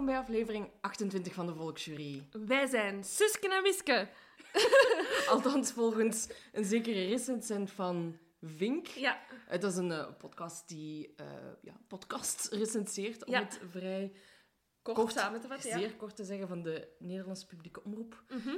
Welkom 0.00 0.18
bij 0.18 0.24
aflevering 0.28 0.70
28 0.80 1.34
van 1.34 1.46
de 1.46 1.54
Volksjury. 1.54 2.28
Wij 2.46 2.66
zijn 2.66 3.04
Suske 3.04 3.48
en 3.54 3.62
Wiske. 3.62 4.08
Althans, 5.30 5.72
volgens 5.72 6.28
een 6.52 6.64
zekere 6.64 7.06
recensent 7.06 7.70
van 7.70 8.18
Vink. 8.42 8.86
Ja, 8.86 9.20
Het 9.46 9.62
is 9.62 9.76
een 9.76 9.92
eh, 9.92 10.08
podcast 10.18 10.68
die 10.68 11.12
eh, 11.16 11.26
ja, 11.62 11.72
podcast 11.88 12.48
recenseert, 12.52 13.24
om 13.24 13.32
Ja. 13.32 13.38
het 13.44 13.60
vrij 13.70 14.12
kort, 14.82 14.96
kort, 14.96 15.12
samen 15.12 15.40
te 15.40 15.48
vatten. 15.48 15.70
Ja. 15.70 15.78
zeer 15.78 15.96
kort 15.96 16.16
te 16.16 16.24
zeggen, 16.24 16.48
van 16.48 16.62
de 16.62 16.88
Nederlandse 16.98 17.46
publieke 17.46 17.84
omroep. 17.84 18.22
Mhm. 18.28 18.56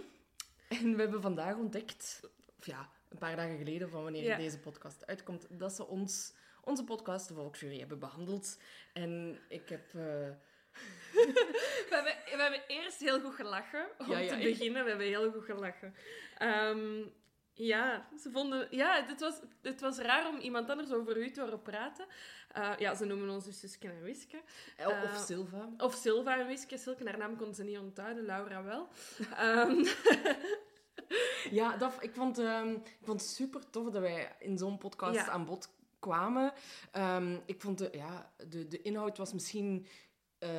En 0.68 0.94
we 0.96 1.00
hebben 1.02 1.22
vandaag 1.22 1.56
ontdekt, 1.56 2.20
of 2.58 2.66
ja, 2.66 2.90
een 3.08 3.18
paar 3.18 3.36
dagen 3.36 3.58
geleden 3.58 3.88
van 3.90 4.02
wanneer 4.02 4.22
Ja. 4.24 4.36
deze 4.36 4.58
podcast 4.58 5.06
uitkomt, 5.06 5.46
dat 5.50 5.72
ze 5.72 5.86
ons, 5.86 6.34
onze 6.64 6.84
podcast, 6.84 7.28
de 7.28 7.34
Volksjury, 7.34 7.78
hebben 7.78 7.98
behandeld. 7.98 8.58
En 8.92 9.38
ik 9.48 9.68
heb... 9.68 9.94
eh, 9.94 10.28
We, 11.12 11.86
hebben, 11.90 12.12
we 12.36 12.42
hebben 12.42 12.60
eerst 12.66 13.00
heel 13.00 13.20
goed 13.20 13.34
gelachen. 13.34 13.86
Om 13.98 14.10
Ja, 14.10 14.18
ja, 14.18 14.32
te 14.36 14.42
beginnen, 14.42 14.82
we 14.84 14.88
hebben 14.88 15.06
heel 15.06 15.30
goed 15.32 15.44
gelachen. 15.44 15.94
Ehm, 16.38 17.02
ja, 17.52 18.08
ze 18.22 18.30
vonden... 18.30 18.66
Ja, 18.70 19.04
het 19.06 19.20
was, 19.20 19.40
het 19.62 19.80
was 19.80 19.98
raar 19.98 20.28
om 20.28 20.38
iemand 20.38 20.70
anders 20.70 20.92
over 20.92 21.16
u 21.16 21.30
te 21.30 21.40
horen 21.40 21.62
praten. 21.62 22.06
Eh, 22.48 22.72
ja, 22.78 22.94
ze 22.94 23.04
noemen 23.04 23.28
ons 23.30 23.44
dus 23.44 23.60
Suske 23.60 23.88
en 23.88 24.02
Wiske. 24.02 24.42
of 24.86 24.92
Eh, 24.92 25.16
Silva. 25.18 25.68
Of 25.76 25.94
Silva 25.94 26.38
en 26.38 26.46
Wiske. 26.46 26.78
Silke, 26.78 27.04
haar 27.04 27.18
naam 27.18 27.36
kon 27.36 27.54
ze 27.54 27.64
niet 27.64 27.78
onthouden. 27.78 28.24
Laura 28.24 28.62
wel. 28.62 28.88
Ehm, 29.36 29.84
Ja, 31.50 31.76
dat, 31.76 31.92
ik, 32.00 32.14
vond, 32.14 32.38
ehm, 32.38 32.70
ik 32.72 32.98
vond 33.02 33.20
het 33.20 33.30
super 33.30 33.70
tof 33.70 33.90
dat 33.90 34.02
wij 34.02 34.36
in 34.38 34.58
zo'n 34.58 34.78
podcast 34.78 35.14
Ja. 35.14 35.28
aan 35.28 35.44
bod 35.44 35.68
kwamen. 35.98 36.52
Ik 37.46 37.60
vond 37.60 37.78
de, 37.78 37.88
ja, 37.92 38.32
de, 38.48 38.68
de 38.68 38.82
inhoud 38.82 39.18
was 39.18 39.32
misschien 39.32 39.86
eh, 40.42 40.50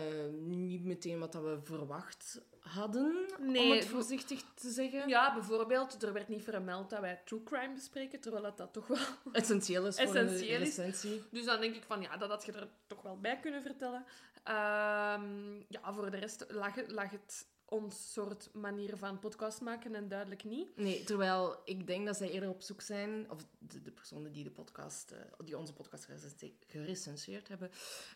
niet 0.42 0.84
meteen 0.84 1.20
wat 1.20 1.32
dat 1.32 1.44
we 1.44 1.60
verwacht 1.64 2.42
hadden, 2.60 3.26
om 3.40 3.72
het 3.72 3.86
voorzichtig 3.86 4.44
te 4.54 4.70
zeggen. 4.70 5.08
ja, 5.08 5.34
bijvoorbeeld, 5.34 6.04
er 6.04 6.14
werd 6.14 6.28
niet 6.28 6.44
vermeld 6.44 6.90
dat 6.90 7.00
wij 7.00 7.22
true 7.26 7.44
crime 7.44 7.74
bespreken, 7.74 8.20
terwijl 8.20 8.44
dat, 8.44 8.58
dat 8.58 8.74
toch 8.74 8.88
wel 8.88 8.98
Essentieel 9.32 9.88
is 9.88 9.96
voor 9.96 10.04
Essentieel 10.04 10.56
een 10.56 10.62
is. 10.62 10.76
recensie. 10.76 11.24
Dus 11.32 11.46
dan 11.46 11.62
denk 11.62 11.76
ik 11.76 11.84
van, 11.84 12.02
ja, 12.02 12.18
dat 12.18 12.30
had 12.30 12.46
je 12.46 12.52
er 12.52 12.68
toch 12.88 13.02
wel 13.02 13.20
bij 13.20 13.40
kunnen 13.40 13.62
vertellen. 13.62 14.06
Ehm, 14.44 15.56
ja, 15.68 15.94
voor 15.94 16.12
de 16.12 16.18
rest 16.18 16.46
lag, 16.50 16.88
lag 16.88 17.12
het 17.12 17.48
ons 17.74 18.12
soort 18.14 18.50
manier 18.54 18.98
van 18.98 19.20
podcast 19.20 19.62
maken 19.62 19.96
en 19.96 20.08
duidelijk 20.08 20.44
niet. 20.44 20.78
Nee, 20.78 21.04
terwijl 21.04 21.56
ik 21.66 21.88
denk 21.88 22.06
dat 22.06 22.18
zij 22.18 22.30
eerder 22.30 22.50
op 22.50 22.62
zoek 22.62 22.82
zijn, 22.82 23.26
of 23.32 23.46
de, 23.60 23.82
de 23.82 23.92
personen 23.92 24.32
die, 24.32 24.44
de 24.44 24.52
podcast, 24.52 25.12
eh, 25.12 25.20
die 25.46 25.58
onze 25.58 25.74
podcast 25.74 26.06
gerecense- 26.06 26.52
gerecenseerd 26.68 27.48
hebben, 27.48 27.72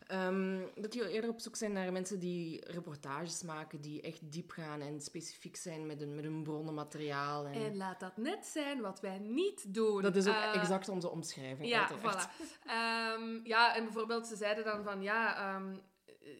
ehm, 0.07 0.59
dat 0.75 0.91
die 0.91 1.09
eerder 1.09 1.29
op 1.29 1.39
zoek 1.39 1.55
zijn 1.55 1.71
naar 1.71 1.91
mensen 1.91 2.19
die 2.19 2.65
reportages 2.71 3.43
maken, 3.43 3.81
die 3.81 4.01
echt 4.01 4.31
diep 4.31 4.49
gaan 4.51 4.81
en 4.81 5.01
specifiek 5.01 5.55
zijn 5.55 5.85
met 5.85 5.99
hun, 5.99 6.15
met 6.15 6.23
hun 6.23 6.43
bronnenmateriaal. 6.43 7.45
En, 7.45 7.53
En 7.53 7.77
laat 7.77 7.99
dat 7.99 8.17
net 8.17 8.45
zijn 8.45 8.81
wat 8.81 8.99
wij 8.99 9.19
niet 9.19 9.73
doen. 9.73 10.01
dat 10.01 10.15
is 10.15 10.27
ook 10.27 10.33
Eh, 10.33 10.55
exact 10.55 10.89
onze 10.89 11.09
omschrijving. 11.09 11.69
Ja, 11.69 11.89
voilà. 11.99 12.45
Ehm, 12.65 13.39
ja, 13.43 13.75
en 13.75 13.83
bijvoorbeeld, 13.83 14.27
ze 14.27 14.35
zeiden 14.35 14.63
dan 14.63 14.83
van, 14.83 15.01
ja, 15.01 15.55
ehm, 15.55 15.75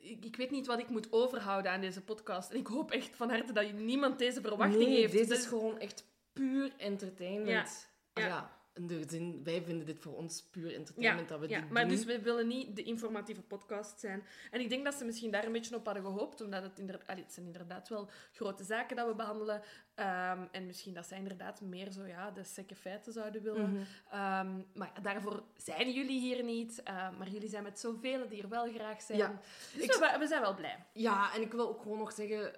ik, 0.02 0.25
ik 0.25 0.36
weet 0.36 0.52
niet 0.52 0.68
wat 0.68 0.80
ik 0.80 0.90
moet 0.90 1.12
overhouden 1.12 1.72
aan 1.72 1.81
deze 1.81 2.02
podcast. 2.02 2.52
En 2.52 2.58
ik 2.58 2.68
hoop 2.68 2.92
echt 2.92 3.16
van 3.16 3.30
harte 3.30 3.53
dat 3.53 3.72
niemand 3.74 4.20
deze 4.20 4.42
verwachting 4.42 4.90
nee, 4.90 4.98
heeft. 5.00 5.28
Dus- 5.28 5.38
is 5.40 5.46
gewoon 5.46 5.80
echt 5.80 6.06
puur 6.34 6.74
entertainment. 6.78 7.90
Ja. 8.14 8.24
Ah, 8.24 8.24
Ja. 8.24 8.28
ja. 8.28 8.56
In 8.78 8.88
de 8.88 9.04
zin, 9.08 9.44
wij 9.44 9.62
vinden 9.64 9.86
dit 9.86 10.00
voor 10.00 10.16
ons 10.16 10.44
puur 10.52 10.74
entertainment 10.76 11.30
dat 11.30 11.40
we 11.40 11.50
ja, 11.50 11.60
dit 11.60 11.70
maar 11.70 11.88
doen. 11.88 11.96
dus 11.96 12.06
we 12.06 12.22
willen 12.22 12.48
niet 12.48 12.76
de 12.76 12.84
informatieve 12.84 13.42
podcast 13.42 14.00
zijn. 14.00 14.24
En 14.52 14.60
ik 14.60 14.70
denk 14.70 14.84
dat 14.86 14.94
ze 14.94 15.06
misschien 15.06 15.32
daar 15.32 15.46
een 15.46 15.52
beetje 15.52 15.76
op 15.76 15.86
hadden 15.86 16.04
gehoopt, 16.04 16.42
omdat 16.42 16.64
het, 16.64 16.80
inder... 16.80 17.02
Allee, 17.06 17.24
het 17.24 17.34
zijn 17.34 17.46
inderdaad 17.46 17.90
wel 17.90 18.10
grote 18.32 18.64
zaken 18.64 18.96
dat 18.96 19.08
we 19.08 19.16
behandelen. 19.16 19.62
Ehm, 19.96 20.42
en 20.52 20.66
misschien 20.66 20.94
dat 20.94 21.06
zij 21.06 21.18
inderdaad 21.18 21.62
meer 21.62 21.92
zo 21.92 22.06
ja, 22.06 22.32
de 22.32 22.44
sekke 22.44 22.76
feiten 22.76 23.14
zouden 23.14 23.42
willen. 23.44 23.72
Mhm. 23.72 23.82
Ehm, 24.12 24.62
maar 24.74 24.92
daarvoor 25.02 25.44
zijn 25.56 25.92
jullie 25.92 26.20
hier 26.20 26.44
niet. 26.44 26.84
Ehm, 26.84 27.18
maar 27.18 27.30
jullie 27.30 27.50
zijn 27.50 27.64
met 27.64 27.80
zoveel 27.80 28.28
die 28.28 28.42
er 28.42 28.50
wel 28.50 28.74
graag 28.74 29.02
zijn. 29.02 29.18
Ja. 29.18 29.40
Dus 29.74 29.84
Ik- 29.84 29.94
we, 29.94 30.16
we 30.20 30.28
zijn 30.28 30.42
wel 30.42 30.56
blij. 30.56 30.86
Ja, 30.94 31.34
en 31.36 31.42
ik 31.42 31.52
wil 31.52 31.70
ook 31.70 31.82
gewoon 31.82 31.98
nog 31.98 32.12
zeggen... 32.12 32.52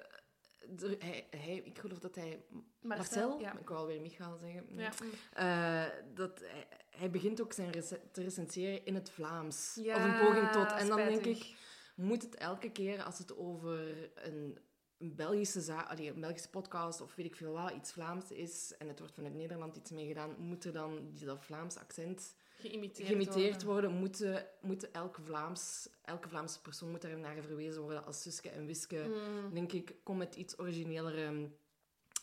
hij, 1.00 1.28
hij, 1.30 1.62
ik 1.64 1.80
geloof 1.80 2.00
dat 2.00 2.16
hij... 2.16 2.44
Marcel? 2.82 3.40
ja. 3.40 3.58
Ik 3.58 3.70
wou 3.70 3.80
alweer 3.80 4.02
Michael 4.02 4.38
zeggen. 4.38 4.66
Ja. 4.76 4.92
Eh, 5.34 5.92
dat 6.14 6.40
hij, 6.40 6.68
hij 6.90 7.10
begint 7.10 7.42
ook 7.42 7.54
zijn 7.54 7.72
te 8.12 8.22
recenseren 8.22 8.86
in 8.86 8.96
het 8.96 9.10
Vlaams. 9.10 9.78
Ja, 9.82 9.96
of 9.96 10.04
een 10.04 10.28
poging 10.28 10.50
tot. 10.50 10.72
En 10.72 10.88
dan 10.88 10.98
denk 10.98 11.26
ik, 11.26 11.56
moet 11.96 12.22
het 12.22 12.36
elke 12.36 12.72
keer 12.72 13.04
als 13.04 13.18
het 13.18 13.38
over 13.38 14.10
een, 14.16 14.60
een 14.98 15.16
Belgische 15.16 15.62
zaak, 15.62 15.90
allee, 15.90 16.10
een 16.10 16.20
Belgische 16.20 16.50
podcast 16.50 17.02
of 17.02 17.16
weet 17.16 17.26
ik 17.26 17.36
veel 17.36 17.52
wat, 17.52 17.72
iets 17.72 17.92
Vlaams 17.92 18.32
is 18.32 18.74
en 18.78 18.88
het 18.88 19.00
wordt 19.00 19.14
vanuit 19.14 19.34
Nederland 19.34 19.76
iets 19.76 19.92
meegedaan, 19.92 20.36
moet 20.38 20.66
er 20.66 20.74
dan 20.74 21.12
die, 21.14 21.26
dat 21.26 21.46
Vlaams 21.46 21.78
accent 21.78 22.36
Geïmiteerd, 22.60 23.08
geïmiteerd 23.08 23.64
worden. 23.64 23.90
worden? 23.90 23.92
Moeten, 24.00 24.46
moeten 24.62 24.94
elke, 24.94 25.22
Vlaams, 25.22 25.90
elke 26.02 26.30
Vlaamse 26.30 26.62
persoon 26.62 26.90
moet 26.92 27.02
daar 27.02 27.18
naar 27.18 27.36
verwezen 27.42 27.82
worden 27.82 28.06
als 28.06 28.22
Suske 28.22 28.50
en 28.50 28.66
Wiske? 28.66 29.06
Mm. 29.08 29.54
Denk 29.54 29.72
ik, 29.72 29.96
kom 30.04 30.18
met 30.18 30.36
iets 30.36 30.60
originelere 30.60 31.50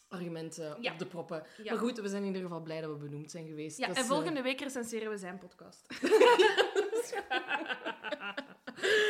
argumenten 0.09 0.77
Ja. 0.81 0.93
op 0.93 0.99
de 0.99 1.07
proppen. 1.07 1.43
Ja. 1.63 1.73
Maar 1.73 1.83
goed, 1.83 2.01
we 2.01 2.09
zijn 2.09 2.21
in 2.23 2.27
ieder 2.29 2.43
geval 2.43 2.61
blij 2.61 2.81
dat 2.81 2.91
we 2.91 2.97
benoemd 2.97 3.31
zijn 3.31 3.47
geweest. 3.47 3.79
Ja, 3.79 3.87
Dat 3.87 3.97
en 3.97 4.03
is, 4.03 4.09
eh, 4.09 4.15
volgende 4.15 4.43
week 4.43 4.61
recenseren 4.61 5.11
we 5.11 5.17
zijn 5.17 5.39
podcast. 5.39 5.87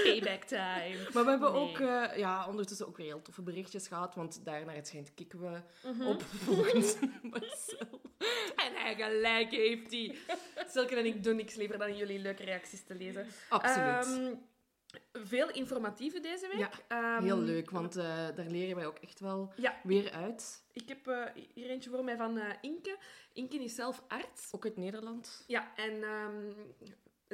Payback 0.03 0.43
time. 0.45 1.09
Maar 1.13 1.25
we 1.25 1.31
hebben 1.31 1.53
Nee. 1.53 1.61
ook 1.61 1.79
eh, 1.79 2.17
ja, 2.19 2.47
ondertussen 2.49 2.87
ook 2.87 2.97
weer 2.97 3.07
heel 3.07 3.23
toffe 3.23 3.43
berichtjes 3.43 3.89
gehad, 3.89 4.15
want 4.15 4.45
daarnaar 4.45 4.75
het 4.75 4.87
schijnt 4.87 5.15
kikken 5.15 5.41
we 5.41 5.61
Mhm. 5.89 6.07
op 6.07 6.23
volgens 6.45 6.97
Marcel. 7.23 8.01
En 8.57 8.73
hij 8.75 8.95
gelijk 8.95 9.51
heeft 9.51 9.91
hij. 9.91 10.15
Silke 10.67 10.97
en 10.97 11.07
ik 11.07 11.23
doen 11.25 11.37
niks 11.37 11.55
liever 11.55 11.79
dan 11.79 11.97
jullie 11.97 12.19
leuke 12.19 12.45
reacties 12.45 12.85
te 12.85 12.95
lezen. 12.95 13.27
Absoluut. 13.49 14.05
Ehm, 14.07 14.35
veel 15.13 15.51
informatieve 15.51 16.21
deze 16.21 16.49
week. 16.49 16.59
Ja, 16.59 16.71
Ehm, 16.89 17.23
heel 17.25 17.39
leuk, 17.41 17.71
want 17.71 17.97
eh, 17.97 18.05
daar 18.35 18.47
leren 18.47 18.77
wij 18.77 18.87
ook 18.87 18.99
echt 18.99 19.21
wel 19.21 19.53
Ja, 19.57 19.81
weer 19.83 20.11
uit. 20.13 20.63
ik 20.73 20.89
heb 20.89 21.07
eh, 21.07 21.25
hier 21.55 21.69
eentje 21.71 21.91
voor 21.91 22.05
mij 22.05 22.17
van 22.17 22.39
eh, 22.39 22.55
Inke. 22.61 22.97
Inke 23.33 23.57
is 23.65 23.75
zelf 23.75 24.03
arts. 24.09 24.49
Ook 24.53 24.65
uit 24.65 24.77
Nederland. 24.77 25.45
Ja, 25.47 25.73
en 25.77 26.03
ehm, 26.03 26.51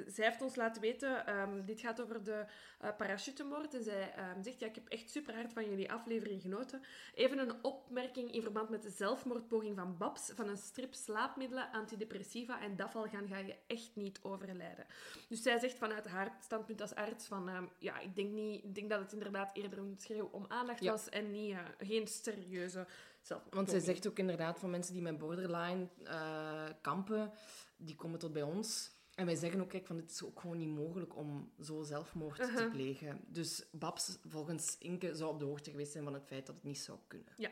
zij 0.07 0.25
heeft 0.25 0.43
ons 0.43 0.57
laten 0.57 0.83
weten, 0.83 1.27
ehm, 1.27 1.65
dit 1.65 1.81
gaat 1.81 2.01
over 2.01 2.25
de 2.25 2.45
eh 2.81 2.97
parachutemoord. 2.97 3.75
En 3.75 3.83
zij 3.83 4.13
ehm, 4.15 4.43
zegt, 4.43 4.59
ja, 4.61 4.67
ik 4.67 4.75
heb 4.75 4.89
echt 4.89 5.11
super 5.11 5.35
hard 5.35 5.53
van 5.53 5.69
jullie 5.69 5.93
aflevering 5.93 6.43
genoten. 6.43 6.83
Even 7.15 7.39
een 7.39 7.65
opmerking 7.65 8.33
in 8.33 8.43
verband 8.43 8.69
met 8.69 8.83
de 8.83 8.91
zelfmoordpoging 8.91 9.77
van 9.77 9.97
Babs. 9.97 10.33
Van 10.35 10.49
een 10.49 10.57
strip 10.57 10.95
slaapmiddelen, 10.95 11.71
antidepressiva 11.73 12.61
en 12.61 12.77
dafal 12.77 13.09
gaan 13.09 13.29
ga 13.29 13.39
je 13.39 13.57
echt 13.67 13.91
niet 13.95 14.19
overlijden. 14.23 14.87
Dus 15.29 15.43
zij 15.43 15.59
zegt 15.59 15.79
vanuit 15.79 16.07
haar 16.07 16.37
standpunt 16.41 16.81
als 16.81 16.95
arts 16.95 17.27
van, 17.27 17.49
ehm, 17.49 17.65
ja, 17.79 17.99
ik 17.99 18.17
denk, 18.17 18.33
niet, 18.33 18.65
ik 18.65 18.75
denk 18.75 18.91
dat 18.91 19.01
het 19.01 19.13
inderdaad 19.13 19.57
eerder 19.57 19.79
een 19.79 19.97
schreeuw 19.99 20.29
om 20.33 20.45
aandacht 20.49 20.83
Ja. 20.83 20.91
was 20.91 21.09
en 21.09 21.31
niet, 21.31 21.53
eh, 21.53 21.59
geen 21.79 22.07
serieuze 22.09 22.87
zelfmoordpoging. 23.21 23.55
Want 23.55 23.71
zij 23.71 23.81
zegt 23.95 24.07
ook 24.09 24.19
inderdaad 24.19 24.59
van 24.59 24.71
mensen 24.71 24.93
die 24.93 25.03
met 25.03 25.19
borderline 25.19 25.89
eh, 26.05 26.65
kampen, 26.81 27.33
die 27.77 27.95
komen 27.95 28.19
tot 28.19 28.33
bij 28.33 28.43
ons. 28.43 29.01
En 29.15 29.27
wij 29.27 29.35
zeggen 29.35 29.61
ook, 29.61 29.69
kijk, 29.69 29.87
van 29.87 29.97
het 29.97 30.11
is 30.11 30.23
ook 30.25 30.41
gewoon 30.41 30.59
niet 30.59 30.75
mogelijk 30.75 31.17
om 31.17 31.53
zo 31.61 31.83
zelfmoord 31.83 32.37
te 32.37 32.43
Uh-huh. 32.43 32.71
plegen. 32.71 33.21
Dus 33.27 33.65
Babs, 33.73 34.19
volgens 34.27 34.77
Inke, 34.79 35.15
zou 35.15 35.31
op 35.33 35.39
de 35.39 35.45
hoogte 35.45 35.71
geweest 35.71 35.93
zijn 35.93 36.05
van 36.05 36.15
het 36.15 36.27
feit 36.27 36.47
dat 36.47 36.55
het 36.55 36.65
niet 36.65 36.79
zou 36.79 36.99
kunnen. 37.07 37.33
Ja. 37.37 37.51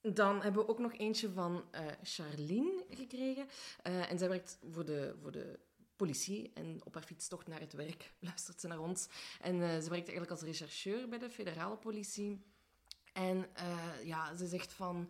Dan 0.00 0.42
hebben 0.42 0.62
we 0.62 0.68
ook 0.68 0.78
nog 0.78 0.92
eentje 0.94 1.30
van 1.32 1.64
eh 1.70 1.86
Charlene 2.02 2.84
gekregen. 2.88 3.46
Eh, 3.82 4.10
en 4.10 4.18
zij 4.18 4.28
werkt 4.28 4.58
voor 4.70 4.84
de, 4.84 5.14
voor 5.22 5.32
de 5.32 5.58
politie. 5.96 6.50
En 6.54 6.80
op 6.84 6.94
haar 6.94 7.02
fietstocht 7.02 7.46
naar 7.46 7.60
het 7.60 7.72
werk 7.72 8.12
luistert 8.28 8.60
ze 8.60 8.66
naar 8.66 8.78
ons. 8.80 9.08
En 9.40 9.54
eh, 9.62 9.68
ze 9.68 9.88
werkt 9.90 10.08
eigenlijk 10.08 10.30
als 10.30 10.42
rechercheur 10.42 11.08
bij 11.08 11.18
de 11.18 11.30
federale 11.30 11.76
politie. 11.76 12.42
En 13.12 13.46
ja, 14.04 14.36
ze 14.36 14.46
zegt 14.46 14.72
van... 14.72 15.08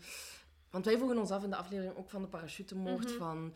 Want 0.70 0.84
wij 0.84 0.96
vroegen 0.96 1.18
ons 1.18 1.30
af 1.30 1.44
in 1.44 1.50
de 1.50 1.56
aflevering 1.56 1.96
ook 1.96 2.10
van 2.10 2.22
de 2.22 2.28
parachutemoord 2.28 3.08
Mhm. 3.08 3.16
van... 3.18 3.54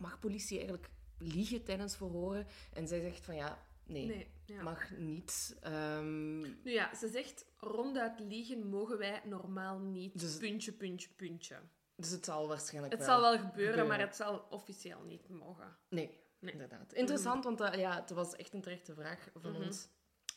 mag 0.00 0.18
politie 0.18 0.56
eigenlijk 0.58 0.90
liegen 1.18 1.64
tijdens 1.64 1.96
verhoren? 1.96 2.46
En 2.72 2.88
zij 2.88 3.00
zegt 3.00 3.24
van 3.24 3.34
ja, 3.34 3.58
nee, 3.86 4.06
Nee, 4.06 4.30
ja. 4.44 4.62
mag 4.62 4.90
niet. 4.96 5.56
Ehm, 5.60 6.40
Nu 6.40 6.70
ja, 6.72 6.94
ze 6.94 7.08
zegt, 7.08 7.44
ronduit 7.56 8.20
liegen 8.20 8.66
mogen 8.68 8.98
wij 8.98 9.20
normaal 9.24 9.78
niet. 9.78 10.20
Dus- 10.20 10.36
Puntje, 10.36 10.72
puntje, 10.72 11.08
puntje. 11.16 11.56
dus 11.96 12.10
het 12.10 12.24
zal 12.24 12.48
waarschijnlijk 12.48 12.94
Het 12.94 13.06
wel 13.06 13.10
zal 13.12 13.20
wel 13.20 13.32
gebeuren, 13.38 13.54
gebeuren. 13.54 13.86
maar 13.86 14.00
het 14.00 14.16
zal 14.16 14.46
officieel 14.50 15.02
niet 15.02 15.28
mogen. 15.28 15.76
Nee, 15.88 16.22
Nee. 16.38 16.52
inderdaad. 16.52 16.92
Interessant, 16.92 17.44
want 17.44 17.58
dat, 17.58 17.74
ja, 17.74 17.94
het 18.00 18.10
was 18.10 18.36
echt 18.36 18.54
een 18.54 18.60
terechte 18.62 18.94
vraag 18.94 19.28
van 19.34 19.52
Mhm. 19.52 19.62
ons. 19.62 19.88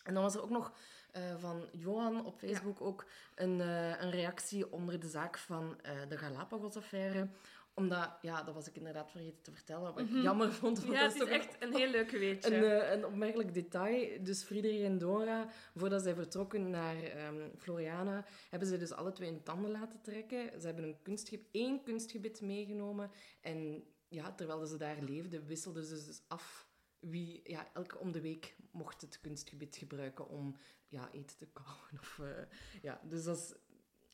En 0.04 0.14
dan 0.14 0.24
was 0.24 0.36
er 0.36 0.42
ook 0.42 0.50
nog 0.50 0.74
eh, 1.12 1.36
van 1.38 1.70
Johan 1.72 2.26
op 2.26 2.38
Facebook 2.38 2.82
ook 2.82 3.06
een, 3.36 3.62
eh, 3.62 4.02
een 4.02 4.10
reactie 4.12 4.72
onder 4.72 5.00
de 5.00 5.08
zaak 5.08 5.38
van 5.38 5.82
eh, 5.82 5.92
de 6.10 6.18
Galapagos-affaire. 6.18 7.30
Omdat, 7.78 8.18
ja, 8.22 8.44
dat 8.44 8.54
was 8.54 8.68
ik 8.68 8.76
inderdaad 8.76 9.12
vergeten 9.12 9.42
te 9.42 9.52
vertellen, 9.52 9.94
wat 9.94 10.00
ik 10.00 10.10
jammer 10.10 10.54
vond. 10.54 10.78
Want 10.78 10.90
Mhm. 10.90 10.96
Ja, 10.98 11.04
dat 11.04 11.14
het 11.14 11.22
is 11.22 11.28
toch 11.28 11.38
echt 11.40 11.64
een 11.64 11.76
heel 11.76 11.90
leuk 11.90 12.12
weetje. 12.12 12.56
Een, 12.56 12.64
eh, 12.64 12.92
een 12.92 13.06
opmerkelijk 13.06 13.54
detail. 13.54 14.24
Dus 14.24 14.44
Friedrich 14.44 14.82
en 14.84 14.98
Dora, 14.98 15.50
voordat 15.76 16.02
zij 16.04 16.16
vertrokken 16.16 16.70
naar 16.70 17.04
ehm, 17.04 17.50
Floriana, 17.58 18.26
hebben 18.50 18.68
ze 18.68 18.78
dus 18.78 18.92
alle 18.92 19.12
twee 19.12 19.30
hun 19.30 19.44
tanden 19.44 19.72
laten 19.72 20.02
trekken. 20.02 20.62
Ze 20.62 20.66
hebben 20.66 20.84
een 20.84 21.02
kunstge 21.02 21.42
één 21.52 21.84
kunstgebit 21.84 22.42
meegenomen. 22.42 23.12
En 23.42 23.84
ja, 24.08 24.34
terwijl 24.34 24.66
ze 24.66 24.78
daar 24.78 25.02
leefden, 25.02 25.46
wisselden 25.46 25.86
ze 25.86 26.06
dus 26.06 26.22
af 26.28 26.68
wie... 27.00 27.40
Ja, 27.44 27.68
elke 27.74 27.98
om 27.98 28.12
de 28.12 28.22
week 28.22 28.56
mocht 28.72 29.02
het 29.02 29.22
kunstgebit 29.22 29.76
gebruiken 29.76 30.28
om 30.28 30.58
ja, 30.88 31.10
eten 31.12 31.38
te 31.38 31.48
kauwen. 31.54 32.00
Of, 32.00 32.20
eh, 32.20 32.44
ja, 32.82 33.02
dus 33.04 33.24
dat 33.24 33.38
is 33.38 33.54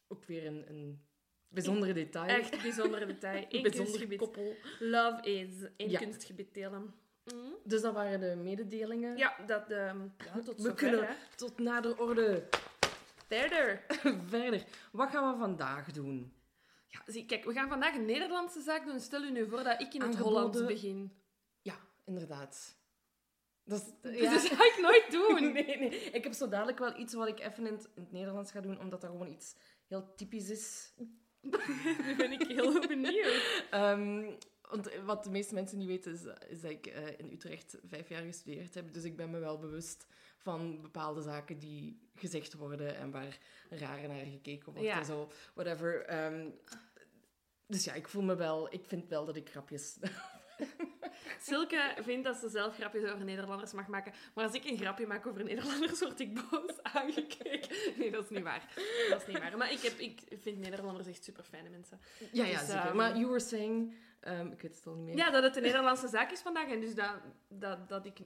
ook 0.07 0.25
weer 0.25 0.45
een, 0.45 0.69
een 0.69 1.01
bijzondere 1.53 1.93
detail. 1.93 2.27
Echt 2.27 2.61
bijzondere 2.61 3.05
detail. 3.05 3.45
Eén 3.49 3.61
bijzonder 3.61 3.85
kunstgebied. 3.85 4.19
koppel. 4.19 4.55
Love 4.79 5.21
is. 5.21 5.49
Één 5.77 5.89
Ja. 5.89 5.99
kunstgebied 5.99 6.53
delen. 6.53 6.93
Mhm. 7.23 7.37
Dus 7.63 7.81
dat 7.81 7.93
waren 7.93 8.19
de 8.19 8.35
mededelingen. 8.35 9.17
Ja, 9.17 9.35
dat... 9.45 9.71
ehm 9.71 10.01
ja, 10.17 10.39
tot 10.45 10.61
We 10.61 10.73
kunnen 10.73 11.07
tot 11.35 11.59
nader 11.59 11.99
orde 11.99 12.43
Verder. 13.27 13.85
verder. 14.29 14.63
Wat 14.91 15.09
gaan 15.09 15.33
we 15.33 15.39
vandaag 15.39 15.91
doen? 15.91 16.33
Ja, 16.87 17.01
zie, 17.05 17.25
kijk, 17.25 17.43
we 17.43 17.53
gaan 17.53 17.69
vandaag 17.69 17.95
een 17.95 18.05
Nederlandse 18.05 18.61
zaak 18.61 18.85
doen. 18.85 18.99
Stel 18.99 19.23
u 19.23 19.31
nu 19.31 19.47
voor 19.49 19.63
dat 19.63 19.81
ik 19.81 19.93
in 19.93 20.01
het 20.01 20.15
Hollands 20.15 20.65
begin. 20.65 21.11
Ja, 21.61 21.75
inderdaad. 22.05 22.77
Dat 23.63 23.93
is, 24.01 24.19
ja. 24.19 24.31
dat 24.31 24.41
ga 24.41 24.63
ik 24.63 24.77
nooit 24.81 25.11
doen. 25.11 25.53
Nee, 25.53 25.77
nee. 25.77 25.89
Ik 25.89 26.23
heb 26.23 26.33
zo 26.33 26.49
dadelijk 26.49 26.79
wel 26.79 26.99
iets 26.99 27.13
wat 27.13 27.27
ik 27.27 27.39
even 27.39 27.67
in 27.67 27.73
het, 27.73 27.89
in 27.95 28.01
het 28.01 28.11
Nederlands 28.11 28.51
ga 28.51 28.61
doen, 28.61 28.79
omdat 28.79 29.01
dat 29.01 29.09
gewoon 29.09 29.27
iets 29.27 29.55
heel 29.87 30.13
typisch 30.15 30.49
is. 30.49 30.93
Nu 32.03 32.15
ben 32.17 32.31
ik 32.31 32.47
heel 32.47 32.79
benieuwd. 32.87 33.63
Ehm, 33.69 34.31
want 34.69 34.89
wat 35.05 35.23
de 35.23 35.29
meeste 35.29 35.53
mensen 35.53 35.77
niet 35.77 35.87
weten, 35.87 36.13
is, 36.13 36.21
is 36.47 36.61
dat 36.61 36.71
ik 36.71 36.85
eh, 36.87 37.19
in 37.19 37.31
Utrecht 37.31 37.77
vijf 37.89 38.09
jaar 38.09 38.21
gestudeerd 38.23 38.73
heb. 38.73 38.93
Dus 38.93 39.03
ik 39.03 39.15
ben 39.15 39.29
me 39.29 39.39
wel 39.39 39.59
bewust 39.59 40.07
van 40.37 40.81
bepaalde 40.81 41.21
zaken 41.21 41.59
die 41.59 41.99
gezegd 42.15 42.53
worden 42.53 42.95
en 42.95 43.11
waar 43.11 43.37
raar 43.69 44.07
naar 44.07 44.25
gekeken 44.25 44.73
wordt 44.73 44.87
Ja. 44.87 44.99
en 44.99 45.05
zo. 45.05 45.31
Whatever. 45.53 46.05
Ehm, 46.05 46.49
dus 47.67 47.83
ja, 47.83 47.93
ik 47.93 48.07
voel 48.07 48.23
me 48.23 48.35
wel... 48.35 48.73
Ik 48.73 48.85
vind 48.85 49.07
wel 49.07 49.25
dat 49.25 49.35
ik 49.35 49.49
grapjes... 49.49 49.97
Silke 51.39 51.95
vindt 52.01 52.25
dat 52.25 52.35
ze 52.37 52.49
zelf 52.49 52.75
grapjes 52.75 53.03
over 53.11 53.23
Nederlanders 53.25 53.73
mag 53.73 53.87
maken. 53.87 54.13
Maar 54.33 54.45
als 54.45 54.53
ik 54.53 54.65
een 54.65 54.77
grapje 54.77 55.07
maak 55.07 55.27
over 55.27 55.43
Nederlanders, 55.43 55.99
word 55.99 56.19
ik 56.19 56.49
boos 56.49 56.83
aangekeken. 56.93 57.75
Nee, 57.97 58.11
dat 58.11 58.23
is 58.23 58.29
niet 58.29 58.43
waar. 58.43 58.73
Dat 59.09 59.21
is 59.21 59.27
niet 59.27 59.39
waar. 59.39 59.57
Maar 59.57 59.71
ik, 59.71 59.79
heb, 59.79 59.99
ik 59.99 60.19
vind 60.41 60.59
Nederlanders 60.59 61.07
echt 61.07 61.23
super 61.23 61.43
fijne 61.43 61.69
mensen. 61.69 61.99
Ja, 62.31 62.45
ja, 62.45 62.59
Dus, 62.59 62.67
zeker. 62.67 62.85
ehm, 62.85 62.95
maar 62.95 63.11
you 63.17 63.25
were 63.27 63.39
saying... 63.39 63.95
ehm, 64.19 64.47
ik 64.51 64.61
weet 64.61 64.75
het 64.75 64.87
al 64.87 64.93
niet 64.95 65.05
meer. 65.05 65.15
Ja, 65.15 65.29
dat 65.29 65.43
het 65.43 65.55
een 65.55 65.61
Nederlandse 65.63 66.07
zaak 66.07 66.31
is 66.31 66.39
vandaag. 66.41 66.67
En 66.69 66.79
dus 66.79 66.95
dat, 66.95 67.13
dat, 67.47 67.89
dat 67.89 68.05
ik 68.05 68.17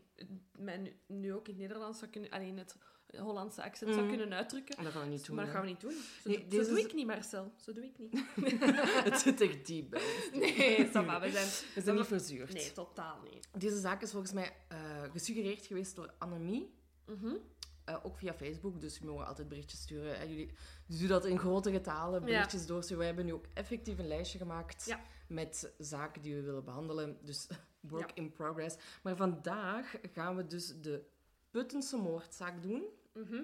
mij 0.51 0.77
nu, 0.77 0.95
nu 1.07 1.33
ook 1.33 1.47
in 1.47 1.53
het 1.53 1.61
Nederlands 1.61 1.99
zou 1.99 2.11
kunnen... 2.11 2.29
Alleen 2.29 2.57
het 2.57 2.75
Hollandse 3.17 3.63
accent 3.63 3.93
zou 3.93 4.05
Mhm. 4.05 4.15
kunnen 4.17 4.37
uitdrukken. 4.37 4.83
Dat 4.83 4.91
gaan 4.91 5.01
we 5.03 5.07
niet 5.09 5.25
doen. 5.25 5.35
maar 5.35 5.45
dat 5.45 5.53
gaan 5.53 5.63
we 5.63 5.67
niet 5.69 5.81
doen. 5.81 5.91
Zo, 5.91 6.29
Nee, 6.29 6.37
zo 6.37 6.47
deze 6.47 6.69
doe 6.69 6.79
is- 6.79 6.85
ik 6.85 6.93
niet, 6.93 7.05
Marcel. 7.05 7.51
Zo 7.55 7.73
doe 7.73 7.83
ik 7.83 7.97
niet. 7.97 8.23
het 9.09 9.19
zit 9.19 9.41
echt 9.41 9.65
diep 9.65 9.89
bij. 9.89 10.01
Nee, 10.33 10.87
Samba, 10.93 11.19
we 11.21 11.31
zijn... 11.31 11.47
We 11.75 11.81
zijn 11.81 11.95
niet 11.95 12.05
verzuurd. 12.05 12.53
Nee, 12.53 12.71
totaal 12.71 13.19
niet. 13.31 13.47
Deze 13.57 13.79
zaak 13.79 14.01
is 14.01 14.11
volgens 14.11 14.33
mij 14.33 14.53
eh, 14.67 15.01
gesuggereerd 15.11 15.65
geweest 15.65 15.95
door 15.95 16.13
Annemie. 16.17 16.73
Mhm. 17.05 17.35
eh, 17.85 17.97
ook 18.05 18.17
via 18.17 18.33
Facebook, 18.33 18.81
dus 18.81 18.99
we 18.99 19.05
mogen 19.05 19.27
altijd 19.27 19.47
berichtjes 19.47 19.81
sturen. 19.81 20.19
En 20.19 20.29
jullie 20.29 20.51
doen 20.85 21.07
dat 21.07 21.25
in 21.25 21.39
grote 21.39 21.71
getalen, 21.71 22.23
berichtjes 22.25 22.65
doorsturen. 22.65 22.97
Wij 22.97 23.07
hebben 23.07 23.25
nu 23.25 23.33
ook 23.33 23.45
effectief 23.53 23.97
een 23.99 24.07
lijstje 24.07 24.37
gemaakt 24.37 24.85
Ja. 24.85 25.01
met 25.27 25.73
zaken 25.77 26.21
die 26.21 26.35
we 26.35 26.41
willen 26.41 26.63
behandelen. 26.63 27.17
Dus 27.21 27.47
work 27.79 28.09
Ja. 28.09 28.15
in 28.15 28.31
progress. 28.31 28.75
Maar 29.03 29.15
vandaag 29.15 29.95
gaan 30.13 30.35
we 30.35 30.47
dus 30.47 30.81
de 30.81 31.05
Puttense 31.51 31.97
moordzaak 31.97 32.61
doen. 32.61 32.83
Mhm. 33.17 33.43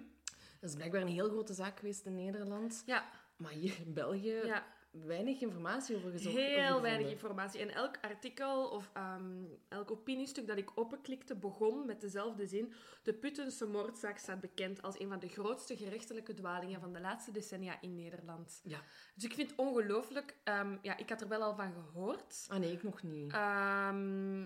Dat 0.60 0.70
is 0.70 0.76
blijkbaar 0.76 1.02
een 1.02 1.08
heel 1.08 1.30
grote 1.30 1.54
zaak 1.54 1.80
geweest 1.80 2.06
in 2.06 2.16
Nederland. 2.16 2.84
Ja, 2.86 3.10
Maar 3.38 3.52
hier 3.52 3.80
in 3.86 3.94
België 3.94 4.42
ja. 4.46 4.66
weinig 4.92 5.42
informatie 5.42 5.96
over 5.96 6.12
gezocht. 6.12 6.36
Heel 6.36 6.70
over 6.70 6.82
weinig 6.82 7.10
informatie. 7.12 7.60
En 7.60 7.70
elk 7.70 7.98
artikel 8.02 8.68
of 8.70 8.90
ehm, 8.94 9.44
elk 9.70 9.92
opiniestuk 9.92 10.48
dat 10.48 10.58
ik 10.58 10.72
openklikte 10.76 11.36
begon 11.36 11.86
met 11.86 12.02
dezelfde 12.02 12.48
zin. 12.48 12.74
De 13.04 13.14
Puttense 13.14 13.66
moordzaak 13.68 14.18
staat 14.18 14.40
bekend 14.42 14.82
als 14.82 15.00
een 15.00 15.10
van 15.10 15.20
de 15.20 15.28
grootste 15.28 15.78
gerechtelijke 15.78 16.34
dwalingen 16.34 16.80
van 16.80 16.94
de 16.94 17.00
laatste 17.02 17.32
decennia 17.32 17.82
in 17.82 17.96
Nederland. 17.96 18.62
Ja. 18.64 18.82
Dus 19.16 19.24
ik 19.24 19.34
vind 19.34 19.50
het 19.50 19.60
ongelooflijk. 19.60 20.38
ehm, 20.44 20.78
ja, 20.82 20.98
ik 20.98 21.10
had 21.10 21.22
er 21.22 21.28
wel 21.28 21.42
al 21.42 21.56
van 21.56 21.74
gehoord. 21.74 22.46
Ah 22.50 22.60
nee, 22.60 22.72
ik 22.72 22.84
nog 22.84 23.04
niet. 23.04 23.34
Ehm, 23.34 24.44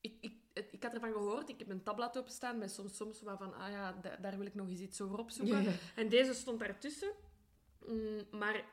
ik, 0.00 0.32
ik 0.70 0.82
had 0.82 0.94
ervan 0.94 1.12
gehoord. 1.12 1.48
Ik 1.48 1.58
heb 1.58 1.68
een 1.70 1.82
tabblad 1.82 2.18
openstaan 2.18 2.58
met 2.58 2.70
soms, 2.70 2.96
soms 2.96 3.22
waarvan, 3.22 3.54
ah 3.54 3.70
ja, 3.70 3.92
da- 4.02 4.16
daar 4.16 4.36
wil 4.38 4.46
ik 4.46 4.54
nog 4.54 4.68
eens 4.68 4.80
iets 4.80 5.00
over 5.00 5.18
opzoeken. 5.18 5.62
Ja, 5.62 5.70
ja. 5.70 5.76
En 5.96 6.08
deze 6.08 6.34
stond 6.34 6.58
daartussen. 6.60 7.12
Mm, 7.86 8.26
maar 8.30 8.64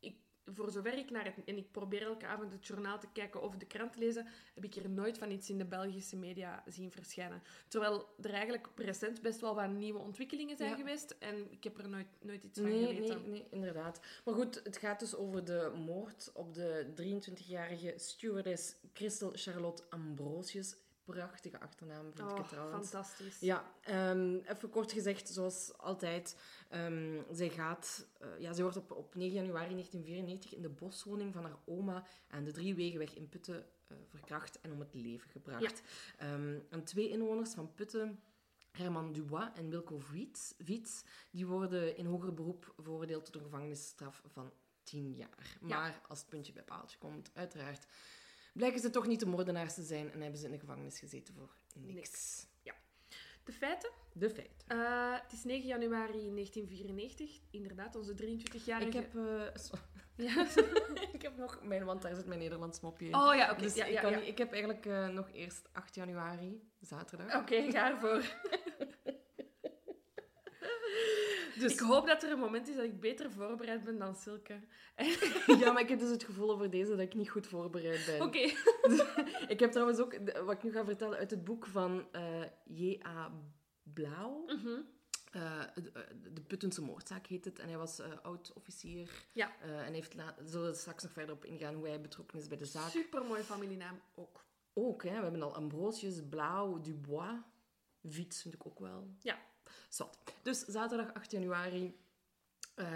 ik, 0.00 0.16
voor 0.44 0.70
zover 0.70 0.98
ik 0.98 1.10
naar 1.10 1.24
het... 1.24 1.34
En 1.44 1.56
ik 1.56 1.70
probeer 1.70 2.02
elke 2.02 2.26
avond 2.26 2.52
het 2.52 2.66
journaal 2.66 2.98
te 2.98 3.06
kijken 3.12 3.42
of 3.42 3.56
de 3.56 3.66
krant 3.66 3.92
te 3.92 3.98
lezen, 3.98 4.26
heb 4.54 4.64
ik 4.64 4.74
er 4.74 4.90
nooit 4.90 5.18
van 5.18 5.30
iets 5.30 5.50
in 5.50 5.58
de 5.58 5.64
Belgische 5.64 6.16
media 6.16 6.62
zien 6.66 6.90
verschijnen. 6.90 7.42
Terwijl 7.68 8.06
er 8.22 8.32
eigenlijk 8.32 8.68
recent 8.76 9.22
best 9.22 9.40
wel 9.40 9.54
wat 9.54 9.70
nieuwe 9.70 9.98
ontwikkelingen 9.98 10.56
zijn 10.56 10.70
Ja. 10.70 10.76
geweest. 10.76 11.16
En 11.18 11.50
ik 11.52 11.64
heb 11.64 11.78
er 11.78 11.88
nooit, 11.88 12.06
nooit 12.20 12.42
iets 12.44 12.60
van 12.60 12.68
Nee, 12.68 12.86
geweten. 12.94 13.20
nee, 13.20 13.30
nee, 13.30 13.46
inderdaad. 13.50 14.00
Maar 14.24 14.34
goed, 14.34 14.60
het 14.64 14.76
gaat 14.76 15.00
dus 15.00 15.14
over 15.14 15.44
de 15.44 15.72
moord 15.86 16.30
op 16.34 16.54
de 16.54 16.92
23-jarige 16.94 17.92
stewardess 17.96 18.74
Christel 18.92 19.30
Charlotte 19.34 19.82
Ambrosius. 19.90 20.76
Prachtige 21.06 21.60
achternaam, 21.60 22.04
vind 22.04 22.18
ik 22.18 22.36
het 22.36 22.38
Oh, 22.38 22.48
trouwens. 22.48 22.88
fantastisch. 22.88 23.40
Ja, 23.40 23.72
ehm, 23.80 24.36
even 24.36 24.70
kort 24.70 24.92
gezegd, 24.92 25.28
zoals 25.28 25.78
altijd. 25.78 26.36
ehm, 26.68 27.22
zij, 27.32 27.48
gaat, 27.50 28.06
eh, 28.18 28.28
ja, 28.40 28.52
zij 28.52 28.62
wordt 28.62 28.76
op, 28.78 28.90
op 28.90 29.14
9 29.14 29.34
januari 29.34 29.72
1994 29.74 30.54
in 30.54 30.62
de 30.62 30.68
boswoning 30.68 31.32
van 31.32 31.44
haar 31.44 31.58
oma 31.64 32.04
aan 32.28 32.44
de 32.44 32.52
Driewegenweg 32.52 33.14
in 33.14 33.28
Putten 33.28 33.66
eh, 33.88 33.96
verkracht 34.04 34.60
en 34.60 34.72
om 34.72 34.80
het 34.80 34.94
leven 34.94 35.30
gebracht. 35.30 35.82
Ehm, 36.18 36.58
en 36.70 36.84
twee 36.84 37.08
inwoners 37.10 37.54
van 37.54 37.74
Putten, 37.74 38.20
Herman 38.70 39.12
Dubois 39.12 39.48
en 39.54 39.68
Wilco 39.70 39.98
Viets, 40.58 41.04
die 41.30 41.46
worden 41.46 41.96
in 41.96 42.06
hoger 42.06 42.34
beroep 42.34 42.74
veroordeeld 42.78 43.24
tot 43.24 43.34
een 43.34 43.42
gevangenisstraf 43.42 44.22
van 44.26 44.52
10 44.82 45.14
jaar. 45.14 45.56
Maar 45.60 46.00
als 46.08 46.18
het 46.18 46.28
puntje 46.28 46.52
bij 46.52 46.62
paaltje 46.62 46.98
komt, 46.98 47.30
uiteraard, 47.34 47.86
blijken 48.56 48.80
ze 48.80 48.90
toch 48.90 49.06
niet 49.06 49.20
de 49.20 49.26
moordenaars 49.26 49.74
te 49.74 49.82
zijn 49.82 50.12
en 50.12 50.20
hebben 50.20 50.38
ze 50.40 50.46
in 50.46 50.52
de 50.52 50.58
gevangenis 50.58 50.98
gezeten 50.98 51.34
voor 51.34 51.54
niks. 51.74 51.94
Niks. 51.94 52.46
De 53.44 53.52
feiten? 53.52 53.90
De 54.12 54.30
feiten. 54.30 54.56
Eh, 54.66 55.12
het 55.22 55.32
is 55.32 55.44
9 55.44 55.66
januari 55.66 56.32
1994. 56.34 57.40
Inderdaad, 57.50 57.96
onze 57.96 58.14
23-jarige... 58.14 58.86
Ik 58.86 58.92
heb, 58.94 59.16
eh, 59.16 59.42
so- 59.54 59.74
Ja. 60.26 60.46
ik 61.12 61.22
heb 61.22 61.36
nog 61.36 61.60
mijn, 61.62 61.84
want 61.84 62.02
daar 62.02 62.14
zit 62.14 62.26
mijn 62.26 62.40
Nederlands 62.40 62.80
mopje 62.80 63.06
in. 63.06 63.14
Oh 63.14 63.34
ja, 63.34 63.50
oké. 63.50 63.62
dus 63.62 63.74
ja, 63.74 63.84
ik, 63.84 63.92
ja, 63.92 64.00
kan 64.00 64.10
ja. 64.10 64.18
niet- 64.18 64.28
ik 64.28 64.38
heb 64.38 64.52
eigenlijk 64.52 64.86
eh, 64.86 65.08
nog 65.08 65.30
eerst 65.32 65.68
8 65.72 65.94
januari, 65.94 66.68
zaterdag. 66.80 67.36
Oké, 67.36 67.70
ga 67.70 67.90
ervoor. 67.90 68.22
Dus- 71.58 71.72
Ik 71.72 71.78
hoop 71.78 72.06
dat 72.06 72.22
er 72.22 72.30
een 72.30 72.38
moment 72.38 72.68
is 72.68 72.74
dat 72.74 72.84
ik 72.84 73.00
beter 73.00 73.30
voorbereid 73.30 73.84
ben 73.84 73.98
dan 73.98 74.14
Silke. 74.14 74.60
Ja, 75.60 75.72
maar 75.72 75.82
ik 75.82 75.88
heb 75.88 75.98
dus 75.98 76.10
het 76.10 76.24
gevoel 76.24 76.50
over 76.50 76.70
deze 76.70 76.90
dat 76.90 77.00
ik 77.00 77.14
niet 77.14 77.30
goed 77.30 77.46
voorbereid 77.46 78.06
ben. 78.06 78.22
Oké. 78.22 78.38
Ik 79.54 79.60
heb 79.60 79.70
trouwens 79.70 79.98
ook, 79.98 80.16
wat 80.44 80.54
ik 80.54 80.62
nu 80.62 80.72
ga 80.72 80.84
vertellen, 80.84 81.18
uit 81.18 81.30
het 81.30 81.44
boek 81.44 81.66
van 81.66 82.08
eh 82.12 82.42
J.A. 82.64 83.32
Blauw. 83.82 84.44
Mhm. 84.46 84.80
Eh, 85.36 85.62
de, 85.74 85.92
eh, 85.92 86.02
de 86.32 86.40
Puttense 86.40 86.82
moordzaak 86.82 87.26
heet 87.26 87.44
het. 87.44 87.58
En 87.58 87.68
hij 87.68 87.78
was 87.78 87.98
eh, 87.98 88.10
oud-officier. 88.22 89.10
Ja. 89.32 89.60
En 89.60 89.92
heeft 89.92 90.14
zullen 90.44 90.70
we 90.70 90.76
straks 90.76 91.02
nog 91.02 91.12
verder 91.12 91.34
op 91.34 91.44
ingaan 91.44 91.74
hoe 91.74 91.88
hij 91.88 92.00
betrokken 92.00 92.38
is 92.38 92.48
bij 92.48 92.58
de 92.58 92.64
zaak. 92.64 92.90
Supermooi 92.90 93.42
familienaam 93.42 94.00
ook. 94.14 94.44
Ook, 94.72 95.02
hè. 95.02 95.16
We 95.16 95.22
hebben 95.22 95.42
al 95.42 95.54
Ambrosius, 95.54 96.28
Blauw, 96.28 96.80
Dubois. 96.80 97.38
Viets 98.02 98.42
vind 98.42 98.54
ik 98.54 98.66
ook 98.66 98.78
wel. 98.78 99.14
Ja. 99.20 99.38
Zat. 99.88 100.18
Dus 100.42 100.64
zaterdag 100.64 101.14
8 101.14 101.30
januari. 101.30 101.96
eh, 102.74 102.86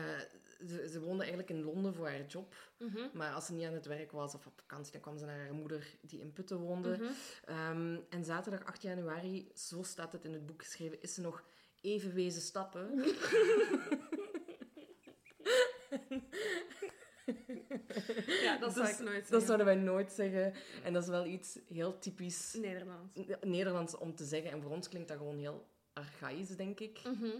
ze, 0.66 0.88
ze 0.92 1.00
woonde 1.00 1.18
eigenlijk 1.22 1.50
in 1.50 1.62
Londen 1.62 1.94
voor 1.94 2.08
haar 2.08 2.26
job. 2.26 2.54
Mhm. 2.78 2.98
Maar 3.12 3.32
als 3.32 3.46
ze 3.46 3.52
niet 3.52 3.66
aan 3.66 3.72
het 3.72 3.86
werk 3.86 4.12
was 4.12 4.34
of 4.34 4.46
op 4.46 4.52
vakantie, 4.56 4.92
dan 4.92 5.00
kwam 5.00 5.18
ze 5.18 5.24
naar 5.24 5.38
haar 5.38 5.54
moeder 5.54 5.86
die 6.00 6.20
in 6.20 6.32
Putten 6.32 6.58
woonde. 6.58 6.96
Mhm. 6.96 7.04
Ehm, 7.44 7.96
en 8.08 8.24
zaterdag 8.24 8.64
8 8.64 8.82
januari, 8.82 9.50
zo 9.54 9.82
staat 9.82 10.12
het 10.12 10.24
in 10.24 10.32
het 10.32 10.46
boek 10.46 10.62
geschreven, 10.62 11.02
is 11.02 11.14
ze 11.14 11.20
nog 11.20 11.42
even 11.80 12.14
wezen 12.14 12.42
stappen. 12.42 12.90
Ja, 18.42 18.58
dat 18.58 18.72
zou 18.72 18.86
Dus 18.86 18.98
ik 18.98 19.04
nooit 19.04 19.30
Dat 19.30 19.42
zouden 19.42 19.66
wij 19.66 19.74
nooit 19.74 20.12
zeggen. 20.12 20.54
En 20.84 20.92
dat 20.92 21.02
is 21.02 21.08
wel 21.08 21.26
iets 21.26 21.58
heel 21.68 21.98
typisch 21.98 22.54
Nederlands. 22.60 23.16
Nederlands 23.40 23.96
om 23.96 24.14
te 24.14 24.24
zeggen. 24.24 24.50
En 24.50 24.62
voor 24.62 24.70
ons 24.70 24.88
klinkt 24.88 25.08
dat 25.08 25.16
gewoon 25.16 25.38
heel 25.38 25.66
archaïs, 26.00 26.48
denk 26.56 26.80
ik. 26.80 27.00
Mhm. 27.04 27.30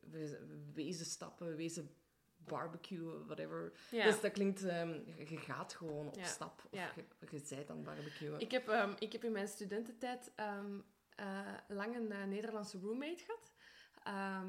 We- 0.00 0.70
Wezen 0.74 1.06
stappen, 1.06 1.56
wezen 1.56 1.90
barbecue, 2.36 3.24
whatever. 3.24 3.72
Ja. 3.90 4.04
Dus 4.04 4.20
dat 4.20 4.32
klinkt... 4.32 4.64
ehm, 4.64 5.00
je 5.28 5.36
gaat 5.36 5.74
gewoon 5.74 6.06
op 6.06 6.14
Ja. 6.16 6.24
stap. 6.24 6.62
Of 6.70 6.78
Ja. 6.78 6.92
je, 6.96 7.04
je 7.30 7.38
zijt 7.38 7.70
aan 7.70 7.76
het 7.76 7.84
barbecuen. 7.84 8.40
Ik 8.40 8.50
heb, 8.50 8.68
ehm, 8.68 8.92
ik 8.98 9.12
heb 9.12 9.24
in 9.24 9.32
mijn 9.32 9.48
studententijd 9.48 10.32
ehm, 10.34 10.78
eh, 11.14 11.54
lang 11.68 11.96
een 11.96 12.12
eh, 12.12 12.24
Nederlandse 12.24 12.78
roommate 12.78 13.22
gehad. 13.24 13.52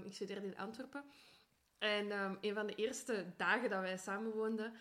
Ik 0.06 0.14
studeerde 0.14 0.46
in 0.48 0.58
Antwerpen. 0.58 1.04
En 1.78 2.12
een 2.42 2.54
van 2.54 2.68
de 2.68 2.76
eerste 2.76 3.34
dagen 3.38 3.70
dat 3.70 3.82
wij 3.82 3.98
samen 3.98 4.32
woonden, 4.32 4.74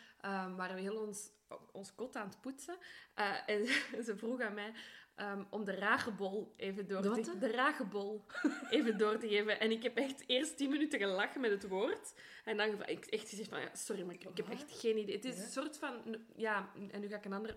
waren 0.56 0.74
we 0.74 0.80
heel 0.80 1.06
ons, 1.06 1.30
ons 1.72 1.94
kot 1.94 2.16
aan 2.16 2.28
het 2.28 2.40
poetsen. 2.40 2.76
Eh, 3.14 3.48
en 3.48 3.66
ze 4.06 4.16
vroeg 4.16 4.40
aan 4.40 4.54
mij 4.54 4.72
ehm, 5.18 5.44
om 5.50 5.64
de 5.64 5.74
ragebol 5.74 6.54
even 6.56 6.88
door 6.88 7.02
De 7.02 7.10
te 7.10 7.30
wat? 7.30 7.40
De 7.40 7.50
ragebol 7.50 8.24
even 8.70 8.98
door 8.98 9.18
te 9.18 9.28
geven. 9.28 9.60
En 9.60 9.70
ik 9.70 9.82
heb 9.82 9.96
echt 9.96 10.24
eerst 10.26 10.56
tien 10.56 10.70
minuten 10.70 10.98
gelachen 10.98 11.40
met 11.40 11.50
het 11.50 11.68
woord. 11.68 12.14
En 12.44 12.56
dan 12.56 12.68
heb 12.70 12.82
ik 12.88 13.04
echt 13.06 13.28
gezegd 13.28 13.48
van, 13.48 13.60
ja, 13.60 13.74
sorry, 13.74 14.02
maar 14.02 14.14
ik, 14.14 14.24
ik 14.24 14.36
heb 14.36 14.48
echt 14.50 14.80
geen 14.80 14.98
idee. 14.98 15.14
Het 15.16 15.24
is 15.24 15.38
een 15.38 15.50
soort 15.50 15.78
van, 15.78 16.16
ja, 16.36 16.70
en 16.90 17.00
nu 17.00 17.08
ga 17.08 17.16
ik 17.16 17.24
een 17.24 17.32
ander... 17.32 17.56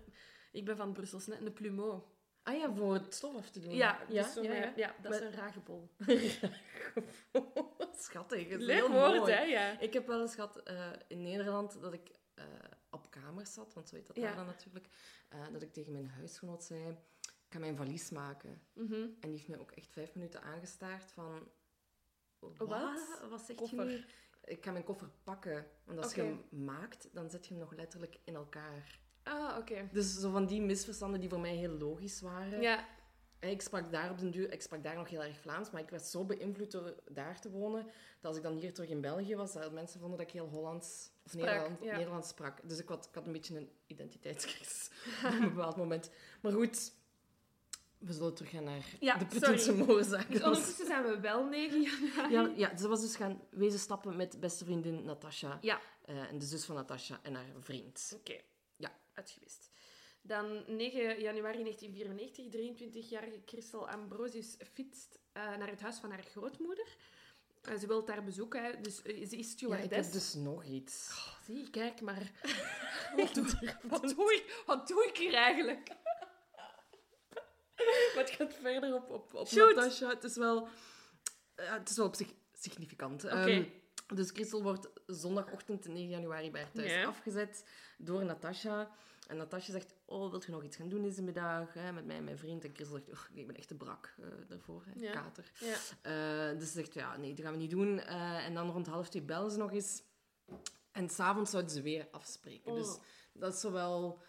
Ik 0.51 0.65
ben 0.65 0.77
van 0.77 0.94
Brussels, 0.94 1.27
net 1.27 1.41
een 1.46 1.53
plumeau. 1.53 2.01
Ah 2.44 2.58
ja, 2.58 2.74
voor 2.74 2.94
het 2.94 3.13
stof 3.15 3.36
af 3.36 3.50
te 3.50 3.60
doen. 3.60 3.74
Ja, 3.75 4.00
ja, 4.10 4.24
dus 4.24 4.34
zo 4.34 4.44
ja, 4.44 4.50
met- 4.50 4.60
ja. 4.63 4.72
ja, 4.75 4.96
dat 5.01 5.13
is 5.13 5.20
een 5.20 5.32
ragebol. 5.32 5.89
Schattig. 7.98 8.50
het 8.50 8.60
is 8.60 8.65
Leuk 8.65 8.75
heel 8.75 8.91
woord, 8.91 9.18
mooi. 9.20 9.32
hè? 9.34 9.41
Ja. 9.41 9.80
Ik 9.80 9.94
heb 9.94 10.08
wel 10.08 10.22
eens 10.22 10.36
gehad 10.36 10.58
eh, 10.63 10.89
in 11.08 11.22
Nederland 11.22 11.82
dat 11.82 11.94
ik 11.94 12.12
eh, 12.34 12.44
op 12.89 13.10
kamers 13.12 13.53
zat, 13.53 13.74
want 13.74 13.89
zo 13.89 13.96
heet 13.96 14.08
dat 14.08 14.15
daar 14.15 14.36
dan 14.36 14.46
natuurlijk, 14.46 14.86
eh, 15.30 15.39
dat 15.51 15.62
ik 15.62 15.74
tegen 15.74 15.91
mijn 15.91 16.08
huisgenoot 16.10 16.63
zei, 16.63 16.98
ik 17.51 17.58
ga 17.58 17.63
mijn 17.63 17.75
valies 17.75 18.10
maken. 18.10 18.62
Mhm. 18.74 18.93
En 18.93 19.15
die 19.20 19.31
heeft 19.31 19.48
mij 19.48 19.60
ook 19.60 19.72
echt 19.72 19.91
vijf 19.91 20.15
minuten 20.15 20.41
aangestaard 20.41 21.12
van... 21.12 21.48
Wat? 22.58 23.22
Wat 23.29 23.41
zegt 23.41 23.60
Koffer. 23.60 23.89
je 23.89 23.98
nu? 23.98 24.03
Ik 24.43 24.63
ga 24.63 24.72
mijn 24.72 24.84
koffer 24.84 25.10
pakken. 25.24 25.65
Want 25.86 26.03
als 26.03 26.13
je 26.13 26.22
hem 26.22 26.46
maakt, 26.50 27.10
dan 27.13 27.29
zet 27.29 27.46
je 27.46 27.53
hem 27.53 27.63
nog 27.63 27.74
letterlijk 27.74 28.20
in 28.24 28.36
elkaar. 28.36 29.00
Ah, 29.24 29.58
oké. 29.58 29.89
Dus 29.91 30.20
zo 30.20 30.31
van 30.31 30.46
die 30.46 30.62
misverstanden 30.62 31.20
die 31.20 31.29
voor 31.29 31.39
mij 31.39 31.55
heel 31.55 31.72
logisch 31.77 32.22
waren. 32.22 32.62
Ja, 32.62 32.88
Ik 33.39 33.62
sprak 33.62 33.91
daar 33.91 34.12
op 34.12 34.17
den 34.17 34.31
duur, 34.31 34.51
ik 34.51 34.62
sprak 34.62 34.84
daar 34.84 34.96
nog 34.96 35.10
heel 35.10 35.24
erg 35.24 35.38
Vlaams, 35.39 35.72
maar 35.72 35.81
ik 35.81 35.89
werd 35.89 36.03
zo 36.03 36.25
beïnvloed 36.25 36.72
door 36.72 36.96
daar 37.12 37.41
te 37.41 37.50
wonen, 37.51 37.84
dat 37.86 37.93
als 38.22 38.38
ik 38.38 38.43
dan 38.43 38.58
hier 38.58 38.74
terug 38.74 38.89
in 38.89 39.01
België 39.01 39.36
was, 39.36 39.53
dat 39.53 39.72
mensen 39.72 40.00
vonden 40.00 40.17
dat 40.17 40.27
ik 40.27 40.34
heel 40.34 40.48
Hollands 40.48 41.12
of 41.25 41.31
Sprak, 41.31 41.46
Nederland, 41.46 41.84
ja. 41.84 41.96
Nederlands 41.96 42.29
sprak. 42.29 42.70
Dus 42.70 42.79
ik 42.79 42.88
had, 42.88 43.05
ik 43.05 43.15
had 43.15 43.25
een 43.25 43.31
beetje 43.31 43.58
een 43.58 43.72
identiteitscrisis 43.88 44.91
op 45.25 45.31
een 45.31 45.53
bepaald 45.53 45.75
moment. 45.75 46.10
Maar 46.41 46.51
goed, 46.51 46.93
we 48.01 48.13
zullen 48.13 48.34
teruggaan 48.34 48.63
naar 48.63 48.86
Ja, 49.00 49.17
de 49.17 49.55
sorry. 49.62 49.86
moorzaak. 49.86 50.31
dus 50.31 50.43
ondertussen 50.43 50.86
zijn 50.86 51.03
we 51.03 51.20
wel 51.20 51.43
9 51.46 51.81
januari. 51.81 52.34
Ja, 52.36 52.51
ja, 52.55 52.77
ze 52.77 52.88
was 52.88 53.01
dus 53.01 53.15
gaan 53.15 53.41
wezen 53.50 53.79
stappen 53.79 54.15
met 54.15 54.39
beste 54.39 54.65
vriendin 54.65 55.03
Natasha 55.03 55.58
Ja. 55.62 55.81
eh, 56.05 56.29
en 56.29 56.38
de 56.39 56.46
zus 56.46 56.65
van 56.65 56.75
Natasha 56.75 57.20
en 57.24 57.34
haar 57.36 57.46
vriend. 57.60 58.12
Oké. 58.15 58.39
Ja. 58.75 59.00
Uitgewist. 59.13 59.70
Dan 60.22 60.63
9 60.67 61.22
januari 61.22 61.63
1994, 61.63 62.46
23-jarige 62.50 63.41
Christel 63.46 63.89
Ambrosius 63.89 64.55
fietst 64.74 65.20
eh, 65.31 65.58
naar 65.58 65.70
het 65.70 65.81
huis 65.81 65.98
van 65.98 66.10
haar 66.12 66.24
grootmoeder. 66.24 66.96
Eh, 67.62 67.75
ze 67.77 67.88
wil 67.88 68.08
haar 68.08 68.24
bezoeken, 68.24 68.84
dus 68.84 68.96
ze 68.96 69.13
is 69.17 69.31
Ja, 69.31 69.43
stewardess. 69.43 69.86
ik 69.98 70.03
heb 70.03 70.12
dus 70.12 70.34
nog 70.34 70.63
iets. 70.65 71.10
Oh, 71.12 71.34
zie, 71.46 71.70
kijk 71.70 72.01
maar. 72.01 72.31
wat, 73.17 73.34
doe, 73.34 73.46
wat, 73.84 74.01
doe 74.15 74.34
ik, 74.34 74.63
wat 74.65 74.88
doe 74.88 75.05
ik 75.08 75.17
hier 75.17 75.34
eigenlijk? 75.34 75.89
Maar 78.15 78.23
het 78.23 78.29
gaat 78.29 78.53
verder 78.53 78.93
op, 78.93 79.09
op, 79.09 79.33
op 79.33 79.47
Shoot. 79.47 79.75
Natasha. 79.75 80.09
Het 80.09 80.23
is 80.23 80.35
wel, 80.35 80.67
ja, 81.55 81.77
het 81.79 81.89
is 81.89 81.97
wel 81.97 82.05
op 82.05 82.15
zich 82.15 82.33
significant. 82.53 83.23
Ehm, 83.23 83.63
dus 84.15 84.29
Christel 84.31 84.63
wordt 84.63 84.89
zondagochtend 85.05 85.88
9 85.88 86.09
januari 86.09 86.51
bij 86.51 86.61
haar 86.61 86.71
thuis 86.71 87.05
afgezet 87.05 87.65
door 87.97 88.25
Natasha. 88.25 88.91
En 89.27 89.38
Natasha 89.38 89.71
zegt, 89.71 89.93
oh, 90.05 90.29
wilt 90.29 90.45
je 90.45 90.51
nog 90.51 90.63
iets 90.63 90.75
gaan 90.75 90.89
doen 90.89 91.01
deze 91.01 91.21
middag 91.21 91.73
hè, 91.73 91.91
met 91.91 92.05
mij 92.05 92.15
en 92.15 92.23
mijn 92.23 92.38
vriend? 92.38 92.63
En 92.63 92.73
Christel 92.73 92.97
zegt, 92.97 93.09
oh, 93.19 93.38
ik 93.38 93.47
ben 93.47 93.55
echt 93.55 93.67
te 93.67 93.75
brak 93.75 94.13
eh, 94.19 94.27
daarvoor, 94.47 94.83
hè, 94.85 95.00
Ja. 95.00 95.11
kater. 95.11 95.51
Ja. 95.59 95.75
Eh, 96.51 96.57
dus 96.59 96.67
ze 96.67 96.73
zegt, 96.73 96.93
ja, 96.93 97.17
nee, 97.17 97.33
dat 97.33 97.45
gaan 97.45 97.53
we 97.53 97.59
niet 97.59 97.69
doen. 97.69 98.00
Eh, 98.00 98.45
en 98.45 98.53
dan 98.53 98.69
rond 98.71 98.88
half 98.88 99.09
twee 99.09 99.21
bellen 99.21 99.51
ze 99.51 99.57
nog 99.57 99.71
eens. 99.71 100.03
En 100.91 101.09
s'avonds 101.09 101.51
zouden 101.51 101.71
ze 101.71 101.81
weer 101.81 102.07
afspreken. 102.11 102.71
Oh. 102.71 102.77
Dus 102.77 102.97
dat 103.33 103.53
is 103.53 103.59
zowel 103.59 104.21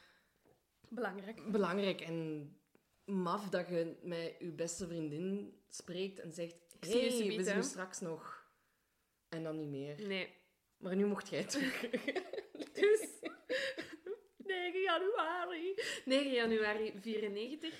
Belangrijk. 0.88 1.50
belangrijk 1.52 2.00
en 2.00 2.56
maf 3.12 3.48
dat 3.48 3.68
je 3.68 3.96
met 4.02 4.34
je 4.38 4.52
beste 4.52 4.86
vriendin 4.86 5.60
spreekt 5.68 6.20
en 6.20 6.32
zegt: 6.32 6.56
je 6.80 6.88
hey, 6.88 7.00
we 7.02 7.10
zien 7.10 7.44
hè?" 7.44 7.54
je 7.54 7.62
straks 7.62 8.00
nog. 8.00 8.50
En 9.28 9.42
dan 9.42 9.56
niet 9.56 9.68
meer. 9.68 10.06
Nee. 10.06 10.34
Maar 10.76 10.96
nu 10.96 11.06
mocht 11.06 11.28
jij 11.28 11.44
terug. 11.44 11.80
Dus 12.72 13.08
9 14.36 14.80
januari. 14.80 15.74
9 16.04 16.32
januari 16.32 16.92
94. 17.00 17.74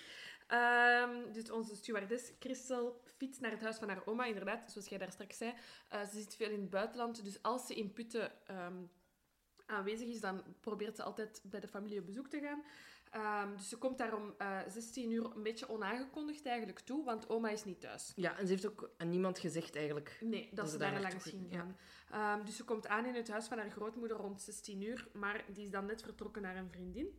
Ehm, 0.47 1.33
dus 1.33 1.51
onze 1.51 1.77
stewardess 1.77 2.33
Christel 2.39 3.03
fietst 3.17 3.41
naar 3.41 3.51
het 3.51 3.61
huis 3.61 3.77
van 3.77 3.89
haar 3.89 4.07
oma, 4.07 4.25
inderdaad, 4.25 4.73
zoals 4.73 4.89
jij 4.89 4.99
daar 4.99 5.12
straks 5.12 5.37
zei. 5.37 5.55
Eh, 5.89 6.05
ze 6.05 6.21
zit 6.21 6.37
veel 6.37 6.51
in 6.51 6.61
het 6.61 6.71
buitenland, 6.71 7.25
dus 7.25 7.43
als 7.43 7.67
ze 7.67 7.75
in 7.75 7.93
Putten 7.93 8.47
ehm, 8.47 8.83
aanwezig 9.67 10.09
is, 10.09 10.21
dan 10.21 10.43
probeert 10.61 10.97
ze 10.97 11.03
altijd 11.03 11.43
bij 11.45 11.61
de 11.61 11.69
familie 11.69 11.99
op 11.99 12.07
bezoek 12.07 12.29
te 12.29 12.41
gaan. 12.41 12.65
Ehm, 13.12 13.57
dus 13.57 13.69
ze 13.69 13.78
komt 13.78 13.99
daar 13.99 14.16
om 14.16 14.35
eh 14.38 14.59
16 14.69 15.11
uur 15.11 15.37
een 15.37 15.42
beetje 15.42 15.69
onaangekondigd 15.69 16.47
eigenlijk 16.47 16.81
toe, 16.81 17.04
want 17.04 17.28
oma 17.28 17.49
is 17.50 17.64
niet 17.64 17.81
thuis. 17.81 18.12
Ja, 18.16 18.38
en 18.38 18.47
ze 18.47 18.52
heeft 18.52 18.66
ook 18.66 18.90
aan 18.97 19.09
niemand 19.09 19.38
gezegd 19.38 19.76
eigenlijk. 19.76 20.19
Nee, 20.21 20.47
dat, 20.49 20.57
Dat 20.57 20.71
ze 20.71 20.78
daar 20.78 21.00
langs 21.00 21.25
ging, 21.25 21.47
gaan. 21.50 21.76
Ehm, 22.11 22.45
dus 22.45 22.57
ze 22.57 22.64
komt 22.64 22.87
aan 22.87 23.07
in 23.07 23.14
het 23.14 23.28
huis 23.28 23.47
van 23.47 23.59
haar 23.59 23.71
grootmoeder 23.71 24.16
rond 24.16 24.40
16 24.40 24.83
uur, 24.83 25.09
maar 25.12 25.45
die 25.52 25.64
is 25.64 25.71
dan 25.71 25.87
net 25.87 26.02
vertrokken 26.02 26.42
naar 26.42 26.57
een 26.57 26.71
vriendin. 26.71 27.19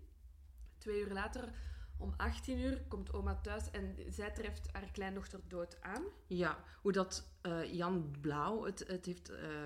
Twee 0.77 1.01
uur 1.01 1.11
later, 1.13 1.53
om 1.97 2.13
18 2.17 2.59
uur, 2.59 2.83
komt 2.87 3.13
oma 3.13 3.35
thuis 3.41 3.71
en 3.71 3.95
zij 4.09 4.31
treft 4.31 4.69
haar 4.71 4.91
kleindochter 4.91 5.39
dood 5.47 5.81
aan. 5.81 6.03
Ja, 6.27 6.63
hoe 6.81 6.91
dat 6.91 7.31
eh, 7.41 7.73
Jan 7.73 8.15
Blauw 8.21 8.63
het, 8.63 8.83
het 8.87 9.05
heeft 9.05 9.29
eh, 9.29 9.65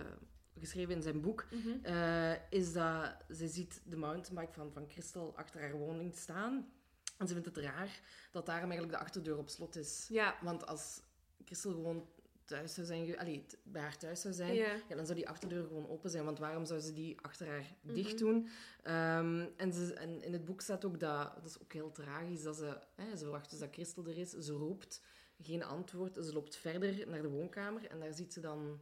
geschreven 0.60 0.96
in 0.96 1.02
zijn 1.02 1.22
boek, 1.22 1.46
eh, 1.84 2.34
is 2.50 2.74
dat 2.74 3.16
ze 3.36 3.48
ziet 3.48 3.82
de 3.86 3.96
mountainbike 3.96 4.54
van, 4.54 4.72
van 4.72 4.86
Christel 4.90 5.34
achter 5.38 5.62
haar 5.62 5.78
woning 5.78 6.16
staan. 6.16 6.72
En 7.18 7.28
ze 7.28 7.34
vindt 7.34 7.48
het 7.56 7.58
raar 7.58 8.00
dat 8.32 8.46
daarom 8.46 8.70
eigenlijk 8.70 9.00
de 9.00 9.06
achterdeur 9.06 9.38
op 9.38 9.50
slot 9.50 9.76
is. 9.76 10.06
Ja, 10.10 10.36
Want 10.42 10.66
als 10.68 11.02
Christel 11.46 11.72
gewoon 11.72 12.08
thuis 12.46 12.74
zou 12.74 12.88
zijn, 12.88 13.18
allee, 13.20 13.46
bij 13.64 13.82
haar 13.82 13.98
thuis 13.98 14.22
zou 14.22 14.34
zijn, 14.34 14.54
Ja. 14.54 14.74
ja, 14.90 14.96
dan 14.96 15.06
zou 15.06 15.18
die 15.18 15.30
achterdeur 15.30 15.64
gewoon 15.64 15.90
open 15.90 16.10
zijn. 16.10 16.26
Want 16.26 16.40
waarom 16.40 16.66
zou 16.66 16.80
ze 16.80 16.94
die 16.94 17.22
achter 17.22 17.48
haar 17.48 17.76
Mhm. 17.82 17.94
dicht 17.94 18.18
doen? 18.18 18.50
Ehm, 18.84 19.46
en, 19.58 19.74
ze, 19.74 19.94
en 19.94 20.24
in 20.24 20.34
het 20.34 20.46
boek 20.46 20.62
staat 20.62 20.86
ook 20.86 21.00
dat, 21.00 21.36
dat 21.36 21.46
is 21.46 21.62
ook 21.62 21.74
heel 21.74 21.92
tragisch, 21.92 22.44
dat 22.44 22.56
ze, 22.56 22.78
hè, 22.96 23.10
ze 23.12 23.24
verwacht 23.24 23.50
dus 23.50 23.60
dat 23.60 23.70
Christel 23.74 24.06
er 24.08 24.18
is, 24.18 24.30
ze 24.32 24.52
roept, 24.52 25.02
geen 25.42 25.64
antwoord, 25.64 26.16
ze 26.16 26.34
loopt 26.34 26.56
verder 26.56 27.08
naar 27.08 27.22
de 27.22 27.30
woonkamer 27.30 27.86
en 27.88 28.00
daar 28.00 28.14
ziet 28.14 28.34
ze 28.34 28.40
dan 28.40 28.80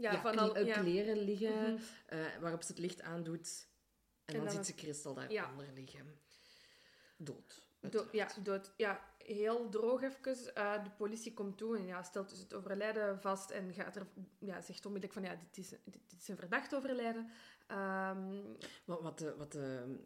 ja, 0.00 0.12
ja, 0.12 0.20
van 0.20 0.38
al, 0.38 0.52
kleren 0.52 1.18
liggen, 1.18 1.72
Mhm. 1.72 1.82
eh, 2.06 2.36
waarop 2.40 2.62
ze 2.62 2.68
het 2.72 2.80
licht 2.80 3.02
aandoet. 3.02 3.68
En, 4.24 4.34
En 4.36 4.44
dan 4.44 4.54
dan 4.54 4.64
ziet 4.64 4.74
ze 4.74 4.82
Christel 4.82 5.14
daaronder 5.14 5.72
liggen. 5.74 6.18
Dood. 7.16 7.68
Do- 7.80 8.08
ja, 8.12 8.28
dood. 8.42 8.72
Ja, 8.76 9.14
heel 9.18 9.68
droog 9.68 10.02
even. 10.02 10.54
Eh, 10.54 10.84
de 10.84 10.90
politie 10.90 11.34
komt 11.34 11.58
toe 11.58 11.76
en 11.78 11.86
ja, 11.86 12.02
stelt 12.02 12.28
dus 12.30 12.38
het 12.38 12.54
overlijden 12.54 13.20
vast 13.20 13.50
en 13.50 13.72
gaat 13.74 13.96
er, 13.96 14.06
ja, 14.38 14.60
zegt 14.60 14.86
onmiddellijk 14.86 15.20
van 15.20 15.30
ja, 15.30 15.40
dit 15.42 15.58
is, 15.64 15.68
dit, 15.68 15.82
dit 16.08 16.20
is 16.20 16.28
een 16.28 16.36
verdacht 16.36 16.74
overlijden. 16.74 17.30
Ehm, 17.66 18.42
Wat, 18.84 19.00
wat, 19.00 19.18
de, 19.18 19.36
wat, 19.36 19.52
de, 19.52 19.96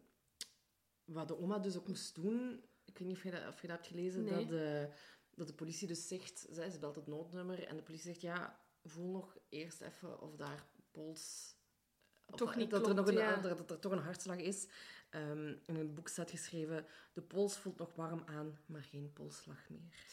wat 1.05 1.27
de 1.27 1.37
oma 1.39 1.59
dus 1.59 1.77
ook 1.77 1.87
moest 1.87 2.15
doen, 2.15 2.63
ik 2.85 2.97
weet 2.97 3.07
niet 3.07 3.17
of 3.17 3.23
je 3.23 3.31
dat, 3.31 3.47
of 3.47 3.61
je 3.61 3.67
dat 3.67 3.75
hebt 3.77 3.87
gelezen, 3.89 4.23
Nee. 4.23 4.33
dat, 4.33 4.47
de, 4.47 4.89
dat 5.35 5.47
de 5.47 5.53
politie 5.53 5.87
dus 5.87 6.07
zegt, 6.07 6.45
zij, 6.49 6.69
ze 6.69 6.79
belt 6.79 6.95
het 6.95 7.07
noodnummer 7.07 7.63
en 7.67 7.75
de 7.75 7.83
politie 7.83 8.07
zegt, 8.11 8.21
ja, 8.21 8.59
voel 8.89 9.11
nog 9.11 9.37
eerst 9.49 9.81
even 9.81 10.21
of 10.21 10.35
daar 10.35 10.65
pols... 10.91 11.55
of 12.25 12.35
Toch 12.35 12.55
niet 12.55 12.69
dat 12.69 12.87
er, 12.87 12.95
nog 12.95 13.07
een, 13.07 13.13
ja. 13.13 13.35
dat, 13.35 13.57
dat 13.57 13.71
er 13.71 13.79
toch 13.79 13.91
een 13.91 13.97
hartslag 14.03 14.37
is. 14.37 14.67
Ehm, 15.09 15.55
in 15.65 15.75
het 15.75 15.93
boek 15.93 16.07
staat 16.07 16.29
geschreven, 16.29 16.85
de 17.13 17.21
pols 17.21 17.57
voelt 17.57 17.77
nog 17.77 17.95
warm 17.95 18.23
aan, 18.25 18.59
maar 18.65 18.83
geen 18.83 19.13
polsslag 19.13 19.69
meer. 19.69 20.05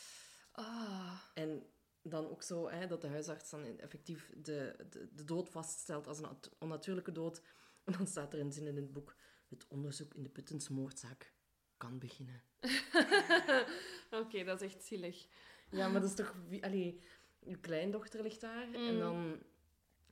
ah, 0.52 1.21
En 1.35 1.67
dan 2.02 2.29
ook 2.29 2.43
zo 2.43 2.69
hè, 2.71 2.87
dat 2.87 3.00
de 3.00 3.09
huisarts 3.09 3.50
dan 3.50 3.79
effectief 3.79 4.33
de, 4.37 4.87
de, 4.91 5.09
de 5.14 5.25
dood 5.25 5.50
vaststelt 5.50 6.07
als 6.07 6.17
een 6.19 6.25
nat- 6.25 6.50
onnatuurlijke 6.59 7.12
dood. 7.12 7.43
En 7.85 7.93
dan 7.93 8.07
staat 8.07 8.33
er 8.33 8.41
een 8.41 8.52
zin 8.52 8.67
in 8.67 8.76
het 8.76 8.93
boek: 8.93 9.17
Het 9.49 9.67
onderzoek 9.69 10.14
in 10.14 10.23
de 10.23 10.29
Puttensmoordzaak 10.29 11.33
kan 11.76 11.99
beginnen. 11.99 12.43
Oké, 14.11 14.45
dat 14.45 14.61
is 14.62 14.75
echt 14.75 14.85
zielig. 14.85 15.26
Ja, 15.71 15.88
maar 15.88 16.00
dat 16.00 16.11
is 16.11 16.17
toch. 16.17 16.35
Allee, 16.61 17.00
je 17.45 17.57
kleindochter 17.59 18.23
ligt 18.23 18.41
daar 18.41 18.67
en 18.75 18.93
Mm. 18.95 18.99
dan. 18.99 19.39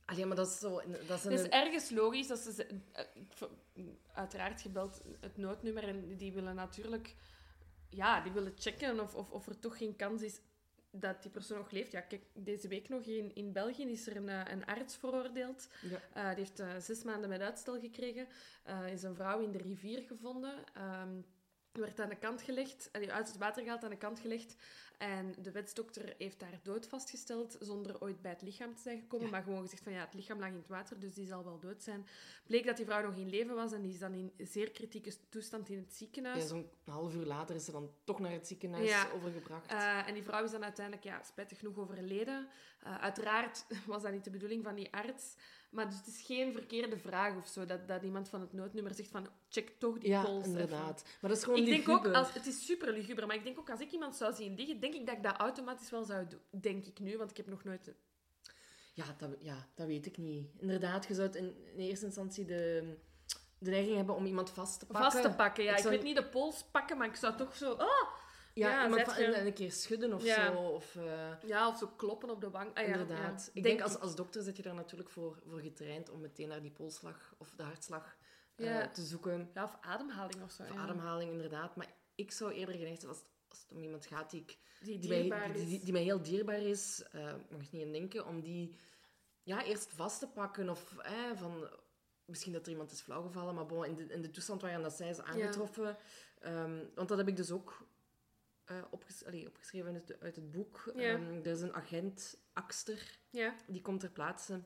Allee, 0.05 0.25
maar 0.25 0.35
dat 0.35 0.47
is 0.47 0.59
zo. 0.59 0.81
Dat 1.07 1.17
is 1.19 1.25
een, 1.25 1.31
Het 1.31 1.39
is 1.41 1.47
ergens 1.47 1.89
logisch 1.89 2.27
dat 2.27 2.39
ze... 2.39 2.65
eh, 2.91 3.05
Uiteraard 4.13 4.61
gebeld 4.61 5.01
het 5.19 5.37
noodnummer 5.37 5.83
en 5.87 6.17
die 6.17 6.31
willen 6.33 6.55
natuurlijk... 6.55 7.15
Ja, 7.89 8.21
die 8.21 8.31
willen 8.31 8.53
checken 8.55 8.99
of, 8.99 9.15
of, 9.15 9.31
of 9.31 9.47
er 9.47 9.59
toch 9.59 9.77
geen 9.77 9.95
kans 9.95 10.21
is 10.21 10.39
dat 10.91 11.21
die 11.21 11.31
persoon 11.31 11.57
nog 11.57 11.71
leeft. 11.71 11.91
Ja, 11.91 12.01
kijk, 12.01 12.21
deze 12.33 12.67
week 12.67 12.89
nog 12.89 13.01
in, 13.03 13.35
in 13.35 13.51
België 13.51 13.83
is 13.91 14.07
er 14.07 14.15
een, 14.15 14.29
eh, 14.29 14.41
een 14.51 14.65
arts 14.65 14.97
veroordeeld. 14.97 15.67
ja. 15.81 15.99
Eh, 16.29 16.35
die 16.35 16.45
heeft 16.45 16.83
zes 16.85 17.03
maanden 17.03 17.29
met 17.29 17.41
uitstel 17.41 17.79
gekregen. 17.79 18.27
Eh 18.63 18.91
is 18.91 19.03
een 19.03 19.15
vrouw 19.15 19.39
in 19.41 19.51
de 19.51 19.57
rivier 19.57 20.01
gevonden. 20.01 20.63
Ehm, 20.73 21.21
werd 21.71 21.99
aan 21.99 22.09
de 22.09 22.15
kant 22.15 22.41
gelegd, 22.41 22.89
uit 22.91 23.27
het 23.27 23.37
water 23.37 23.63
gehaald, 23.63 23.83
aan 23.83 23.89
de 23.89 23.97
kant 23.97 24.19
gelegd. 24.19 24.55
En 24.97 25.35
de 25.41 25.51
wetsdokter 25.51 26.13
heeft 26.17 26.41
haar 26.41 26.59
dood 26.63 26.87
vastgesteld, 26.87 27.57
zonder 27.59 28.01
ooit 28.01 28.21
bij 28.21 28.31
het 28.31 28.41
lichaam 28.41 28.75
te 28.75 28.81
zijn 28.81 28.99
gekomen. 28.99 29.25
Ja. 29.25 29.31
Maar 29.31 29.43
gewoon 29.43 29.61
gezegd 29.61 29.83
van 29.83 29.91
ja, 29.91 29.99
het 29.99 30.13
lichaam 30.13 30.39
lag 30.39 30.49
in 30.49 30.55
het 30.55 30.67
water, 30.67 30.99
dus 30.99 31.13
die 31.13 31.27
zal 31.27 31.43
wel 31.43 31.59
dood 31.59 31.83
zijn. 31.83 32.07
Bleek 32.45 32.65
dat 32.65 32.77
die 32.77 32.85
vrouw 32.85 33.01
nog 33.01 33.15
in 33.15 33.29
leven 33.29 33.55
was 33.55 33.71
en 33.71 33.81
die 33.81 33.91
is 33.91 33.99
dan 33.99 34.13
in 34.13 34.33
zeer 34.37 34.71
kritieke 34.71 35.13
toestand 35.29 35.69
in 35.69 35.77
het 35.77 35.93
ziekenhuis. 35.93 36.41
Ja, 36.41 36.47
zo'n 36.47 36.69
half 36.85 37.15
uur 37.15 37.25
later 37.25 37.55
is 37.55 37.65
ze 37.65 37.71
dan 37.71 37.91
toch 38.03 38.19
naar 38.19 38.31
het 38.31 38.47
ziekenhuis 38.47 38.89
Ja. 38.89 39.09
overgebracht. 39.09 39.71
Eh, 39.71 40.07
en 40.07 40.13
die 40.13 40.23
vrouw 40.23 40.43
is 40.43 40.51
dan 40.51 40.63
uiteindelijk, 40.63 41.05
ja, 41.05 41.23
spijtig 41.23 41.59
genoeg, 41.59 41.77
overleden. 41.77 42.47
Eh, 42.83 42.97
uiteraard 43.01 43.65
was 43.85 44.01
dat 44.01 44.11
niet 44.11 44.23
de 44.23 44.29
bedoeling 44.29 44.63
van 44.63 44.75
die 44.75 44.93
arts. 44.93 45.35
Maar 45.71 45.89
dus 45.89 45.97
het 45.97 46.07
is 46.07 46.21
geen 46.21 46.53
verkeerde 46.53 46.97
vraag 46.97 47.37
of 47.37 47.47
zo, 47.47 47.65
dat, 47.65 47.87
dat 47.87 48.03
iemand 48.03 48.29
van 48.29 48.41
het 48.41 48.53
noodnummer 48.53 48.93
zegt 48.93 49.09
van, 49.09 49.27
check 49.49 49.69
toch 49.79 49.97
die 49.97 50.09
ja, 50.09 50.23
pols 50.23 50.37
even. 50.37 50.51
inderdaad. 50.51 51.03
Maar 51.21 51.29
dat 51.29 51.39
is 51.39 51.43
gewoon 51.43 51.59
Ik 51.59 51.65
denk 51.65 51.89
ook, 51.89 52.07
als, 52.07 52.33
het 52.33 52.45
is 52.45 52.65
super 52.65 52.93
luguber, 52.93 53.27
maar 53.27 53.35
ik 53.35 53.43
denk 53.43 53.59
ook 53.59 53.69
als 53.69 53.79
ik 53.79 53.91
iemand 53.91 54.15
zou 54.15 54.33
zien 54.33 54.55
liggen, 54.55 54.79
denk 54.79 54.93
ik 54.93 55.05
dat 55.05 55.15
ik 55.15 55.23
dat 55.23 55.37
automatisch 55.37 55.89
wel 55.89 56.03
zou 56.03 56.27
doen. 56.27 56.61
Denk 56.61 56.85
ik 56.85 56.99
nu, 56.99 57.17
want 57.17 57.31
ik 57.31 57.37
heb 57.37 57.47
nog 57.47 57.63
nooit... 57.63 57.93
Ja 58.93 59.05
dat, 59.17 59.29
ja, 59.39 59.67
dat 59.75 59.87
weet 59.87 60.05
ik 60.05 60.17
niet. 60.17 60.47
Inderdaad, 60.57 61.07
je 61.07 61.13
zou 61.13 61.27
het 61.27 61.35
in, 61.35 61.55
in 61.73 61.79
eerste 61.79 62.05
instantie 62.05 62.45
de, 62.45 62.93
de 63.57 63.69
neiging 63.69 63.95
hebben 63.95 64.15
om 64.15 64.25
iemand 64.25 64.49
vast 64.49 64.79
te 64.79 64.85
pakken. 64.85 65.11
Vast 65.11 65.23
te 65.23 65.35
pakken, 65.35 65.63
ja. 65.63 65.71
Ik 65.71 65.77
Ik, 65.77 65.89
weet 65.89 66.03
niet 66.03 66.15
de 66.15 66.29
pols 66.29 66.63
pakken, 66.71 66.97
maar 66.97 67.07
ik 67.07 67.15
zou 67.15 67.37
toch 67.37 67.55
zo... 67.55 67.71
Oh! 67.71 68.19
Ja, 68.53 68.85
en, 68.85 69.33
en 69.33 69.45
een 69.45 69.53
keer 69.53 69.71
schudden 69.71 70.13
of 70.13 70.23
Ja. 70.23 70.51
zo. 70.51 70.57
Of, 70.61 70.95
eh, 70.95 71.41
Ja, 71.45 71.67
of 71.67 71.77
zo 71.77 71.87
kloppen 71.87 72.29
op 72.29 72.41
de 72.41 72.49
wang. 72.49 72.69
Ah, 72.77 72.87
ja, 72.87 72.91
inderdaad. 72.93 73.49
ik 73.53 73.63
denk 73.63 73.81
als, 73.81 73.99
als 73.99 74.15
dokter 74.15 74.41
zit 74.43 74.57
je 74.57 74.63
daar 74.63 74.73
natuurlijk 74.73 75.09
voor, 75.09 75.41
voor 75.45 75.59
getraind 75.59 76.09
om 76.09 76.21
meteen 76.21 76.47
naar 76.47 76.61
die 76.61 76.71
polsslag 76.71 77.33
of 77.37 77.53
de 77.55 77.63
hartslag 77.63 78.17
eh, 78.55 78.83
te 78.83 79.01
zoeken. 79.03 79.49
Ja, 79.53 79.63
of 79.63 79.77
ademhaling 79.81 80.43
of 80.43 80.51
zo. 80.51 80.63
Of 80.63 80.75
ademhaling, 80.77 81.31
inderdaad. 81.31 81.75
Maar 81.75 81.93
ik 82.15 82.31
zou 82.31 82.51
eerder 82.51 82.75
geneigd 82.75 82.99
zijn 83.01 83.11
als, 83.11 83.21
als 83.47 83.61
het 83.61 83.71
om 83.71 83.83
iemand 83.83 84.05
gaat 84.05 84.29
die, 84.31 84.41
ik, 84.41 84.57
Die 84.79 84.99
die, 84.99 85.27
mij, 85.27 85.51
die, 85.51 85.61
is. 85.61 85.69
die, 85.69 85.83
die 85.83 85.93
mij 85.93 86.03
heel 86.03 86.21
dierbaar 86.21 86.61
is, 86.61 87.03
eh 87.11 87.33
mag 87.49 87.61
ik 87.61 87.71
niet 87.71 87.85
aan 87.85 87.91
denken, 87.91 88.25
om 88.25 88.41
die 88.41 88.75
ja, 89.43 89.63
eerst 89.63 89.93
vast 89.93 90.19
te 90.19 90.27
pakken. 90.27 90.69
Of 90.69 90.97
eh, 90.97 91.13
van, 91.35 91.69
misschien 92.25 92.53
dat 92.53 92.65
er 92.65 92.71
iemand 92.71 92.91
is 92.91 93.01
flauwgevallen, 93.01 93.55
maar 93.55 93.65
bon, 93.65 93.85
in, 93.85 93.95
de, 93.95 94.05
in 94.05 94.21
de 94.21 94.29
toestand 94.29 94.61
waarin 94.61 94.81
dat 94.81 94.93
zij 94.93 95.09
is 95.09 95.21
aangetroffen. 95.21 95.97
Ehm, 96.39 96.79
want 96.95 97.07
dat 97.09 97.17
heb 97.17 97.27
ik 97.27 97.35
dus 97.35 97.51
ook 97.51 97.87
eh, 98.71 98.83
opges 98.89 99.25
allee, 99.25 99.47
opgeschreven 99.47 99.93
uit, 99.93 100.19
uit 100.19 100.35
het 100.35 100.51
boek. 100.51 100.91
Ja. 100.95 101.01
Ehm, 101.01 101.33
er 101.33 101.45
is 101.47 101.61
een 101.61 101.73
agent, 101.73 102.37
Axter, 102.53 103.17
Ja. 103.29 103.55
die 103.67 103.81
komt 103.81 103.99
ter 103.99 104.11
plaatse. 104.11 104.61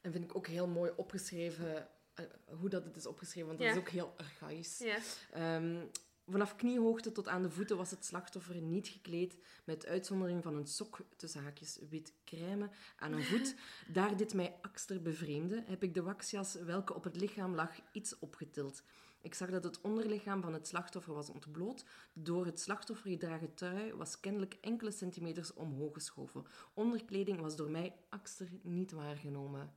En 0.00 0.12
vind 0.12 0.24
ik 0.24 0.36
ook 0.36 0.46
heel 0.46 0.66
mooi 0.66 0.92
opgeschreven, 0.96 1.88
eh, 2.14 2.24
hoe 2.46 2.68
dat 2.68 2.84
het 2.84 2.96
is 2.96 3.06
opgeschreven, 3.06 3.46
want 3.48 3.58
dat 3.60 3.68
Ja. 3.68 3.74
is 3.74 3.80
ook 3.80 3.88
heel 3.88 4.14
archaïs. 4.16 4.84
Ehm, 5.32 5.86
vanaf 6.26 6.56
kniehoogte 6.56 7.12
tot 7.12 7.28
aan 7.28 7.42
de 7.42 7.50
voeten 7.50 7.76
was 7.76 7.90
het 7.90 8.04
slachtoffer 8.04 8.60
niet 8.60 8.88
gekleed, 8.88 9.36
met 9.64 9.86
uitzondering 9.86 10.42
van 10.42 10.56
een 10.56 10.66
sok, 10.66 10.98
tussen 11.16 11.42
haakjes 11.42 11.78
wit 11.88 12.12
crème, 12.24 12.70
aan 12.96 13.12
een 13.12 13.24
voet. 13.24 13.54
Daar 13.92 14.16
dit 14.16 14.34
mij 14.34 14.58
akster 14.62 15.02
bevreemde, 15.02 15.62
heb 15.66 15.82
ik 15.82 15.94
de 15.94 16.02
waxjas, 16.02 16.54
welke 16.54 16.94
op 16.94 17.04
het 17.04 17.16
lichaam 17.16 17.54
lag, 17.54 17.80
iets 17.92 18.18
opgetild. 18.18 18.82
Ik 19.26 19.34
zag 19.34 19.50
dat 19.50 19.64
het 19.64 19.80
onderlichaam 19.80 20.42
van 20.42 20.52
het 20.52 20.66
slachtoffer 20.66 21.14
was 21.14 21.28
ontbloot. 21.30 21.84
De 22.12 22.22
door 22.22 22.46
het 22.46 22.60
slachtoffer 22.60 23.10
gedragen 23.10 23.54
trui 23.54 23.92
was 23.94 24.20
kennelijk 24.20 24.56
enkele 24.60 24.90
centimeters 24.90 25.52
omhoog 25.54 25.92
geschoven. 25.94 26.46
Onderkleding 26.74 27.40
was 27.40 27.56
door 27.56 27.70
mij 27.70 27.96
akster 28.08 28.48
niet 28.62 28.90
waargenomen. 28.92 29.76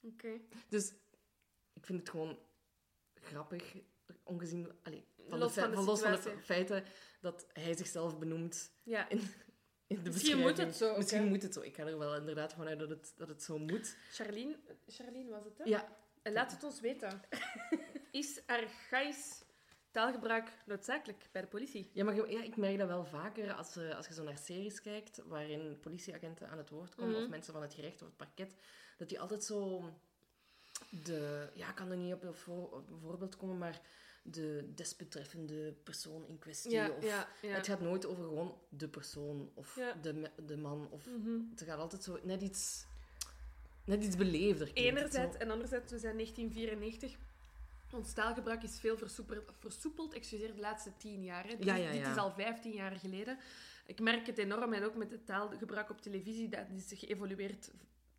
Oké. 0.00 0.40
Dus 0.68 0.92
ik 1.72 1.86
vind 1.86 1.98
het 1.98 2.08
gewoon 2.10 2.38
grappig, 3.14 3.76
ongezien 4.22 4.72
allee, 4.82 5.04
van, 5.28 5.38
Los 5.38 5.54
de, 5.54 5.60
van 5.60 5.70
de 5.70 5.76
fe- 5.76 5.82
los 5.84 6.00
van 6.00 6.10
de 6.10 6.16
situatie. 6.16 6.42
feiten 6.44 6.84
dat 7.20 7.46
hij 7.52 7.76
zichzelf 7.76 8.18
benoemt 8.18 8.72
Ja. 8.82 9.08
in, 9.08 9.20
in 9.86 10.02
de 10.02 10.10
Misschien 10.10 10.38
moet 10.38 10.56
het 10.56 10.76
zo 10.76 10.96
Misschien 10.96 11.28
moet 11.28 11.42
het 11.42 11.54
zo. 11.54 11.60
Ik 11.60 11.74
ga 11.74 11.86
er 11.86 11.98
wel 11.98 12.16
inderdaad 12.16 12.52
vanuit 12.52 12.78
dat 12.78 12.88
het, 12.90 13.12
dat 13.16 13.28
het 13.28 13.42
zo 13.42 13.58
moet. 13.58 13.96
Charlene, 14.10 14.58
Charlene 14.86 15.30
was 15.30 15.44
het, 15.44 15.58
hè? 15.58 15.64
Ja, 15.64 15.96
En 16.22 16.32
Laat 16.32 16.52
het 16.52 16.64
ons 16.64 16.80
weten. 16.80 17.20
Is 18.14 18.40
archaïs 18.46 19.42
taalgebruik 19.90 20.48
noodzakelijk 20.66 21.28
bij 21.32 21.42
de 21.42 21.48
politie? 21.48 21.90
ja 21.92 22.04
maar 22.04 22.30
ja, 22.30 22.42
ik 22.42 22.56
merk 22.56 22.78
dat 22.78 22.88
wel 22.88 23.04
vaker 23.04 23.52
als, 23.52 23.74
je- 23.74 23.94
als 23.94 24.06
je 24.06 24.14
zo 24.14 24.22
naar 24.24 24.38
series 24.38 24.80
kijkt 24.80 25.20
waarin 25.26 25.78
politieagenten 25.80 26.48
aan 26.48 26.58
het 26.58 26.70
woord 26.70 26.94
komen 26.94 27.14
Mhm. 27.14 27.22
of 27.22 27.28
mensen 27.28 27.52
van 27.52 27.62
het 27.62 27.74
gerecht 27.74 28.02
of 28.02 28.08
het 28.08 28.16
parket, 28.16 28.54
dat 28.98 29.08
die 29.08 29.20
altijd 29.20 29.44
zo 29.44 29.84
de... 31.04 31.48
Ja, 31.54 31.68
ik 31.68 31.74
kan 31.74 31.90
er 31.90 31.96
niet 31.96 32.12
op 32.14 32.22
een, 32.22 32.34
voor- 32.34 32.70
op 32.72 32.90
een 32.90 32.98
voorbeeld 33.00 33.36
komen, 33.36 33.58
maar 33.58 33.80
de 34.22 34.72
desbetreffende 34.74 35.72
persoon 35.82 36.26
in 36.26 36.38
kwestie 36.38 36.70
Ja, 36.70 36.90
of... 36.90 37.04
ja, 37.04 37.28
ja. 37.42 37.54
Het 37.54 37.66
gaat 37.66 37.80
nooit 37.80 38.06
over 38.06 38.24
gewoon 38.24 38.58
de 38.68 38.88
persoon 38.88 39.50
of 39.54 39.78
de, 40.02 40.30
de 40.46 40.56
man. 40.56 40.88
Of, 40.90 41.06
Mhm. 41.06 41.40
Het 41.50 41.62
gaat 41.62 41.78
altijd 41.78 42.02
zo 42.02 42.18
net 42.22 42.42
iets, 42.42 42.84
net 43.84 44.04
iets 44.04 44.16
beleefder. 44.16 44.70
Enerzijds 44.72 45.36
en 45.36 45.50
anderzijds, 45.50 45.92
we 45.92 45.98
zijn 45.98 46.14
1994. 46.16 47.16
Ons 47.94 48.12
taalgebruik 48.12 48.62
is 48.62 48.80
veel 48.80 48.96
versoepeld, 48.96 49.44
versoepeld 49.58 50.14
excuseer, 50.14 50.54
de 50.54 50.60
laatste 50.60 50.96
tien 50.96 51.24
jaar. 51.24 51.42
Hè. 51.46 51.56
Dit, 51.56 51.64
Ja, 51.64 51.74
is- 51.74 51.82
ja, 51.84 51.90
dit 51.90 52.00
ja. 52.00 52.10
is 52.10 52.16
al 52.16 52.30
15 52.32 52.72
jaar 52.72 52.96
geleden. 52.96 53.38
Ik 53.86 54.00
merk 54.00 54.26
het 54.26 54.38
enorm 54.38 54.72
en 54.72 54.84
ook 54.84 54.94
met 54.94 55.10
het 55.10 55.26
taalgebruik 55.26 55.90
op 55.90 56.00
televisie, 56.00 56.48
dat 56.48 56.66
is 56.76 56.98
geëvolueerd 56.98 57.70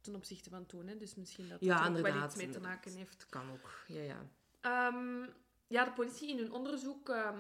ten 0.01 0.15
opzichte 0.15 0.49
van 0.49 0.65
toen. 0.65 0.88
Hè. 0.88 0.97
Dus 0.97 1.15
misschien 1.15 1.49
dat 1.49 1.61
dat 1.61 1.88
ook 1.89 1.97
wel 1.97 2.23
iets 2.23 2.35
mee 2.35 2.49
te 2.49 2.59
maken 2.59 2.91
heeft. 2.95 3.25
Kan 3.29 3.51
ook, 3.51 3.83
ja, 3.88 4.01
ja. 4.01 4.25
Ehm, 4.61 5.29
ja, 5.67 5.83
de 5.85 5.91
politie 5.91 6.29
in 6.29 6.38
hun 6.38 6.51
onderzoek 6.51 7.09
ehm, 7.09 7.38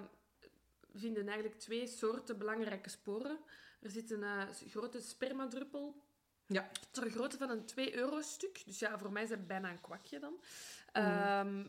vinden 0.93 1.27
eigenlijk 1.27 1.59
twee 1.59 1.87
soorten 1.87 2.37
belangrijke 2.37 2.89
sporen. 2.89 3.39
Er 3.81 3.89
zit 3.89 4.11
een 4.11 4.23
eh, 4.23 4.41
grote 4.67 4.99
spermadruppel 5.01 6.03
Ja. 6.45 6.69
ter 6.91 7.09
grootte 7.09 7.37
van 7.37 7.49
een 7.49 7.65
2-euro-stuk. 7.65 8.61
Dus 8.65 8.79
ja, 8.79 8.97
voor 8.97 9.11
mij 9.11 9.23
is 9.23 9.29
dat 9.29 9.47
bijna 9.47 9.69
een 9.71 9.81
kwakje 9.81 10.19
dan. 10.19 10.33
Mm. 10.33 10.39
Ehm, 10.93 11.65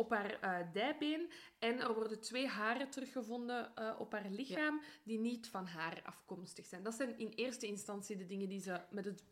op 0.00 0.10
haar 0.10 0.40
eh, 0.40 0.72
dijbeen. 0.72 1.30
En 1.58 1.80
er 1.80 1.94
worden 1.94 2.20
twee 2.20 2.46
haren 2.46 2.90
teruggevonden 2.90 3.74
eh, 3.74 3.94
op 3.98 4.12
haar 4.12 4.30
lichaam 4.30 4.80
die 5.02 5.18
niet 5.18 5.48
van 5.48 5.66
haar 5.66 6.00
afkomstig 6.04 6.66
zijn. 6.66 6.82
Dat 6.82 6.94
zijn 6.94 7.18
in 7.18 7.32
eerste 7.34 7.66
instantie 7.66 8.16
de 8.16 8.26
dingen 8.26 8.48
die 8.48 8.60
ze 8.60 8.80
met 8.90 9.04
het 9.04 9.24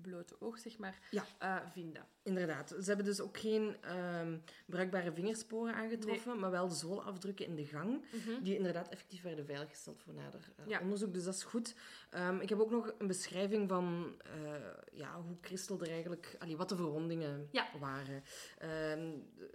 blote 0.00 0.40
oog, 0.40 0.58
zeg 0.58 0.78
maar, 0.78 0.98
Ja. 1.10 1.24
eh, 1.38 1.56
vinden. 1.72 2.06
Inderdaad. 2.22 2.68
Ze 2.68 2.84
hebben 2.84 3.04
dus 3.04 3.20
ook 3.20 3.38
geen 3.38 3.76
ehm, 3.80 4.38
bruikbare 4.66 5.12
vingersporen 5.12 5.74
aangetroffen, 5.74 6.38
maar 6.38 6.50
wel 6.50 6.68
zoolafdrukken 6.68 7.46
in 7.46 7.54
de 7.54 7.66
gang, 7.66 8.04
die 8.42 8.56
inderdaad 8.56 8.88
effectief 8.88 9.22
werden 9.22 9.44
veiliggesteld 9.46 10.02
voor 10.02 10.14
nader 10.14 10.52
eh, 10.56 10.66
Ja. 10.66 10.80
onderzoek. 10.80 11.12
Dus 11.14 11.24
dat 11.24 11.34
is 11.34 11.42
goed. 11.42 11.74
Ehm, 12.10 12.40
ik 12.40 12.48
heb 12.48 12.60
ook 12.60 12.70
nog 12.70 12.94
een 12.98 13.06
beschrijving 13.06 13.68
van 13.68 14.14
eh, 14.24 14.54
ja, 14.92 15.20
hoe 15.22 15.36
Christel 15.40 15.80
er 15.80 15.88
eigenlijk... 15.90 16.36
allee, 16.38 16.56
wat 16.56 16.68
de 16.68 16.76
verwondingen 16.76 17.48
Ja. 17.52 17.68
waren. 17.78 18.22
Ehm, 18.58 19.12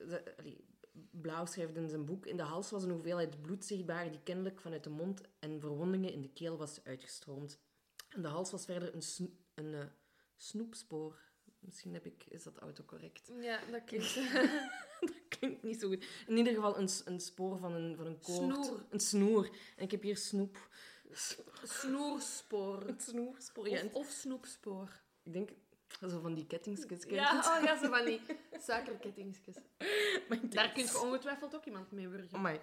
de- 0.08 0.34
allee, 0.38 0.64
Blauw 1.12 1.46
schrijft 1.46 1.76
in 1.76 1.90
zijn 1.90 2.06
boek... 2.06 2.26
In 2.26 2.38
de 2.38 2.44
hals 2.44 2.72
was 2.72 2.84
een 2.84 2.90
hoeveelheid 2.92 3.42
bloed 3.42 3.66
zichtbaar 3.66 4.12
die 4.12 4.20
kennelijk 4.24 4.60
vanuit 4.62 4.84
de 4.84 4.90
mond 4.90 5.22
en 5.40 5.60
verwondingen 5.60 6.12
in 6.12 6.22
de 6.22 6.30
keel 6.34 6.58
was 6.58 6.80
uitgestroomd. 6.84 7.60
En 8.10 8.22
de 8.22 8.28
hals 8.28 8.52
was 8.52 8.66
verder 8.66 8.94
een, 8.96 9.02
een 9.54 9.90
snoepspoor. 10.38 11.24
Misschien 11.60 11.93
heb 11.93 12.06
ik, 12.06 12.26
is 12.30 12.43
dat 12.43 12.58
autocorrect. 12.58 13.32
Ja, 13.41 13.60
dat 13.71 13.84
klinkt... 13.84 14.15
dat 15.02 15.28
klinkt 15.30 15.63
niet 15.63 15.80
zo 15.80 15.88
goed. 15.88 16.06
In 16.28 16.38
ieder 16.38 16.54
geval 16.54 16.78
een, 16.78 16.89
een 17.06 17.19
spoor 17.19 17.58
van 17.58 17.74
een, 17.74 17.95
van 17.95 18.06
een 18.06 18.19
koord. 18.19 18.56
Snoer. 18.56 18.86
Een 18.89 19.00
snoer. 19.00 19.50
En 19.76 19.84
ik 19.84 19.91
heb 19.91 20.02
hier 20.02 20.17
snoep. 20.17 20.69
Snoerspoor. 21.63 22.88
Een 22.88 23.00
snoerspoor. 23.00 23.69
Ja, 23.69 23.84
Of, 23.84 23.93
of 23.93 24.10
snoepspoor. 24.10 25.02
ik 25.24 25.34
denk, 25.34 25.50
zo 26.00 26.19
van 26.19 26.34
die 26.34 26.45
je 27.10 27.15
Ja, 27.15 27.36
het? 27.36 27.45
oh 27.45 27.63
ja, 27.63 27.78
zo 27.84 27.89
van 27.89 28.06
die 28.06 28.19
ik 28.28 28.38
Daar 30.54 30.71
kun 30.71 30.84
je 30.84 31.00
ongetwijfeld 31.00 31.56
ook 31.56 31.65
iemand 31.65 31.91
mee 31.91 32.08
wurgen. 32.08 32.38
Amai. 32.38 32.60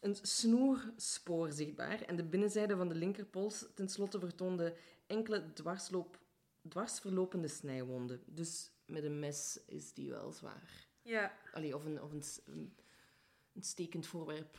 Een 0.00 0.16
snoerspoor 0.22 1.52
zichtbaar 1.52 2.02
en 2.02 2.16
de 2.16 2.24
binnenzijde 2.24 2.76
van 2.76 2.88
de 2.88 2.94
linkerpols 2.94 3.64
tenslotte 3.74 4.18
vertoonde 4.18 4.76
enkele 5.06 5.52
dwarsloop, 5.52 6.18
dwarsverlopende 6.68 7.48
snijwonden. 7.48 8.22
Dus 8.26 8.70
met 8.84 9.04
een 9.04 9.18
mes 9.18 9.60
is 9.66 9.92
die 9.92 10.10
wel 10.10 10.32
zwaar. 10.32 10.88
Ja. 11.02 11.32
Allee, 11.52 11.76
of 11.76 11.84
een, 11.84 12.02
of 12.02 12.12
een, 12.12 12.22
een, 12.44 12.76
een 13.52 13.62
stekend 13.62 14.06
voorwerp. 14.06 14.58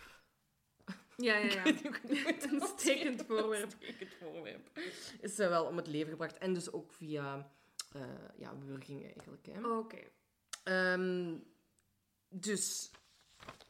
Ja, 1.17 1.37
ja, 1.37 1.63
ja. 1.63 1.65
Een 2.51 2.61
stekend 2.77 3.25
voorwerp. 3.25 3.71
Stekend 3.79 4.13
voorwerp. 4.13 4.79
Is 5.21 5.39
eh, 5.39 5.47
wel 5.47 5.65
om 5.65 5.77
het 5.77 5.87
leven 5.87 6.11
gebracht. 6.11 6.37
En 6.37 6.53
dus 6.53 6.71
ook 6.71 6.93
via 6.93 7.51
eh, 7.91 8.01
ja, 8.37 8.57
wurging 8.57 9.03
eigenlijk. 9.03 9.45
Hè. 9.45 9.67
Oké. 9.67 9.99
Ehm, 10.63 11.37
dus 12.29 12.91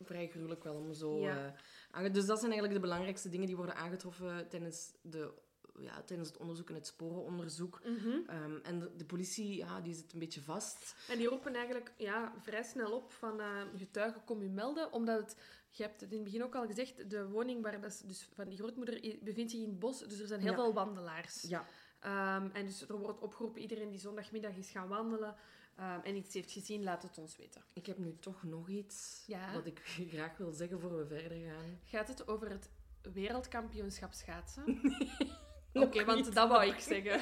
vrij 0.02 0.28
gruwelijk 0.28 0.64
wel 0.64 0.76
om 0.76 0.94
zo. 0.94 1.20
Ja. 1.20 1.56
eh, 1.92 2.14
dus 2.14 2.26
dat 2.26 2.40
zijn 2.40 2.52
eigenlijk 2.52 2.74
de 2.74 2.88
belangrijkste 2.88 3.30
dingen 3.30 3.48
die 3.48 3.56
worden 3.56 3.76
aangetroffen 3.76 4.50
tijdens, 4.50 4.94
de, 5.02 5.34
ja, 5.80 6.02
tijdens 6.02 6.30
het 6.30 6.38
onderzoek 6.38 6.70
en 6.70 6.76
het 6.76 6.88
sporenonderzoek. 6.88 7.82
Mhm. 7.86 8.10
Ehm, 8.28 8.56
en 8.64 8.80
de, 8.80 8.96
de 8.96 9.06
politie 9.06 9.56
ja, 9.58 9.82
die 9.82 9.94
zit 9.94 10.14
een 10.14 10.20
beetje 10.20 10.42
vast. 10.42 10.96
En 11.10 11.18
die 11.18 11.28
roepen 11.28 11.54
eigenlijk 11.56 11.94
ja, 11.98 12.34
vrij 12.42 12.64
snel 12.64 12.92
op 12.92 13.12
van 13.12 13.40
eh 13.40 13.62
getuigen, 13.76 14.24
kom 14.24 14.42
u 14.42 14.50
melden. 14.50 14.92
Omdat 14.92 15.20
het, 15.20 15.38
je 15.70 15.84
hebt 15.84 16.02
het 16.02 16.10
in 16.12 16.16
het 16.16 16.26
begin 16.26 16.44
ook 16.44 16.56
al 16.56 16.66
gezegd, 16.66 17.10
de 17.10 17.28
woning 17.28 17.62
waar 17.64 17.82
dat, 17.82 17.92
is- 17.92 18.00
dus 18.00 18.30
van 18.34 18.50
die 18.50 18.58
grootmoeder 18.58 19.18
bevindt 19.22 19.52
zich 19.52 19.60
in 19.62 19.70
het 19.70 19.80
bos. 19.80 20.00
Dus 20.00 20.20
er 20.20 20.28
zijn 20.28 20.40
heel 20.42 20.50
Ja. 20.52 20.56
veel 20.56 20.74
wandelaars. 20.74 21.42
Ja, 21.42 21.66
Ehm, 22.00 22.50
en 22.54 22.66
dus 22.66 22.88
er 22.90 22.98
wordt 22.98 23.20
opgeroepen, 23.20 23.62
iedereen 23.62 23.90
die 23.90 24.00
zondagmiddag 24.00 24.56
is 24.56 24.70
gaan 24.70 24.88
wandelen 24.88 25.36
ehm, 25.76 26.00
en 26.04 26.16
iets 26.16 26.34
heeft 26.34 26.52
gezien, 26.52 26.84
laat 26.84 27.04
het 27.04 27.18
ons 27.18 27.38
weten. 27.38 27.64
ik 27.74 27.86
heb 27.86 27.98
nu 27.98 28.16
toch 28.20 28.44
nog 28.44 28.70
iets 28.70 29.24
Ja. 29.28 29.54
wat 29.54 29.66
ik 29.66 29.82
graag 30.14 30.38
wil 30.38 30.52
zeggen 30.52 30.80
voor 30.80 30.98
we 30.98 31.06
verder 31.08 31.38
gaan. 31.38 31.80
Gaat 31.84 32.08
het 32.08 32.28
over 32.28 32.50
het 32.50 32.70
wereldkampioenschap 33.14 34.14
schaatsen? 34.14 34.64
Oké, 35.74 36.06
want 36.06 36.26
niet. 36.26 36.34
dat 36.34 36.50
wou 36.50 36.66
ik 36.66 36.80
zeggen. 36.80 37.16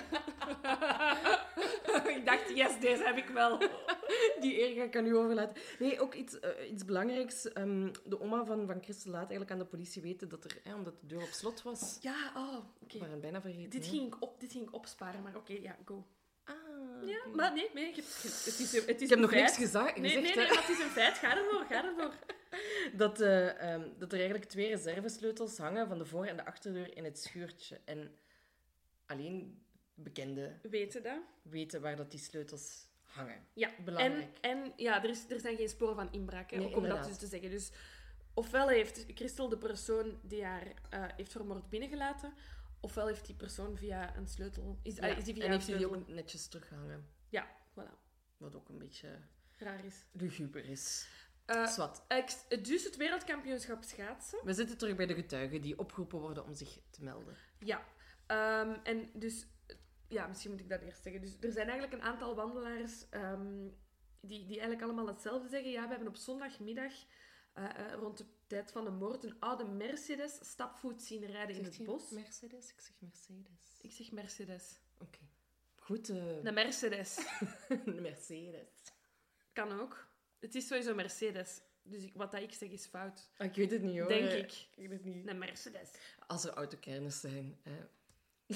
ik 2.18 2.22
dacht, 2.26 2.50
yes, 2.56 2.80
deze 2.80 3.04
heb 3.04 3.18
ik 3.18 3.26
wel. 3.28 3.58
Die 4.40 4.60
eer 4.62 4.76
ga 4.76 4.84
ik 4.84 4.96
aan 4.98 5.06
u 5.06 5.16
overlaten. 5.16 5.56
Nee, 5.80 6.00
ook 6.00 6.14
iets, 6.14 6.40
eh, 6.40 6.72
iets 6.72 6.86
belangrijks. 6.86 7.52
Ehm, 7.52 7.90
de 8.06 8.22
oma 8.22 8.46
van, 8.46 8.66
van 8.68 8.84
Christel 8.84 9.12
laat 9.12 9.20
eigenlijk 9.22 9.52
aan 9.52 9.58
de 9.58 9.66
politie 9.66 10.02
weten 10.02 10.30
dat 10.30 10.44
er, 10.44 10.58
omdat 10.76 11.00
de 11.02 11.08
deur 11.08 11.22
op 11.22 11.30
slot 11.32 11.62
was, 11.62 11.98
Ja, 12.02 12.32
oh, 12.36 12.58
oké. 12.84 13.06
het 13.06 13.22
bijna 13.22 13.42
vergeten. 13.42 13.70
Dit 13.70 13.86
hè. 13.86 13.90
ging, 13.92 14.08
ik 14.08 14.16
op, 14.22 14.40
dit 14.40 14.52
ging 14.52 14.68
ik 14.68 14.74
opsparen, 14.74 15.22
maar 15.22 15.36
oké, 15.36 15.54
ja, 15.62 15.76
go. 15.86 16.06
Ah, 16.44 16.56
Ja, 17.06 17.20
maar 17.34 17.54
nee, 17.54 17.70
nee, 17.74 17.90
het 17.96 18.24
is, 18.24 18.74
het 18.74 18.88
is 18.96 19.02
Ik 19.02 19.10
heb 19.10 19.20
nog 19.20 19.30
feit. 19.32 19.44
niks 19.44 19.58
gezegd. 19.58 19.98
Nee, 19.98 20.14
nee, 20.14 20.22
nee, 20.22 20.36
maar 20.36 20.60
het 20.60 20.70
is 20.70 20.80
een 20.80 20.90
feit. 20.90 21.18
Ga 21.18 21.38
ervoor, 21.38 21.66
ga 21.70 21.86
ervoor. 21.86 22.14
Dat, 22.94 23.22
eh, 23.22 23.74
ehm, 23.74 23.82
dat 23.98 24.12
er 24.12 24.20
eigenlijk 24.20 24.50
twee 24.50 24.70
reservesleutels 24.70 25.58
hangen 25.58 25.88
van 25.88 25.98
de 25.98 26.06
voor- 26.06 26.26
en 26.26 26.38
de 26.38 26.46
achterdeur 26.46 26.98
in 26.98 27.04
het 27.04 27.20
schuurtje. 27.20 27.80
En 27.86 28.16
alleen 29.12 29.64
bekenden 29.94 30.60
Weten 30.70 31.04
dat? 31.04 31.20
weten 31.42 31.82
waar 31.82 31.96
dat 31.96 32.12
die 32.12 32.20
sleutels 32.20 32.88
hangen. 33.02 33.46
Ja. 33.54 33.76
En, 33.78 33.84
Belangrijk. 33.84 34.38
en 34.42 34.74
ja, 34.76 35.04
er, 35.04 35.10
is, 35.10 35.30
er 35.30 35.40
zijn 35.40 35.56
geen 35.58 35.70
sporen 35.70 35.96
van 35.96 36.12
inbraak, 36.12 36.52
hè, 36.52 36.58
Nee, 36.58 36.76
om 36.76 36.84
dat 36.88 37.04
dus 37.04 37.18
te 37.18 37.28
zeggen. 37.28 37.50
Dus 37.50 37.72
ofwel 38.34 38.68
heeft 38.68 39.06
Christel 39.14 39.50
de 39.50 39.58
persoon 39.58 40.20
die 40.24 40.44
haar 40.44 40.68
eh, 40.90 41.06
heeft 41.16 41.32
vermoord 41.32 41.70
binnengelaten, 41.70 42.34
ofwel 42.80 43.08
heeft 43.08 43.26
die 43.26 43.36
persoon 43.36 43.78
via 43.78 44.16
een 44.16 44.28
sleutel... 44.28 44.80
Is, 44.84 44.96
Ja, 44.96 45.10
ah, 45.12 45.18
is 45.18 45.24
die 45.24 45.34
via 45.34 45.44
en 45.44 45.50
een 45.50 45.56
heeft 45.56 45.68
hij 45.68 45.78
die 45.78 45.86
sleutel... 45.88 46.08
ook 46.10 46.16
netjes 46.16 46.48
teruggehangen. 46.48 47.08
Ja, 47.30 47.48
voilà. 47.80 47.94
Wat 48.38 48.56
ook 48.56 48.70
een 48.70 48.78
beetje 48.78 49.20
Raar 49.58 49.86
is. 49.86 49.96
luguber 50.12 50.66
is. 50.66 51.08
Eh, 51.46 51.68
Zwat. 51.68 52.04
ex- 52.08 52.46
dus 52.62 52.84
het 52.84 52.96
wereldkampioenschap 52.96 53.84
schaatsen. 53.84 54.40
We 54.44 54.54
zitten 54.54 54.78
terug 54.78 54.96
bij 54.96 55.06
de 55.06 55.14
getuigen 55.14 55.62
die 55.62 55.80
opgeroepen 55.80 56.20
worden 56.20 56.44
om 56.46 56.54
zich 56.54 56.80
te 56.90 57.04
melden. 57.04 57.36
Ja. 57.60 57.86
Ehm, 58.32 58.78
en 58.84 59.10
dus... 59.14 59.46
Ja, 60.08 60.28
misschien 60.28 60.52
moet 60.52 60.60
ik 60.60 60.70
dat 60.70 60.82
eerst 60.82 61.02
zeggen. 61.04 61.22
Dus 61.22 61.38
er 61.42 61.52
zijn 61.52 61.70
eigenlijk 61.70 62.02
een 62.02 62.10
aantal 62.10 62.36
wandelaars 62.36 63.10
ehm, 63.10 63.68
die, 64.22 64.40
die 64.46 64.60
eigenlijk 64.60 64.82
allemaal 64.82 65.08
hetzelfde 65.08 65.48
zeggen. 65.50 65.72
Ja, 65.72 65.82
we 65.84 65.90
hebben 65.90 66.08
op 66.08 66.16
zondagmiddag, 66.16 66.94
eh, 67.54 67.66
eh, 67.80 67.94
rond 67.94 68.18
de 68.18 68.26
tijd 68.48 68.72
van 68.72 68.84
de 68.86 68.92
moord, 68.92 69.24
een 69.24 69.40
oude 69.40 69.66
Mercedes 69.66 70.40
stapvoet 70.42 71.02
zien 71.02 71.26
rijden 71.26 71.56
in 71.56 71.64
het 71.64 71.86
bos. 71.86 72.10
Mercedes? 72.10 72.70
Ik 72.72 72.80
zeg 72.82 72.96
Mercedes. 73.00 73.78
Ik 73.82 73.92
zeg 73.92 74.12
Mercedes. 74.12 74.80
Oké. 75.00 75.20
Goed. 75.76 76.10
eh, 76.10 76.44
Een 76.44 76.54
Mercedes. 76.54 77.40
Mercedes. 77.86 78.70
Kan 79.54 79.80
ook. 79.80 80.08
Het 80.40 80.56
is 80.56 80.68
sowieso 80.68 80.96
Mercedes. 80.96 81.62
Dus 81.84 82.04
ik, 82.04 82.14
wat 82.16 82.32
dat 82.32 82.42
ik 82.42 82.54
zeg 82.54 82.70
is 82.70 82.86
fout. 82.86 83.30
Ah, 83.38 83.48
ik 83.48 83.56
weet 83.56 83.72
het 83.72 83.82
niet 83.82 84.00
hoor. 84.00 84.08
Denk 84.08 84.30
Eh, 84.30 84.38
ik. 84.38 84.52
Ik 84.52 84.88
weet 84.88 84.92
het 84.92 85.04
niet. 85.06 85.28
Een 85.28 85.38
Mercedes. 85.38 85.92
Als 86.28 86.44
er 86.46 86.54
autokernis 86.54 87.20
zijn, 87.20 87.58
hè, 87.64 87.88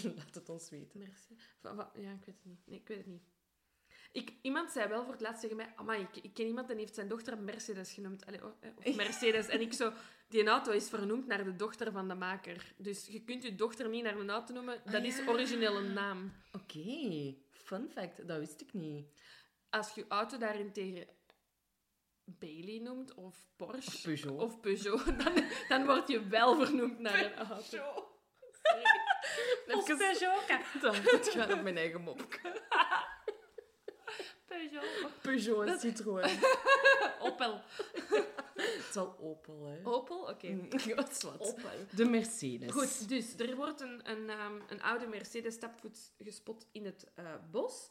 laat 0.18 0.36
het 0.36 0.50
ons 0.50 0.70
weten. 0.70 1.14
Va- 1.62 1.92
Ja, 1.96 2.12
ik 2.12 2.26
weet 2.26 2.36
het 2.36 2.46
niet. 2.46 2.60
Nee, 2.66 2.80
ik 2.80 2.88
weet 2.88 2.98
het 2.98 3.08
niet. 3.08 3.24
Ik, 4.12 4.34
iemand 4.42 4.72
zei 4.72 4.88
wel 4.88 5.04
voor 5.04 5.12
het 5.12 5.22
laatst 5.22 5.42
tegen 5.42 5.56
mij... 5.56 5.74
Amai, 5.76 6.02
ik, 6.02 6.24
ik 6.24 6.34
ken 6.34 6.46
iemand 6.46 6.70
en 6.70 6.78
heeft 6.78 6.96
zijn 6.96 7.08
dochter 7.08 7.38
Mercedes 7.38 7.94
genoemd. 7.94 8.26
Allee, 8.26 8.44
oh, 8.46 8.52
eh, 8.60 8.70
of 8.76 8.96
Mercedes. 8.96 9.48
en 9.48 9.62
ik 9.62 9.74
zo... 9.74 9.92
Die 10.30 10.48
auto 10.48 10.72
is 10.72 10.90
vernoemd 10.90 11.28
naar 11.28 11.44
de 11.44 11.56
dochter 11.56 11.92
van 11.92 12.08
de 12.08 12.14
maker. 12.16 12.74
Dus 12.78 13.08
je 13.08 13.24
kunt 13.24 13.44
je 13.44 13.56
dochter 13.56 13.90
niet 13.90 14.04
naar 14.04 14.18
een 14.20 14.30
auto 14.30 14.54
noemen. 14.54 14.82
Dat 14.86 14.94
Ah, 14.94 15.06
is 15.06 15.28
origineel 15.28 15.76
een 15.78 15.94
naam. 15.94 16.32
Oké, 16.52 17.36
fun 17.52 17.90
fact, 17.90 18.28
dat 18.28 18.40
wist 18.40 18.62
ik 18.62 18.74
niet. 18.74 19.08
Als 19.70 19.94
je 19.94 20.06
auto 20.08 20.38
daarentegen 20.38 21.08
Bailey 22.24 22.80
noemt, 22.80 23.14
of 23.14 23.48
Porsche, 23.56 23.98
Of 23.98 24.02
Peugeot. 24.04 24.42
of 24.42 24.60
Peugeot, 24.60 25.06
dan, 25.24 25.44
dan 25.68 25.86
word 25.86 26.08
je 26.08 26.28
wel 26.28 26.56
vernoemd 26.66 27.00
naar 27.00 27.26
een 27.26 27.34
auto. 27.48 28.05
Of 29.68 29.86
Peugeot. 29.86 30.48
Dan 30.82 30.96
het 30.96 31.30
gaat 31.30 31.54
op 31.54 31.62
mijn 31.62 31.78
eigen 31.78 32.02
mop. 32.02 32.28
Peugeot. 34.46 35.22
Peugeot 35.22 35.68
en 35.68 35.80
Citroën. 35.80 36.30
Opel. 37.20 37.62
Het 38.56 38.90
zal 38.92 39.18
Opel, 39.20 39.66
hè. 39.66 39.90
Opel? 39.90 40.18
Oké. 40.18 40.48
Mm, 40.48 40.68
is 40.72 40.86
wat. 41.24 41.40
Opel. 41.40 41.70
De 41.90 42.06
Mercedes. 42.06 42.72
Goed, 42.72 43.10
dus 43.10 43.38
er 43.38 43.56
wordt 43.56 43.82
een, 43.82 44.10
een, 44.12 44.30
ehm, 44.30 44.60
een 44.68 44.82
oude 44.82 45.08
Mercedes 45.08 45.54
stapvoets 45.54 46.12
gespot 46.18 46.68
in 46.72 46.86
het 46.86 47.12
eh, 47.16 47.26
bos. 47.52 47.90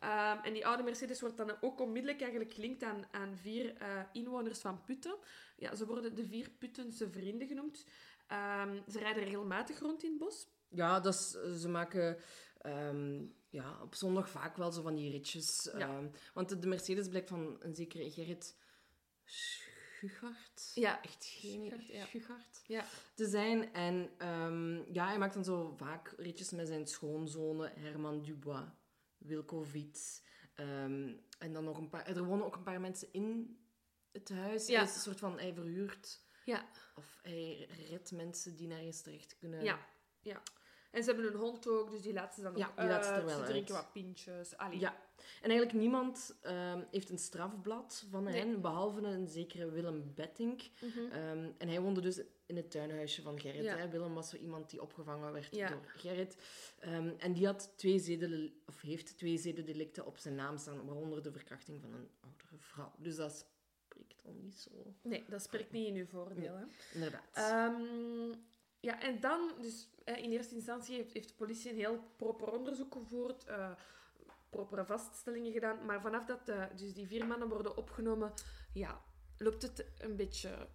Ehm, 0.00 0.38
en 0.42 0.52
die 0.52 0.66
oude 0.66 0.82
Mercedes 0.82 1.20
wordt 1.20 1.36
dan 1.36 1.56
ook 1.60 1.80
onmiddellijk 1.80 2.20
eigenlijk 2.20 2.52
gelinkt 2.52 2.82
aan, 2.82 3.04
aan 3.10 3.36
vier 3.36 3.76
eh, 3.76 4.00
inwoners 4.12 4.58
van 4.58 4.84
Putten. 4.84 5.16
Ja, 5.56 5.74
ze 5.74 5.86
worden 5.86 6.14
de 6.14 6.26
vier 6.26 6.50
Puttense 6.50 7.10
vrienden 7.10 7.48
genoemd. 7.48 7.84
Ehm, 8.26 8.80
ze 8.88 8.98
rijden 8.98 9.24
regelmatig 9.24 9.78
rond 9.78 10.02
in 10.02 10.10
het 10.10 10.18
bos. 10.18 10.48
Ja, 10.70 11.00
dat 11.00 11.14
is, 11.14 11.30
ze 11.60 11.68
maken 11.68 12.18
ehm, 12.58 13.24
ja, 13.48 13.82
op 13.82 13.94
zondag 13.94 14.30
vaak 14.30 14.56
wel 14.56 14.72
zo 14.72 14.82
van 14.82 14.94
die 14.94 15.10
ritjes. 15.10 15.70
Ja. 15.72 15.78
ehm, 15.78 16.08
want 16.34 16.48
de, 16.48 16.58
de 16.58 16.68
Mercedes 16.68 17.08
blijkt 17.08 17.28
van 17.28 17.56
een 17.60 17.74
zekere 17.74 18.10
Gerrit 18.10 18.56
Schuchart. 19.24 20.72
Ja, 20.74 21.02
Echt 21.02 21.24
geen 21.24 21.64
ja. 21.86 22.06
Schuchart 22.06 22.62
Ja. 22.66 22.84
te 23.14 23.28
zijn. 23.28 23.72
En 23.72 24.10
ehm, 24.18 24.92
ja, 24.92 25.06
hij 25.06 25.18
maakt 25.18 25.34
dan 25.34 25.44
zo 25.44 25.74
vaak 25.76 26.14
ritjes 26.16 26.50
met 26.50 26.66
zijn 26.66 26.86
schoonzonen 26.86 27.72
Herman 27.74 28.22
Dubois, 28.22 28.68
Wilco 29.18 29.66
ehm, 30.54 31.12
en 31.38 31.52
dan 31.52 31.64
nog 31.64 31.78
een 31.78 31.88
paar... 31.88 32.06
Er 32.06 32.24
wonen 32.24 32.46
ook 32.46 32.56
een 32.56 32.62
paar 32.62 32.80
mensen 32.80 33.08
in 33.12 33.58
het 34.12 34.28
huis. 34.28 34.66
Ja. 34.66 34.74
Hij 34.78 34.88
is 34.88 34.94
een 34.94 35.00
soort 35.00 35.18
van... 35.18 35.38
Hij 35.38 35.54
verhuurt... 35.54 36.20
Ja. 36.44 36.68
Of 36.94 37.18
hij 37.22 37.68
redt 37.88 38.12
mensen 38.12 38.56
die 38.56 38.66
nergens 38.66 39.00
terecht 39.00 39.36
kunnen. 39.36 39.62
Ja. 39.64 39.86
ja. 40.20 40.42
En 40.90 41.02
ze 41.04 41.10
hebben 41.12 41.32
een 41.32 41.38
hond 41.40 41.68
ook, 41.68 41.90
dus 41.90 42.00
die 42.02 42.12
laten 42.12 42.34
ze 42.34 42.42
dan 42.42 42.56
Ja, 42.56 42.66
ook 42.68 42.76
die 42.76 42.84
ze 42.86 42.90
er 42.92 42.98
uit. 43.04 43.24
wel 43.24 43.28
Ze 43.28 43.36
uit. 43.40 43.46
drinken 43.46 43.74
wat 43.74 43.92
pintjes. 43.92 44.56
Allee. 44.56 44.78
Ja. 44.78 44.96
En 45.42 45.48
eigenlijk 45.50 45.72
niemand 45.72 46.38
ehm, 46.42 46.82
heeft 46.90 47.10
een 47.10 47.18
strafblad 47.18 48.04
van 48.10 48.22
Nee. 48.24 48.34
hen, 48.40 48.60
behalve 48.60 49.00
een 49.00 49.28
zekere 49.28 49.70
Willem 49.70 50.12
Bettink. 50.14 50.60
Mhm. 50.80 50.98
Ehm, 51.12 51.50
en 51.58 51.68
hij 51.68 51.80
woonde 51.80 52.00
dus 52.00 52.22
in 52.46 52.56
het 52.56 52.70
tuinhuisje 52.70 53.22
van 53.22 53.40
Gerrit. 53.40 53.64
Ja. 53.64 53.76
Hè. 53.76 53.88
Willem 53.88 54.14
was 54.14 54.28
zo 54.28 54.36
iemand 54.36 54.70
die 54.70 54.82
opgevangen 54.82 55.32
werd 55.32 55.56
Ja. 55.56 55.68
door 55.68 55.84
Gerrit. 55.96 56.36
Ehm, 56.78 57.10
en 57.18 57.32
die 57.32 57.46
had 57.46 57.72
twee 57.76 57.98
zedele, 57.98 58.52
of 58.66 58.80
heeft 58.80 59.16
twee 59.18 59.38
zedendelicten 59.38 60.06
op 60.06 60.18
zijn 60.18 60.34
naam 60.34 60.56
staan, 60.58 60.86
waaronder 60.86 61.22
de 61.22 61.32
verkrachting 61.32 61.80
van 61.80 61.92
een 61.92 62.08
oudere 62.20 62.56
vrouw. 62.58 62.92
Dus 62.98 63.16
dat 63.16 63.30
is 63.30 63.44
spreekt 63.84 64.24
al 64.24 64.32
niet 64.32 64.54
zo. 64.58 64.70
Nee, 65.02 65.24
dat 65.28 65.42
spreekt 65.42 65.72
niet 65.72 65.86
in 65.86 65.94
uw 65.94 66.06
voordeel. 66.06 66.54
Hè? 66.56 66.64
Inderdaad. 66.94 67.22
Ehm, 67.32 68.32
ja, 68.80 69.00
en 69.02 69.20
dan, 69.20 69.52
dus 69.60 69.88
in 70.04 70.30
eerste 70.30 70.54
instantie 70.54 70.96
heeft, 70.96 71.12
heeft 71.12 71.28
de 71.28 71.34
politie 71.34 71.70
een 71.70 71.76
heel 71.76 72.00
proper 72.16 72.52
onderzoek 72.52 72.92
gevoerd, 72.92 73.44
eh 73.44 73.70
propere 74.50 74.84
vaststellingen 74.84 75.52
gedaan, 75.52 75.84
maar 75.84 76.00
vanaf 76.00 76.24
dat 76.24 76.48
eh, 76.48 76.64
dus 76.76 76.94
die 76.94 77.06
vier 77.06 77.26
mannen 77.26 77.48
worden 77.48 77.76
opgenomen, 77.76 78.32
ja, 78.72 79.02
loopt 79.38 79.62
het 79.62 79.84
een 79.98 80.16
beetje 80.16 80.68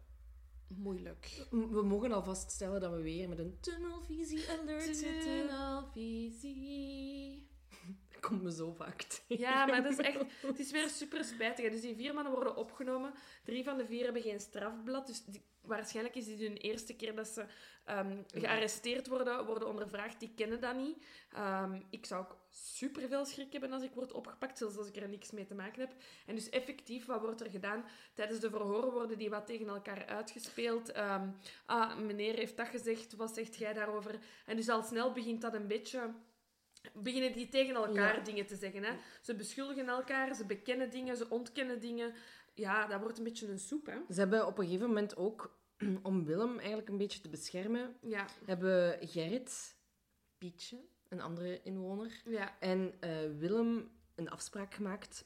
moeilijk. 0.67 1.47
we 1.49 1.83
mogen 1.83 2.11
al 2.11 2.23
vaststellen 2.23 2.81
dat 2.81 2.91
we 2.91 3.01
weer 3.01 3.29
met 3.29 3.39
een 3.39 3.57
tunnelvisie 3.59 4.49
alert 4.49 4.95
zitten. 4.95 5.21
Tunnelvisie. 5.21 6.63
Komt 8.27 8.41
me 8.43 8.51
zo 8.51 8.71
vaak 8.73 9.01
tegen. 9.01 9.43
Ja, 9.43 9.65
maar 9.65 9.83
dat 9.83 9.91
is 9.91 9.97
echt... 10.09 10.17
Het 10.41 10.59
is 10.59 10.71
weer 10.71 10.89
super 10.89 11.23
spijtig. 11.23 11.71
Dus 11.71 11.81
die 11.81 11.95
vier 11.95 12.13
mannen 12.13 12.33
worden 12.33 12.55
opgenomen. 12.55 13.13
Drie 13.43 13.63
van 13.63 13.77
de 13.77 13.85
vier 13.85 14.03
hebben 14.03 14.21
geen 14.21 14.39
strafblad. 14.39 15.07
Dus 15.07 15.25
die- 15.25 15.41
waarschijnlijk 15.61 16.15
is 16.15 16.25
dit 16.25 16.39
hun 16.39 16.57
eerste 16.57 16.95
keer 16.95 17.15
dat 17.15 17.27
ze 17.27 17.45
ehm, 17.85 18.17
gearresteerd 18.27 19.07
worden, 19.07 19.45
worden 19.45 19.67
ondervraagd. 19.67 20.19
Die 20.19 20.33
kennen 20.35 20.61
dat 20.61 20.75
niet. 20.75 21.05
Ehm, 21.33 21.81
ik 21.89 22.05
zou 22.05 22.21
ook 22.23 22.38
super 22.49 23.07
veel 23.07 23.25
schrik 23.25 23.51
hebben 23.51 23.71
als 23.71 23.83
ik 23.83 23.93
word 23.93 24.11
opgepakt, 24.11 24.57
zelfs 24.57 24.77
als 24.77 24.88
ik 24.88 24.95
er 24.95 25.09
niks 25.09 25.31
mee 25.31 25.45
te 25.45 25.55
maken 25.55 25.79
heb. 25.81 25.93
En 26.25 26.35
dus 26.35 26.49
effectief, 26.49 27.05
wat 27.05 27.21
wordt 27.21 27.41
er 27.41 27.49
gedaan? 27.49 27.85
Tijdens 28.13 28.39
de 28.39 28.49
verhoren 28.49 28.91
worden 28.91 29.17
die 29.17 29.29
wat 29.29 29.47
tegen 29.47 29.67
elkaar 29.67 30.05
uitgespeeld. 30.05 30.91
Ehm, 30.91 31.27
ah, 31.65 31.97
meneer 31.97 32.35
heeft 32.35 32.57
dat 32.57 32.67
gezegd, 32.67 33.15
wat 33.15 33.33
zegt 33.33 33.55
jij 33.55 33.73
daarover? 33.73 34.19
En 34.45 34.55
dus 34.55 34.69
al 34.69 34.83
snel 34.83 35.11
begint 35.11 35.41
dat 35.41 35.53
een 35.53 35.67
beetje... 35.67 36.13
Beginnen 36.93 37.33
die 37.33 37.49
tegen 37.49 37.75
elkaar 37.75 38.15
Ja. 38.17 38.23
dingen 38.23 38.45
te 38.45 38.55
zeggen. 38.55 38.83
Hè? 38.83 38.91
Ze 39.21 39.35
beschuldigen 39.35 39.87
elkaar, 39.87 40.35
ze 40.35 40.45
bekennen 40.45 40.89
dingen, 40.89 41.17
ze 41.17 41.29
ontkennen 41.29 41.79
dingen. 41.79 42.13
Ja, 42.53 42.87
dat 42.87 43.01
wordt 43.01 43.17
een 43.17 43.23
beetje 43.23 43.47
een 43.47 43.59
soep, 43.59 43.85
hè? 43.85 43.97
Ze 44.13 44.19
hebben 44.19 44.45
op 44.47 44.57
een 44.57 44.65
gegeven 44.65 44.87
moment 44.87 45.17
ook, 45.17 45.57
om 46.03 46.25
Willem 46.25 46.57
eigenlijk 46.59 46.89
een 46.89 46.97
beetje 46.97 47.21
te 47.21 47.29
beschermen, 47.29 47.95
Ja, 48.01 48.25
hebben 48.45 49.07
Gerrit, 49.07 49.75
Pietje, 50.37 50.77
een 51.09 51.21
andere 51.21 51.61
inwoner, 51.63 52.21
ja, 52.25 52.59
en 52.59 52.93
eh, 52.99 53.09
Willem 53.37 53.89
een 54.15 54.29
afspraak 54.29 54.73
gemaakt. 54.73 55.25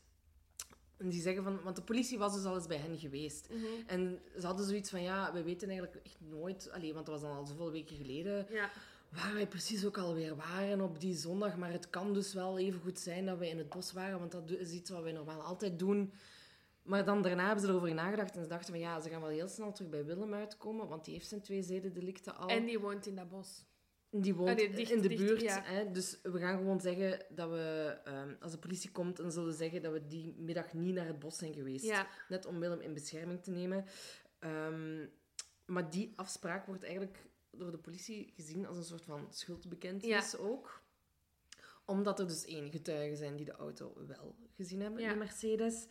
En 0.98 1.10
die 1.10 1.22
zeggen 1.22 1.44
van, 1.44 1.62
want 1.64 1.76
de 1.76 1.82
politie 1.82 2.18
was 2.18 2.34
dus 2.36 2.44
al 2.46 2.56
eens 2.56 2.68
bij 2.68 2.78
hen 2.78 2.98
geweest. 2.98 3.50
Mhm. 3.50 3.66
En 3.88 4.22
ze 4.40 4.46
hadden 4.46 4.66
zoiets 4.66 4.90
van, 4.90 5.02
ja, 5.02 5.34
we 5.34 5.44
weten 5.44 5.70
eigenlijk 5.70 6.06
echt 6.06 6.20
nooit, 6.22 6.70
allee, 6.72 6.94
want 6.94 7.06
dat 7.06 7.20
was 7.20 7.30
dan 7.30 7.38
al 7.38 7.46
zoveel 7.46 7.72
weken 7.72 7.96
geleden, 7.96 8.46
ja. 8.50 8.72
Waar 9.10 9.34
wij 9.34 9.48
precies 9.48 9.86
ook 9.86 9.98
alweer 9.98 10.36
waren 10.36 10.82
op 10.82 11.00
die 11.00 11.16
zondag. 11.16 11.58
Maar 11.58 11.72
het 11.72 11.90
kan 11.90 12.14
dus 12.14 12.34
wel 12.34 12.60
even 12.60 12.80
goed 12.80 13.00
zijn 13.00 13.26
dat 13.26 13.38
wij 13.38 13.50
in 13.50 13.58
het 13.58 13.70
bos 13.70 13.92
waren, 13.92 14.20
want 14.20 14.32
dat 14.32 14.50
is 14.52 14.72
iets 14.72 14.90
wat 14.90 15.04
wij 15.04 15.12
normaal 15.12 15.42
altijd 15.42 15.80
doen. 15.80 16.14
Maar 16.84 17.06
dan 17.06 17.22
daarna 17.22 17.46
hebben 17.46 17.64
ze 17.64 17.70
erover 17.70 17.94
nagedacht 17.94 18.36
en 18.36 18.42
ze 18.44 18.50
dachten 18.50 18.70
van 18.74 18.80
ja, 18.80 19.02
ze 19.02 19.10
gaan 19.10 19.22
wel 19.22 19.30
heel 19.30 19.48
snel 19.48 19.72
terug 19.72 19.90
bij 19.90 20.06
Willem 20.06 20.34
uitkomen, 20.34 20.88
want 20.88 21.06
die 21.06 21.14
heeft 21.14 21.28
zijn 21.28 21.42
twee 21.42 21.62
zedendelicten 21.64 22.36
al. 22.38 22.48
En 22.48 22.66
die 22.66 22.80
woont 22.80 23.06
in 23.06 23.16
dat 23.16 23.30
bos. 23.30 23.66
die 24.12 24.36
woont 24.36 24.58
dicht- 24.58 24.92
in 24.92 25.02
de 25.02 25.08
dicht, 25.08 25.22
buurt. 25.26 25.42
ja. 25.42 25.62
Hè? 25.64 25.92
Dus 25.92 26.20
we 26.24 26.40
gaan 26.40 26.58
gewoon 26.58 26.80
zeggen 26.82 27.26
dat 27.30 27.50
we, 27.50 27.98
ehm, 28.04 28.34
als 28.40 28.52
de 28.52 28.58
politie 28.58 28.92
komt, 28.92 29.18
dan 29.18 29.32
zullen 29.32 29.50
we 29.50 29.56
zeggen 29.56 29.82
dat 29.82 29.92
we 29.94 30.08
die 30.08 30.34
middag 30.38 30.74
niet 30.74 30.94
naar 30.96 31.08
het 31.08 31.20
bos 31.20 31.38
zijn 31.38 31.54
geweest. 31.54 31.86
Ja, 31.86 32.08
Net 32.30 32.46
om 32.46 32.60
Willem 32.60 32.82
in 32.82 32.94
bescherming 32.94 33.44
te 33.44 33.52
nemen. 33.52 33.86
Ehm, 34.40 35.06
maar 35.66 35.90
die 35.90 36.14
afspraak 36.16 36.66
wordt 36.66 36.84
eigenlijk 36.84 37.18
door 37.60 37.72
de 37.72 37.78
politie 37.78 38.32
gezien 38.36 38.66
als 38.68 38.78
een 38.78 38.84
soort 38.84 39.04
van 39.06 39.28
schuldbekentenis 39.30 40.38
ook. 40.38 40.82
Omdat 41.86 42.20
er 42.20 42.28
dus 42.28 42.46
één 42.46 42.72
getuigen 42.72 43.18
zijn 43.18 43.36
die 43.36 43.46
de 43.46 43.52
auto 43.52 43.94
wel 44.08 44.36
gezien 44.56 44.82
hebben, 44.82 45.02
Ja. 45.02 45.10
de 45.10 45.16
Mercedes. 45.18 45.86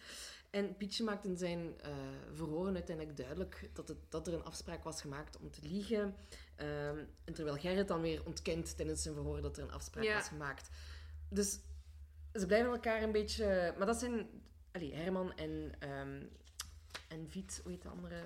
En 0.51 0.77
Pietje 0.77 1.05
maakt 1.05 1.25
in 1.25 1.37
zijn 1.37 1.81
eh, 1.81 1.91
verhoren 2.33 2.75
uiteindelijk 2.75 3.17
duidelijk 3.17 3.71
dat, 3.73 3.89
het, 3.89 3.97
dat 4.09 4.27
er 4.27 4.35
een 4.35 4.45
afspraak 4.45 4.85
was 4.85 5.01
gemaakt 5.01 5.37
om 5.39 5.51
te 5.51 5.61
liegen. 5.63 6.15
Ehm, 6.57 7.05
en 7.25 7.35
terwijl 7.35 7.57
Gerrit 7.57 7.89
dan 7.89 8.01
weer 8.01 8.25
ontkent 8.27 8.77
tijdens 8.77 9.03
zijn 9.03 9.15
verhoor 9.15 9.41
dat 9.41 9.57
er 9.57 9.63
een 9.63 9.71
afspraak 9.73 10.05
Ja. 10.05 10.15
was 10.15 10.29
gemaakt. 10.29 10.69
Dus 11.31 11.59
ze 12.33 12.47
blijven 12.47 12.71
elkaar 12.71 13.03
een 13.03 13.13
beetje... 13.13 13.75
Maar 13.79 13.87
dat 13.87 13.97
zijn... 13.99 14.29
Allee, 14.73 14.95
Herman 14.95 15.33
en, 15.37 15.73
ehm 15.79 16.23
en 17.09 17.29
Viet, 17.31 17.61
hoe 17.63 17.73
heet 17.73 17.83
de 17.83 17.89
andere? 17.89 18.23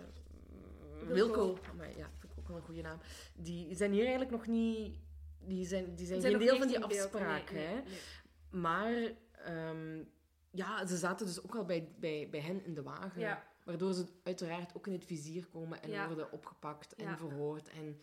Wilco. 1.07 1.14
Wilco. 1.14 1.59
Maar 1.76 1.96
ja, 1.96 2.11
wel 2.53 2.61
een 2.61 2.67
goede 2.67 2.83
naam. 2.83 2.99
Die 3.35 3.75
zijn 3.75 3.91
hier 3.93 4.01
eigenlijk 4.03 4.31
nog 4.31 4.47
niet... 4.47 4.99
Die 5.45 5.67
zijn, 5.67 5.95
die 5.95 6.07
zijn, 6.07 6.21
Zijn 6.21 6.33
geen 6.33 6.43
deel 6.47 6.59
van 6.59 6.67
die 6.67 6.79
beeld. 6.79 6.93
afspraak, 6.93 7.51
Nee, 7.53 7.65
hè. 7.67 7.75
nee, 7.75 7.83
nee. 7.85 8.61
Maar 8.61 9.12
ehm, 9.45 10.05
ja, 10.51 10.87
ze 10.87 10.97
zaten 10.97 11.27
dus 11.27 11.43
ook 11.43 11.55
al 11.57 11.65
bij, 11.65 11.88
bij, 11.99 12.29
bij 12.31 12.41
hen 12.41 12.65
in 12.65 12.75
de 12.75 12.83
wagen. 12.83 13.21
Ja. 13.21 13.47
Waardoor 13.65 13.93
ze 13.93 14.07
uiteraard 14.23 14.77
ook 14.77 14.87
in 14.87 14.93
het 14.93 15.05
vizier 15.05 15.47
komen 15.47 15.83
en 15.83 15.91
Ja. 15.91 16.07
worden 16.07 16.33
opgepakt 16.33 16.95
en 16.95 17.05
Ja. 17.05 17.17
verhoord. 17.17 17.69
En 17.69 18.01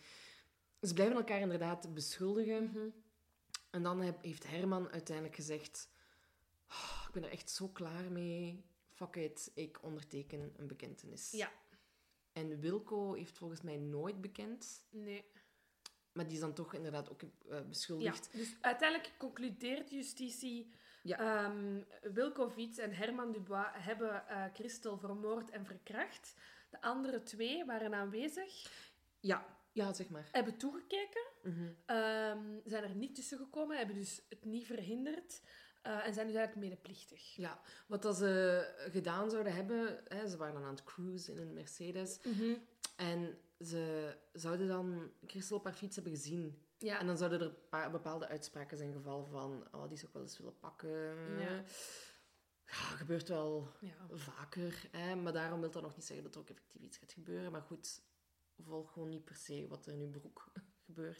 ze 0.82 0.94
blijven 0.94 1.16
elkaar 1.16 1.40
inderdaad 1.40 1.94
beschuldigen. 1.94 2.64
Mhm. 2.64 2.88
En 3.70 3.82
dan 3.82 4.00
heb- 4.00 4.22
heeft 4.22 4.46
Herman 4.50 4.90
uiteindelijk 4.90 5.36
gezegd... 5.36 5.88
"Oh, 6.68 7.04
ik 7.06 7.12
ben 7.12 7.24
er 7.24 7.30
echt 7.30 7.50
zo 7.50 7.68
klaar 7.68 8.12
mee. 8.12 8.64
Fuck 8.88 9.16
it, 9.16 9.50
ik 9.54 9.78
onderteken 9.82 10.52
een 10.56 10.66
bekentenis. 10.66 11.30
Ja. 11.30 11.50
En 12.40 12.60
Wilco 12.60 13.12
heeft 13.14 13.38
volgens 13.38 13.60
mij 13.62 13.76
nooit 13.76 14.20
bekend. 14.20 14.82
Nee. 14.90 15.24
Maar 16.12 16.24
die 16.24 16.34
is 16.34 16.40
dan 16.40 16.52
toch 16.54 16.74
inderdaad 16.74 17.10
ook 17.10 17.22
eh, 17.22 17.28
Ja, 17.48 17.62
beschuldigd. 17.62 18.32
dus 18.32 18.56
uiteindelijk 18.60 19.12
concludeert 19.18 19.90
justitie... 19.90 20.70
Ja. 21.02 21.18
ehm, 21.18 21.82
Wilco 22.14 22.48
Viets 22.48 22.78
en 22.78 22.92
Herman 22.92 23.32
Dubois 23.32 23.66
hebben 23.72 24.28
eh 24.28 24.44
Christel 24.52 24.98
vermoord 24.98 25.50
en 25.50 25.66
verkracht. 25.66 26.34
De 26.70 26.82
andere 26.82 27.22
twee 27.22 27.64
waren 27.64 27.94
aanwezig, 27.94 28.70
Ja, 29.20 29.46
ja 29.72 29.92
zeg 29.92 30.08
maar. 30.08 30.28
hebben 30.32 30.56
toegekeken, 30.56 31.22
Mhm. 31.42 31.68
ehm, 31.86 32.58
zijn 32.64 32.84
er 32.84 32.94
niet 32.94 33.14
tussen 33.14 33.38
gekomen, 33.38 33.76
hebben 33.76 33.94
dus 33.96 34.22
het 34.28 34.44
niet 34.44 34.66
verhinderd 34.66 35.40
eh, 35.82 36.06
en 36.06 36.14
zijn 36.14 36.26
dus 36.26 36.36
eigenlijk 36.36 36.56
medeplichtig. 36.68 37.36
Ja, 37.36 37.60
wat 37.86 38.02
dat 38.02 38.16
ze 38.16 38.64
gedaan 38.90 39.30
zouden 39.30 39.54
hebben, 39.54 40.00
hè, 40.08 40.28
ze 40.28 40.36
waren 40.36 40.54
dan 40.54 40.64
aan 40.64 40.74
het 40.74 40.84
cruisen 40.84 41.34
in 41.34 41.40
een 41.40 41.54
Mercedes. 41.54 42.18
En 42.96 43.38
ze 43.60 44.14
zouden 44.32 44.68
dan 44.68 45.10
Christel 45.26 45.56
op 45.56 45.64
haar 45.64 45.74
fiets 45.74 45.94
hebben 45.94 46.12
gezien. 46.14 46.62
Ja. 46.78 46.98
En 46.98 47.06
dan 47.06 47.16
zouden 47.16 47.40
er 47.40 47.50
pa- 47.50 47.90
bepaalde 47.90 48.28
uitspraken 48.28 48.76
zijn 48.76 48.92
gevallen 48.92 49.28
van, 49.28 49.66
oh, 49.72 49.88
die 49.88 49.96
zou 49.96 50.06
ik 50.06 50.12
wel 50.12 50.22
eens 50.22 50.38
willen 50.38 50.58
pakken. 50.58 50.90
Ja. 51.38 51.62
Ja, 52.66 52.76
gebeurt 52.76 53.28
wel 53.28 53.68
ja. 53.80 54.06
vaker. 54.10 54.88
Hè? 54.90 55.14
Maar 55.14 55.32
daarom 55.32 55.60
wil 55.60 55.70
dat 55.70 55.82
nog 55.82 55.96
niet 55.96 56.04
zeggen 56.04 56.24
dat 56.24 56.34
er 56.34 56.40
ook 56.40 56.50
effectief 56.50 56.82
iets 56.82 56.98
gaat 56.98 57.12
gebeuren. 57.12 57.52
Maar 57.52 57.62
goed, 57.62 58.02
volg 58.58 58.92
gewoon 58.92 59.08
niet 59.08 59.24
per 59.24 59.36
se 59.36 59.66
wat 59.68 59.86
er 59.86 59.92
in 59.92 60.00
uw 60.00 60.10
broek 60.10 60.52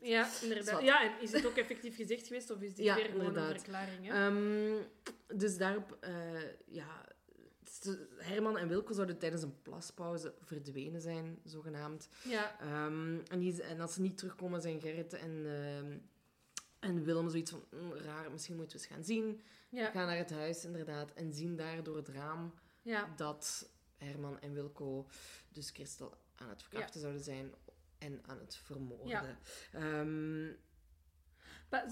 Ja, 0.02 0.28
inderdaad. 0.42 0.82
Ja, 0.82 1.02
en 1.04 1.20
is 1.20 1.32
het 1.32 1.46
ook 1.46 1.56
effectief 1.56 1.96
gezegd 1.96 2.26
geweest 2.26 2.50
of 2.50 2.60
is 2.60 2.74
dit 2.74 2.84
Ja, 2.84 2.94
weer 2.94 3.14
een 3.20 3.34
verklaring? 3.34 4.06
Hè? 4.06 4.26
Ehm, 4.26 4.82
dus 5.38 5.56
daarop, 5.56 5.96
eh, 6.00 6.42
ja, 6.66 7.04
Herman 8.16 8.58
en 8.58 8.68
Wilco 8.68 8.92
zouden 8.92 9.18
tijdens 9.18 9.42
een 9.42 9.62
plaspauze 9.62 10.34
verdwenen 10.40 11.00
zijn, 11.00 11.38
zogenaamd. 11.44 12.08
ja. 12.24 12.60
Ehm, 12.60 13.18
en, 13.28 13.38
die, 13.38 13.62
en 13.62 13.80
als 13.80 13.94
ze 13.94 14.00
niet 14.00 14.18
terugkomen, 14.18 14.60
zijn 14.60 14.80
Gerrit 14.80 15.12
en, 15.12 15.44
ehm, 15.46 15.98
en 16.78 17.04
Willem 17.04 17.30
zoiets 17.30 17.50
van, 17.50 17.64
"Mm, 17.70 17.92
raar, 17.92 18.30
misschien 18.30 18.56
moeten 18.56 18.76
we 18.78 18.82
eens 18.84 18.92
gaan 18.92 19.04
zien. 19.04 19.40
Ja. 19.68 19.90
Gaan 19.90 20.06
naar 20.06 20.16
het 20.16 20.30
huis, 20.30 20.64
inderdaad, 20.64 21.12
en 21.12 21.32
zien 21.32 21.56
daar 21.56 21.82
door 21.82 21.96
het 21.96 22.08
raam 22.08 22.54
ja. 22.82 23.12
dat 23.16 23.68
Herman 23.96 24.40
en 24.40 24.52
Wilco 24.52 25.06
dus 25.48 25.70
Christel 25.70 26.14
aan 26.36 26.48
het 26.48 26.62
verkrachten 26.62 27.00
zouden 27.00 27.22
zijn 27.22 27.54
en 28.00 28.20
aan 28.26 28.38
het 28.38 28.56
vermoorden. 28.56 29.08
Ja. 29.08 29.36
Ehm, 29.72 30.52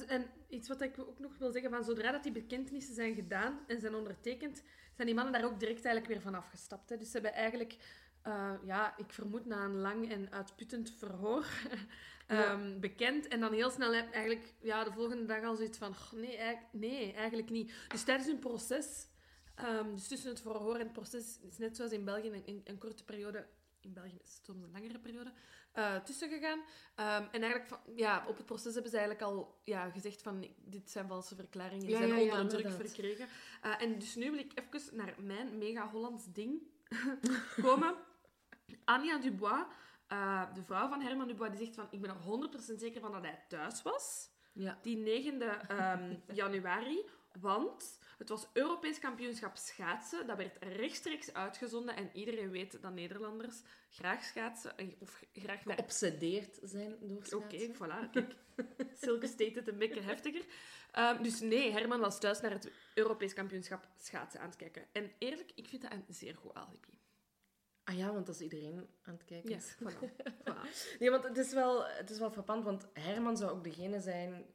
En 0.07 0.27
iets 0.49 0.69
wat 0.69 0.81
ik 0.81 0.99
ook 0.99 1.19
nog 1.19 1.39
wil 1.39 1.51
zeggen, 1.53 1.71
van 1.71 1.85
zodra 1.85 2.13
dat 2.13 2.23
die 2.23 2.33
bekentenissen 2.33 2.95
zijn 2.95 3.15
gedaan 3.15 3.65
en 3.67 3.81
zijn 3.81 3.95
ondertekend, 3.95 4.63
zijn 4.95 5.07
die 5.07 5.15
mannen 5.17 5.33
daar 5.33 5.45
ook 5.45 5.61
direct 5.61 5.85
eigenlijk 5.85 6.07
weer 6.07 6.21
van 6.23 6.35
afgestapt. 6.35 6.89
Hè. 6.91 6.97
Dus 6.97 7.07
ze 7.07 7.13
hebben 7.13 7.33
eigenlijk, 7.35 7.77
eh, 8.23 8.55
ja, 8.65 8.97
ik 8.97 9.13
vermoed 9.13 9.47
na 9.47 9.65
een 9.65 9.77
lang 9.81 10.11
en 10.11 10.33
uitputtend 10.33 10.91
verhoor, 10.91 11.47
ehm, 12.27 12.81
bekend. 12.81 13.29
En 13.29 13.41
dan 13.41 13.53
heel 13.53 13.71
snel 13.71 13.95
heb- 13.95 14.13
eigenlijk, 14.13 14.55
ja, 14.61 14.85
de 14.85 14.93
volgende 14.93 15.25
dag 15.25 15.45
al 15.45 15.57
zoiets 15.57 15.79
van, 15.79 15.95
"Goh, 15.97 16.21
nee, 16.21 16.37
eigenlijk, 16.37 16.73
nee, 16.73 17.13
eigenlijk 17.13 17.51
niet. 17.51 17.73
Dus 17.89 18.03
tijdens 18.05 18.29
hun 18.29 18.39
proces, 18.39 19.09
ehm, 19.55 19.95
dus 19.95 20.09
tussen 20.09 20.31
het 20.31 20.41
verhoor 20.41 20.75
en 20.75 20.81
het 20.81 20.93
proces, 20.93 21.41
is 21.41 21.59
net 21.59 21.77
zoals 21.77 21.93
in 21.93 22.05
België 22.05 22.29
een, 22.29 22.43
een, 22.47 22.61
een 22.65 22.79
korte 22.79 23.05
periode, 23.05 23.47
in 23.81 23.93
België 23.93 24.19
is 24.23 24.35
het 24.35 24.45
soms 24.45 24.63
een 24.63 24.71
langere 24.71 24.99
periode, 24.99 25.33
eh, 25.73 25.97
tussen 25.97 26.29
gegaan. 26.29 26.61
Ehm, 26.95 27.23
en 27.33 27.43
eigenlijk, 27.43 27.67
van, 27.69 27.79
ja, 27.97 28.25
op 28.29 28.37
het 28.37 28.47
proces 28.47 28.73
hebben 28.75 28.91
ze 28.91 28.99
eigenlijk 28.99 29.27
al 29.31 29.61
ja, 29.65 29.91
gezegd 29.91 30.23
van, 30.23 30.47
dit 30.57 30.91
zijn 30.91 31.09
valse 31.09 31.35
verklaringen, 31.35 31.81
die 31.87 31.91
Ja, 31.91 31.97
zijn 31.99 32.09
ja, 32.09 32.17
ja, 32.17 32.23
onder 32.33 32.49
druk 32.49 32.65
inderdaad. 32.65 32.87
verkregen. 32.91 33.29
Eh, 33.63 33.83
en 33.83 33.99
dus 33.99 34.15
nu 34.15 34.31
wil 34.31 34.39
ik 34.41 34.53
even 34.73 34.97
naar 34.97 35.15
mijn 35.19 35.59
mega 35.59 35.89
Hollands 35.91 36.33
ding 36.33 36.63
komen. 37.63 37.95
Anja 38.85 39.19
Dubois, 39.19 39.65
eh, 40.07 40.55
de 40.55 40.63
vrouw 40.63 40.89
van 40.89 41.01
Herman 41.01 41.27
Dubois, 41.29 41.51
die 41.51 41.59
zegt 41.59 41.75
van, 41.75 41.87
ik 41.91 42.01
ben 42.01 42.11
er 42.11 42.17
100% 42.17 42.81
zeker 42.81 43.01
van 43.01 43.13
dat 43.13 43.23
hij 43.23 43.45
thuis 43.49 43.83
was. 43.83 44.31
ja. 44.53 44.79
Die 44.83 44.97
9e 44.97 45.67
ehm, 45.69 46.15
januari 46.33 47.05
want 47.41 47.99
het 48.19 48.29
was 48.29 48.49
Europees 48.53 48.99
kampioenschap 48.99 49.57
schaatsen. 49.57 50.27
Dat 50.27 50.37
werd 50.37 50.57
rechtstreeks 50.61 51.33
uitgezonden. 51.33 51.97
En 51.97 52.11
iedereen 52.13 52.51
weet 52.51 52.83
dat 52.83 52.93
Nederlanders 52.93 53.63
graag 53.91 54.25
schaatsen. 54.25 54.75
Of 54.99 55.25
graag 55.33 55.63
Geobsedeerd 55.63 56.59
zijn 56.63 56.97
door 57.01 57.43
Oké, 57.43 57.59
schaatsen. 57.59 57.75
voilà. 57.75 58.11
Kijk, 58.11 58.35
Silke 59.03 59.27
het 59.55 59.69
een 59.69 59.79
beetje 59.79 60.01
heftiger. 60.01 60.45
Ehm, 60.93 61.23
dus 61.23 61.41
nee, 61.41 61.73
Herman 61.73 62.01
was 62.01 62.21
thuis 62.21 62.41
naar 62.41 62.51
het 62.51 62.71
Europees 62.95 63.33
kampioenschap 63.33 63.89
schaatsen 63.97 64.41
aan 64.41 64.49
het 64.49 64.57
kijken. 64.57 64.87
En 64.93 65.13
eerlijk, 65.19 65.53
ik 65.55 65.69
vind 65.69 65.83
dat 65.83 65.93
een 65.93 66.05
zeer 66.09 66.35
goed 66.35 66.55
alibi. 66.55 66.99
Ah 67.85 67.97
ja, 67.97 68.13
want 68.13 68.27
dat 68.27 68.35
is 68.35 68.41
iedereen 68.41 68.89
aan 69.03 69.15
het 69.15 69.25
kijken. 69.25 69.51
Ja, 69.51 69.61
voilà. 69.61 69.99
Nee, 70.99 71.11
want 71.11 71.25
het 71.25 71.37
is, 71.39 71.53
wel, 71.53 71.87
het 71.87 72.11
is 72.11 72.19
wel 72.19 72.31
frappant, 72.31 72.65
want 72.65 72.87
Herman 72.93 73.37
zou 73.37 73.51
ook 73.51 73.65
degene 73.65 74.01
zijn 74.01 74.47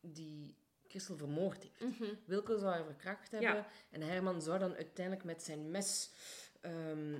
die 0.00 0.56
Christel 0.92 1.16
vermoord 1.16 1.62
heeft. 1.62 1.98
Mhm. 1.98 2.10
Wilco 2.24 2.58
zou 2.58 2.72
haar 2.72 2.84
verkracht 2.84 3.30
hebben 3.30 3.50
Ja. 3.50 3.66
en 3.90 4.00
Herman 4.02 4.42
zou 4.42 4.58
dan 4.58 4.74
uiteindelijk 4.74 5.24
met 5.24 5.42
zijn 5.42 5.70
mes 5.70 6.10
ehm, 6.60 7.12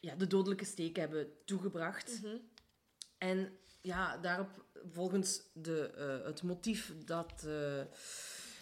ja, 0.00 0.14
de 0.14 0.26
dodelijke 0.26 0.64
steek 0.64 0.96
hebben 0.96 1.32
toegebracht. 1.44 2.22
Mhm. 2.22 2.36
En 3.18 3.58
ja, 3.80 4.16
daarop, 4.16 4.64
volgens 4.92 5.42
de, 5.52 5.90
eh, 5.90 6.26
het 6.26 6.42
motief 6.42 6.94
dat 7.04 7.44
eh, 7.46 7.82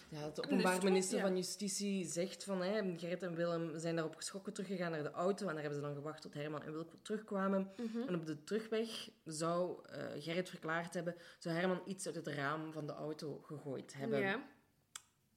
ja, 0.09 0.17
het 0.17 0.43
openbaar 0.45 0.83
Minister, 0.83 1.19
van 1.19 1.35
Justitie 1.35 2.05
zegt 2.05 2.43
van 2.43 2.61
hè, 2.61 2.97
Gerrit 2.97 3.23
en 3.23 3.35
Willem 3.35 3.79
zijn 3.79 3.95
daarop 3.95 4.15
geschrokken 4.15 4.53
teruggegaan 4.53 4.91
naar 4.91 5.03
de 5.03 5.11
auto 5.11 5.47
en 5.47 5.53
daar 5.53 5.63
hebben 5.63 5.81
ze 5.81 5.85
dan 5.87 5.95
gewacht 5.95 6.21
tot 6.21 6.33
Herman 6.33 6.63
en 6.63 6.71
Wilco 6.71 6.95
terugkwamen. 7.01 7.71
Mhm. 7.77 8.07
En 8.07 8.15
op 8.15 8.25
de 8.25 8.43
terugweg 8.43 9.09
zou 9.25 9.85
eh, 9.85 10.23
Gerrit 10.23 10.49
verklaard 10.49 10.93
hebben, 10.93 11.15
zou 11.39 11.55
Herman 11.55 11.81
iets 11.85 12.05
uit 12.05 12.15
het 12.15 12.27
raam 12.27 12.71
van 12.71 12.87
de 12.87 12.93
auto 12.93 13.39
gegooid 13.41 13.93
hebben. 13.93 14.19
Ja. 14.19 14.47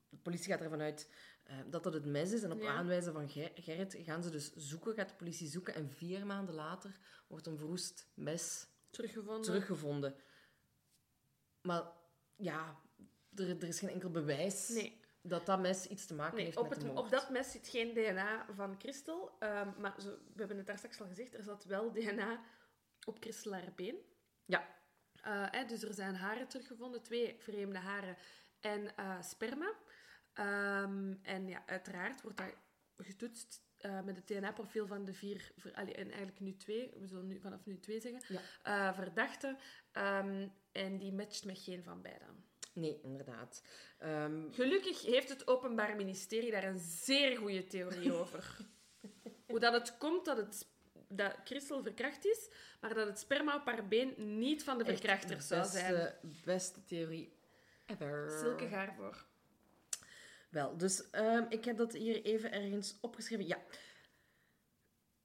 De 0.09 0.17
politie 0.17 0.53
gaat 0.53 0.61
ervan 0.61 0.81
uit 0.81 1.11
eh, 1.45 1.57
dat 1.67 1.83
dat 1.83 1.93
het 1.95 2.05
mes 2.07 2.33
is. 2.33 2.43
En 2.43 2.53
op 2.53 2.61
Ja. 2.63 2.69
aanwijzen 2.75 3.13
van 3.13 3.29
Ger- 3.29 3.53
Gerrit 3.55 3.97
gaan 4.01 4.23
ze 4.23 4.31
dus 4.31 4.53
zoeken, 4.55 4.95
gaat 4.95 5.09
de 5.09 5.15
politie 5.15 5.49
zoeken. 5.49 5.75
En 5.75 5.91
vier 5.91 6.27
maanden 6.27 6.55
later 6.55 6.99
wordt 7.29 7.47
een 7.47 7.59
verroest 7.59 8.09
mes 8.15 8.67
Teruggevonden. 8.91 9.43
teruggevonden. 9.43 10.15
Maar 11.63 11.83
ja, 12.37 12.81
er, 13.41 13.49
er 13.63 13.69
is 13.69 13.79
geen 13.79 13.89
enkel 13.91 14.11
bewijs 14.11 14.69
Nee. 14.69 15.01
dat 15.23 15.47
dat 15.47 15.61
mes 15.61 15.87
iets 15.87 16.07
te 16.07 16.15
maken 16.15 16.37
Nee, 16.37 16.45
heeft 16.45 16.57
op, 16.57 16.63
met 16.69 16.73
het, 16.73 16.81
de 16.87 16.87
moord. 16.93 17.05
op 17.05 17.11
dat 17.11 17.31
mes 17.31 17.51
zit 17.51 17.69
geen 17.69 17.95
DNA 17.95 18.47
van 18.55 18.75
Christel. 18.79 19.37
ehm, 19.39 19.71
maar 19.81 20.01
zo, 20.01 20.09
we 20.11 20.39
hebben 20.39 20.57
het 20.57 20.67
daar 20.67 20.79
straks 20.79 21.01
al 21.01 21.07
gezegd, 21.07 21.35
er 21.35 21.43
zat 21.43 21.65
wel 21.65 21.93
DNA 21.93 22.45
op 23.07 23.17
Christel 23.21 23.53
haar 23.53 23.73
been. 23.75 23.97
Ja, 24.45 24.79
Eh, 25.23 25.47
hè, 25.51 25.65
dus 25.65 25.83
er 25.83 25.95
zijn 25.95 26.15
haren 26.15 26.49
teruggevonden, 26.49 27.03
twee 27.03 27.37
vreemde 27.39 27.79
haren 27.79 28.17
en 28.61 28.97
eh, 28.97 29.23
sperma. 29.23 29.75
Ehm, 30.33 31.15
en 31.23 31.49
ja, 31.49 31.63
uiteraard 31.67 32.23
wordt 32.23 32.37
dat 32.37 32.55
getoetst 32.97 33.63
eh, 33.77 34.01
met 34.03 34.17
het 34.17 34.27
DNA-profiel 34.27 34.87
van 34.87 35.05
de 35.05 35.13
vier, 35.13 35.53
ver- 35.57 35.75
allee, 35.75 35.95
en 35.95 36.07
eigenlijk 36.09 36.41
nu 36.41 36.57
twee, 36.57 36.93
we 36.99 37.07
zullen 37.07 37.27
nu, 37.27 37.41
vanaf 37.41 37.65
nu 37.67 37.79
twee 37.81 38.01
zeggen, 38.01 38.39
Ja. 38.65 38.95
verdachten. 38.95 39.59
Ehm, 39.93 40.49
en 40.73 40.99
die 40.99 41.13
matcht 41.13 41.45
met 41.45 41.59
geen 41.59 41.83
van 41.83 42.03
beiden. 42.03 42.45
Nee, 42.81 43.01
inderdaad. 43.03 43.63
Ehm, 43.99 44.53
Gelukkig 44.53 45.03
heeft 45.03 45.29
het 45.29 45.47
Openbaar 45.49 45.97
Ministerie 45.97 46.51
daar 46.51 46.65
een 46.65 46.79
zeer 46.79 47.37
goede 47.37 47.65
theorie 47.67 48.13
over. 48.21 48.57
Hoe 49.47 49.61
dat 49.61 49.73
het 49.73 49.99
komt 49.99 50.25
dat, 50.25 50.37
het, 50.37 50.67
dat 51.09 51.37
Christel 51.45 51.83
verkracht 51.83 52.25
is, 52.27 52.49
maar 52.81 52.95
dat 52.95 53.07
het 53.07 53.19
sperma 53.19 53.57
op 53.57 53.65
haar 53.67 53.89
been 53.89 54.39
niet 54.39 54.65
van 54.65 54.79
de 54.79 54.85
verkrachter 54.85 55.37
de 55.37 55.43
zou 55.43 55.67
zijn. 55.67 55.95
beste, 55.95 56.17
beste 56.45 56.85
theorie 56.85 57.33
ever. 57.87 58.31
Silke 58.41 58.69
gaar 58.69 58.95
voor. 58.95 59.25
Wel, 60.51 60.77
dus 60.77 61.11
ehm, 61.11 61.45
ik 61.49 61.65
heb 61.65 61.77
dat 61.77 61.93
hier 61.93 62.23
even 62.25 62.53
ergens 62.53 62.99
opgeschreven. 63.01 63.47
Ja. 63.47 63.59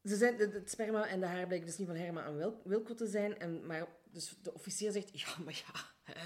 Ze 0.04 0.16
zijn, 0.16 0.38
de- 0.38 0.50
het 0.54 0.70
sperma 0.70 1.08
en 1.08 1.20
de 1.20 1.26
haar 1.26 1.46
blijken 1.48 1.68
dus 1.68 1.78
niet 1.78 1.88
van 1.88 1.96
Herma 1.98 2.26
en 2.26 2.38
Wil- 2.38 2.62
Wilco 2.64 2.94
te 2.94 3.08
zijn. 3.08 3.40
En, 3.40 3.66
maar 3.66 3.88
dus 4.16 4.36
de 4.42 4.54
officier 4.54 4.92
zegt, 4.92 5.20
ja, 5.20 5.28
maar 5.46 5.64
ja, 5.68 6.14
hè, 6.14 6.22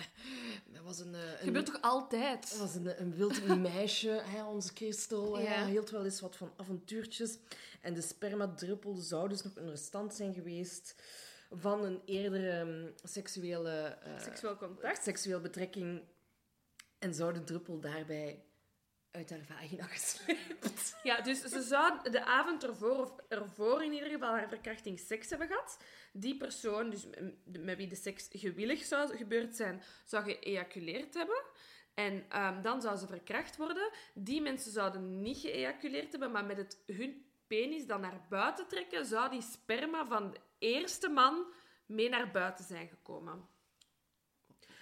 dat 0.73 0.84
was 0.84 0.99
een... 0.99 1.15
eh, 1.15 1.32
een 1.32 1.38
Gebeurt 1.38 1.65
toch 1.65 1.82
altijd? 1.82 2.49
dat 2.49 2.60
was 2.60 2.75
een, 2.75 3.02
een 3.02 3.15
wild 3.15 3.45
meisje, 3.71 4.10
hè, 4.10 4.43
onze 4.45 4.71
Christel. 4.73 5.38
hè, 5.38 5.43
Ja. 5.43 5.65
hield 5.65 5.89
wel 5.89 6.06
eens 6.06 6.19
wat 6.21 6.36
van 6.36 6.54
avontuurtjes. 6.58 7.38
En 7.82 7.93
de 7.93 8.02
spermadruppel 8.02 8.95
zou 8.95 9.30
dus 9.30 9.41
nog 9.41 9.56
een 9.56 9.69
restant 9.69 10.13
zijn 10.13 10.34
geweest 10.34 10.95
van 11.52 11.84
een 11.84 12.02
eerdere 12.06 12.63
mm, 12.65 12.93
seksuele... 13.04 13.97
eh, 14.04 14.19
Seksueel 14.19 14.58
contact? 14.58 15.04
seksueel 15.04 15.39
betrekking. 15.41 16.02
En 16.99 17.13
zou 17.13 17.34
de 17.34 17.43
druppel 17.43 17.80
daarbij 17.80 18.43
uit 19.12 19.30
haar 19.30 19.43
vagina 19.45 19.84
gesleept. 19.97 20.95
Ja, 21.04 21.21
dus 21.21 21.41
ze 21.41 21.62
zou 21.62 22.10
de 22.12 22.23
avond 22.25 22.63
ervoor, 22.63 22.97
of 22.97 23.12
ervoor 23.28 23.84
in 23.84 23.93
ieder 23.93 24.10
geval, 24.10 24.30
haar 24.32 24.49
verkrachting 24.49 24.99
seks 24.99 25.30
hebben 25.30 25.47
gehad. 25.47 25.78
Die 26.13 26.38
persoon, 26.38 26.89
dus 26.89 27.06
met 27.45 27.78
wie 27.78 27.88
de 27.88 27.95
seks 27.95 28.28
gewillig 28.32 28.84
zou 28.84 29.17
gebeurd 29.17 29.56
zijn, 29.56 29.82
zou 30.06 30.24
geëjaculeerd 30.24 31.13
hebben. 31.13 31.43
En 31.93 32.26
ehm, 32.30 32.62
dan 32.62 32.82
zou 32.82 32.98
ze 32.98 33.08
verkracht 33.08 33.58
worden. 33.58 33.91
Die 34.13 34.41
mensen 34.41 34.72
zouden 34.72 35.22
niet 35.22 35.38
geëjaculeerd 35.38 36.12
hebben, 36.12 36.32
maar 36.32 36.45
met 36.45 36.58
het, 36.58 36.84
hun 36.86 37.26
penis 37.48 37.86
dan 37.86 38.02
naar 38.02 38.26
buiten 38.30 38.67
trekken, 38.67 39.06
zou 39.06 39.30
die 39.30 39.41
sperma 39.41 40.06
van 40.06 40.32
de 40.32 40.39
eerste 40.58 41.10
man 41.10 41.45
mee 41.86 42.10
naar 42.10 42.32
buiten 42.32 42.65
zijn 42.65 42.88
gekomen. 42.88 43.48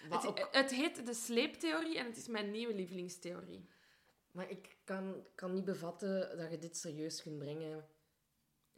Het, 0.10 0.26
ook- 0.26 0.48
het 0.52 0.72
heet 0.72 1.06
de 1.06 1.14
sleeptheorie 1.14 1.98
en 1.98 2.06
het 2.06 2.18
is 2.18 2.28
mijn 2.28 2.52
nieuwe 2.52 2.74
lievelingstheorie. 2.74 3.70
maar 4.32 4.50
ik 4.50 4.78
kan, 4.84 5.26
kan 5.36 5.54
niet 5.54 5.66
bevatten 5.66 6.38
dat 6.38 6.52
je 6.52 6.58
dit 6.60 6.78
serieus 6.78 7.22
kunt 7.22 7.38
brengen 7.38 7.88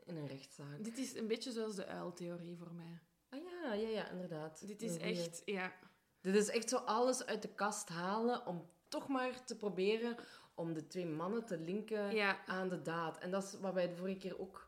in 0.09 0.15
een 0.17 0.27
rechtszaak. 0.27 0.83
Dit 0.83 0.97
is 0.97 1.15
een 1.15 1.27
beetje 1.27 1.51
zoals 1.51 1.75
de 1.75 1.85
uiltheorie 1.85 2.57
voor 2.57 2.73
mij. 2.73 2.99
Ah 3.29 3.39
ja, 3.43 3.73
ja, 3.73 3.87
ja, 3.87 4.09
inderdaad. 4.09 4.67
Dit 4.67 4.81
is 4.81 4.97
echt, 4.97 5.41
ja. 5.45 5.73
Dit 6.21 6.35
is 6.35 6.49
echt 6.49 6.69
zo 6.69 6.75
alles 6.77 7.25
uit 7.25 7.41
de 7.41 7.53
kast 7.53 7.89
halen 7.89 8.45
om 8.45 8.69
toch 8.87 9.07
maar 9.07 9.45
te 9.45 9.55
proberen 9.57 10.15
om 10.55 10.73
de 10.73 10.87
twee 10.87 11.05
mannen 11.05 11.45
te 11.45 11.57
linken 11.57 12.15
Ja. 12.15 12.45
aan 12.45 12.69
de 12.69 12.81
daad. 12.81 13.17
En 13.17 13.31
dat 13.31 13.43
is 13.43 13.59
wat 13.59 13.73
wij 13.73 13.87
de 13.87 13.95
vorige 13.95 14.17
keer 14.17 14.39
ook 14.39 14.67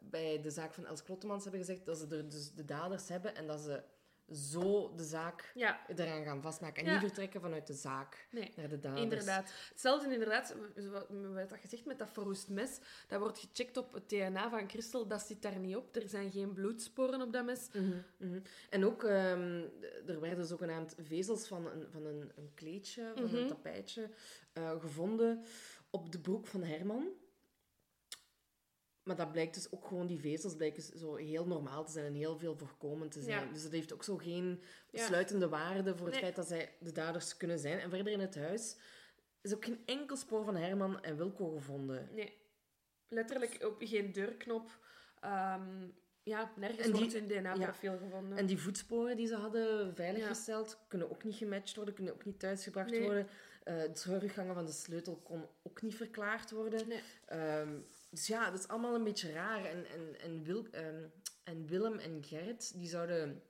bij 0.00 0.40
de 0.40 0.50
zaak 0.50 0.74
van 0.74 0.86
Els 0.86 1.02
Klottemans 1.02 1.42
hebben 1.42 1.60
gezegd, 1.60 1.86
dat 1.86 1.98
ze 1.98 2.16
er 2.16 2.28
dus 2.28 2.52
de 2.52 2.64
daders 2.64 3.08
hebben 3.08 3.34
en 3.34 3.46
dat 3.46 3.60
ze 3.60 3.82
zo 4.32 4.92
de 4.96 5.04
zaak 5.04 5.50
Ja, 5.54 5.80
eraan 5.96 6.24
gaan 6.24 6.42
vastmaken. 6.42 6.76
En 6.82 6.84
Ja. 6.88 6.92
niet 6.92 7.00
vertrekken 7.00 7.40
vanuit 7.40 7.66
de 7.66 7.72
zaak 7.74 8.26
nee. 8.30 8.52
naar 8.56 8.68
de 8.68 8.78
daders. 8.80 9.02
Inderdaad. 9.02 9.52
Hetzelfde 9.68 10.12
inderdaad, 10.12 10.54
wat 11.32 11.48
dat 11.48 11.58
gezegd 11.58 11.84
met 11.84 11.98
dat 11.98 12.08
verroest 12.12 12.48
mes. 12.48 12.78
Dat 13.08 13.20
wordt 13.20 13.38
gecheckt 13.38 13.76
op 13.76 13.92
het 13.92 14.08
DNA 14.08 14.50
van 14.50 14.68
Christel, 14.68 15.06
dat 15.06 15.22
zit 15.22 15.42
daar 15.42 15.58
niet 15.58 15.76
op. 15.76 15.96
Er 15.96 16.08
zijn 16.08 16.30
geen 16.30 16.52
bloedsporen 16.52 17.20
op 17.22 17.32
dat 17.32 17.44
mes. 17.44 17.68
Mhm, 17.72 17.92
mhm. 18.16 18.40
En 18.70 18.84
ook, 18.84 19.04
ehm, 19.04 19.62
er 20.06 20.20
werden 20.20 20.46
zogenaamd 20.46 20.94
vezels 21.02 21.46
van 21.46 21.66
een, 21.66 21.86
van 21.90 22.04
een, 22.06 22.32
een 22.36 22.50
kleedje, 22.54 23.12
van 23.14 23.24
Mhm. 23.24 23.36
een 23.36 23.46
tapijtje, 23.48 24.08
eh, 24.52 24.80
gevonden 24.80 25.44
op 25.90 26.12
de 26.12 26.18
broek 26.18 26.46
van 26.46 26.62
Herman. 26.62 27.06
Maar 29.02 29.16
dat 29.16 29.32
blijkt 29.32 29.54
dus 29.54 29.72
ook 29.72 29.86
gewoon, 29.86 30.06
die 30.06 30.20
vezels 30.20 30.56
blijken 30.56 30.82
zo 30.98 31.14
heel 31.14 31.46
normaal 31.46 31.84
te 31.84 31.92
zijn 31.92 32.06
en 32.06 32.14
heel 32.14 32.38
veel 32.38 32.56
voorkomend 32.56 33.10
te 33.12 33.20
zijn. 33.22 33.46
Ja. 33.46 33.52
Dus 33.52 33.62
dat 33.62 33.72
heeft 33.72 33.92
ook 33.92 34.04
zo 34.04 34.16
geen 34.16 34.62
sluitende 34.92 35.48
waarde 35.48 35.96
voor 35.96 36.06
het 36.06 36.14
Nee. 36.14 36.22
feit 36.24 36.36
dat 36.36 36.46
zij 36.48 36.76
de 36.80 36.92
daders 36.92 37.36
kunnen 37.36 37.58
zijn. 37.58 37.78
En 37.78 37.90
verder 37.90 38.12
in 38.12 38.20
het 38.20 38.34
huis 38.36 38.76
is 39.40 39.54
ook 39.54 39.64
geen 39.64 39.82
enkel 39.86 40.16
spoor 40.16 40.44
van 40.44 40.56
Herman 40.56 41.02
en 41.02 41.16
Wilco 41.16 41.50
gevonden. 41.50 42.08
Nee. 42.14 42.40
Letterlijk 43.08 43.64
op 43.64 43.76
geen 43.78 44.12
deurknop. 44.12 44.78
Ehm, 45.20 45.88
ja, 46.22 46.52
nergens 46.56 46.86
En 46.86 46.92
die- 46.92 47.00
wordt 47.00 47.12
hun 47.14 47.28
DNA-profiel 47.28 47.98
gevonden. 47.98 48.38
En 48.38 48.46
die 48.46 48.58
voetsporen 48.58 49.16
die 49.16 49.26
ze 49.26 49.34
hadden 49.36 49.94
veiliggesteld, 49.94 50.78
kunnen 50.88 51.10
ook 51.10 51.24
niet 51.24 51.34
gematcht 51.34 51.76
worden, 51.76 51.94
kunnen 51.94 52.14
ook 52.14 52.24
niet 52.24 52.38
thuisgebracht 52.38 52.90
Nee. 52.90 53.02
worden. 53.02 53.28
Eh 53.64 53.80
de 53.80 53.92
teruggangen 53.92 54.54
van 54.54 54.66
de 54.66 54.72
sleutel 54.72 55.16
kon 55.16 55.46
ook 55.62 55.82
niet 55.82 55.94
verklaard 55.94 56.50
worden. 56.50 56.88
Nee. 56.88 57.02
Ehm, 57.26 57.78
dus 58.12 58.26
ja, 58.26 58.50
dat 58.50 58.58
is 58.58 58.68
allemaal 58.68 58.94
een 58.94 59.04
beetje 59.04 59.32
raar. 59.32 59.64
En, 59.64 59.86
en, 59.86 60.20
en, 60.20 60.42
Wil, 60.42 60.66
ehm, 60.70 61.04
en 61.44 61.66
Willem 61.66 61.98
en 61.98 62.24
Gerrit, 62.24 62.72
die 62.78 62.88
zouden 62.88 63.42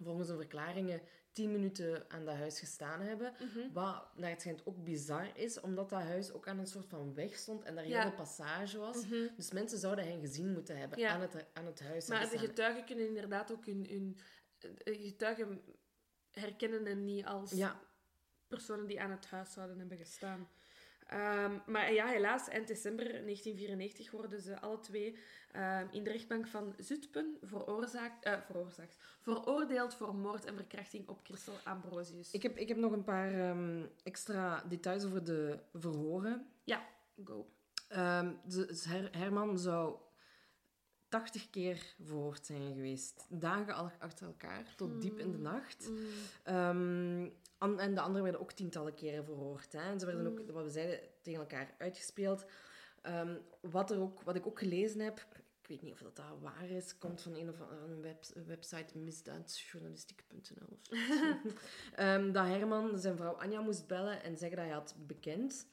volgens 0.00 0.28
hun 0.28 0.36
verklaringen 0.36 1.00
tien 1.32 1.52
minuten 1.52 2.10
aan 2.10 2.24
dat 2.24 2.34
huis 2.34 2.58
gestaan 2.58 3.00
hebben. 3.00 3.34
Mhm. 3.38 3.72
Wat 3.72 4.16
naar 4.16 4.30
het 4.30 4.40
schijnt 4.40 4.66
ook 4.66 4.84
bizar 4.84 5.36
is, 5.36 5.60
omdat 5.60 5.90
dat 5.90 6.00
huis 6.00 6.32
ook 6.32 6.48
aan 6.48 6.58
een 6.58 6.66
soort 6.66 6.88
van 6.88 7.14
weg 7.14 7.36
stond 7.36 7.64
en 7.64 7.74
daar 7.74 7.88
Ja. 7.88 8.02
veel 8.02 8.12
passage 8.12 8.78
was. 8.78 9.06
Mhm. 9.06 9.34
Dus 9.36 9.52
mensen 9.52 9.78
zouden 9.78 10.06
hen 10.06 10.20
gezien 10.20 10.52
moeten 10.52 10.78
hebben 10.78 10.98
Ja. 10.98 11.08
aan, 11.10 11.20
het, 11.20 11.44
aan 11.52 11.66
het 11.66 11.80
huis. 11.80 12.06
Maar 12.08 12.30
de 12.30 12.38
getuigen 12.38 12.84
kunnen 12.84 13.06
inderdaad 13.06 13.52
ook 13.52 13.66
hun, 13.66 13.86
hun 13.88 14.18
eh, 14.58 15.02
getuigen 15.02 15.62
herkennen 16.30 16.84
hen 16.86 17.04
niet 17.04 17.24
als 17.24 17.50
Ja, 17.50 17.80
personen 18.46 18.86
die 18.86 19.00
aan 19.00 19.10
het 19.10 19.26
huis 19.26 19.52
zouden 19.52 19.78
hebben 19.78 19.98
gestaan. 19.98 20.48
Ehm, 21.08 21.58
maar 21.66 21.92
ja, 21.92 22.06
helaas, 22.06 22.48
eind 22.48 22.66
december 22.68 23.04
1994 23.04 24.10
worden 24.10 24.40
ze 24.40 24.60
alle 24.60 24.80
twee 24.80 25.16
ehm, 25.52 25.86
in 25.90 26.04
de 26.04 26.10
rechtbank 26.10 26.46
van 26.46 26.74
Zutpen 26.78 27.38
veroorzaakt, 27.42 28.24
eh, 28.24 28.40
veroorzaakt, 28.46 28.96
veroordeeld 29.20 29.94
voor 29.94 30.14
moord 30.14 30.44
en 30.44 30.54
verkrachting 30.56 31.08
op 31.08 31.20
Christel 31.22 31.54
Ambrosius. 31.64 32.30
Ik 32.32 32.42
heb, 32.42 32.56
ik 32.56 32.68
heb 32.68 32.76
nog 32.76 32.92
een 32.92 33.04
paar 33.04 33.32
ehm, 33.34 33.84
extra 34.02 34.62
details 34.68 35.04
over 35.04 35.24
de 35.24 35.58
verhoren. 35.72 36.46
Ja, 36.64 36.86
go. 37.24 37.46
Dus 38.44 38.84
Her- 38.84 39.16
Herman 39.18 39.58
zou 39.58 39.96
80 41.08 41.50
keer 41.50 41.94
verhoord 42.04 42.46
zijn 42.46 42.72
geweest. 42.74 43.26
Dagen 43.28 43.74
achter 43.98 44.26
elkaar, 44.26 44.74
tot 44.76 45.00
diep 45.00 45.18
in 45.18 45.32
de 45.32 45.38
nacht. 45.38 45.88
Mm. 46.44 47.32
An- 47.58 47.80
en 47.80 47.94
de 47.94 48.00
anderen 48.00 48.22
werden 48.22 48.40
ook 48.40 48.52
tientallen 48.52 48.94
keren 48.94 49.24
verhoord. 49.24 49.72
Hè. 49.72 49.80
En 49.90 50.00
ze 50.00 50.06
werden 50.06 50.26
ook, 50.26 50.38
Mm. 50.40 50.52
wat 50.52 50.64
we 50.64 50.70
zeiden, 50.70 51.00
tegen 51.22 51.40
elkaar 51.40 51.74
uitgespeeld. 51.78 52.44
Ehm, 53.02 53.36
wat, 53.60 53.90
er 53.90 54.00
ook, 54.00 54.22
wat 54.22 54.36
ik 54.36 54.46
ook 54.46 54.58
gelezen 54.58 55.00
heb, 55.00 55.26
ik 55.62 55.68
weet 55.68 55.82
niet 55.82 55.92
of 55.92 55.98
dat, 55.98 56.16
dat 56.16 56.26
waar 56.40 56.70
is, 56.70 56.98
komt 56.98 57.22
van 57.22 57.34
een 57.34 57.48
of 57.48 57.60
andere 57.60 58.00
web, 58.00 58.24
website 58.46 58.98
misdaadjournalistiek.nl 58.98 60.66
of 60.70 60.78
zo. 60.82 60.94
Ehm, 61.94 62.32
dat 62.32 62.46
Herman 62.46 62.98
zijn 62.98 63.16
vrouw 63.16 63.32
Anja 63.32 63.60
moest 63.60 63.86
bellen 63.86 64.22
en 64.22 64.36
zeggen 64.38 64.56
dat 64.56 64.66
hij 64.66 64.74
had 64.74 64.94
bekend. 65.06 65.66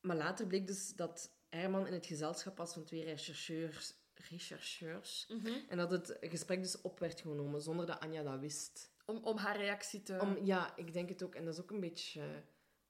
Maar 0.00 0.16
later 0.16 0.46
bleek 0.46 0.66
dus 0.66 0.94
dat 0.96 1.30
Herman 1.48 1.86
in 1.86 1.92
het 1.92 2.06
gezelschap 2.06 2.56
was 2.56 2.72
van 2.72 2.84
twee 2.84 3.04
rechercheurs. 3.04 3.94
rechercheurs 4.30 5.26
Mhm. 5.28 5.52
en 5.68 5.76
dat 5.76 5.90
het 5.90 6.16
gesprek 6.20 6.62
dus 6.62 6.80
op 6.80 6.98
werd 6.98 7.20
genomen 7.20 7.60
zonder 7.62 7.86
dat 7.86 8.00
Anja 8.00 8.22
dat 8.22 8.38
wist. 8.40 8.90
Om, 9.04 9.16
om 9.16 9.36
haar 9.36 9.56
reactie 9.56 10.02
te... 10.02 10.18
Om, 10.20 10.44
ja, 10.44 10.76
ik 10.76 10.92
denk 10.92 11.08
het 11.08 11.22
ook. 11.22 11.34
En 11.34 11.44
dat 11.44 11.54
is 11.54 11.60
ook 11.60 11.70
een 11.70 11.80
beetje 11.80 12.20
eh, 12.20 12.28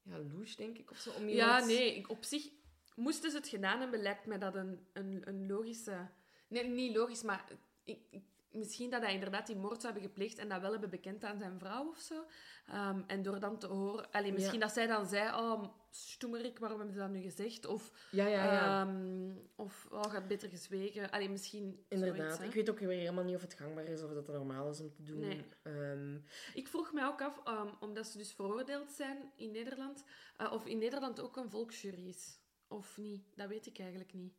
ja, 0.03 0.19
louche, 0.19 0.57
denk 0.57 0.79
ik, 0.79 0.91
of 0.91 0.99
zo. 0.99 1.11
Om 1.11 1.29
Ja, 1.29 1.65
nee, 1.65 1.97
ik, 1.97 2.11
op 2.11 2.25
zich 2.25 2.49
moesten 2.95 3.31
ze 3.31 3.37
het 3.37 3.49
gedaan 3.49 3.81
hebben, 3.81 4.03
lijkt 4.03 4.27
mij 4.27 4.39
dat 4.39 4.55
een, 4.55 4.87
een, 4.93 5.29
een 5.29 5.47
logische... 5.47 6.11
Nee, 6.49 6.65
niet 6.65 6.97
logisch, 6.97 7.23
maar 7.23 7.53
ik, 7.85 7.99
ik- 8.11 8.25
misschien 8.53 8.91
dat 8.91 9.03
hij 9.03 9.15
inderdaad 9.15 9.47
die 9.47 9.57
moord 9.57 9.81
zou 9.81 9.93
hebben 9.93 10.11
gepleegd 10.11 10.39
en 10.39 10.49
dat 10.49 10.61
wel 10.61 10.71
hebben 10.73 10.91
bekend 10.91 11.25
aan 11.25 11.39
zijn 11.39 11.59
vrouw 11.59 11.89
of 11.89 11.99
zo. 11.99 12.25
Ehm, 12.67 13.03
en 13.07 13.23
door 13.23 13.41
dan 13.41 13.59
te 13.59 13.67
horen... 13.67 14.11
Allee, 14.11 14.33
misschien 14.33 14.59
Ja. 14.59 14.65
dat 14.65 14.73
zij 14.75 14.87
dan 14.87 15.07
zei, 15.07 15.29
oh, 15.29 15.65
stoemerik, 15.91 16.59
waarom 16.59 16.79
hebben 16.79 16.97
ze 16.97 17.03
dat 17.03 17.11
nu 17.11 17.21
gezegd? 17.21 17.67
Of, 17.67 18.09
Ja, 18.11 18.27
ja, 18.27 18.45
ja. 18.53 18.81
ehm, 18.81 19.31
of 19.57 19.89
oh, 19.91 20.03
gaat 20.11 20.29
beter 20.29 20.49
gezwegen. 20.49 21.11
Allee, 21.11 21.29
misschien 21.31 21.85
Inderdaad. 21.89 22.17
zoiets, 22.37 22.45
ik 22.45 22.55
weet 22.55 22.71
ook 22.71 22.79
weer 22.79 22.89
helemaal 22.99 23.25
niet 23.25 23.35
of 23.37 23.43
het 23.43 23.55
gangbaar 23.55 23.85
is 23.85 24.03
of 24.03 24.09
dat 24.13 24.27
het 24.27 24.37
normaal 24.37 24.71
is 24.71 24.81
om 24.81 24.93
te 24.93 25.03
doen. 25.03 25.19
Nee. 25.19 25.45
Ehm, 25.63 26.17
Ik 26.55 26.69
vroeg 26.69 26.93
mij 26.93 27.07
ook 27.07 27.23
af, 27.23 27.43
omdat 27.81 28.07
ze 28.07 28.19
dus 28.19 28.33
veroordeeld 28.33 28.91
zijn 28.91 29.33
in 29.37 29.51
Nederland, 29.51 30.05
eh, 30.37 30.53
of 30.53 30.67
in 30.67 30.79
Nederland 30.79 31.21
ook 31.21 31.37
een 31.37 31.51
volksjury 31.51 32.09
is. 32.09 32.41
Of 32.69 32.99
niet, 32.99 33.25
dat 33.37 33.49
weet 33.49 33.67
ik 33.67 33.79
eigenlijk 33.79 34.13
niet. 34.13 34.35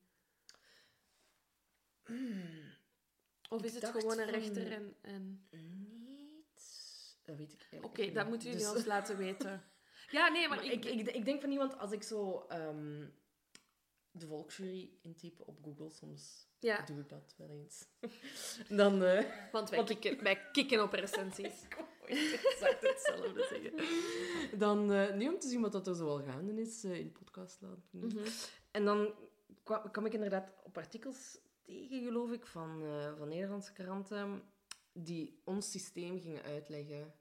Of 3.54 3.60
Ik 3.60 3.66
is 3.66 3.74
het 3.74 3.86
gewoon 3.86 4.20
een 4.20 4.30
rechter 4.30 4.72
en... 4.72 4.95
en... 5.01 5.47
niet. 5.49 7.18
Dat 7.24 7.38
weet 7.38 7.54
ik 7.54 7.60
eigenlijk 7.72 7.86
Oké, 7.86 8.12
dat 8.12 8.28
moeten 8.28 8.49
jullie 8.49 8.66
Dus- 8.66 8.76
ons 8.76 8.86
laten 8.86 9.18
weten. 9.28 9.64
Ja, 10.12 10.28
nee, 10.28 10.47
maar, 10.47 10.58
Maar 10.58 10.66
ik... 10.66 10.86
ik, 10.86 10.99
ik, 10.99 11.16
ik 11.16 11.26
denk 11.26 11.41
van 11.41 11.51
iemand, 11.51 11.78
als 11.78 11.91
ik 11.91 12.04
zo 12.04 12.45
ehm, 12.47 13.06
de 14.12 14.28
volksjury 14.28 14.97
intype 15.01 15.45
op 15.45 15.60
Google, 15.64 15.89
soms 15.89 16.47
ja, 16.60 16.82
doe 16.82 16.99
ik 16.99 17.10
dat 17.10 17.34
wel 17.38 17.49
eens. 17.49 17.86
Dan... 18.80 19.04
eh, 19.04 19.51
want 19.51 19.70
wij, 19.70 19.84
kikken, 19.84 20.24
wij 20.24 20.49
kikken 20.51 20.84
op 20.84 20.93
recensies. 20.93 21.62
Ik 22.06 22.41
exact 22.45 22.82
hetzelfde 22.82 23.45
zeggen. 23.49 24.60
Dan, 24.60 24.91
eh 24.91 25.14
nu 25.14 25.28
om 25.28 25.39
te 25.39 25.47
zien 25.47 25.62
wat 25.62 25.72
dat 25.72 25.88
er 25.88 25.95
zo 25.95 26.08
al 26.08 26.24
gaande 26.24 26.62
is 26.62 26.84
eh, 26.84 26.99
in 26.99 27.04
de 27.04 27.12
podcast 27.12 27.62
laten 27.62 27.84
doen. 27.91 28.08
Mhm. 28.08 28.28
En 28.72 28.86
dan 28.86 29.14
kwam, 29.64 29.91
kwam 29.91 30.06
ik 30.06 30.14
inderdaad 30.14 30.54
op 30.64 30.78
artikels 30.78 31.39
tegen, 31.64 32.03
geloof 32.03 32.32
ik, 32.32 32.45
van, 32.45 32.84
eh, 32.84 33.14
van 33.18 33.28
Nederlandse 33.28 33.74
kranten, 33.74 34.41
die 34.93 35.41
ons 35.43 35.72
systeem 35.72 36.20
gingen 36.20 36.43
uitleggen. 36.43 37.14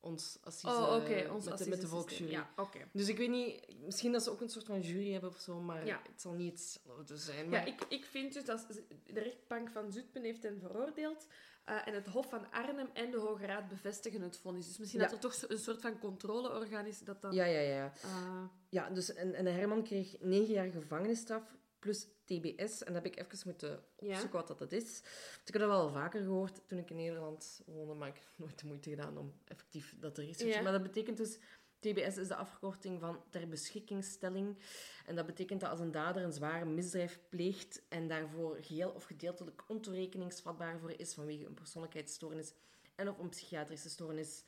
Ons 0.00 0.38
assise, 0.42 0.66
Oh, 0.74 0.96
oké, 1.02 1.30
ons 1.32 1.44
met, 1.48 1.58
de, 1.58 1.68
met 1.68 1.80
de 1.80 1.86
volksjury. 1.88 2.30
Ja. 2.30 2.54
Dus 2.92 3.08
ik 3.08 3.16
weet 3.16 3.30
niet, 3.30 3.66
misschien 3.80 4.12
dat 4.12 4.22
ze 4.22 4.30
ook 4.30 4.40
een 4.40 4.48
soort 4.48 4.64
van 4.64 4.80
jury 4.80 5.12
hebben 5.12 5.30
of 5.30 5.38
zo, 5.38 5.60
maar 5.60 5.86
Ja. 5.86 6.00
het 6.10 6.20
zal 6.20 6.32
niet 6.32 6.50
hetzelfde 6.52 7.16
zijn. 7.16 7.44
Ja, 7.44 7.50
Maar 7.50 7.66
ik, 7.68 7.84
ik 7.88 8.04
vind 8.04 8.32
dus 8.32 8.44
dat 8.44 8.66
de 9.04 9.20
rechtbank 9.20 9.70
van 9.70 9.92
Zutphen 9.92 10.22
heeft 10.22 10.42
hen 10.42 10.58
veroordeeld. 10.60 11.26
eh, 11.64 11.86
en 11.88 11.94
het 11.94 12.06
Hof 12.06 12.28
van 12.28 12.50
Arnhem 12.50 12.90
en 12.92 13.10
de 13.10 13.16
Hoge 13.18 13.46
Raad 13.46 13.68
bevestigen 13.68 14.20
het 14.20 14.36
vonnis. 14.36 14.66
Dus 14.66 14.78
misschien 14.78 15.00
Ja. 15.00 15.06
dat 15.06 15.14
er 15.14 15.20
toch 15.30 15.50
een 15.50 15.58
soort 15.58 15.80
van 15.80 15.98
controleorgaan 15.98 16.86
is 16.86 16.98
dat 17.00 17.22
dan... 17.22 17.32
ja, 17.32 17.44
ja, 17.44 17.60
ja. 17.60 17.92
eh, 18.02 18.44
Ja, 18.68 18.90
dus 18.90 19.14
en, 19.14 19.34
en 19.34 19.46
Herman 19.46 19.82
kreeg 19.82 20.20
negen 20.20 20.54
jaar 20.54 20.70
gevangenisstraf 20.70 21.56
plus 21.84 22.06
TBS. 22.24 22.82
En 22.82 22.92
dat 22.92 23.02
heb 23.02 23.06
ik 23.06 23.18
even 23.18 23.38
moeten 23.44 23.84
opzoeken 23.96 24.32
wat 24.32 24.46
dat, 24.46 24.58
dat 24.58 24.72
is. 24.72 25.00
Want 25.34 25.48
ik 25.48 25.52
heb 25.52 25.62
dat 25.62 25.70
wel 25.70 25.90
vaker 25.90 26.22
gehoord 26.22 26.60
toen 26.66 26.78
ik 26.78 26.90
in 26.90 26.96
Nederland 26.96 27.62
woonde, 27.66 27.94
maar 27.94 28.08
ik 28.08 28.14
heb 28.14 28.24
nooit 28.36 28.58
de 28.58 28.66
moeite 28.66 28.90
gedaan 28.90 29.18
om 29.18 29.32
effectief 29.44 29.94
dat 29.98 30.14
te 30.14 30.20
researchen. 30.20 30.56
Ja. 30.56 30.62
Maar 30.62 30.72
dat 30.72 30.82
betekent 30.82 31.16
dus... 31.16 31.38
TBS 31.78 32.16
is 32.16 32.28
de 32.28 32.34
afkorting 32.34 33.00
van 33.00 33.22
ter 33.30 33.48
beschikkingstelling. 33.48 34.58
En 35.06 35.14
dat 35.14 35.26
betekent 35.26 35.60
dat 35.60 35.70
als 35.70 35.80
een 35.80 35.90
dader 35.90 36.22
een 36.22 36.32
zware 36.32 36.64
misdrijf 36.64 37.20
pleegt 37.28 37.82
en 37.88 38.08
daarvoor 38.08 38.56
geheel 38.60 38.90
of 38.90 39.04
gedeeltelijk 39.04 39.64
ontoerekeningsvatbaar 39.68 40.78
voor 40.78 40.92
is 40.96 41.14
vanwege 41.14 41.46
een 41.46 41.54
persoonlijkheidsstoornis 41.54 42.52
en 42.94 43.08
of 43.08 43.18
een 43.18 43.28
psychiatrische 43.28 43.88
stoornis, 43.88 44.44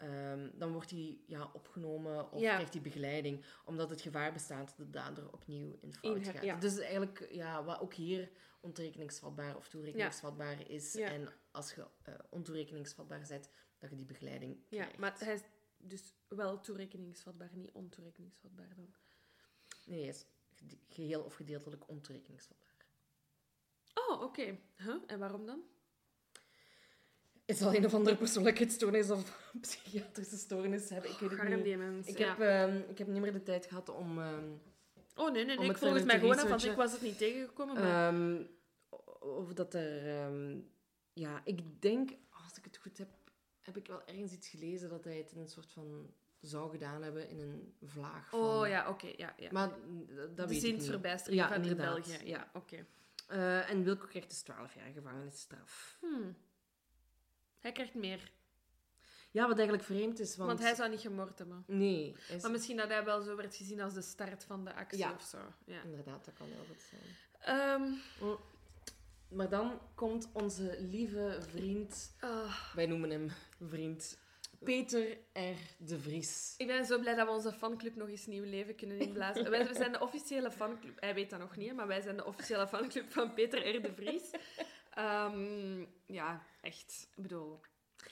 ehm, 0.00 0.50
dan 0.54 0.72
wordt 0.72 0.90
hij 0.90 1.18
ja, 1.26 1.50
opgenomen 1.52 2.32
of 2.32 2.40
Ja. 2.40 2.54
krijgt 2.54 2.72
hij 2.72 2.82
begeleiding, 2.82 3.44
omdat 3.64 3.90
het 3.90 4.00
gevaar 4.00 4.32
bestaat 4.32 4.66
dat 4.68 4.76
de 4.76 4.90
dader 4.90 5.32
opnieuw 5.32 5.78
in 5.80 5.92
fout 5.94 6.16
In 6.16 6.24
gaat. 6.24 6.42
ja. 6.42 6.56
Dus 6.56 6.78
eigenlijk, 6.78 7.28
ja, 7.30 7.64
wat 7.64 7.80
ook 7.80 7.94
hier 7.94 8.30
ontoerekeningsvatbaar 8.60 9.56
of 9.56 9.68
toerekeningsvatbaar 9.68 10.70
is. 10.70 10.92
Ja. 10.92 11.08
En 11.10 11.28
als 11.50 11.74
je 11.74 11.86
eh, 12.02 12.14
ontoerekeningsvatbaar 12.30 13.24
bent, 13.28 13.48
dat 13.78 13.90
je 13.90 13.96
die 13.96 14.06
begeleiding 14.06 14.56
ja, 14.68 14.76
krijgt. 14.82 14.98
maar 14.98 15.14
hij 15.18 15.34
is 15.34 15.42
dus 15.76 16.14
wel 16.28 16.60
toerekeningsvatbaar, 16.60 17.50
niet 17.52 17.70
ontoerekeningsvatbaar 17.72 18.74
dan. 18.76 18.94
Nee, 19.86 20.00
hij 20.00 20.08
is 20.08 20.24
geheel 20.88 21.22
of 21.22 21.34
gedeeltelijk 21.34 21.88
ontoerekeningsvatbaar. 21.88 22.68
Oh, 23.94 24.22
oké. 24.22 24.58
Huh? 24.76 24.96
En 25.06 25.18
waarom 25.18 25.46
dan? 25.46 25.62
Is 27.50 27.62
al 27.62 27.74
een 27.74 27.84
of 27.84 27.94
andere 27.94 28.16
persoonlijkheidsstoornis 28.16 29.10
of 29.10 29.40
psychiatrische 29.60 30.36
stoornis 30.36 30.88
hebben? 30.88 31.10
Ik 31.10 31.18
weet 31.18 31.30
het 31.30 31.38
Garm 31.38 31.54
niet. 31.54 31.64
die 31.64 31.76
mens. 31.76 32.06
Ik, 32.06 32.18
ja. 32.18 32.28
heb, 32.28 32.40
ehm, 32.40 32.90
ik 32.90 32.98
heb 32.98 33.06
niet 33.06 33.20
meer 33.20 33.32
de 33.32 33.42
tijd 33.42 33.66
gehad 33.66 33.88
om, 33.88 34.18
ehm, 34.20 34.44
Oh, 35.14 35.32
nee, 35.32 35.44
nee, 35.44 35.58
nee. 35.58 35.70
Ik 35.70 35.78
vroeg 35.78 35.94
het 35.94 36.04
mij 36.04 36.18
gewoon 36.18 36.38
af, 36.38 36.48
want 36.48 36.64
ik 36.64 36.76
was 36.76 36.92
het 36.92 37.02
niet 37.02 37.18
tegengekomen. 37.18 37.74
Maar... 37.74 38.08
ehm, 38.08 38.42
of 39.20 39.52
dat 39.52 39.74
er... 39.74 40.30
ja, 41.12 41.40
ik 41.44 41.82
denk, 41.82 42.10
als 42.44 42.56
ik 42.58 42.64
het 42.64 42.76
goed 42.76 42.98
heb, 42.98 43.08
heb 43.60 43.76
ik 43.76 43.86
wel 43.86 44.06
ergens 44.06 44.32
iets 44.32 44.48
gelezen 44.48 44.88
dat 44.88 45.04
hij 45.04 45.16
het 45.16 45.32
in 45.32 45.40
een 45.40 45.48
soort 45.48 45.72
van 45.72 46.14
zou 46.40 46.70
gedaan 46.70 47.02
hebben 47.02 47.28
in 47.28 47.40
een 47.40 47.74
vlaag 47.82 48.28
van... 48.28 48.40
oh, 48.40 48.68
ja, 48.68 48.88
oké. 48.88 49.12
ja, 49.16 49.34
ja. 49.36 49.48
Maar 49.52 49.68
dat 49.68 50.36
de 50.36 50.46
weet 50.46 50.46
ik 50.46 50.48
niet. 50.50 50.60
zinsverbijstering 50.60 51.40
Ja, 51.40 51.48
van 51.48 51.56
in 51.56 51.62
inderdaad, 51.62 51.94
België. 51.94 52.26
ja. 52.26 52.50
Oké. 52.54 52.86
Eh, 53.26 53.70
en 53.70 53.82
Wilco 53.84 54.06
krijgt 54.06 54.28
dus 54.28 54.42
12 54.42 54.74
jaar 54.74 54.90
gevangenisstraf. 54.94 55.96
Hmm. 56.00 56.36
Hij 57.60 57.72
krijgt 57.72 57.94
meer, 57.94 58.30
Ja, 59.30 59.46
wat 59.46 59.56
eigenlijk 59.56 59.86
vreemd 59.86 60.18
is, 60.20 60.36
want... 60.36 60.48
want 60.48 60.62
hij 60.62 60.74
zou 60.74 60.90
niet 60.90 61.00
gemoord 61.00 61.38
hebben. 61.38 61.64
Nee. 61.66 62.16
is- 62.28 62.42
Maar 62.42 62.50
misschien 62.50 62.76
dat 62.76 62.88
hij 62.88 63.04
wel 63.04 63.22
zo 63.22 63.36
werd 63.36 63.56
gezien 63.56 63.80
als 63.80 63.94
de 63.94 64.02
start 64.02 64.44
van 64.44 64.64
de 64.64 64.74
actie 64.74 64.98
Ja. 64.98 65.12
of 65.12 65.22
zo. 65.22 65.38
Ja. 65.64 65.82
Inderdaad, 65.82 66.24
dat 66.24 66.34
kan 66.34 66.46
wel 66.48 66.64
goed 66.68 66.82
zijn. 66.82 67.02
Ehm, 67.40 67.92
Maar 69.28 69.48
dan 69.48 69.80
komt 69.94 70.28
onze 70.32 70.76
lieve 70.80 71.38
vriend, 71.40 72.14
ah, 72.20 72.72
wij 72.74 72.86
noemen 72.86 73.10
hem 73.10 73.30
vriend, 73.68 74.18
Peter 74.64 75.10
R. 75.32 75.56
de 75.78 75.98
Vries. 76.00 76.54
ik 76.56 76.66
ben 76.66 76.84
zo 76.84 76.98
blij 76.98 77.14
dat 77.14 77.26
we 77.26 77.32
onze 77.32 77.52
fanclub 77.52 77.94
nog 77.96 78.08
eens 78.08 78.26
nieuw 78.26 78.44
leven 78.44 78.74
kunnen 78.74 78.98
inblazen. 78.98 79.50
wij, 79.50 79.66
we 79.66 79.74
zijn 79.74 79.92
de 79.92 80.00
officiële 80.00 80.50
fanclub. 80.50 81.00
Hij 81.00 81.14
weet 81.14 81.30
dat 81.30 81.38
nog 81.38 81.56
niet, 81.56 81.74
maar 81.74 81.86
wij 81.86 82.00
zijn 82.00 82.16
de 82.16 82.24
officiële 82.24 82.68
fanclub 82.68 83.12
van 83.12 83.34
Peter 83.34 83.76
R. 83.76 83.82
de 83.82 83.92
Vries. 83.94 84.30
Ehm, 85.00 85.84
ja, 86.06 86.42
echt. 86.60 87.08
Ik 87.16 87.22
bedoel, 87.22 87.60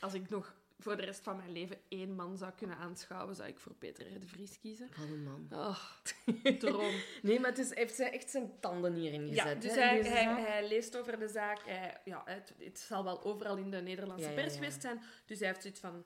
als 0.01 0.15
ik 0.15 0.29
nog 0.29 0.57
voor 0.79 0.97
de 0.97 1.05
rest 1.05 1.21
van 1.23 1.37
mijn 1.37 1.53
leven 1.53 1.79
één 1.89 2.15
man 2.15 2.37
zou 2.37 2.53
kunnen 2.53 2.77
aanschouwen, 2.77 3.35
zou 3.35 3.49
ik 3.49 3.59
voor 3.59 3.75
Peter 3.75 4.15
R. 4.17 4.21
de 4.21 4.27
Vries 4.27 4.59
kiezen. 4.59 4.89
Wat 4.97 5.09
een 5.09 5.23
man. 5.23 5.47
Oh, 5.53 5.79
droom. 6.59 6.95
Nee, 7.23 7.41
maar 7.41 7.51
het 7.51 7.59
is, 7.59 7.75
heeft 7.75 7.95
zijn- 7.95 8.13
echt 8.13 8.31
zijn 8.31 8.61
tanden 8.61 8.95
hierin 8.95 9.29
gezet. 9.29 9.45
Ja, 9.45 9.55
dus 9.55 9.75
hè, 9.75 9.81
hij, 9.81 10.43
hij, 10.43 10.69
leest 10.69 10.97
over 10.99 11.19
de 11.19 11.29
zaak. 11.29 11.61
Hij, 11.67 12.01
ja, 12.05 12.23
het, 12.25 12.55
het 12.59 12.79
zal 12.79 13.05
wel 13.05 13.23
overal 13.25 13.57
in 13.57 13.71
de 13.71 13.81
Nederlandse 13.83 14.29
Ja, 14.29 14.35
pers 14.35 14.53
ja. 14.53 14.59
geweest 14.59 14.81
zijn. 14.81 15.03
Dus 15.27 15.39
hij 15.39 15.49
heeft 15.49 15.63
zoiets 15.63 15.81
van, 15.81 16.05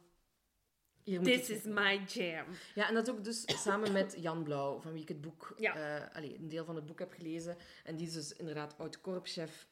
this 1.05 1.51
is 1.51 1.62
my 1.64 2.03
jam. 2.07 2.47
Ja, 2.74 2.89
en 2.89 2.95
dat 2.95 3.11
ook 3.11 3.24
dus 3.24 3.62
samen 3.62 3.93
met 3.93 4.14
Jan 4.18 4.43
Blauw, 4.43 4.80
van 4.80 4.93
wie 4.93 5.03
ik 5.03 5.09
het 5.09 5.20
boek, 5.20 5.55
Ja. 5.57 5.74
eh, 6.07 6.16
allee, 6.16 6.39
een 6.39 6.49
deel 6.49 6.64
van 6.64 6.76
het 6.76 6.87
boek 6.87 6.99
heb 6.99 7.12
gelezen. 7.12 7.57
En 7.85 7.97
die 7.97 8.07
is 8.07 8.12
dus 8.12 8.33
inderdaad 8.33 8.78
oud-korpschef. 8.78 9.66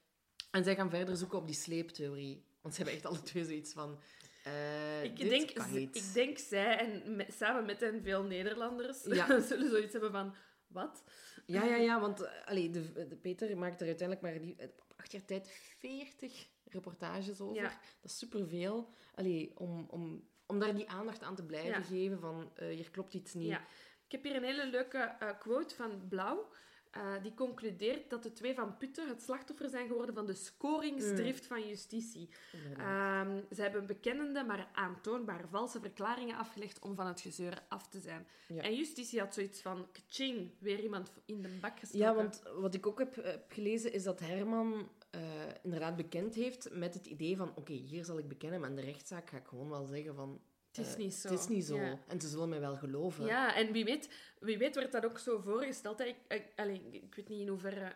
En 0.51 0.65
zij 0.65 0.75
gaan 0.75 0.91
verder 0.91 1.17
zoeken 1.17 1.39
op 1.39 1.47
die 1.47 1.55
sleeptheorie. 1.57 2.45
Want 2.61 2.75
ze 2.75 2.81
hebben 2.83 2.99
echt 3.01 3.07
alle 3.09 3.23
twee 3.23 3.45
zoiets 3.45 3.73
van... 3.73 4.01
Eh, 4.45 5.05
Ik 5.05 5.17
denk, 5.17 5.51
ik 5.51 6.13
denk 6.15 6.39
zij 6.39 6.77
en 6.79 7.17
me- 7.17 7.27
samen 7.37 7.65
met 7.67 7.81
hen 7.81 8.03
veel 8.03 8.23
Nederlanders 8.23 9.05
Ja. 9.05 9.41
zullen 9.49 9.71
zoiets 9.71 9.93
hebben 9.93 10.11
van... 10.13 10.35
Wat? 10.67 11.05
Ja, 11.47 11.65
ja, 11.65 11.77
ja, 11.77 12.01
want 12.01 12.21
eh, 12.21 12.47
allee, 12.47 12.71
de, 12.71 13.07
de 13.09 13.17
Peter 13.17 13.57
maakt 13.59 13.81
er 13.81 13.87
uiteindelijk 13.87 14.27
maar 14.27 14.41
die, 14.43 14.57
eh, 14.57 14.69
op 14.79 14.93
acht 14.97 15.13
jaar 15.13 15.25
tijd 15.25 15.49
40 15.79 16.49
reportages 16.65 17.41
over. 17.41 17.55
Ja. 17.63 17.69
Dat 18.01 18.11
is 18.11 18.19
superveel. 18.19 18.93
Allee, 19.15 19.53
om, 19.59 19.87
om, 19.89 20.29
om 20.47 20.59
daar 20.59 20.75
die 20.75 20.89
aandacht 20.89 21.23
aan 21.23 21.35
te 21.37 21.45
blijven 21.45 21.71
Ja. 21.71 21.81
geven 21.83 22.21
van 22.21 22.51
eh, 22.57 22.69
hier 22.69 22.91
klopt 22.91 23.15
iets 23.15 23.35
niet. 23.35 23.49
Ja. 23.49 23.65
Ik 24.07 24.13
heb 24.13 24.23
hier 24.25 24.37
een 24.37 24.45
hele 24.45 24.67
leuke 24.67 25.15
quote 25.39 25.75
van 25.75 26.09
Blauw. 26.09 26.53
Eh, 26.91 27.23
die 27.23 27.35
concludeert 27.35 28.11
dat 28.11 28.23
de 28.23 28.33
twee 28.33 28.55
van 28.55 28.77
Putten 28.77 29.09
het 29.09 29.23
slachtoffer 29.23 29.69
zijn 29.69 29.87
geworden 29.87 30.15
van 30.15 30.27
de 30.27 30.35
scoringsdrift 30.35 31.47
van 31.47 31.69
justitie. 31.69 32.29
Ehm, 32.77 33.41
ze 33.55 33.63
hebben 33.63 33.87
bekennende, 33.87 34.45
maar 34.45 34.69
aantoonbaar 34.73 35.49
valse 35.49 35.81
verklaringen 35.81 36.37
afgelegd 36.37 36.79
om 36.79 36.95
van 36.95 37.07
het 37.07 37.21
gezeur 37.21 37.63
af 37.69 37.89
te 37.89 38.01
zijn. 38.01 38.27
Ja. 38.49 38.63
En 38.63 38.75
justitie 38.75 39.21
had 39.21 39.35
zoiets 39.35 39.61
van, 39.61 39.87
kaching, 39.93 40.51
weer 40.59 40.81
iemand 40.81 41.11
in 41.25 41.43
de 41.43 41.59
bak 41.61 41.79
gestoken. 41.79 42.07
Ja, 42.07 42.15
want 42.15 42.43
wat 42.61 42.75
ik 42.75 42.87
ook 42.87 42.99
heb, 42.99 43.15
heb 43.15 43.53
gelezen 43.53 43.93
is 43.93 44.03
dat 44.03 44.21
Herman 44.21 44.89
eh, 45.11 45.21
inderdaad 45.63 45.97
bekend 45.97 46.35
heeft 46.35 46.69
met 46.73 46.95
het 46.95 47.07
idee 47.07 47.37
van 47.37 47.53
oké, 47.55 47.73
hier 47.73 48.05
zal 48.05 48.19
ik 48.19 48.29
bekennen, 48.29 48.61
maar 48.61 48.71
in 48.71 48.77
de 48.77 48.83
rechtszaak 48.83 49.31
ga 49.31 49.37
ik 49.37 49.47
gewoon 49.47 49.69
wel 49.69 49.87
zeggen 49.87 50.15
van... 50.15 50.41
Het 50.77 50.87
is 50.87 50.93
eh, 50.93 50.99
niet 50.99 51.15
zo. 51.15 51.29
Het 51.29 51.39
is 51.41 51.49
niet 51.49 51.65
zo. 51.65 51.77
Ja. 51.77 51.99
En 52.09 52.21
ze 52.21 52.29
zullen 52.29 52.49
mij 52.49 52.61
wel 52.61 52.77
geloven. 52.77 53.27
Ja, 53.27 53.55
en 53.57 53.73
wie 53.73 53.85
weet, 53.85 54.09
wie 54.41 54.59
weet 54.59 54.75
wordt 54.75 54.93
dat 54.93 55.05
ook 55.05 55.19
zo 55.19 55.39
voorgesteld. 55.39 55.99
Hè. 55.99 56.05
Ik, 56.05 56.17
ik, 56.29 56.53
allee, 56.57 56.89
ik 56.91 57.15
weet 57.15 57.29
niet 57.29 57.41
in 57.41 57.49
hoeverre... 57.49 57.93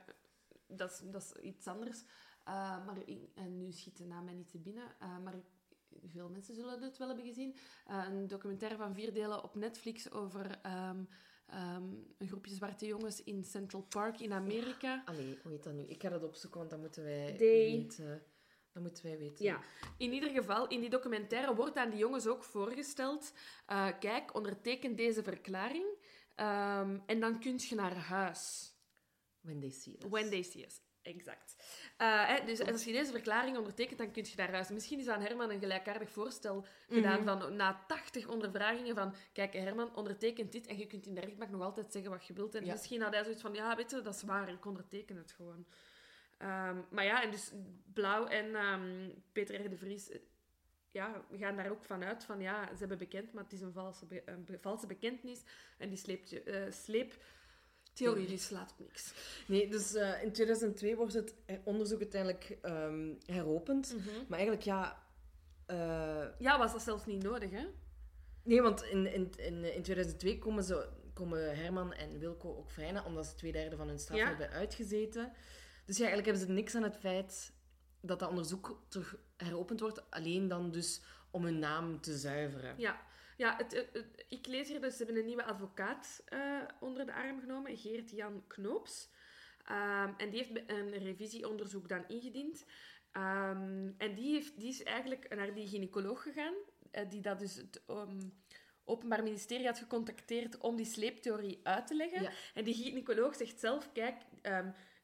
Dat 0.66 0.90
is, 0.90 1.00
dat 1.10 1.22
is 1.22 1.42
iets 1.42 1.66
anders. 1.66 2.02
Uh, 2.48 2.86
maar 2.86 2.96
ik- 3.04 3.28
en 3.34 3.58
nu 3.58 3.72
schiet 3.72 3.96
de 3.96 4.04
naam 4.04 4.24
mij 4.24 4.34
niet 4.34 4.50
te 4.50 4.58
binnen. 4.58 4.84
uh, 5.02 5.18
maar 5.18 5.34
veel 6.10 6.28
mensen 6.28 6.54
zullen 6.54 6.82
het 6.82 6.98
wel 6.98 7.06
hebben 7.08 7.26
gezien. 7.26 7.56
Uh, 7.90 8.04
een 8.10 8.26
documentaire 8.26 8.76
van 8.78 8.94
vier 8.94 9.12
delen 9.14 9.42
op 9.44 9.54
Netflix 9.54 10.10
over 10.10 10.60
um, 10.66 11.08
um, 11.54 12.06
een 12.18 12.28
groepje 12.28 12.54
zwarte 12.54 12.86
jongens 12.86 13.22
in 13.24 13.44
Central 13.44 13.82
Park 13.82 14.20
in 14.20 14.32
Amerika. 14.32 15.02
Allee, 15.04 15.38
hoe 15.42 15.52
heet 15.52 15.62
dat 15.62 15.72
nu? 15.74 15.82
Ik 15.82 16.02
ga 16.02 16.08
dat 16.08 16.24
opzoeken, 16.24 16.58
want 16.58 16.70
dat 16.70 16.80
moeten 16.80 17.04
wij 17.04 17.34
They-. 17.36 17.86
Dat 18.74 18.82
moeten 18.82 19.04
wij 19.04 19.18
weten. 19.18 19.44
Ja, 19.44 19.60
in 19.98 20.12
ieder 20.12 20.30
geval, 20.30 20.66
in 20.68 20.80
die 20.80 20.90
documentaire 20.90 21.54
wordt 21.54 21.76
aan 21.76 21.90
die 21.90 21.98
jongens 21.98 22.26
ook 22.26 22.44
voorgesteld... 22.44 23.32
Uh, 23.70 23.88
kijk, 24.00 24.34
onderteken 24.34 24.96
deze 24.96 25.22
verklaring 25.22 25.84
um, 26.36 27.02
en 27.06 27.20
dan 27.20 27.40
kun 27.40 27.54
je 27.68 27.74
naar 27.74 27.96
huis. 27.96 28.72
When 29.40 29.60
they 29.60 29.70
see 29.70 29.96
us. 29.98 30.10
When 30.10 30.30
they 30.30 30.42
see 30.42 30.64
us. 30.64 30.80
Exact. 31.02 31.54
Uh, 31.98 32.26
hè, 32.28 32.44
dus 32.44 32.60
als 32.60 32.84
je 32.84 32.92
deze 32.92 33.10
verklaring 33.12 33.56
ondertekent, 33.56 33.98
dan 33.98 34.10
kun 34.10 34.24
je 34.24 34.32
naar 34.36 34.50
huis. 34.52 34.68
Misschien 34.68 34.98
is 34.98 35.08
aan 35.08 35.20
Herman 35.20 35.50
een 35.50 35.58
gelijkaardig 35.58 36.10
voorstel 36.10 36.66
gedaan 36.88 37.22
Mhm. 37.24 37.38
van 37.38 37.56
na 37.56 37.84
80 37.86 38.28
ondervragingen 38.28 38.94
van 38.94 39.14
kijk, 39.32 39.52
Herman, 39.52 39.96
ondertekent 39.96 40.52
dit 40.52 40.66
en 40.66 40.78
je 40.78 40.86
kunt 40.86 41.06
in 41.06 41.14
de 41.14 41.20
rechtbank 41.20 41.50
nog 41.50 41.62
altijd 41.62 41.92
zeggen 41.92 42.10
wat 42.10 42.26
je 42.26 42.32
wilt. 42.32 42.54
En 42.54 42.64
Ja. 42.64 42.72
misschien 42.72 43.02
had 43.02 43.12
hij 43.12 43.22
zoiets 43.22 43.42
van, 43.42 43.54
ja, 43.54 43.76
weet 43.76 43.90
je, 43.90 44.02
dat 44.02 44.14
is 44.14 44.22
waar, 44.22 44.48
ik 44.48 44.64
onderteken 44.66 45.16
het 45.16 45.32
gewoon. 45.32 45.66
Ehm, 46.38 46.76
maar 46.90 47.04
ja, 47.04 47.22
en 47.22 47.30
dus 47.30 47.52
Blauw 47.92 48.26
en 48.26 48.54
ehm, 48.54 49.08
Peter 49.32 49.64
R. 49.64 49.68
de 49.70 49.76
Vries 49.76 50.10
eh, 50.10 50.18
ja, 50.90 51.24
gaan 51.32 51.56
daar 51.56 51.70
ook 51.70 51.84
vanuit 51.84 52.24
van, 52.24 52.40
ja, 52.40 52.66
ze 52.72 52.78
hebben 52.78 52.98
bekend, 52.98 53.32
maar 53.32 53.42
het 53.44 53.52
is 53.52 53.60
een 53.60 53.72
valse, 53.72 54.06
be- 54.06 54.22
een 54.24 54.44
be- 54.44 54.58
valse 54.60 54.86
bekentenis. 54.86 55.42
En 55.78 55.88
die 55.88 55.98
sleept 55.98 56.30
je, 56.30 56.42
eh, 56.42 56.72
sleeptheorie, 56.72 58.26
die 58.26 58.38
slaat 58.38 58.72
op 58.72 58.78
niks. 58.78 59.12
Nee, 59.46 59.68
dus 59.68 59.94
eh, 59.94 60.22
in 60.22 60.32
2002 60.32 60.96
wordt 60.96 61.12
het 61.12 61.34
onderzoek 61.64 62.00
uiteindelijk 62.00 62.58
ehm, 62.62 63.14
heropend. 63.26 63.96
Maar 64.28 64.38
eigenlijk, 64.38 64.62
ja... 64.62 65.02
Ja, 66.38 66.58
was 66.58 66.72
dat 66.72 66.82
zelfs 66.82 67.06
niet 67.06 67.22
nodig, 67.22 67.50
hè? 67.50 67.66
nee, 68.42 68.62
want 68.62 68.82
in, 68.82 69.06
in, 69.12 69.32
in, 69.36 69.74
in 69.74 69.82
2002 69.82 70.38
komen, 70.38 70.64
ze, 70.64 70.88
komen 71.14 71.56
Herman 71.56 71.92
en 71.92 72.18
Wilco 72.18 72.56
ook 72.56 72.70
vrij 72.70 72.90
na, 72.92 73.04
omdat 73.04 73.26
ze 73.26 73.34
twee 73.34 73.52
derde 73.52 73.76
van 73.76 73.88
hun 73.88 73.98
straf 73.98 74.18
Ja. 74.18 74.26
hebben 74.26 74.50
uitgezeten. 74.50 75.32
Dus 75.84 75.96
ja, 75.96 76.04
eigenlijk 76.06 76.26
hebben 76.36 76.46
ze 76.46 76.52
niks 76.52 76.74
aan 76.74 76.82
het 76.82 76.96
feit 76.96 77.52
dat 78.00 78.18
dat 78.18 78.28
onderzoek 78.28 78.84
terug 78.88 79.16
heropend 79.36 79.80
wordt. 79.80 80.10
Alleen 80.10 80.48
dan 80.48 80.70
dus 80.70 81.02
om 81.30 81.44
hun 81.44 81.58
naam 81.58 82.00
te 82.00 82.16
zuiveren. 82.18 82.74
Ja, 82.78 83.00
ja 83.36 83.56
het, 83.56 83.72
het- 83.72 83.90
het- 83.92 84.24
ik 84.28 84.46
lees 84.46 84.68
hier 84.68 84.80
dus, 84.80 84.96
ze 84.96 85.04
hebben 85.04 85.20
een 85.20 85.26
nieuwe 85.26 85.44
advocaat 85.44 86.22
eh, 86.24 86.60
onder 86.80 87.06
de 87.06 87.14
arm 87.14 87.40
genomen, 87.40 87.76
Geert-Jan 87.76 88.44
Knoops. 88.46 89.08
Ehm, 89.64 90.12
en 90.16 90.30
die 90.30 90.38
heeft 90.44 90.70
een 90.70 90.90
revisieonderzoek 90.98 91.88
dan 91.88 92.04
ingediend. 92.08 92.64
Ehm, 93.12 93.90
en 93.98 94.14
die, 94.14 94.32
heeft, 94.32 94.58
die 94.58 94.68
is 94.68 94.82
eigenlijk 94.82 95.34
naar 95.34 95.54
die 95.54 95.68
gynaecoloog 95.68 96.22
gegaan, 96.22 96.54
eh, 96.90 97.10
die 97.10 97.20
dat 97.20 97.38
dus 97.38 97.54
het 97.54 97.82
ehm, 97.86 98.20
Openbaar 98.84 99.22
Ministerie 99.22 99.66
had 99.66 99.78
gecontacteerd 99.78 100.58
om 100.58 100.76
die 100.76 100.86
sleeptheorie 100.86 101.60
uit 101.62 101.86
te 101.86 101.94
leggen. 101.94 102.22
Ja. 102.22 102.30
En 102.54 102.64
die 102.64 102.74
gynaecoloog 102.74 103.36
zegt 103.36 103.60
zelf, 103.60 103.92
kijk... 103.92 104.22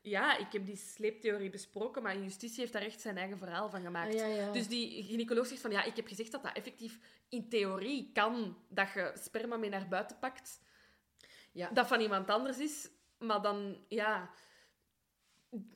ja, 0.02 0.36
ik 0.36 0.52
heb 0.52 0.66
die 0.66 0.76
sleeptheorie 0.76 1.50
besproken, 1.50 2.02
maar 2.02 2.18
justitie 2.18 2.60
heeft 2.60 2.72
daar 2.72 2.82
echt 2.82 3.00
zijn 3.00 3.16
eigen 3.16 3.38
verhaal 3.38 3.70
van 3.70 3.82
gemaakt. 3.82 4.12
Ah, 4.12 4.18
ja, 4.18 4.26
ja. 4.26 4.52
Dus 4.52 4.68
die 4.68 5.02
gynaecoloog 5.02 5.46
zegt 5.46 5.60
van 5.60 5.70
ja, 5.70 5.82
ik 5.84 5.96
heb 5.96 6.06
gezegd 6.06 6.32
dat 6.32 6.42
dat 6.42 6.56
effectief 6.56 6.98
in 7.28 7.48
theorie 7.48 8.10
kan 8.12 8.56
dat 8.68 8.92
je 8.94 9.12
sperma 9.14 9.56
mee 9.56 9.70
naar 9.70 9.88
buiten 9.88 10.18
pakt, 10.18 10.60
Ja. 11.52 11.70
dat 11.70 11.86
van 11.86 12.00
iemand 12.00 12.30
anders 12.30 12.58
is, 12.58 12.90
maar 13.18 13.42
dan 13.42 13.84
ja. 13.88 14.30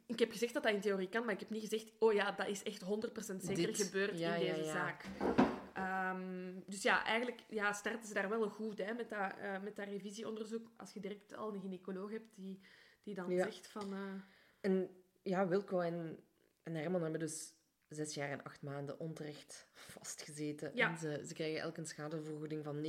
Ik 0.07 0.18
heb 0.18 0.31
gezegd 0.33 0.55
dat 0.55 0.62
dat 0.62 0.72
in 0.72 0.81
theorie 0.81 1.09
kan, 1.09 1.25
maar 1.25 1.35
ik 1.35 1.41
heb 1.41 1.51
niet 1.51 1.62
gezegd, 1.68 1.93
oh 1.99 2.12
ja, 2.12 2.33
dat 2.33 2.49
is 2.49 2.62
echt 2.62 2.83
100% 2.83 2.87
zeker 3.45 3.66
Dit. 3.66 3.83
gebeurd 3.83 4.20
in 4.20 4.39
deze 4.39 4.64
zaak. 4.64 5.05
Ehm, 5.75 6.53
dus 6.66 6.83
ja, 6.83 7.05
eigenlijk 7.05 7.41
ja, 7.49 7.72
starten 7.72 8.09
ze 8.09 8.14
daar 8.14 8.29
wel 8.29 8.49
goed 8.49 8.79
hè, 8.79 8.95
met, 8.95 9.09
dat, 9.09 9.33
eh, 9.39 9.61
met 9.62 9.77
dat 9.77 9.87
revisieonderzoek. 9.89 10.70
Als 10.77 10.93
je 10.93 11.01
direct 11.01 11.35
al 11.37 11.55
een 11.55 11.61
gynaecoloog 11.61 12.11
hebt 12.11 12.37
die, 12.37 12.61
die 13.05 13.15
dan 13.15 13.31
Ja. 13.31 13.43
zegt 13.45 13.67
van... 13.67 13.93
eh, 13.93 14.01
En 14.61 14.89
ja, 15.23 15.49
Wilco 15.49 15.81
en, 15.81 16.19
en 16.63 16.75
Herman 16.75 17.03
hebben 17.03 17.21
dus 17.21 17.53
zes 17.89 18.15
jaar 18.15 18.31
en 18.31 18.43
acht 18.43 18.63
maanden 18.63 18.99
onterecht 18.99 19.67
vastgezeten. 19.75 20.71
Ja. 20.75 20.91
En 20.91 20.99
ze, 20.99 21.23
ze 21.27 21.35
krijgen 21.35 21.61
elk 21.61 21.77
een 21.77 21.87
schadevergoeding 21.87 22.65
van 22.65 22.83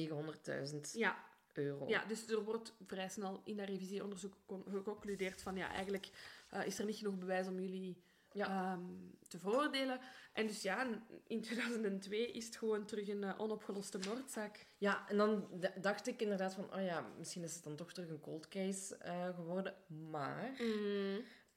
900.000 0.74 0.76
ja, 0.94 1.24
euro. 1.54 1.88
Ja, 1.88 2.06
dus 2.06 2.28
er 2.30 2.44
wordt 2.44 2.74
vrij 2.86 3.10
snel 3.10 3.42
in 3.44 3.58
dat 3.58 3.68
revisieonderzoek 3.68 4.34
con- 4.46 4.66
geconcludeerd 4.70 5.42
van 5.42 5.56
ja, 5.56 5.70
eigenlijk 5.72 6.10
eh, 6.50 6.66
is 6.66 6.80
er 6.80 6.86
niet 6.86 6.98
genoeg 6.98 7.18
bewijs 7.18 7.48
om 7.48 7.60
jullie 7.60 7.98
Ja. 8.36 8.48
ehm, 8.48 8.84
te 9.28 9.40
veroordelen. 9.40 10.00
En 10.34 10.48
dus 10.48 10.62
ja, 10.62 10.88
in 11.28 11.42
2002 11.42 12.32
is 12.32 12.46
het 12.46 12.56
gewoon 12.56 12.86
terug 12.86 13.08
een 13.08 13.24
eh, 13.24 13.40
onopgeloste 13.40 14.00
moordzaak. 14.08 14.66
Ja, 14.78 15.10
en 15.10 15.18
dan 15.18 15.48
dacht 15.82 16.08
ik 16.08 16.22
inderdaad 16.22 16.54
van, 16.54 16.74
oh 16.74 16.84
ja, 16.84 17.06
misschien 17.18 17.44
is 17.44 17.54
het 17.56 17.64
dan 17.64 17.76
toch 17.76 17.94
terug 17.94 18.10
een 18.10 18.20
cold 18.20 18.48
case 18.48 18.98
eh, 18.98 19.36
geworden. 19.36 19.76
Maar 20.10 20.52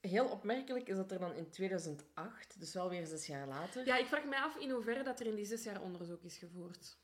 heel 0.01 0.27
opmerkelijk 0.29 0.89
is 0.89 0.97
dat 0.97 1.13
er 1.13 1.19
dan 1.19 1.35
in 1.35 1.51
2008, 1.51 2.61
dus 2.61 2.75
wel 2.75 2.89
weer 2.89 3.07
zes 3.07 3.27
jaar 3.27 3.47
later... 3.47 3.87
Ja, 3.87 3.97
ik 3.97 4.07
vraag 4.07 4.25
mij 4.25 4.39
af 4.39 4.57
in 4.57 4.71
hoeverre 4.71 5.03
dat 5.03 5.21
er 5.21 5.27
in 5.27 5.35
die 5.35 5.45
zes 5.45 5.65
jaar 5.65 5.83
onderzoek 5.83 6.23
is 6.23 6.37
gevoerd. 6.37 6.97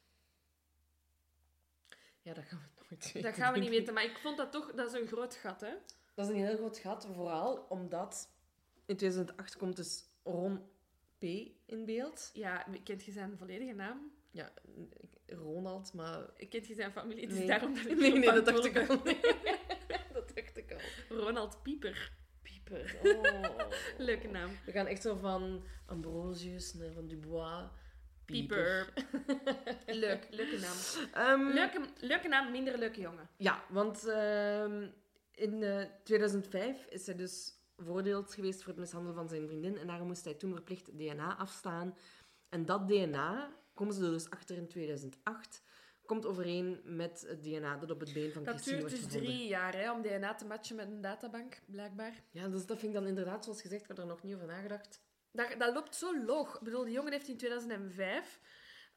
Ja, 2.23 2.35
dat 2.35 2.45
gaan 2.45 2.59
we 2.59 2.85
nooit 2.91 3.05
weten. 3.13 3.23
Dat 3.23 3.35
gaan 3.35 3.53
we 3.53 3.59
niet 3.59 3.69
weten, 3.69 3.95
maar 3.95 4.05
ik 4.05 4.19
vond 4.19 4.37
dat 4.37 4.53
toch, 4.53 4.73
dat 4.73 4.95
is 4.95 5.01
een 5.01 5.07
groot 5.07 5.35
gat, 5.35 5.61
hè? 5.61 5.75
Dat 6.15 6.27
is 6.27 6.33
een 6.33 6.47
heel 6.47 6.57
groot 6.57 6.79
gat, 6.79 7.07
vooral 7.15 7.67
omdat 7.69 8.29
in 8.87 8.97
2008 8.97 9.57
komt 9.57 9.77
dus 9.77 10.05
Ron 10.23 10.61
P. 11.19 11.23
in 11.67 11.85
beeld. 11.85 12.31
Ja, 12.33 12.67
kent 12.85 13.05
je 13.05 13.13
zijn 13.13 13.37
volledige 13.39 13.73
naam? 13.73 14.13
Ja, 14.31 14.53
Ronald, 15.27 15.93
maar... 15.93 16.33
Kent 16.49 16.67
je 16.67 16.75
zijn 16.75 16.93
familie? 16.93 17.23
Het 17.23 17.33
is 17.33 17.39
Nee. 17.39 17.47
daarom 17.47 17.75
dat 17.75 17.85
ik 17.87 17.99
Nee, 17.99 18.13
nee, 18.13 18.33
dat 18.33 18.45
dacht 18.45 18.65
ik 18.65 18.77
al. 18.89 19.03
dat 20.13 20.33
dacht 20.35 20.57
ik 20.57 20.73
al. 20.73 21.17
Ronald 21.17 21.63
Pieper. 21.63 22.13
Pieper. 22.43 22.97
Oh. 23.03 23.59
Leuke 23.99 24.29
naam. 24.29 24.51
We 24.65 24.73
gaan 24.73 24.87
echt 24.87 25.03
zo 25.03 25.17
van 25.17 25.65
Ambrosius 25.87 26.75
naar 26.75 26.93
van 26.93 27.09
Dubois. 27.09 27.69
Pieper. 28.25 28.93
Leuk, 29.87 30.27
leuke 30.31 30.59
naam. 30.59 30.77
Ehm, 31.13 31.55
Leuke, 31.55 31.81
leuke 32.01 32.29
naam, 32.29 32.51
minder 32.51 32.79
leuke 32.79 33.01
jongen. 33.01 33.29
Ja, 33.37 33.65
want 33.69 34.07
ehm, 34.09 34.89
in 35.31 35.63
eh, 35.63 35.85
2005 36.05 36.87
is 36.87 37.07
hij 37.07 37.17
dus 37.17 37.53
veroordeeld 37.85 38.35
geweest 38.35 38.59
voor 38.63 38.73
het 38.73 38.81
mishandelen 38.81 39.15
van 39.15 39.29
zijn 39.29 39.47
vriendin. 39.47 39.79
En 39.79 39.87
daarom 39.87 40.07
moest 40.07 40.25
hij 40.25 40.35
toen 40.35 40.53
verplicht 40.53 40.99
DNA 40.99 41.37
afstaan. 41.37 41.97
En 42.49 42.65
dat 42.67 42.89
DNA, 42.89 43.57
komen 43.75 43.95
ze 43.95 44.05
er 44.05 44.11
dus 44.11 44.31
achter 44.31 44.57
in 44.57 44.69
2008, 44.69 45.63
komt 46.07 46.27
overeen 46.27 46.81
met 46.85 47.25
het 47.29 47.43
DNA 47.43 47.77
dat 47.77 47.91
op 47.91 48.01
het 48.01 48.13
been 48.13 48.33
van 48.33 48.45
Dat 48.45 48.55
Christine 48.55 48.77
duurt 48.77 48.91
wordt 48.91 49.05
dus 49.05 49.13
gevonden. 49.13 49.37
drie 49.37 49.49
jaar 49.49 49.75
hè, 49.75 49.93
om 49.93 50.03
DNA 50.03 50.35
te 50.35 50.45
matchen 50.45 50.77
met 50.77 50.87
een 50.91 51.01
databank, 51.01 51.61
blijkbaar. 51.67 52.23
Ja, 52.31 52.49
dus 52.49 52.67
dat 52.67 52.79
vind 52.79 52.93
ik 52.93 52.99
dan 52.99 53.09
inderdaad, 53.09 53.45
zoals 53.45 53.61
gezegd, 53.61 53.83
ik 53.83 53.89
had 53.89 53.99
er 53.99 54.07
nog 54.07 54.23
niet 54.23 54.35
over 54.35 54.47
nagedacht. 54.47 55.01
Dat, 55.33 55.55
dat 55.59 55.75
loopt 55.75 55.95
zo 55.95 56.25
log. 56.25 56.55
Ik 56.55 56.63
bedoel, 56.63 56.85
die 56.85 56.93
jongen 56.93 57.13
heeft 57.13 57.29
in 57.29 57.37
2005 57.37 58.41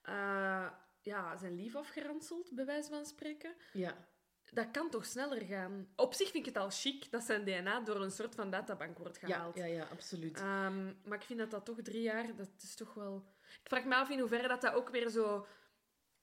eh, 0.02 0.70
ja, 1.02 1.38
zijn 1.38 1.56
lief 1.56 1.76
afgeranseld, 1.76 2.52
bij 2.56 2.66
wijze 2.66 2.90
van 2.90 3.06
spreken. 3.06 3.56
Ja, 3.74 4.08
Dat 4.52 4.72
kan 4.72 4.90
toch 4.90 5.06
sneller 5.06 5.42
gaan? 5.46 5.88
Op 5.96 6.14
zich 6.14 6.30
vind 6.32 6.48
ik 6.48 6.54
het 6.54 6.64
al 6.64 6.70
chic 6.70 7.12
dat 7.12 7.24
zijn 7.24 7.44
DNA 7.44 7.80
door 7.80 8.02
een 8.02 8.12
soort 8.12 8.36
van 8.36 8.50
databank 8.52 8.98
wordt 8.98 9.20
ja, 9.22 9.28
gehaald. 9.28 9.56
ja, 9.58 9.66
ja 9.66 9.84
absoluut. 9.92 10.38
Ehm, 10.38 10.86
maar 11.04 11.18
ik 11.18 11.24
vind 11.24 11.40
dat 11.40 11.52
dat 11.52 11.66
toch 11.66 11.82
drie 11.82 12.02
jaar, 12.02 12.36
dat 12.36 12.50
is 12.62 12.76
toch 12.76 12.94
wel... 12.94 13.26
Ik 13.64 13.70
vraag 13.70 13.86
me 13.86 13.96
af 13.96 14.10
in 14.10 14.20
hoeverre 14.20 14.48
dat, 14.48 14.62
dat 14.62 14.74
ook 14.74 14.90
weer 14.90 15.10
zo... 15.10 15.48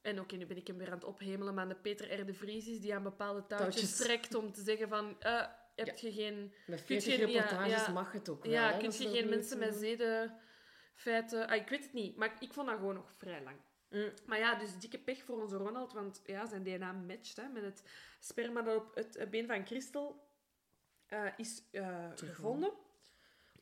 En 0.03 0.21
oké, 0.21 0.37
nu 0.37 0.47
ben 0.47 0.57
ik 0.57 0.67
hem 0.67 0.79
weer 0.79 0.87
aan 0.87 0.95
het 0.95 1.05
ophemelen, 1.05 1.55
maar 1.55 1.69
de 1.69 1.75
Peter 1.75 2.21
R. 2.21 2.27
de 2.27 2.35
Vries 2.35 2.67
is 2.67 2.81
die 2.81 2.95
aan 2.95 3.03
bepaalde 3.03 3.47
touwtjes, 3.47 3.75
Touwtjes. 3.75 3.97
trekt 4.07 4.35
om 4.35 4.53
te 4.53 4.63
zeggen 4.63 4.89
van... 4.89 5.17
eh, 5.21 5.47
heb 5.75 5.99
je 5.99 6.13
geen... 6.13 6.55
Met 6.67 6.85
Kun 6.85 6.95
je 6.95 7.01
40 7.03 7.25
geen- 7.25 7.31
ja, 7.35 7.41
reportages 7.41 7.87
ja. 7.87 7.93
mag 7.93 8.13
het 8.13 8.29
ook 8.29 8.43
wel. 8.45 8.53
Ja, 8.53 8.71
hè, 8.73 8.79
kun 8.79 8.91
je 8.99 9.09
geen 9.09 9.29
mensen 9.29 9.59
met 9.59 9.75
zedenfeiten... 9.75 11.47
Ah, 11.49 11.55
ik 11.57 11.69
weet 11.69 11.83
het 11.85 11.93
niet, 11.93 12.17
maar 12.17 12.37
ik 12.41 12.53
vond 12.53 12.67
dat 12.69 12.77
gewoon 12.77 12.95
nog 12.95 13.13
vrij 13.19 13.43
lang. 13.43 13.57
Mm. 13.91 14.13
Maar 14.27 14.39
ja, 14.39 14.55
dus 14.55 14.79
dikke 14.79 14.99
pech 14.99 15.23
voor 15.23 15.43
onze 15.43 15.57
Ronald, 15.57 15.93
want 15.93 16.23
ja, 16.25 16.47
zijn 16.47 16.63
DNA 16.63 16.93
matcht 16.93 17.37
hè, 17.37 17.49
met 17.49 17.63
het 17.63 17.83
sperma 18.21 18.63
dat 18.63 18.77
op 18.77 18.95
het 18.95 19.31
been 19.31 19.47
van 19.47 19.67
Christel 19.67 20.29
eh, 21.07 21.27
is 21.37 21.63
eh, 21.71 22.11
gevonden. 22.15 22.73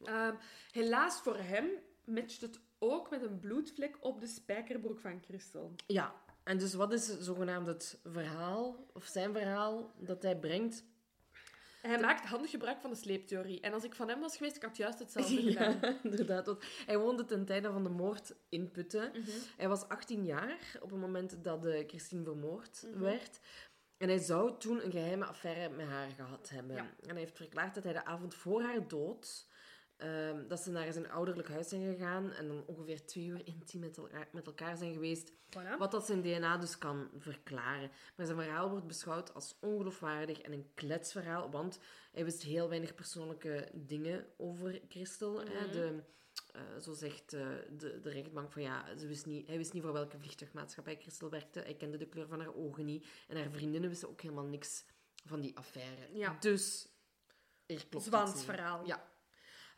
Ehm, 0.05 0.35
helaas 0.73 1.21
voor 1.21 1.37
hem 1.37 1.71
matcht 2.05 2.41
het 2.41 2.61
ook 2.79 3.11
met 3.11 3.23
een 3.23 3.39
bloedvlek 3.39 3.97
op 4.01 4.21
de 4.21 4.27
spijkerbroek 4.27 5.01
van 5.01 5.23
Christel. 5.23 5.75
Ja, 5.87 6.15
en 6.43 6.59
dus 6.59 6.75
wat 6.75 6.93
is 6.93 7.19
zogenaamd 7.19 7.67
het 7.67 8.01
verhaal, 8.05 8.87
of 8.93 9.05
zijn 9.05 9.33
verhaal, 9.33 9.93
dat 9.99 10.23
hij 10.23 10.39
brengt? 10.39 10.85
Hij 11.83 12.01
maakt 12.01 12.27
handig 12.27 12.51
gebruik 12.51 12.81
van 12.81 12.91
de 12.91 12.97
sleeptheorie. 12.97 13.61
En 13.61 13.73
als 13.73 13.85
ik 13.85 13.95
van 13.95 14.09
hem 14.09 14.21
was 14.21 14.37
geweest, 14.37 14.57
ik 14.57 14.63
had 14.63 14.77
juist 14.77 14.99
hetzelfde 14.99 15.43
gedaan. 15.53 15.79
Ja, 15.81 15.97
inderdaad. 16.03 16.47
want 16.47 16.65
hij 16.87 16.99
woonde 16.99 17.25
ten 17.25 17.45
tijde 17.45 17.73
van 17.73 17.83
de 17.83 17.89
moord 17.91 18.35
in 18.49 18.71
Putten. 18.71 19.11
Mhm. 19.11 19.31
Hij 19.57 19.69
was 19.69 19.89
18 19.89 20.25
jaar 20.25 20.77
op 20.81 20.91
het 20.91 21.01
moment 21.01 21.45
dat 21.45 21.63
de 21.63 21.85
Christine 21.87 22.25
vermoord 22.25 22.85
Mhm. 22.91 22.99
werd. 23.01 23.41
En 23.97 24.09
hij 24.09 24.19
zou 24.19 24.59
toen 24.59 24.85
een 24.85 24.91
geheime 24.91 25.25
affaire 25.25 25.75
met 25.75 25.87
haar 25.87 26.11
gehad 26.11 26.49
hebben. 26.49 26.77
Ja. 26.77 26.83
En 27.01 27.09
hij 27.09 27.19
heeft 27.19 27.37
verklaard 27.37 27.75
dat 27.75 27.85
hij 27.85 27.93
de 27.93 28.05
avond 28.05 28.35
voor 28.35 28.63
haar 28.63 28.89
dood... 28.89 29.47
ehm, 30.03 30.49
dat 30.49 30.61
ze 30.61 30.71
naar 30.71 30.93
zijn 30.93 31.11
ouderlijk 31.11 31.49
huis 31.49 31.69
zijn 31.69 31.93
gegaan 31.95 32.33
en 32.33 32.49
dan 32.49 32.65
ongeveer 32.67 33.07
twee 33.07 33.27
uur 33.27 33.47
intiem 33.47 33.81
met 33.81 33.97
elkaar, 33.97 34.29
met 34.33 34.47
elkaar 34.47 34.77
zijn 34.77 34.93
geweest. 34.93 35.33
Voilà. 35.33 35.79
Wat 35.79 35.91
dat 35.91 36.07
zijn 36.07 36.23
DNA 36.23 36.57
dus 36.57 36.79
kan 36.79 37.11
verklaren. 37.17 37.91
Maar 38.17 38.27
zijn 38.27 38.39
verhaal 38.39 38.71
wordt 38.71 38.87
beschouwd 38.87 39.35
als 39.35 39.57
ongeloofwaardig 39.61 40.41
en 40.41 40.53
een 40.53 40.71
kletsverhaal, 40.75 41.51
want 41.51 41.79
hij 42.13 42.25
wist 42.25 42.43
heel 42.43 42.69
weinig 42.69 42.95
persoonlijke 42.95 43.71
dingen 43.75 44.27
over 44.37 44.81
Christel. 44.89 45.41
hè. 45.41 45.61
Mhm. 45.67 45.73
De, 45.73 46.03
eh, 46.53 46.63
zo 46.81 46.93
zegt 46.93 47.33
eh, 47.33 47.47
de, 47.79 48.01
de 48.01 48.11
rechtbank 48.11 48.53
van 48.53 48.63
ja, 48.63 48.97
ze 48.97 49.07
wist 49.07 49.27
niet, 49.27 49.47
hij 49.47 49.57
wist 49.57 49.73
niet 49.73 49.83
voor 49.83 49.93
welke 49.93 50.19
vliegtuigmaatschappij 50.19 50.97
Christel 50.97 51.31
werkte. 51.31 51.61
Hij 51.61 51.75
kende 51.75 51.97
de 51.97 52.07
kleur 52.07 52.27
van 52.27 52.41
haar 52.41 52.55
ogen 52.55 52.85
niet. 52.85 53.07
En 53.29 53.37
haar 53.37 53.51
vriendinnen 53.51 53.91
wisten 53.91 54.09
ook 54.09 54.21
helemaal 54.21 54.47
niks 54.47 54.85
van 55.25 55.41
die 55.41 55.57
affaire. 55.57 56.09
Ja. 56.13 56.37
Dus 56.41 56.89
er 57.67 57.87
klopt 57.87 58.05
Zwans 58.05 58.45
verhaal. 58.45 58.87
Ja. 58.87 59.11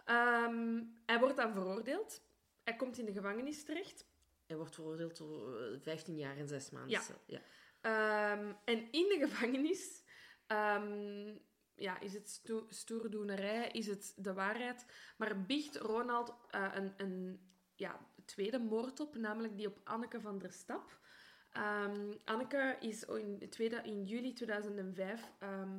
Ehm, 0.04 0.82
hij 1.06 1.18
wordt 1.18 1.36
dan 1.36 1.52
veroordeeld. 1.52 2.22
Hij 2.62 2.76
komt 2.76 2.98
in 2.98 3.04
de 3.04 3.12
gevangenis 3.12 3.64
terecht. 3.64 4.06
Hij 4.46 4.56
wordt 4.56 4.74
veroordeeld 4.74 5.14
tot 5.14 5.56
eh, 5.56 5.80
15 5.80 6.16
jaar 6.16 6.36
en 6.36 6.48
6 6.48 6.70
maanden. 6.70 7.00
Ja. 7.26 7.40
Ehm, 7.80 8.52
en 8.64 8.78
in 8.90 9.08
de 9.08 9.16
gevangenis 9.20 10.04
ehm, 10.46 11.34
ja, 11.74 12.00
is 12.00 12.12
het 12.12 12.28
sto 12.28 12.66
stoerdoenerij, 12.68 13.68
is 13.68 13.86
het 13.86 14.12
de 14.16 14.32
waarheid. 14.32 14.86
Maar 15.16 15.42
biecht 15.42 15.76
Ronald 15.76 16.34
eh, 16.50 16.70
een, 16.74 16.94
een 16.96 17.40
ja, 17.74 18.06
tweede 18.24 18.58
moord 18.58 19.00
op, 19.00 19.16
namelijk 19.16 19.56
die 19.56 19.66
op 19.66 19.80
Anneke 19.84 20.20
van 20.20 20.38
der 20.38 20.52
Stap. 20.52 21.02
Anneke 22.24 22.76
is 22.80 23.04
in, 23.04 23.46
tweede, 23.50 23.76
in 23.76 24.04
juli 24.04 24.32
2005 24.32 25.32
ehm, 25.38 25.78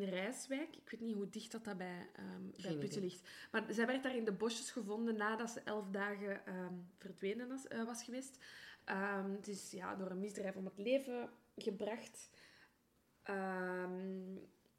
in 0.00 0.08
Rijswijk. 0.08 0.76
Ik 0.76 0.90
weet 0.90 1.00
niet 1.00 1.14
hoe 1.14 1.28
dicht 1.28 1.52
dat, 1.52 1.64
dat 1.64 1.76
bij, 1.76 2.08
ehm 2.12 2.50
bij 2.62 2.76
Putten 2.78 3.00
ligt. 3.02 3.28
Maar 3.52 3.64
zij 3.68 3.86
werd 3.86 4.02
daar 4.02 4.16
in 4.16 4.24
de 4.24 4.32
bosjes 4.32 4.70
gevonden 4.70 5.16
nadat 5.16 5.50
ze 5.50 5.60
elf 5.60 5.88
dagen 5.90 6.46
ehm, 6.46 6.74
verdwenen 6.98 7.48
was, 7.48 7.66
eh, 7.68 7.84
was 7.84 8.02
geweest. 8.04 8.38
Het 8.84 9.48
is 9.48 9.70
ja, 9.70 9.94
door 9.94 10.10
een 10.10 10.20
misdrijf 10.20 10.56
om 10.56 10.64
het 10.64 10.78
leven 10.78 11.30
gebracht. 11.56 12.30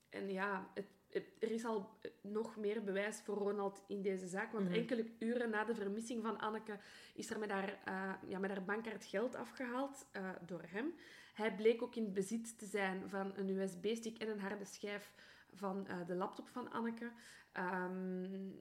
En 0.10 0.30
ja, 0.30 0.72
het, 0.74 0.86
het- 1.10 1.34
er 1.40 1.52
is 1.52 1.66
al 1.66 2.00
nog 2.22 2.58
meer 2.58 2.84
bewijs 2.84 3.22
voor 3.22 3.36
Ronald 3.38 3.84
in 3.88 4.02
deze 4.02 4.28
zaak. 4.28 4.52
Want 4.52 4.66
Mhm. 4.66 4.74
enkele 4.74 5.06
uren 5.20 5.50
na 5.50 5.64
de 5.64 5.76
vermissing 5.76 6.22
van 6.24 6.40
Anneke 6.40 6.80
is 7.14 7.30
er 7.30 7.40
met 7.40 7.50
haar, 7.52 7.80
eh, 7.86 8.14
ja, 8.30 8.40
met 8.40 8.50
haar 8.50 8.64
bankkaart 8.64 9.06
geld 9.06 9.36
afgehaald 9.36 10.06
eh, 10.12 10.30
door 10.46 10.64
hem. 10.68 10.94
Hij 11.38 11.56
bleek 11.56 11.82
ook 11.82 11.96
in 11.96 12.14
bezit 12.14 12.58
te 12.58 12.66
zijn 12.66 13.10
van 13.10 13.32
een 13.36 13.50
USB-stick 13.50 14.18
en 14.18 14.30
een 14.30 14.40
harde 14.40 14.66
schijf 14.66 15.14
van 15.54 15.88
eh, 15.88 16.06
de 16.08 16.16
laptop 16.16 16.48
van 16.48 16.72
Anneke. 16.72 17.12
Ehm, 17.52 18.52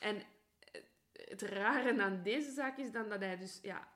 en 0.00 0.22
het 1.12 1.42
rare 1.42 2.02
aan 2.02 2.22
deze 2.22 2.50
zaak 2.50 2.78
is 2.78 2.92
dan 2.92 3.08
dat 3.08 3.20
hij 3.20 3.36
dus 3.36 3.58
ja, 3.62 3.88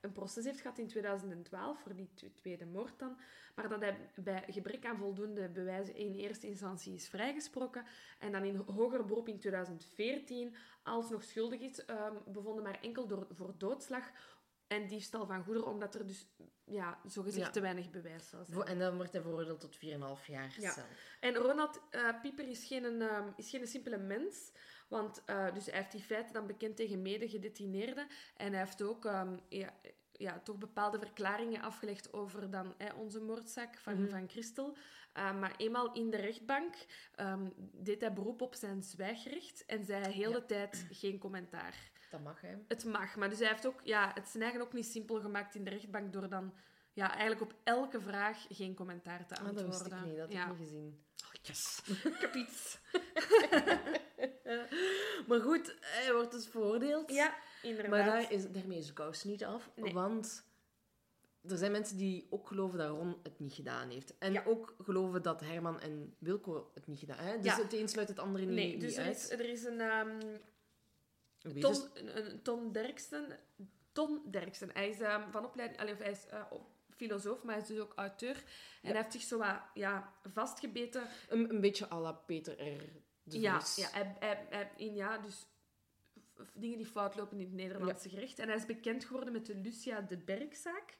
een 0.00 0.12
proces 0.12 0.44
heeft 0.44 0.60
gehad 0.60 0.78
in 0.78 0.86
2012 0.86 1.80
voor 1.80 1.94
die 1.94 2.10
tw- 2.14 2.24
tweede 2.34 2.66
moord 2.66 2.98
dan, 2.98 3.16
maar 3.54 3.68
dat 3.68 3.80
hij 3.80 4.10
bij 4.14 4.44
gebrek 4.48 4.86
aan 4.86 4.96
voldoende 4.96 5.48
bewijzen 5.48 5.94
in 5.94 6.14
eerste 6.14 6.46
instantie 6.46 6.94
is 6.94 7.08
vrijgesproken 7.08 7.84
en 8.18 8.32
dan 8.32 8.44
in 8.44 8.56
hoger 8.56 9.04
beroep 9.04 9.28
in 9.28 9.38
2014 9.38 10.54
alsnog 10.82 11.22
schuldig 11.22 11.60
is 11.60 11.84
ehm, 11.84 12.14
bevonden, 12.26 12.62
maar 12.62 12.80
enkel 12.80 13.06
door, 13.06 13.26
voor 13.30 13.54
doodslag 13.58 14.10
en 14.68 14.86
diefstal 14.86 15.26
van 15.26 15.44
goederen, 15.44 15.68
omdat 15.68 15.94
er 15.94 16.06
dus 16.06 16.26
ja, 16.64 16.98
zogezegd 17.06 17.46
Ja. 17.46 17.52
te 17.52 17.60
weinig 17.60 17.90
bewijs 17.90 18.28
zou 18.28 18.44
zijn. 18.44 18.62
En 18.62 18.78
dan 18.78 18.96
wordt 18.96 19.12
hij 19.12 19.22
veroordeeld 19.22 19.60
tot 19.60 19.76
4,5 19.76 20.26
jaar 20.26 20.54
Ja. 20.60 20.70
cel. 20.72 20.84
En 21.20 21.34
Ronald 21.34 21.80
eh, 21.90 22.20
Pieper 22.22 22.48
is 22.48 22.64
geen, 22.64 23.02
ehm, 23.02 23.28
is 23.36 23.50
geen 23.50 23.66
simpele 23.66 23.98
mens. 23.98 24.52
Want 24.88 25.22
eh, 25.24 25.54
dus 25.54 25.66
hij 25.66 25.74
heeft 25.78 25.92
die 25.92 26.02
feiten 26.02 26.32
dan 26.32 26.46
bekend 26.46 26.76
tegen 26.76 27.02
mede-gedetineerden. 27.02 28.06
En 28.36 28.50
hij 28.52 28.60
heeft 28.60 28.82
ook 28.82 29.04
ehm, 29.04 29.36
ja, 29.48 29.74
ja, 30.12 30.38
toch 30.40 30.58
bepaalde 30.58 30.98
verklaringen 30.98 31.62
afgelegd 31.62 32.12
over 32.12 32.50
dan, 32.50 32.74
hè, 32.78 32.92
onze 32.94 33.20
moordzaak 33.20 33.78
van, 33.78 34.00
Mhm. 34.02 34.10
van 34.10 34.28
Christel. 34.28 34.76
Eh, 35.12 35.38
maar 35.38 35.54
eenmaal 35.56 35.92
in 35.92 36.10
de 36.10 36.16
rechtbank 36.16 36.74
ehm, 37.14 37.48
deed 37.72 38.00
hij 38.00 38.12
beroep 38.12 38.42
op 38.42 38.54
zijn 38.54 38.82
zwijgrecht. 38.82 39.64
En 39.66 39.84
zei 39.84 40.12
heel 40.12 40.30
Ja. 40.30 40.38
de 40.38 40.46
tijd 40.46 40.86
geen 40.90 41.18
commentaar. 41.18 41.90
Dat 42.10 42.20
mag, 42.20 42.40
hè. 42.40 42.54
Het 42.68 42.84
mag, 42.84 43.16
maar 43.16 43.28
dus 43.28 43.38
hij 43.38 43.48
heeft 43.48 43.66
ook, 43.66 43.80
ja, 43.84 44.10
het 44.14 44.28
zijn 44.28 44.42
eigen 44.42 44.60
ook 44.60 44.72
niet 44.72 44.86
simpel 44.86 45.20
gemaakt 45.20 45.54
in 45.54 45.64
de 45.64 45.70
rechtbank 45.70 46.12
door 46.12 46.28
dan 46.28 46.54
ja, 46.92 47.10
eigenlijk 47.10 47.40
op 47.40 47.54
elke 47.64 48.00
vraag 48.00 48.46
geen 48.48 48.74
commentaar 48.74 49.26
te 49.26 49.34
Ah, 49.34 49.40
antwoorden. 49.40 49.70
dat 49.70 49.82
wist 49.82 49.92
ik 49.92 50.04
niet, 50.04 50.16
dat 50.16 50.28
heb 50.28 50.30
ja. 50.30 50.42
ik 50.42 50.48
niet 50.48 50.58
gezien. 50.58 51.04
Oh, 51.24 51.32
yes. 51.42 51.82
ik 52.14 52.20
heb 52.20 52.34
iets. 52.34 52.78
Maar 55.26 55.40
goed, 55.40 55.76
hij 55.80 56.12
wordt 56.14 56.32
dus 56.32 56.46
veroordeeld. 56.46 57.10
Ja, 57.12 57.34
inderdaad. 57.62 57.90
Maar 57.90 58.04
daar 58.04 58.32
is, 58.32 58.50
daarmee 58.50 58.78
is 58.78 58.86
de 58.86 58.92
kous 58.92 59.24
niet 59.24 59.44
af. 59.44 59.70
Nee. 59.74 59.92
Want 59.92 60.44
er 61.48 61.56
zijn 61.56 61.72
mensen 61.72 61.96
die 61.96 62.26
ook 62.30 62.46
geloven 62.46 62.78
dat 62.78 62.88
Ron 62.88 63.16
het 63.22 63.38
niet 63.38 63.52
gedaan 63.52 63.90
heeft. 63.90 64.18
En 64.18 64.32
Ja. 64.32 64.42
ook 64.46 64.74
geloven 64.82 65.22
dat 65.22 65.40
Herman 65.40 65.80
en 65.80 66.14
Wilco 66.18 66.70
het 66.74 66.86
niet 66.86 66.98
gedaan 66.98 67.18
hebben. 67.18 67.42
Dus 67.42 67.56
Ja. 67.56 67.62
het 67.62 67.72
een 67.72 67.88
sluit 67.88 68.08
het 68.08 68.18
andere 68.18 68.44
niet, 68.44 68.54
nee, 68.54 68.70
niet 68.72 68.80
dus 68.80 68.96
er 68.96 69.04
uit. 69.04 69.16
is, 69.16 69.30
er 69.30 69.48
is 69.48 69.64
een 69.64 69.80
ehm, 69.80 70.18
Wie 71.42 71.62
Ton, 71.62 71.72
is- 71.72 71.88
een, 71.94 72.16
een 72.32 72.42
Ton 72.42 72.72
Derksen. 72.72 73.38
Ton 73.92 74.22
Derksen. 74.30 74.70
Hij 74.72 74.88
is 74.88 75.00
ehm, 75.00 75.30
van 75.30 75.44
opleiding, 75.44 75.80
allee, 75.80 75.92
of 75.92 75.98
hij 75.98 76.10
is 76.10 76.26
eh, 76.26 76.42
filosoof, 76.96 77.42
maar 77.42 77.54
hij 77.54 77.62
is 77.62 77.68
dus 77.68 77.78
ook 77.78 77.92
auteur. 77.96 78.34
En 78.36 78.42
Ja. 78.82 78.88
hij 78.88 78.96
heeft 78.96 79.12
zich 79.12 79.22
zo 79.22 79.38
wat, 79.38 79.60
ja, 79.74 80.12
vastgebeten. 80.32 81.06
een, 81.28 81.50
een 81.50 81.60
beetje 81.60 81.90
à 81.90 82.00
la 82.00 82.12
Peter 82.12 82.52
R. 82.52 82.82
de 83.22 83.40
Ja, 83.40 83.60
Vries. 83.60 83.76
ja, 83.76 83.88
hij, 83.98 84.16
hij, 84.18 84.46
hij- 84.50 84.70
in, 84.76 84.94
ja, 84.94 85.18
dus 85.18 85.46
dingen 86.52 86.76
die 86.76 86.86
fout 86.86 87.16
lopen 87.16 87.38
in 87.38 87.44
het 87.44 87.54
Nederlandse 87.54 88.08
gerecht. 88.08 88.38
En 88.38 88.48
hij 88.48 88.56
is 88.56 88.66
bekend 88.66 89.04
geworden 89.04 89.32
met 89.32 89.46
de 89.46 89.54
Lucia 89.54 90.00
de 90.00 90.16
Bergzaak. 90.16 90.96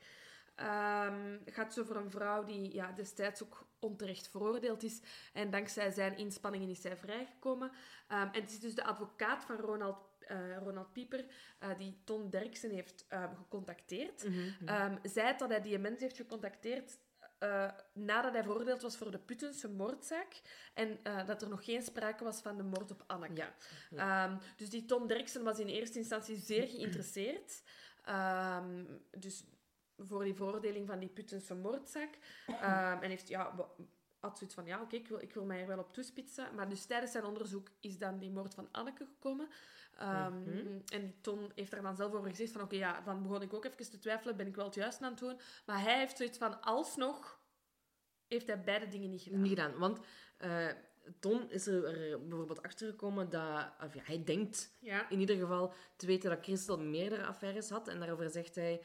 Het 1.45 1.55
gaat 1.55 1.73
zo 1.75 1.81
over 1.81 1.97
een 1.97 2.11
vrouw 2.11 2.45
die 2.45 2.75
ja, 2.75 2.93
destijds 2.93 3.43
ook 3.43 3.67
onterecht 3.79 4.29
veroordeeld 4.29 4.83
is. 4.83 5.01
En 5.33 5.51
dankzij 5.51 5.91
zijn 5.91 6.17
inspanningen 6.17 6.69
is 6.69 6.81
zij 6.81 6.97
vrijgekomen. 6.97 7.71
Ehm, 8.09 8.29
en 8.33 8.41
het 8.41 8.51
is 8.51 8.61
dus 8.61 8.75
de 8.75 8.85
advocaat 8.85 9.45
van 9.45 9.57
Ronald, 9.57 9.97
eh, 10.29 10.57
Ronald 10.57 10.93
Pieper 10.93 11.25
eh, 11.59 11.79
die 11.79 12.01
Ton 12.05 12.31
Derksen 12.31 12.71
heeft 12.71 13.05
ehm, 13.09 13.35
gecontacteerd. 13.35 14.25
Mhm, 14.25 14.39
mhm. 14.39 14.69
Ehm 14.69 14.97
zei 15.03 15.37
dat 15.37 15.49
hij 15.49 15.61
die 15.61 15.79
mens 15.79 16.01
heeft 16.01 16.17
gecontacteerd 16.17 16.99
eh, 17.39 17.71
nadat 17.93 18.33
hij 18.33 18.43
veroordeeld 18.43 18.83
was 18.83 18.97
voor 18.97 19.11
de 19.11 19.19
Puttense 19.19 19.69
moordzaak. 19.69 20.41
En 20.75 20.99
dat 21.27 21.43
er 21.43 21.49
nog 21.49 21.65
geen 21.65 21.83
sprake 21.83 22.25
was 22.25 22.41
van 22.41 22.57
de 22.57 22.63
moord 22.63 22.91
op 22.91 23.05
Anneke. 23.07 23.47
Ja. 23.91 24.27
Ehm, 24.27 24.39
dus 24.57 24.71
die 24.71 24.85
Tom 24.85 25.07
Derksen 25.07 25.45
was 25.45 25.59
in 25.59 25.67
eerste 25.67 25.99
instantie 25.99 26.37
zeer 26.37 26.69
geïnteresseerd. 26.69 27.63
Dus 29.19 29.45
voor 29.99 30.25
die 30.25 30.35
veroordeling 30.35 30.87
van 30.87 30.99
die 30.99 31.09
Puttense 31.09 31.55
moordzaak. 31.55 32.19
En 33.01 33.11
heeft, 33.11 33.29
ja, 33.29 33.55
had 34.21 34.39
zoiets 34.39 34.57
van, 34.57 34.67
ja, 34.67 34.81
oké, 34.81 34.97
ik, 34.97 35.09
wil, 35.09 35.23
ik 35.23 35.35
wil 35.35 35.45
mij 35.45 35.61
er 35.61 35.67
wel 35.67 35.79
op 35.79 35.93
toespitsen. 35.93 36.55
Maar 36.55 36.69
dus 36.69 36.85
tijdens 36.85 37.13
zijn 37.13 37.25
onderzoek 37.25 37.69
is 37.81 37.99
dan 37.99 38.19
die 38.19 38.31
moord 38.31 38.55
van 38.55 38.69
Anneke 38.73 39.05
gekomen. 39.07 39.49
Ehm, 39.99 40.39
Mhm. 40.43 40.79
En 40.93 41.15
Ton 41.21 41.53
heeft 41.55 41.71
daar 41.71 41.83
dan 41.83 41.97
zelf 41.97 42.13
over 42.13 42.29
gezegd 42.31 42.53
van, 42.53 42.63
oké, 42.63 42.77
ja, 42.77 43.01
dan 43.01 43.23
begon 43.23 43.43
ik 43.43 43.55
ook 43.55 43.65
even 43.65 43.91
te 43.91 43.99
twijfelen, 43.99 44.37
ben 44.37 44.47
ik 44.47 44.55
wel 44.57 44.65
het 44.65 44.75
juiste 44.75 45.05
aan 45.05 45.11
het 45.11 45.19
doen? 45.21 45.41
Maar 45.67 45.83
hij 45.83 45.99
heeft 45.99 46.17
zoiets 46.17 46.39
van, 46.39 46.61
alsnog 46.63 47.41
heeft 48.29 48.47
hij 48.47 48.63
beide 48.65 48.89
dingen 48.89 49.11
niet 49.11 49.23
gedaan. 49.23 49.41
Niet 49.41 49.49
gedaan, 49.59 49.79
want 49.79 49.99
eh, 50.37 50.67
Ton 51.21 51.51
is 51.51 51.67
er, 51.67 51.85
er 52.11 52.21
bijvoorbeeld 52.27 52.63
achtergekomen 52.63 53.31
dat... 53.31 53.71
Of 53.85 53.95
ja, 53.95 54.03
hij 54.05 54.25
denkt 54.25 54.77
Ja. 54.81 55.09
in 55.11 55.21
ieder 55.21 55.37
geval 55.37 55.73
te 55.97 56.07
weten 56.07 56.31
dat 56.31 56.45
Christel 56.45 56.79
meerdere 56.79 57.27
affaires 57.27 57.69
had. 57.71 57.89
En 57.89 57.99
daarover 57.99 58.31
zegt 58.31 58.55
hij... 58.55 58.83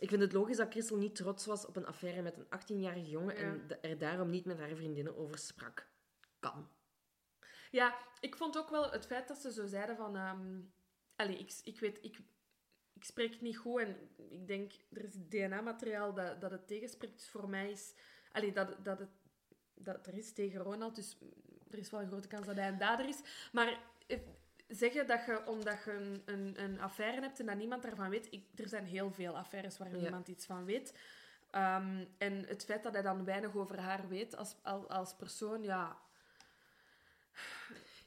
Ik 0.00 0.08
vind 0.08 0.20
het 0.20 0.32
logisch 0.32 0.56
dat 0.56 0.70
Christel 0.70 0.96
niet 0.96 1.14
trots 1.14 1.46
was 1.46 1.66
op 1.66 1.76
een 1.76 1.86
affaire 1.86 2.22
met 2.22 2.36
een 2.36 2.46
18-jarige 2.46 3.08
jongen 3.08 3.34
Ja. 3.34 3.40
en 3.40 3.80
er 3.80 3.98
daarom 3.98 4.30
niet 4.30 4.44
met 4.44 4.58
haar 4.58 4.74
vriendinnen 4.74 5.16
over 5.16 5.38
sprak. 5.38 5.88
Kan. 6.38 6.68
Ja, 7.70 7.98
ik 8.20 8.36
vond 8.36 8.58
ook 8.58 8.70
wel 8.70 8.90
het 8.90 9.06
feit 9.06 9.28
dat 9.28 9.38
ze 9.38 9.52
zo 9.52 9.66
zeiden 9.66 9.96
van... 9.96 10.16
allee, 11.16 11.38
ik, 11.38 11.60
ik 11.64 11.80
weet... 11.80 11.98
Ik, 12.04 12.18
ik 12.92 13.04
spreek 13.04 13.40
niet 13.40 13.56
goed 13.56 13.80
en 13.80 13.96
ik 14.30 14.46
denk... 14.46 14.72
Er 14.92 15.04
is 15.04 15.14
DNA-materiaal 15.28 16.14
dat, 16.14 16.40
dat 16.40 16.50
het 16.50 16.66
tegenspreekt. 16.66 17.18
Dus 17.18 17.28
voor 17.28 17.48
mij 17.48 17.70
is... 17.70 17.94
Allee, 18.32 18.52
dat, 18.52 18.84
dat 18.84 18.98
het... 18.98 19.10
Dat 19.74 20.06
er 20.06 20.14
is 20.14 20.32
tegen 20.32 20.60
Ronald, 20.60 20.94
dus 20.94 21.18
er 21.70 21.78
is 21.78 21.90
wel 21.90 22.00
een 22.00 22.08
grote 22.08 22.28
kans 22.28 22.46
dat 22.46 22.56
hij 22.56 22.68
een 22.68 22.78
dader 22.78 23.08
is. 23.08 23.48
Maar 23.52 23.80
eh, 24.06 24.18
zeggen 24.70 25.06
dat 25.06 25.24
je, 25.26 25.46
omdat 25.46 25.84
je 25.84 25.92
een, 25.92 26.22
een, 26.24 26.62
een 26.62 26.80
affaire 26.80 27.20
hebt 27.20 27.40
en 27.40 27.46
dat 27.46 27.56
niemand 27.56 27.82
daarvan 27.82 28.10
weet... 28.10 28.26
Ik, 28.30 28.44
er 28.56 28.68
zijn 28.68 28.84
heel 28.84 29.10
veel 29.10 29.36
affaires 29.36 29.78
waar 29.78 29.90
Ja. 29.90 29.96
niemand 29.96 30.28
iets 30.28 30.46
van 30.46 30.64
weet. 30.64 30.94
Ehm, 31.50 32.04
en 32.18 32.46
het 32.46 32.64
feit 32.64 32.82
dat 32.82 32.92
hij 32.92 33.02
dan 33.02 33.24
weinig 33.24 33.56
over 33.56 33.78
haar 33.78 34.08
weet 34.08 34.36
als, 34.36 34.56
als, 34.62 34.88
als 34.88 35.14
persoon, 35.14 35.62
ja... 35.62 35.96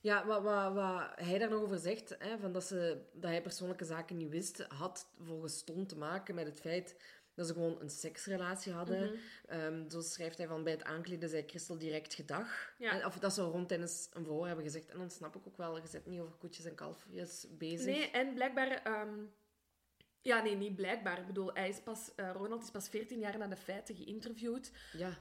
Ja, 0.01 0.25
wat, 0.25 0.41
wat, 0.41 0.73
wat 0.73 1.11
hij 1.15 1.37
daar 1.37 1.49
nog 1.49 1.61
over 1.61 1.77
zegt, 1.77 2.15
hè, 2.19 2.37
van 2.37 2.51
dat, 2.51 2.63
ze, 2.63 3.01
dat 3.13 3.29
hij 3.29 3.41
persoonlijke 3.41 3.85
zaken 3.85 4.17
niet 4.17 4.29
wist, 4.29 4.65
had 4.67 5.07
volgens 5.19 5.63
Ton 5.63 5.85
te 5.85 5.97
maken 5.97 6.35
met 6.35 6.45
het 6.45 6.59
feit 6.59 6.95
dat 7.35 7.47
ze 7.47 7.53
gewoon 7.53 7.81
een 7.81 7.89
seksrelatie 7.89 8.73
hadden. 8.73 9.19
Ehm, 9.45 9.89
zo 9.89 10.01
schrijft 10.01 10.37
hij 10.37 10.47
van 10.47 10.63
bij 10.63 10.73
het 10.73 10.83
aankleden 10.83 11.29
zei 11.29 11.43
Christel 11.47 11.77
direct 11.77 12.13
gedag. 12.13 12.73
Ja. 12.77 12.91
En- 12.91 13.05
Of 13.05 13.19
dat 13.19 13.33
ze 13.33 13.41
rond 13.41 13.67
tijdens 13.67 14.09
een 14.13 14.23
verhoor 14.23 14.47
hebben 14.47 14.65
gezegd. 14.65 14.89
En 14.89 14.97
dan 14.97 15.11
snap 15.11 15.35
ik 15.35 15.47
ook 15.47 15.57
wel, 15.57 15.77
je 15.81 15.87
zit 15.87 16.05
niet 16.05 16.19
over 16.19 16.33
koetjes 16.35 16.65
en 16.65 16.75
kalfjes 16.75 17.47
bezig. 17.57 17.85
Nee, 17.85 18.09
en 18.11 18.33
blijkbaar... 18.33 18.67
ehm, 18.83 19.19
ja, 20.21 20.41
nee, 20.41 20.55
niet 20.55 20.75
blijkbaar. 20.75 21.19
Ik 21.19 21.27
bedoel, 21.27 21.53
hij 21.53 21.69
is 21.69 21.79
pas, 21.83 22.11
eh, 22.15 22.31
Ronald 22.33 22.63
is 22.63 22.71
pas 22.71 22.89
14 22.89 23.19
jaar 23.19 23.37
na 23.37 23.47
de 23.47 23.55
feiten 23.57 23.95
geïnterviewd. 23.95 24.71
Ja, 24.93 25.17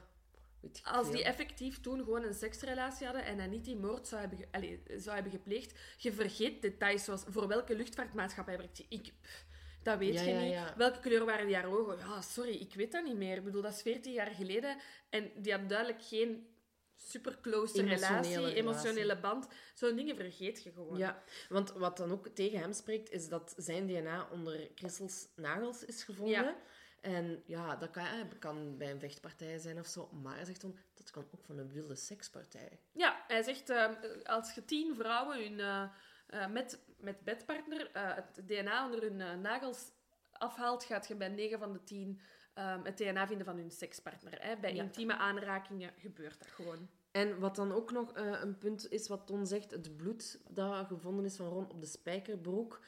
weet 0.61 0.77
ik 0.77 0.85
Als 0.87 1.11
die 1.11 1.23
effectief 1.23 1.79
toen 1.81 2.03
gewoon 2.03 2.23
een 2.23 2.33
seksrelatie 2.33 3.05
hadden 3.05 3.25
en 3.25 3.37
hij 3.37 3.47
niet 3.47 3.65
die 3.65 3.75
moord 3.75 4.07
zou 4.07 4.21
hebben, 4.21 5.01
zou 5.01 5.15
hebben 5.15 5.31
gepleegd, 5.33 5.79
je 5.97 6.13
vergeet 6.13 6.61
details 6.61 7.03
zoals 7.03 7.23
voor 7.27 7.47
welke 7.47 7.75
luchtvaartmaatschappij 7.75 8.57
werkt. 8.57 8.85
Ik, 8.89 9.13
pff, 9.21 9.45
dat 9.83 9.97
weet 9.97 10.13
Ja, 10.13 10.21
je 10.21 10.29
ja, 10.33 10.39
niet. 10.41 10.51
ja. 10.51 10.73
Welke 10.77 10.99
kleur 10.99 11.25
waren 11.25 11.45
die 11.45 11.55
haar 11.55 11.65
ogen? 11.79 11.97
Ja, 11.97 12.21
sorry, 12.21 12.53
ik 12.55 12.73
weet 12.73 12.91
dat 12.91 13.03
niet 13.03 13.15
meer. 13.17 13.37
Ik 13.37 13.43
bedoel, 13.43 13.61
dat 13.61 13.73
is 13.73 13.81
14 13.81 14.11
jaar 14.13 14.31
geleden 14.31 14.77
en 15.09 15.31
die 15.35 15.51
had 15.51 15.69
duidelijk 15.69 16.03
geen 16.03 16.47
super 16.95 17.37
close 17.41 17.79
Emotionele 17.79 18.23
relatie, 18.23 18.55
emotionele 18.55 19.19
band. 19.19 19.47
Zo'n 19.73 19.95
dingen 19.95 20.15
vergeet 20.15 20.63
je 20.63 20.71
gewoon. 20.71 20.97
Ja, 20.97 21.23
want 21.49 21.71
wat 21.71 21.97
dan 21.97 22.11
ook 22.11 22.27
tegen 22.27 22.59
hem 22.59 22.73
spreekt, 22.73 23.11
is 23.11 23.27
dat 23.29 23.53
zijn 23.57 23.87
DNA 23.87 24.27
onder 24.31 24.69
Christels 24.75 25.27
nagels 25.35 25.85
is 25.85 26.03
gevonden. 26.03 26.33
Ja. 26.43 26.55
En 27.01 27.43
ja, 27.45 27.75
dat 27.75 27.91
kan, 27.91 28.05
eh, 28.05 28.39
kan 28.39 28.77
bij 28.77 28.91
een 28.91 28.99
vechtpartij 28.99 29.57
zijn 29.57 29.79
of 29.79 29.87
zo. 29.87 30.09
Maar 30.11 30.35
hij 30.35 30.45
zegt 30.45 30.61
dan, 30.61 30.77
dat 30.93 31.11
kan 31.11 31.27
ook 31.31 31.43
van 31.45 31.57
een 31.57 31.71
wilde 31.71 31.95
sekspartij. 31.95 32.79
Ja, 32.91 33.23
hij 33.27 33.43
zegt, 33.43 33.69
ehm, 33.69 33.93
als 34.23 34.53
je 34.53 34.65
tien 34.65 34.95
vrouwen 34.95 35.43
hun, 35.43 35.59
eh, 35.59 35.83
eh, 36.33 36.47
met, 36.47 36.79
met 36.97 37.23
bedpartner 37.23 37.91
eh, 37.93 38.15
het 38.15 38.41
DNA 38.47 38.85
onder 38.85 39.01
hun 39.01 39.21
eh, 39.21 39.33
nagels 39.35 39.91
afhaalt, 40.31 40.83
gaat 40.83 41.07
je 41.07 41.15
bij 41.15 41.29
9 41.29 41.59
van 41.59 41.73
de 41.73 41.83
10 41.83 42.19
ehm, 42.53 42.83
het 42.83 42.97
DNA 42.97 43.27
vinden 43.27 43.45
van 43.45 43.57
hun 43.57 43.71
sekspartner. 43.71 44.41
Hè. 44.41 44.55
Bij 44.57 44.75
Ja. 44.75 44.83
intieme 44.83 45.15
aanrakingen 45.17 45.91
gebeurt 45.97 46.37
dat 46.39 46.47
gewoon. 46.47 46.89
En 47.11 47.39
wat 47.39 47.55
dan 47.55 47.71
ook 47.71 47.91
nog 47.91 48.11
een 48.15 48.57
punt 48.57 48.91
is, 48.91 49.07
wat 49.07 49.27
Ton 49.27 49.45
zegt, 49.47 49.71
het 49.71 49.97
bloed 49.97 50.39
dat 50.49 50.87
gevonden 50.87 51.25
is 51.25 51.35
van 51.35 51.47
Ron 51.47 51.69
op 51.71 51.79
de 51.81 51.87
spijkerbroek. 51.87 52.79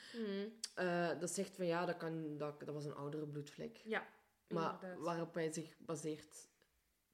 eh, 0.75 1.09
dat 1.19 1.31
zegt 1.31 1.55
van 1.55 1.65
ja, 1.65 1.85
dat, 1.85 1.97
kan, 1.97 2.37
dat, 2.37 2.59
dat 2.59 2.73
was 2.73 2.85
een 2.85 2.95
oudere 2.95 3.27
bloedvlek. 3.27 3.77
Ja, 3.77 4.05
Maar 4.47 4.73
inderdaad. 4.73 5.03
waarop 5.03 5.33
hij 5.33 5.51
zich 5.53 5.75
baseert, 5.79 6.47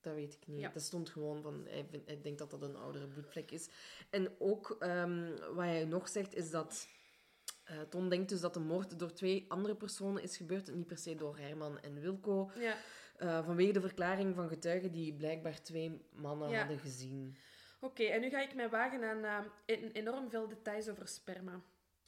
dat 0.01 0.13
weet 0.13 0.33
ik 0.33 0.47
niet. 0.47 0.59
Ja. 0.59 0.69
Dat 0.69 0.81
stond 0.81 1.09
gewoon 1.09 1.41
van, 1.41 1.65
hij, 1.69 1.85
hij 2.05 2.21
denkt 2.21 2.39
dat 2.39 2.49
dat 2.51 2.61
een 2.61 2.75
oudere 2.75 3.07
bloedvlek 3.07 3.51
is. 3.51 3.69
En 4.09 4.35
ook 4.39 4.75
ehm, 4.79 5.35
wat 5.53 5.65
hij 5.65 5.85
nog 5.85 6.09
zegt, 6.09 6.35
is 6.35 6.49
dat... 6.49 6.87
eh 7.63 7.81
Ton 7.81 8.09
denkt 8.09 8.29
dus 8.29 8.39
dat 8.41 8.53
de 8.53 8.59
moord 8.59 8.99
door 8.99 9.13
twee 9.13 9.45
andere 9.47 9.75
personen 9.75 10.23
is 10.23 10.37
gebeurd, 10.37 10.73
niet 10.75 10.87
per 10.87 10.97
se 10.97 11.15
door 11.15 11.37
Herman 11.37 11.79
en 11.79 11.99
Wilco. 11.99 12.51
Ja. 12.59 12.75
eh, 13.17 13.45
vanwege 13.45 13.71
de 13.71 13.81
verklaring 13.81 14.35
van 14.35 14.47
getuigen 14.47 14.91
die 14.91 15.13
blijkbaar 15.13 15.61
twee 15.61 16.01
mannen 16.11 16.49
Ja. 16.49 16.57
hadden 16.59 16.79
gezien. 16.79 17.37
Oké, 17.79 18.03
en 18.03 18.21
nu 18.21 18.29
ga 18.29 18.41
ik 18.41 18.55
mij 18.55 18.69
wagen 18.69 19.03
aan 19.03 19.51
en- 19.65 19.91
enorm 19.91 20.29
veel 20.29 20.47
details 20.47 20.89
over 20.89 21.07
sperma. 21.07 21.61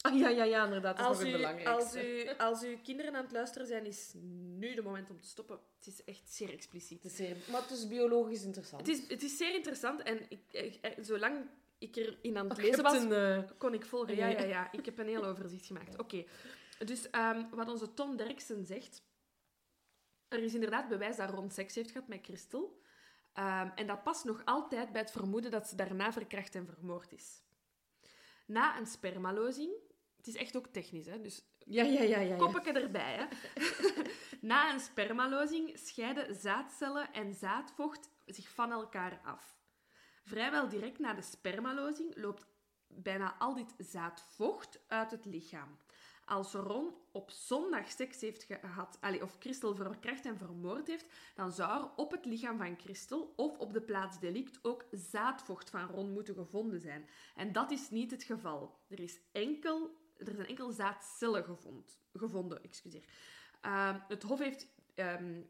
Ah, 0.06 0.18
ja, 0.20 0.30
ja, 0.30 0.44
ja, 0.44 0.64
inderdaad. 0.64 0.98
Dat 0.98 1.06
is 1.06 1.12
Als 1.12 1.24
nog 1.32 1.42
het 1.42 1.62
u, 1.62 1.66
als, 1.66 1.96
u, 1.96 2.30
als 2.38 2.64
uw 2.64 2.78
kinderen 2.84 3.16
aan 3.16 3.24
het 3.24 3.32
luisteren 3.32 3.68
zijn, 3.68 3.86
is 3.86 4.12
nu 4.58 4.74
de 4.76 4.82
moment 4.82 5.10
om 5.10 5.20
te 5.20 5.28
stoppen. 5.28 5.60
Het 5.78 5.88
is 5.88 6.04
echt 6.04 6.34
zeer 6.34 6.50
expliciet. 6.54 7.04
Het 7.04 7.12
is 7.12 7.18
zeer- 7.18 7.38
maar 7.52 7.62
het 7.62 7.72
is 7.72 7.88
biologisch 7.88 8.44
interessant. 8.44 8.88
Het 8.88 8.98
is, 8.98 9.08
het 9.08 9.24
is 9.24 9.38
zeer 9.38 9.54
interessant 9.56 10.02
en 10.02 10.26
ik, 10.30 10.40
ik- 10.52 10.76
eh, 10.82 10.92
zolang 11.04 11.50
ik 11.78 11.96
erin 11.96 12.38
aan 12.38 12.50
het 12.50 12.58
Oh, 12.58 12.64
lezen 12.64 12.84
was, 12.84 12.98
een, 12.98 13.12
eh, 13.12 13.44
kon 13.58 13.74
ik 13.74 13.86
volgen. 13.86 14.16
Ja, 14.16 14.28
Ja. 14.28 14.40
ja, 14.40 14.46
ja. 14.46 14.72
Ik 14.72 14.86
heb 14.86 14.98
een 14.98 15.08
heel 15.08 15.26
overzicht 15.26 15.66
gemaakt. 15.66 16.00
Oké. 16.00 16.24
Dus 16.86 17.10
ehm, 17.10 17.50
wat 17.50 17.70
onze 17.70 17.94
Tom 17.94 18.16
Derksen 18.18 18.66
zegt... 18.66 19.02
Er 20.28 20.44
is 20.44 20.54
inderdaad 20.54 20.88
bewijs 20.88 21.16
dat 21.16 21.30
Ron 21.30 21.52
seks 21.52 21.76
heeft 21.76 21.92
gehad 21.92 22.08
met 22.08 22.20
Christel. 22.26 22.82
Ehm, 23.34 23.70
en 23.76 23.88
dat 23.88 24.04
past 24.04 24.26
nog 24.26 24.42
altijd 24.46 24.92
bij 24.92 25.02
het 25.02 25.12
vermoeden 25.12 25.52
dat 25.52 25.68
ze 25.68 25.76
daarna 25.76 26.12
verkracht 26.12 26.56
en 26.56 26.66
vermoord 26.66 27.12
is. 27.12 27.42
Na 28.46 28.78
een 28.78 28.88
spermalozing... 28.88 29.72
Het 30.24 30.36
is 30.36 30.42
echt 30.42 30.56
ook 30.56 30.68
technisch, 30.68 31.06
hè. 31.06 31.22
Dus 31.22 31.44
Ja, 31.66 31.84
ja, 31.84 32.02
ja, 32.02 32.20
ja. 32.20 32.36
ja. 32.36 32.64
erbij. 32.64 33.14
Hè. 33.14 33.26
Na 34.42 34.74
een 34.74 34.80
spermalozing 34.80 35.72
scheiden 35.78 36.36
zaadcellen 36.36 37.14
en 37.14 37.34
zaadvocht 37.34 38.10
zich 38.26 38.50
van 38.50 38.72
elkaar 38.72 39.22
af. 39.24 39.58
Vrijwel 40.24 40.70
direct 40.70 41.00
na 41.00 41.14
de 41.14 41.22
spermalozing 41.22 42.16
loopt 42.16 42.46
bijna 42.88 43.36
al 43.40 43.54
dit 43.54 43.74
zaadvocht 43.78 44.80
uit 44.88 45.12
het 45.12 45.26
lichaam. 45.26 45.78
Als 46.26 46.54
Ron 46.54 46.94
op 47.12 47.32
zondag 47.32 47.92
seks 47.92 48.22
heeft 48.22 48.44
gehad, 48.44 48.98
allee, 49.02 49.24
of 49.24 49.36
Christel 49.40 49.76
verkracht 49.76 50.26
en 50.26 50.38
vermoord 50.38 50.88
heeft, 50.88 51.06
dan 51.36 51.52
zou 51.52 51.84
er 51.84 51.90
op 51.96 52.12
het 52.12 52.26
lichaam 52.26 52.58
van 52.58 52.80
Christel 52.80 53.34
of 53.36 53.58
op 53.58 53.74
de 53.74 53.82
plaats 53.82 54.20
delict 54.20 54.60
ook 54.62 54.86
zaadvocht 54.92 55.70
van 55.70 55.88
Ron 55.88 56.12
moeten 56.12 56.36
gevonden 56.36 56.80
zijn. 56.80 57.10
En 57.36 57.52
dat 57.52 57.72
is 57.72 57.90
niet 57.90 58.12
het 58.12 58.24
geval. 58.24 58.80
Er, 58.88 59.00
is 59.00 59.20
enkel, 59.32 59.98
er 60.18 60.36
zijn 60.36 60.48
enkel 60.48 60.72
zaadcellen 60.72 61.44
gevond, 61.44 62.00
gevonden. 62.14 62.64
Excuseer. 62.64 63.06
Ehm, 63.62 64.00
het 64.08 64.24
Hof 64.24 64.40
heeft 64.40 64.68
ehm, 64.96 65.42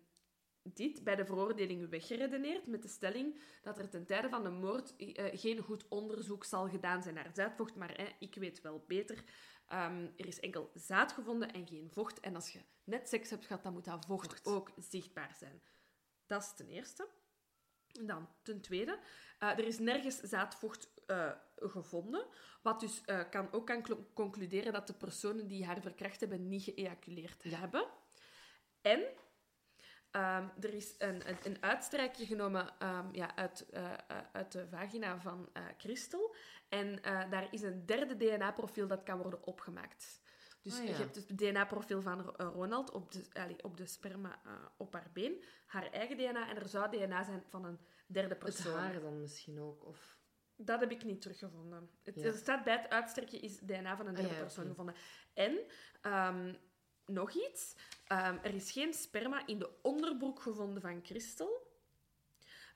dit 0.63 1.03
bij 1.03 1.15
de 1.15 1.25
veroordeling 1.25 1.89
weggeredeneerd 1.89 2.67
met 2.67 2.81
de 2.81 2.87
stelling 2.87 3.39
dat 3.61 3.77
er 3.77 3.89
ten 3.89 4.05
tijde 4.05 4.29
van 4.29 4.43
de 4.43 4.49
moord 4.49 4.95
eh, 4.95 5.39
geen 5.39 5.59
goed 5.59 5.87
onderzoek 5.87 6.43
zal 6.43 6.69
gedaan 6.69 7.03
zijn 7.03 7.15
naar 7.15 7.31
zaadvocht, 7.33 7.75
maar 7.75 7.95
eh, 7.95 8.07
ik 8.19 8.35
weet 8.35 8.61
wel 8.61 8.83
beter. 8.87 9.23
Ehm, 9.67 10.07
er 10.17 10.27
is 10.27 10.39
enkel 10.39 10.71
zaad 10.73 11.11
gevonden 11.11 11.51
en 11.51 11.67
geen 11.67 11.89
vocht. 11.91 12.19
En 12.19 12.35
als 12.35 12.49
je 12.49 12.59
net 12.83 13.09
seks 13.09 13.29
hebt 13.29 13.45
gehad, 13.45 13.63
dan 13.63 13.73
moet 13.73 13.85
dat 13.85 14.05
vocht, 14.05 14.27
Vocht. 14.27 14.45
ook 14.45 14.71
zichtbaar 14.77 15.35
zijn. 15.39 15.61
Dat 16.25 16.41
is 16.41 16.53
ten 16.55 16.67
eerste. 16.67 17.07
Dan 17.87 18.27
ten 18.41 18.61
tweede, 18.61 18.99
eh, 19.39 19.49
er 19.49 19.65
is 19.67 19.79
nergens 19.79 20.19
zaadvocht 20.19 20.92
eh, 21.07 21.31
gevonden, 21.55 22.25
wat 22.61 22.79
dus 22.79 23.01
eh, 23.05 23.29
kan, 23.29 23.51
ook 23.51 23.65
kan 23.67 23.85
concluderen 24.13 24.73
dat 24.73 24.87
de 24.87 24.93
personen 24.93 25.47
die 25.47 25.65
haar 25.65 25.81
verkracht 25.81 26.19
hebben 26.19 26.47
niet 26.47 26.63
geëjaculeerd 26.63 27.43
hebben. 27.43 27.85
En 28.81 29.03
ehm, 30.11 30.47
er 30.59 30.73
is 30.73 30.95
een, 30.97 31.29
een, 31.29 31.37
een 31.43 31.63
uitstrijkje 31.63 32.25
genomen 32.25 32.79
ehm, 32.79 33.07
ja, 33.11 33.35
uit, 33.35 33.69
eh, 33.69 33.93
uit 34.31 34.51
de 34.51 34.67
vagina 34.67 35.19
van 35.19 35.49
Christel. 35.77 36.35
En 36.69 37.01
daar 37.29 37.47
is 37.53 37.61
een 37.61 37.85
derde 37.85 38.17
DNA-profiel 38.17 38.87
dat 38.87 39.03
kan 39.03 39.17
worden 39.21 39.43
opgemaakt. 39.45 40.21
Dus 40.61 40.79
Ah, 40.79 40.83
ja. 40.83 40.89
je 40.89 40.95
hebt 40.95 41.15
het 41.15 41.37
DNA-profiel 41.37 42.01
van 42.01 42.21
Ro- 42.21 42.45
Ronald 42.49 42.91
op 42.91 43.11
de, 43.11 43.25
allee, 43.33 43.63
op 43.63 43.77
de 43.77 43.85
sperma 43.85 44.41
op 44.77 44.93
haar 44.93 45.09
been, 45.13 45.43
haar 45.65 45.91
eigen 45.91 46.17
DNA, 46.17 46.49
en 46.49 46.55
er 46.55 46.67
zou 46.67 46.89
DNA 46.91 47.23
zijn 47.23 47.43
van 47.49 47.65
een 47.65 47.79
derde 48.07 48.29
Het 48.29 48.39
persoon. 48.39 48.79
haar 48.79 49.01
dan 49.01 49.19
misschien 49.19 49.61
ook. 49.61 49.85
Of... 49.85 50.17
Dat 50.57 50.79
heb 50.79 50.91
ik 50.91 51.03
niet 51.03 51.21
teruggevonden. 51.21 51.89
Het, 52.03 52.15
Ja. 52.15 52.23
Er 52.25 52.33
staat 52.33 52.63
bij 52.63 52.77
het 52.77 52.89
uitstrekje 52.89 53.39
is 53.39 53.59
DNA 53.59 53.95
van 53.97 54.05
een 54.07 54.15
Ah, 54.15 54.19
derde 54.21 54.35
ja, 54.35 54.41
persoon 54.41 54.67
gevonden. 54.67 54.95
En 55.33 55.57
ehm, 56.01 56.53
nog 57.05 57.31
iets. 57.31 57.75
Ehm, 58.07 58.37
er 58.41 58.53
is 58.53 58.71
geen 58.71 58.93
sperma 58.93 59.45
in 59.45 59.59
de 59.59 59.69
onderbroek 59.81 60.41
gevonden 60.41 60.81
van 60.81 60.99
Christel. 61.03 61.71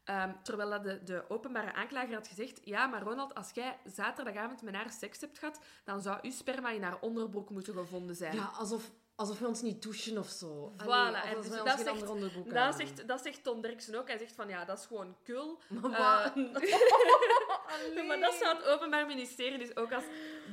Ehm, 0.04 0.34
terwijl 0.44 0.70
dat 0.70 0.84
de, 0.84 1.04
de 1.04 1.30
openbare 1.30 1.74
aanklager 1.74 2.14
had 2.14 2.28
gezegd... 2.28 2.60
Ja, 2.64 2.88
maar 2.88 3.02
Ronald, 3.02 3.36
als 3.36 3.52
jij 3.54 3.78
zaterdagavond 3.86 4.62
met 4.62 4.76
haar 4.76 4.92
seks 4.92 5.22
hebt 5.22 5.40
gehad, 5.40 5.60
dan 5.84 6.02
zou 6.02 6.20
uw 6.22 6.32
sperma 6.32 6.72
in 6.72 6.84
haar 6.84 7.00
onderbroek 7.02 7.50
moeten 7.50 7.74
gevonden 7.74 8.16
zijn. 8.16 8.36
Ja, 8.36 8.46
alsof 8.46 8.92
Alsof 9.18 9.40
we 9.40 9.48
ons 9.48 9.62
niet 9.62 9.82
douchen 9.82 10.18
of 10.18 10.30
zo. 10.30 10.74
Voilà, 10.74 10.86
Allee, 10.88 11.22
en 11.22 11.36
dus 11.42 11.50
dat 11.50 11.80
zegt- 11.80 12.54
Dat 12.54 12.76
zegt, 12.76 13.08
dat 13.08 13.22
zegt 13.22 13.44
Tom 13.44 13.62
Derksen 13.62 13.96
ook. 13.96 14.08
Hij 14.08 14.18
zegt 14.18 14.36
van, 14.36 14.48
ja, 14.48 14.66
dat 14.66 14.80
is 14.80 14.86
gewoon 14.86 15.16
kul. 15.24 15.60
Maar? 15.82 16.34
Allee. 17.68 18.04
Maar 18.04 18.20
dat 18.20 18.34
zou 18.34 18.56
het 18.58 18.66
Openbaar 18.66 19.06
Ministerie 19.08 19.58
dus 19.58 19.76
ook 19.78 19.92
als 19.92 20.04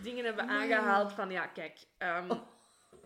dingen 0.02 0.24
hebben 0.24 0.48
aangehaald 0.48 1.12
van, 1.12 1.30
ja, 1.30 1.46
kijk, 1.46 1.78
ehm, 1.98 2.30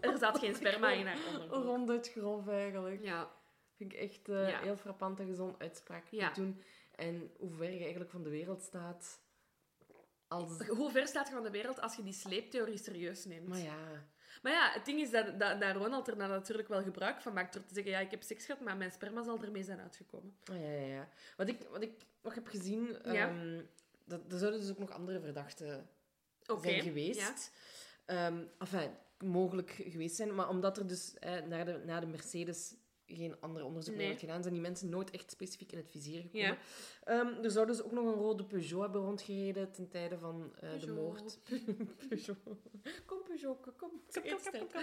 er 0.00 0.18
zat 0.18 0.38
geen 0.38 0.54
sperma 0.54 0.90
in 0.90 1.06
haar 1.06 1.18
onderbroek. 1.32 1.64
Ronduit 1.64 2.08
grof 2.10 2.48
eigenlijk. 2.48 3.02
Ja. 3.04 3.30
Vind 3.76 3.92
ik 3.92 3.98
echt 3.98 4.26
Ja. 4.26 4.60
heel 4.60 4.76
frappant 4.76 5.20
en 5.20 5.26
gezond 5.26 5.58
uitspraak 5.58 6.04
Ja. 6.10 6.32
doen. 6.32 6.62
En 6.96 7.30
hoe 7.38 7.50
ver 7.50 7.70
je 7.72 7.80
eigenlijk 7.80 8.10
van 8.10 8.22
de 8.22 8.30
wereld 8.30 8.62
staat. 8.62 9.20
Als... 10.28 10.66
Hoe 10.66 10.90
ver 10.90 11.06
staat 11.06 11.28
je 11.28 11.34
van 11.34 11.42
de 11.42 11.50
wereld 11.50 11.80
als 11.80 11.96
je 11.96 12.02
die 12.02 12.12
sleeptheorie 12.12 12.78
serieus 12.78 13.24
neemt? 13.24 13.48
Maar 13.48 13.58
ja, 13.58 14.06
Maar 14.42 14.52
ja, 14.52 14.70
het 14.72 14.84
ding 14.84 15.00
is 15.00 15.10
dat, 15.10 15.40
dat, 15.40 15.60
dat 15.60 15.76
Ronald 15.76 16.08
er 16.08 16.18
dan 16.18 16.28
natuurlijk 16.28 16.68
wel 16.68 16.82
gebruik 16.82 17.20
van 17.20 17.32
maakt 17.32 17.52
door 17.52 17.64
te 17.64 17.74
zeggen, 17.74 17.92
ja, 17.92 17.98
ik 17.98 18.10
heb 18.10 18.22
seks 18.22 18.44
gehad, 18.46 18.60
maar 18.60 18.76
mijn 18.76 18.90
sperma 18.90 19.22
zal 19.22 19.38
ermee 19.42 19.62
zijn 19.62 19.80
uitgekomen. 19.80 20.36
Ah, 20.50 20.60
ja, 20.60 20.70
ja, 20.70 20.86
ja. 20.86 21.08
Wat 21.36 21.48
ik, 21.48 21.58
wat 21.70 21.82
ik 21.82 21.92
nog 22.22 22.34
heb 22.34 22.46
gezien, 22.46 22.98
Ja. 23.04 23.12
ehm, 23.28 23.60
dat, 24.08 24.32
er 24.32 24.38
zouden 24.38 24.60
dus 24.60 24.70
ook 24.70 24.78
nog 24.78 24.90
andere 24.90 25.20
verdachten 25.20 25.88
zijn 26.60 26.82
geweest. 26.82 27.52
Ehm, 28.04 28.44
enfin, 28.58 28.90
mogelijk 29.18 29.70
geweest 29.70 30.16
zijn, 30.16 30.34
maar 30.34 30.48
omdat 30.48 30.78
er 30.78 30.86
dus 30.86 31.14
eh, 31.18 31.42
naar, 31.42 31.64
de, 31.64 31.82
naar 31.84 32.00
de 32.00 32.06
Mercedes 32.06 32.74
geen 33.06 33.40
ander 33.40 33.64
onderzoek 33.64 33.96
meer 33.96 34.08
werd 34.08 34.20
gedaan, 34.20 34.42
zijn 34.42 34.54
die 34.54 34.62
mensen 34.62 34.88
nooit 34.88 35.10
echt 35.10 35.30
specifiek 35.30 35.72
in 35.72 35.78
het 35.78 35.90
vizier 35.90 36.20
gekomen. 36.20 36.46
Ja. 36.46 36.58
Ehm, 37.04 37.44
er 37.44 37.50
zou 37.50 37.66
dus 37.66 37.82
ook 37.82 37.92
nog 37.92 38.06
een 38.06 38.20
rode 38.20 38.44
Peugeot 38.44 38.80
hebben 38.80 39.00
rondgereden 39.00 39.72
ten 39.72 39.88
tijde 39.88 40.18
van 40.18 40.52
eh, 40.60 40.80
de 40.80 40.92
moord. 40.92 41.38
Peugeot. 42.08 42.38
Kom 43.06 43.22
Peugeot, 43.22 43.60
kom. 43.60 43.72
Kom, 43.76 44.00
kom, 44.12 44.22
kom, 44.22 44.52
kom, 44.52 44.68
kom. 44.68 44.82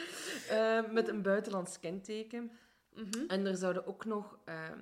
Eh, 0.49 0.91
met 0.91 1.07
een 1.07 1.21
buitenlands 1.21 1.79
kenteken. 1.79 2.51
Mhm. 2.93 3.25
En 3.27 3.45
er 3.45 3.55
zouden 3.55 3.85
ook 3.85 4.05
nog 4.05 4.39
ehm, 4.45 4.79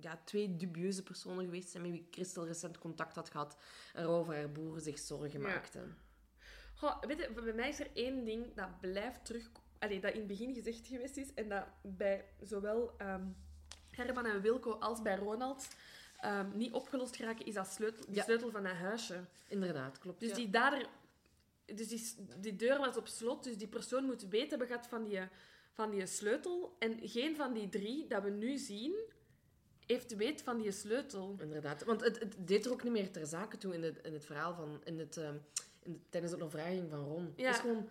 ja, 0.00 0.20
twee 0.24 0.56
dubieuze 0.56 1.02
personen 1.02 1.44
geweest 1.44 1.68
zijn 1.68 1.82
met 1.82 1.92
wie 1.92 2.06
Christel 2.10 2.46
recent 2.46 2.78
contact 2.78 3.14
had 3.14 3.30
gehad 3.30 3.56
en 3.94 4.04
waarover 4.06 4.34
haar 4.34 4.48
broer 4.50 4.80
zich 4.80 4.98
zorgen 4.98 5.40
Ja. 5.40 5.46
maakte. 5.48 5.80
Goh, 6.74 7.02
weet 7.02 7.18
je, 7.18 7.30
bij 7.42 7.52
mij 7.52 7.68
is 7.68 7.80
er 7.80 7.90
één 7.94 8.24
ding 8.24 8.54
dat 8.54 8.80
blijft 8.80 9.24
terug... 9.24 9.50
Allee, 9.78 10.00
dat 10.00 10.12
in 10.12 10.18
het 10.18 10.26
begin 10.26 10.54
gezegd 10.54 10.86
geweest 10.86 11.16
is 11.16 11.34
en 11.34 11.48
dat 11.48 11.64
bij 11.82 12.24
zowel 12.40 12.94
ehm, 12.98 13.24
Herman 13.90 14.26
en 14.26 14.40
Wilco 14.40 14.72
als 14.72 15.02
bij 15.02 15.16
Ronald 15.16 15.68
ehm, 16.20 16.56
niet 16.56 16.72
opgelost 16.72 17.16
geraken, 17.16 17.46
is 17.46 17.54
dat 17.54 17.66
sleutel, 17.68 18.04
die 18.06 18.14
Ja. 18.14 18.22
sleutel 18.22 18.50
van 18.50 18.62
dat 18.62 18.72
huisje. 18.72 19.24
Inderdaad, 19.48 19.98
klopt. 19.98 20.20
Dus 20.20 20.28
ja. 20.28 20.34
die 20.34 20.50
dader... 20.50 20.86
Dus 21.64 22.16
die, 22.38 22.56
deur 22.56 22.78
was 22.78 22.96
op 22.96 23.06
slot, 23.08 23.44
dus 23.44 23.56
die 23.56 23.68
persoon 23.68 24.04
moet 24.04 24.22
weten 24.28 24.48
hebben 24.48 24.66
gehad 24.66 24.86
van 24.86 25.04
die, 25.04 25.20
van 25.72 25.90
die 25.90 26.06
sleutel. 26.06 26.76
En 26.78 27.08
geen 27.08 27.36
van 27.36 27.52
die 27.52 27.68
drie 27.68 28.06
dat 28.06 28.22
we 28.22 28.30
nu 28.30 28.56
zien, 28.56 28.94
heeft 29.86 30.16
weet 30.16 30.42
van 30.42 30.58
die 30.58 30.70
sleutel. 30.72 31.36
Inderdaad. 31.40 31.84
Want 31.84 32.00
het, 32.00 32.18
het 32.18 32.34
deed 32.38 32.66
er 32.66 32.72
ook 32.72 32.82
niet 32.82 32.92
meer 32.92 33.10
ter 33.10 33.26
zake 33.26 33.58
toe 33.58 33.74
in 33.74 33.82
het, 33.82 33.98
in 34.02 34.12
het 34.12 34.24
verhaal 34.24 34.54
van... 34.54 34.80
In 34.84 34.98
het, 34.98 35.16
ehm, 35.16 35.36
in 35.82 35.92
de- 35.92 36.08
tijdens 36.10 36.32
de 36.32 36.38
ondervraging 36.42 36.90
van 36.90 37.04
Ron. 37.04 37.32
Ja. 37.36 37.46
Het 37.46 37.54
is 37.54 37.60
gewoon... 37.60 37.88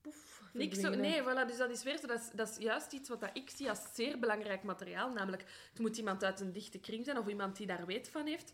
Poef, 0.00 0.42
Niks 0.52 0.78
zo, 0.78 0.90
nee, 0.90 1.22
voilà, 1.22 1.46
dus 1.46 1.56
dat 1.56 1.70
is 1.70 1.82
weer 1.82 1.98
zo. 1.98 2.06
Dat 2.06 2.20
is, 2.20 2.30
dat 2.34 2.48
is 2.48 2.56
juist 2.56 2.92
iets 2.92 3.08
wat 3.08 3.20
dat 3.20 3.30
ik 3.32 3.50
zie 3.50 3.68
als 3.68 3.80
zeer 3.94 4.18
belangrijk 4.18 4.62
materiaal. 4.62 5.12
Namelijk, 5.12 5.44
het 5.70 5.78
moet 5.78 5.96
iemand 5.96 6.24
uit 6.24 6.40
een 6.40 6.52
dichte 6.52 6.78
kring 6.78 7.04
zijn 7.04 7.18
of 7.18 7.28
iemand 7.28 7.56
die 7.56 7.66
daar 7.66 7.86
weet 7.86 8.08
van 8.08 8.26
heeft. 8.26 8.52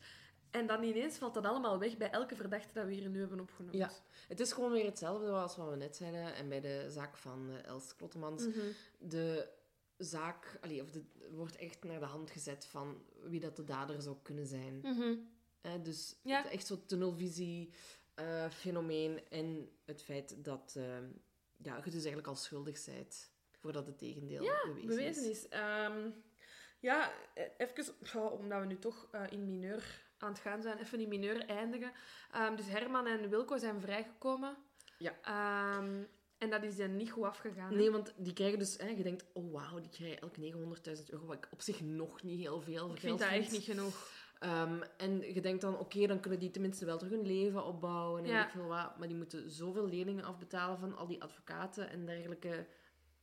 En 0.50 0.66
dan 0.66 0.82
ineens 0.82 1.16
valt 1.16 1.34
dat 1.34 1.44
allemaal 1.44 1.78
weg 1.78 1.96
bij 1.96 2.10
elke 2.10 2.36
verdachte 2.36 2.74
dat 2.74 2.86
we 2.86 2.92
hier 2.92 3.08
nu 3.08 3.18
hebben 3.18 3.40
opgenoemd. 3.40 3.74
Ja. 3.74 3.90
Het 4.28 4.40
is 4.40 4.52
gewoon 4.52 4.72
weer 4.72 4.84
hetzelfde 4.84 5.30
als 5.30 5.56
wat 5.56 5.70
we 5.70 5.76
net 5.76 5.96
zeiden. 5.96 6.34
En 6.34 6.48
bij 6.48 6.60
de 6.60 6.86
zaak 6.88 7.16
van 7.16 7.50
eh, 7.50 7.64
Els 7.64 7.96
Klottemans. 7.96 8.46
Mhm. 8.46 8.58
De 8.98 9.48
zaak... 9.96 10.58
Allee, 10.60 10.82
of 10.82 10.90
de, 10.90 11.02
wordt 11.30 11.56
echt 11.56 11.84
naar 11.84 12.00
de 12.00 12.06
hand 12.06 12.30
gezet 12.30 12.66
van 12.66 13.04
wie 13.22 13.40
dat 13.40 13.56
de 13.56 13.64
dader 13.64 14.02
zou 14.02 14.16
kunnen 14.22 14.46
zijn. 14.46 14.80
Mhm. 14.82 15.14
Dus 15.82 16.16
Ja. 16.22 16.36
het 16.36 16.46
is 16.46 16.52
echt 16.52 16.66
zo'n 16.66 16.86
tunnelvisie 16.86 17.72
eh, 18.14 18.50
fenomeen 18.50 19.28
en 19.28 19.68
het 19.84 20.02
feit 20.02 20.44
dat 20.44 20.74
eh, 20.76 20.84
ja, 21.56 21.76
je 21.76 21.82
dus 21.82 21.92
eigenlijk 21.92 22.26
al 22.26 22.34
schuldig 22.34 22.84
bent 22.84 23.30
voordat 23.52 23.86
het 23.86 23.98
tegendeel 23.98 24.40
bewezen, 24.64 24.86
bewezen 24.86 25.30
is. 25.30 25.42
is. 25.42 25.48
Ehm, 25.48 26.10
ja, 26.80 27.12
eh, 27.34 27.44
even, 27.56 28.30
omdat 28.32 28.60
we 28.60 28.66
nu 28.66 28.78
toch 28.78 29.08
eh, 29.10 29.24
in 29.30 29.44
mineur 29.44 30.08
aan 30.18 30.28
het 30.32 30.38
gaan 30.38 30.62
zijn, 30.62 30.78
even 30.78 31.00
in 31.00 31.08
mineur 31.08 31.44
eindigen. 31.46 31.92
Ehm, 32.32 32.56
dus 32.56 32.66
Herman 32.66 33.06
en 33.06 33.28
Wilco 33.28 33.56
zijn 33.56 33.80
vrijgekomen. 33.80 34.56
Ja. 34.98 35.18
Ehm, 35.22 36.02
en 36.40 36.50
dat 36.50 36.62
is 36.62 36.76
dan 36.76 36.96
niet 36.96 37.10
goed 37.10 37.24
afgegaan. 37.24 37.70
hè? 37.70 37.76
Nee, 37.76 37.90
want 37.90 38.12
die 38.16 38.32
krijgen 38.32 38.58
dus... 38.58 38.76
Hè, 38.76 38.88
je 38.88 39.02
denkt, 39.02 39.24
oh 39.32 39.52
wauw, 39.52 39.80
die 39.80 39.90
krijgen 39.90 40.20
elk 40.20 40.36
900.000 40.36 41.04
euro, 41.06 41.26
wat 41.26 41.36
ik 41.36 41.48
op 41.50 41.60
zich 41.60 41.80
nog 41.80 42.22
niet 42.22 42.40
heel 42.40 42.60
veel 42.60 42.90
ik 42.90 43.00
vind 43.00 43.18
dat 43.18 43.28
echt 43.28 43.52
niet 43.52 43.62
genoeg. 43.62 44.08
Ehm, 44.38 44.82
en 44.96 45.34
je 45.34 45.40
denkt 45.40 45.60
dan, 45.60 45.78
oké, 45.78 46.06
dan 46.06 46.20
kunnen 46.20 46.40
die 46.40 46.50
tenminste 46.50 46.84
wel 46.84 46.98
terug 46.98 47.12
hun 47.12 47.26
leven 47.26 47.64
opbouwen 47.64 48.22
en 48.22 48.28
Ja. 48.28 48.44
ik 48.44 48.50
veel 48.50 48.66
wat. 48.66 48.98
Maar 48.98 49.08
die 49.08 49.16
moeten 49.16 49.50
zoveel 49.50 49.86
leningen 49.88 50.24
afbetalen 50.24 50.78
van 50.78 50.96
al 50.96 51.06
die 51.06 51.22
advocaten 51.22 51.90
en 51.90 52.06
dergelijke, 52.06 52.66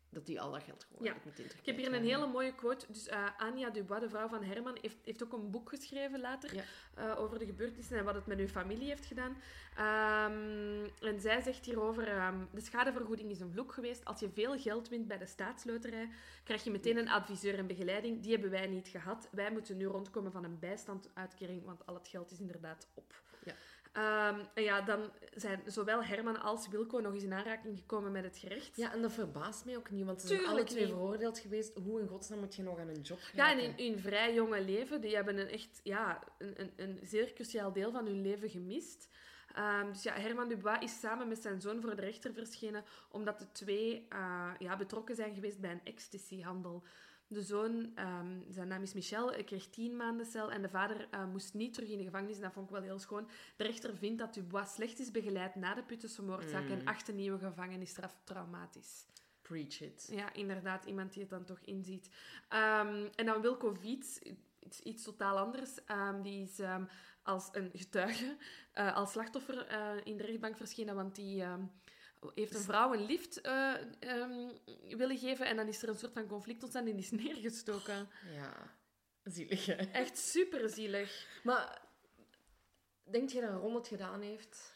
dat 0.09 0.25
die 0.25 0.41
al 0.41 0.51
dat 0.51 0.63
geld 0.63 0.83
gewoon 0.83 1.05
Ja. 1.05 1.15
meteen 1.25 1.45
Ik 1.45 1.65
heb 1.65 1.77
hier 1.77 1.93
een 1.93 2.03
hele 2.03 2.27
mooie 2.27 2.55
quote. 2.55 2.85
Dus 2.91 3.07
eh, 3.07 3.25
Anja 3.37 3.69
Dubois, 3.69 4.01
de 4.01 4.09
vrouw 4.09 4.27
van 4.27 4.43
Herman, 4.43 4.77
heeft, 4.81 4.97
heeft 5.03 5.23
ook 5.23 5.33
een 5.33 5.51
boek 5.51 5.69
geschreven 5.69 6.19
later 6.19 6.55
Ja. 6.55 6.63
eh, 6.95 7.19
over 7.19 7.39
de 7.39 7.45
gebeurtenissen 7.45 7.97
en 7.97 8.03
wat 8.05 8.15
het 8.15 8.25
met 8.25 8.39
uw 8.39 8.47
familie 8.47 8.87
heeft 8.87 9.05
gedaan. 9.05 9.37
Ehm, 9.75 10.87
en 11.01 11.19
zij 11.19 11.41
zegt 11.41 11.65
hierover, 11.65 12.07
ehm, 12.07 12.45
de 12.53 12.61
schadevergoeding 12.61 13.29
is 13.31 13.39
een 13.39 13.51
vloek 13.51 13.71
geweest. 13.73 14.05
Als 14.05 14.19
je 14.19 14.29
veel 14.29 14.57
geld 14.59 14.89
wint 14.89 15.07
bij 15.07 15.17
de 15.17 15.25
staatsloterij, 15.25 16.09
krijg 16.43 16.63
je 16.63 16.71
meteen 16.71 16.97
een 16.97 17.09
adviseur 17.09 17.57
en 17.57 17.67
begeleiding. 17.67 18.21
Die 18.21 18.31
hebben 18.31 18.49
wij 18.49 18.67
niet 18.67 18.87
gehad. 18.87 19.27
Wij 19.31 19.51
moeten 19.51 19.77
nu 19.77 19.85
rondkomen 19.85 20.31
van 20.31 20.43
een 20.43 20.59
bijstandsuitkering, 20.59 21.63
want 21.65 21.85
al 21.85 21.93
het 21.93 22.07
geld 22.07 22.31
is 22.31 22.39
inderdaad 22.39 22.87
op. 22.93 23.13
Ja. 23.97 24.29
Ehm, 24.29 24.39
en 24.53 24.63
ja, 24.63 24.81
dan 24.81 25.11
zijn 25.35 25.61
zowel 25.65 26.03
Herman 26.03 26.41
als 26.41 26.67
Wilco 26.67 26.99
nog 26.99 27.13
eens 27.13 27.23
in 27.23 27.33
aanraking 27.33 27.77
gekomen 27.77 28.11
met 28.11 28.23
het 28.23 28.37
gerecht. 28.37 28.75
Ja, 28.75 28.93
en 28.93 29.01
dat 29.01 29.11
verbaast 29.11 29.65
mij 29.65 29.77
ook 29.77 29.89
niet, 29.89 30.05
want 30.05 30.21
ze 30.21 30.27
zijn 30.27 30.45
alle 30.45 30.63
twee 30.63 30.85
niet. 30.85 30.93
veroordeeld 30.93 31.39
geweest. 31.39 31.75
Hoe 31.83 31.99
in 31.99 32.07
godsnaam 32.07 32.39
moet 32.39 32.55
je 32.55 32.63
nog 32.63 32.79
aan 32.79 32.87
een 32.87 33.01
job 33.01 33.19
Ja, 33.33 33.51
en 33.51 33.77
in 33.77 33.91
hun 33.91 34.01
vrij 34.01 34.33
jonge 34.33 34.61
leven, 34.61 35.01
die 35.01 35.15
hebben 35.15 35.37
een 35.37 35.49
echt 35.49 35.79
ja, 35.83 36.23
een, 36.37 36.53
een, 36.61 36.71
een 36.75 36.99
zeer 37.03 37.33
cruciaal 37.33 37.73
deel 37.73 37.91
van 37.91 38.05
hun 38.05 38.21
leven 38.21 38.49
gemist. 38.49 39.09
Ehm, 39.53 39.91
dus 39.91 40.03
ja, 40.03 40.13
Herman 40.13 40.47
Dubois 40.47 40.83
is 40.83 40.99
samen 40.99 41.27
met 41.27 41.41
zijn 41.41 41.61
zoon 41.61 41.81
voor 41.81 41.95
de 41.95 42.01
rechter 42.01 42.33
verschenen, 42.33 42.83
omdat 43.11 43.39
de 43.39 43.51
twee 43.51 44.05
eh, 44.09 44.51
ja, 44.59 44.77
betrokken 44.77 45.15
zijn 45.15 45.33
geweest 45.33 45.59
bij 45.59 45.71
een 45.71 45.83
ecstasyhandel. 45.83 46.83
De 47.29 47.41
zoon, 47.41 47.91
ehm, 47.95 48.41
zijn 48.49 48.67
naam 48.67 48.81
is 48.81 48.93
Michel, 48.93 49.43
kreeg 49.43 49.69
tien 49.69 49.95
maanden 49.95 50.25
cel 50.25 50.51
en 50.51 50.61
de 50.61 50.69
vader 50.69 51.07
eh, 51.11 51.25
moest 51.25 51.53
niet 51.53 51.73
terug 51.73 51.89
in 51.89 51.97
de 51.97 52.03
gevangenis. 52.03 52.39
Dat 52.39 52.53
vond 52.53 52.65
ik 52.65 52.71
wel 52.71 52.81
heel 52.81 52.99
schoon. 52.99 53.29
De 53.55 53.63
rechter 53.63 53.97
vindt 53.97 54.19
dat 54.19 54.33
Dubois 54.33 54.73
slecht 54.73 54.99
is 54.99 55.11
begeleid 55.11 55.55
na 55.55 55.73
de 55.73 55.83
Puttense 55.83 56.23
moordzaak 56.23 56.69
en 56.69 56.85
acht 56.85 57.13
nieuwe 57.13 57.39
gevangenisstraf 57.39 58.17
traumatisch. 58.23 59.05
Preach 59.41 59.81
it. 59.81 60.07
Ja, 60.11 60.33
inderdaad, 60.33 60.85
iemand 60.85 61.13
die 61.13 61.21
het 61.21 61.29
dan 61.29 61.45
toch 61.45 61.59
inziet. 61.59 62.09
Ehm, 62.49 63.07
en 63.15 63.25
dan 63.25 63.41
Wilco 63.41 63.73
Viets, 63.73 64.19
iets, 64.59 64.79
iets 64.79 65.03
totaal 65.03 65.37
anders. 65.37 65.83
Ehm, 65.85 66.21
die 66.21 66.41
is 66.41 66.59
als 67.23 67.49
een 67.51 67.71
getuige, 67.73 68.37
eh, 68.71 68.95
als 68.95 69.11
slachtoffer 69.11 69.67
eh, 69.67 69.91
in 70.03 70.17
de 70.17 70.23
rechtbank 70.23 70.57
verschenen, 70.57 70.95
want 70.95 71.15
die 71.15 71.43
heeft 72.35 72.55
een 72.55 72.61
vrouw 72.61 72.93
een 72.93 73.05
lift 73.05 73.41
eh, 73.41 73.73
ehm, 73.99 74.49
willen 74.97 75.17
geven 75.17 75.45
en 75.45 75.55
dan 75.55 75.67
is 75.67 75.81
er 75.81 75.89
een 75.89 75.97
soort 75.97 76.13
van 76.13 76.27
conflict 76.27 76.61
ontstaan 76.63 76.87
en 76.87 76.95
die 76.95 77.03
is 77.03 77.11
neergestoken. 77.23 78.09
Ja, 78.33 78.75
zielig 79.23 79.65
hè. 79.65 79.73
Echt 79.73 80.17
super 80.17 80.69
zielig. 80.69 81.41
Maar, 81.43 81.81
denk 83.03 83.29
je 83.29 83.41
dat 83.41 83.61
Ron 83.61 83.75
het 83.75 83.87
gedaan 83.87 84.21
heeft? 84.21 84.75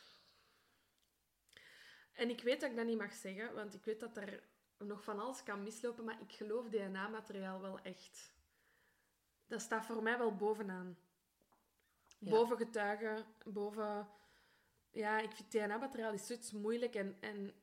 En 2.13 2.29
ik 2.29 2.41
weet 2.41 2.61
dat 2.61 2.69
ik 2.69 2.75
dat 2.75 2.85
niet 2.85 2.97
mag 2.97 3.13
zeggen, 3.13 3.53
want 3.53 3.73
ik 3.73 3.85
weet 3.85 3.99
dat 3.99 4.17
er 4.17 4.43
nog 4.77 5.03
van 5.03 5.19
alles 5.19 5.43
kan 5.43 5.63
mislopen, 5.63 6.03
maar 6.03 6.21
ik 6.21 6.31
geloof 6.31 6.69
DNA-materiaal 6.69 7.61
wel 7.61 7.79
echt. 7.79 8.33
Dat 9.47 9.61
staat 9.61 9.85
voor 9.85 10.03
mij 10.03 10.17
wel 10.17 10.35
bovenaan. 10.35 10.97
Ja. 12.19 12.29
Boven 12.29 12.57
getuigen, 12.57 13.25
boven... 13.45 14.07
Ja, 14.91 15.19
ik 15.19 15.31
vind 15.31 15.51
DNA-materiaal 15.51 16.13
is 16.13 16.25
zoiets 16.27 16.51
moeilijk 16.51 16.95
en, 16.95 17.17
en 17.19 17.53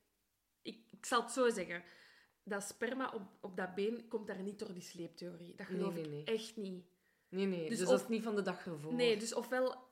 ik, 0.63 0.79
ik 0.91 1.07
zal 1.07 1.23
het 1.23 1.31
zo 1.31 1.51
zeggen. 1.51 1.83
Dat 2.43 2.63
sperma 2.63 3.11
op, 3.15 3.23
op 3.41 3.57
dat 3.57 3.75
been 3.75 4.09
komt 4.09 4.27
daar 4.27 4.43
niet 4.43 4.59
door 4.59 4.73
die 4.73 4.83
sleeptheorie. 4.83 5.55
Dat 5.55 5.69
Nee, 5.69 5.79
geloof 5.79 5.95
nee, 5.95 6.21
ik 6.21 6.29
echt 6.29 6.57
niet. 6.57 6.85
Nee, 7.29 7.47
nee. 7.47 7.69
Dus 7.69 7.79
Dus, 7.79 7.87
of- 7.87 7.93
dat 7.93 8.01
is 8.03 8.09
niet 8.09 8.23
van 8.23 8.35
de 8.37 8.43
dag 8.43 8.67
ervoor. 8.67 8.95
Nee, 8.95 9.17
dus 9.17 9.35
ofwel 9.35 9.87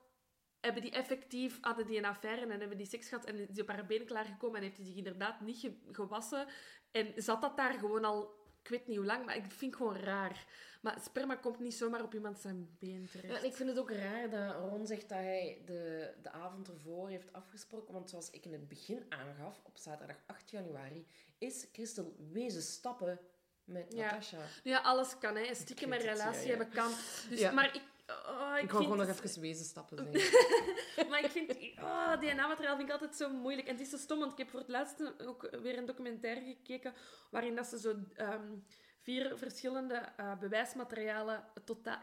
hebben 0.59 0.81
die 0.81 0.91
effectief, 0.91 1.57
hadden 1.61 1.85
die 1.85 1.97
een 1.97 2.05
affaire 2.05 2.41
en 2.41 2.59
hebben 2.59 2.77
die 2.77 2.87
seks 2.87 3.09
gehad 3.09 3.25
en 3.25 3.35
is 3.39 3.47
die 3.49 3.61
op 3.61 3.69
haar 3.69 3.85
been 3.85 4.05
klaargekomen 4.05 4.57
en 4.57 4.63
heeft 4.63 4.77
hij 4.77 4.85
zich 4.85 4.95
inderdaad 4.95 5.41
niet 5.41 5.57
ge- 5.59 5.79
gewassen 5.91 6.47
en 6.91 7.13
zat 7.15 7.41
dat 7.41 7.57
daar 7.57 7.73
gewoon 7.73 8.03
al, 8.03 8.35
ik 8.67 8.73
weet 8.73 8.87
niet 8.87 8.97
hoe 8.97 9.05
lang, 9.05 9.25
maar 9.25 9.35
ik 9.35 9.43
vind 9.47 9.73
het 9.73 9.75
gewoon 9.75 9.95
raar. 9.97 10.45
Maar 10.81 10.99
sperma 11.03 11.35
komt 11.35 11.59
niet 11.59 11.73
zomaar 11.73 12.03
op 12.03 12.13
iemand 12.13 12.39
zijn 12.39 12.77
been 12.79 13.07
terecht. 13.11 13.33
Ja, 13.33 13.39
en 13.39 13.45
ik 13.45 13.55
vind 13.55 13.69
het 13.69 13.79
ook 13.79 13.91
raar 13.91 14.29
dat 14.29 14.55
Ron 14.55 14.87
zegt 14.87 15.09
dat 15.09 15.17
hij 15.17 15.61
de, 15.65 16.13
de 16.21 16.31
avond 16.31 16.67
ervoor 16.67 17.09
heeft 17.09 17.33
afgesproken. 17.33 17.93
Want 17.93 18.09
zoals 18.09 18.29
ik 18.29 18.45
in 18.45 18.51
het 18.51 18.67
begin 18.67 19.05
aangaf, 19.09 19.61
op 19.63 19.77
zaterdag 19.77 20.17
8 20.25 20.49
januari, 20.49 21.07
is 21.37 21.67
Christel 21.71 22.15
wezen 22.31 22.61
stappen 22.61 23.19
met 23.63 23.93
Ja. 23.93 24.03
Natasha. 24.03 24.37
Ja, 24.63 24.79
alles 24.79 25.17
kan, 25.17 25.35
hè. 25.35 25.47
Een 25.47 25.55
stiekem 25.55 25.93
een 25.93 25.99
relatie 25.99 26.47
ja, 26.47 26.51
ja. 26.51 26.57
hebben 26.57 26.69
kan. 26.69 26.91
Dus, 27.29 27.39
Ja. 27.39 27.51
Maar 27.51 27.75
ik... 27.75 27.81
oh, 28.07 28.53
ik 28.57 28.63
Ik 28.63 28.71
wou 28.71 28.83
gewoon 28.83 28.97
nog 28.97 29.07
het- 29.07 29.23
even 29.23 29.41
wezen 29.41 29.65
stappen 29.65 29.97
zeggen. 30.11 31.09
Maar 31.09 31.23
ik 31.23 31.31
vind... 31.31 31.51
Oh, 31.81 32.19
DNA-materiaal 32.19 32.75
vind 32.75 32.87
ik 32.87 32.93
altijd 32.93 33.15
zo 33.15 33.29
moeilijk. 33.29 33.67
En 33.67 33.73
het 33.73 33.83
is 33.83 33.89
zo 33.89 33.97
stom, 33.97 34.19
want 34.19 34.31
ik 34.31 34.37
heb 34.37 34.49
voor 34.49 34.59
het 34.59 34.69
laatste 34.69 35.13
ook 35.25 35.49
weer 35.61 35.77
een 35.77 35.85
documentaire 35.85 36.41
gekeken 36.41 36.93
waarin 37.31 37.55
dat 37.55 37.65
ze 37.67 37.79
zo 37.79 37.95
ehm, 38.13 38.53
vier 39.01 39.37
verschillende 39.37 39.93
eh, 39.95 40.37
bewijsmaterialen 40.39 41.43
totaal, 41.65 41.99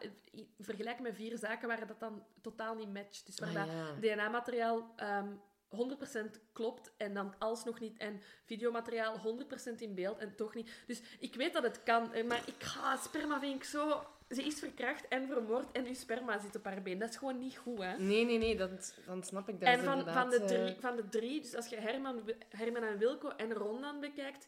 vergelijken 0.61 1.03
met 1.03 1.15
vier 1.15 1.39
zaken 1.39 1.69
waar 1.69 1.87
dat 1.87 2.01
dan 2.01 2.25
totaal 2.43 2.75
niet 2.75 2.93
matcht. 2.93 3.27
Dus 3.27 3.39
waar 3.39 3.49
Ah, 3.49 3.67
ja. 4.01 4.15
DNA-materiaal 4.15 4.93
ehm 4.97 5.29
100% 5.69 6.41
klopt 6.53 6.93
en 6.97 7.15
dan 7.15 7.35
alsnog 7.39 7.81
niet. 7.81 7.97
En 7.99 8.21
videomateriaal 8.45 9.19
100% 9.19 9.75
in 9.79 9.95
beeld 9.95 10.19
en 10.19 10.37
toch 10.37 10.55
niet. 10.55 10.71
Dus 10.87 11.03
ik 11.19 11.35
weet 11.35 11.53
dat 11.53 11.63
het 11.63 11.83
kan, 11.83 12.13
eh, 12.13 12.25
maar 12.25 12.43
ik 12.47 12.63
ga 12.63 12.97
sperma 12.97 13.41
vind 13.41 13.55
ik 13.55 13.65
zo... 13.65 14.07
Ze 14.29 14.43
is 14.43 14.59
verkracht 14.59 15.09
en 15.09 15.27
vermoord 15.27 15.73
en 15.73 15.87
uw 15.87 15.95
sperma 15.95 16.39
zit 16.39 16.57
op 16.57 16.65
haar 16.65 16.83
been. 16.83 16.99
Dat 16.99 17.09
is 17.09 17.17
gewoon 17.17 17.39
niet 17.39 17.57
goed, 17.57 17.79
hè? 17.79 17.99
Nee, 17.99 18.25
nee, 18.25 18.39
nee, 18.39 18.57
dan, 18.57 18.79
dan 19.07 19.23
snap 19.23 19.49
ik 19.49 19.61
dat. 19.61 19.69
En 19.69 19.85
van, 19.85 20.13
van, 20.13 20.31
de 20.31 20.41
eh, 20.41 20.47
drie, 20.47 20.81
van 20.81 20.97
de 20.97 21.09
drie, 21.09 21.41
dus 21.41 21.55
als 21.55 21.69
je 21.69 21.77
Herman, 21.77 22.23
Herman 22.49 22.83
en 22.83 22.99
Wilco 22.99 23.29
en 23.29 23.53
Ron 23.53 23.81
dan 23.81 24.01
bekijkt, 24.01 24.47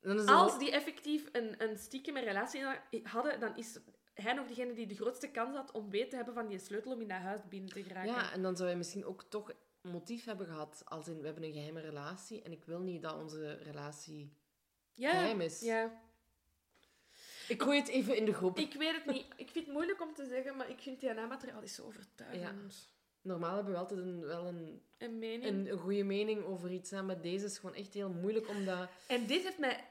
dan 0.00 0.18
als 0.18 0.50
wel- 0.50 0.58
die 0.58 0.70
effectief 0.70 1.28
een, 1.32 1.62
een 1.62 1.78
stiekeme 1.78 2.20
relatie 2.20 2.64
hadden, 3.02 3.40
dan 3.40 3.56
is 3.56 3.78
hij 4.14 4.32
nog 4.32 4.46
degene 4.46 4.72
die 4.72 4.86
de 4.86 4.94
grootste 4.94 5.30
kans 5.30 5.56
had 5.56 5.72
om 5.72 5.90
weet 5.90 6.10
te 6.10 6.16
hebben 6.16 6.34
van 6.34 6.48
die 6.48 6.58
sleutel 6.58 6.92
om 6.92 7.00
in 7.00 7.08
dat 7.08 7.18
huis 7.18 7.40
binnen 7.48 7.70
te 7.70 7.82
geraken. 7.82 8.10
Ja, 8.10 8.32
en 8.32 8.42
dan 8.42 8.56
zou 8.56 8.68
hij 8.68 8.78
misschien 8.78 9.04
ook 9.04 9.22
toch 9.22 9.52
motief 9.80 10.24
hebben 10.24 10.46
gehad. 10.46 10.82
Als 10.84 11.08
in, 11.08 11.18
we 11.18 11.26
hebben 11.26 11.44
een 11.44 11.52
geheime 11.52 11.80
relatie 11.80 12.42
en 12.42 12.52
ik 12.52 12.64
wil 12.64 12.80
niet 12.80 13.02
dat 13.02 13.14
onze 13.14 13.52
relatie 13.52 14.36
ja, 14.94 15.10
geheim 15.10 15.40
is. 15.40 15.60
Ja. 15.60 16.04
Ik 17.48 17.62
gooi 17.62 17.78
het 17.78 17.88
even 17.88 18.16
in 18.16 18.24
de 18.24 18.34
groep. 18.34 18.58
Ik 18.58 18.74
weet 18.74 18.92
het 18.94 19.06
niet. 19.14 19.26
Ik 19.36 19.50
vind 19.50 19.64
het 19.64 19.74
moeilijk 19.74 20.02
om 20.02 20.14
te 20.14 20.26
zeggen, 20.26 20.56
maar 20.56 20.70
ik 20.70 20.78
vind 20.78 21.00
DNA-materiaal 21.00 21.62
is 21.62 21.74
zo 21.74 21.84
overtuigend. 21.84 22.94
Normaal 23.22 23.54
hebben 23.54 23.72
we 23.72 23.78
altijd 23.78 24.00
een, 24.00 24.20
wel 24.26 24.46
een, 24.46 24.82
Een 24.98 25.18
mening. 25.18 25.68
een, 25.70 25.78
goede 25.78 26.04
mening 26.04 26.44
over 26.44 26.70
iets. 26.72 26.90
hè, 26.90 27.02
Maar 27.02 27.20
deze 27.20 27.44
is 27.44 27.58
gewoon 27.58 27.74
echt 27.76 27.94
heel 27.94 28.10
moeilijk 28.10 28.48
omdat... 28.48 28.88
En 29.08 29.26
dit 29.26 29.42
heeft 29.42 29.58
mij... 29.58 29.84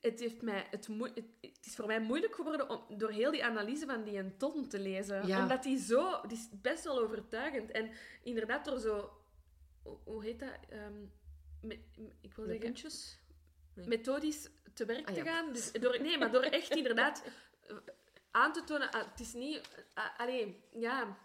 Het, 0.00 0.20
heeft 0.20 0.42
mij 0.42 0.66
het, 0.70 0.88
moe- 0.88 1.10
het, 1.14 1.24
het 1.40 1.66
is 1.66 1.74
voor 1.74 1.86
mij 1.86 2.00
moeilijk 2.00 2.34
geworden 2.34 2.70
om 2.70 2.98
door 2.98 3.10
heel 3.10 3.30
die 3.30 3.44
analyse 3.44 3.86
van 3.86 4.04
die 4.04 4.16
en 4.18 4.36
Ton 4.36 4.68
te 4.68 4.78
lezen. 4.78 5.26
Ja. 5.26 5.42
Omdat 5.42 5.62
die 5.62 5.78
zo... 5.78 6.20
Die 6.26 6.36
is 6.36 6.48
best 6.62 6.84
wel 6.84 6.98
overtuigend. 6.98 7.70
En 7.70 7.90
inderdaad 8.22 8.64
door 8.64 8.78
zo... 8.78 9.10
hoe- 10.04 10.24
heet 10.24 10.38
dat? 10.40 10.48
Ehm, 10.68 11.02
ik 12.20 12.34
wil 12.34 12.44
Met 12.44 12.46
zeggen... 12.46 12.58
puntjes? 12.58 13.18
Methodisch 13.86 14.48
te 14.74 14.84
werk 14.84 15.08
Ah, 15.08 15.14
te 15.14 15.24
ja. 15.24 15.32
gaan. 15.32 15.52
Dus 15.52 15.72
door, 15.72 16.00
nee, 16.00 16.18
maar 16.18 16.30
door 16.32 16.42
echt 16.42 16.74
inderdaad 16.76 17.22
aan 18.30 18.52
te 18.52 18.64
tonen... 18.64 18.90
ah, 18.90 19.04
het 19.10 19.20
is 19.20 19.32
niet... 19.32 19.60
ah, 19.94 20.18
allee, 20.18 20.60
ja... 20.72 21.16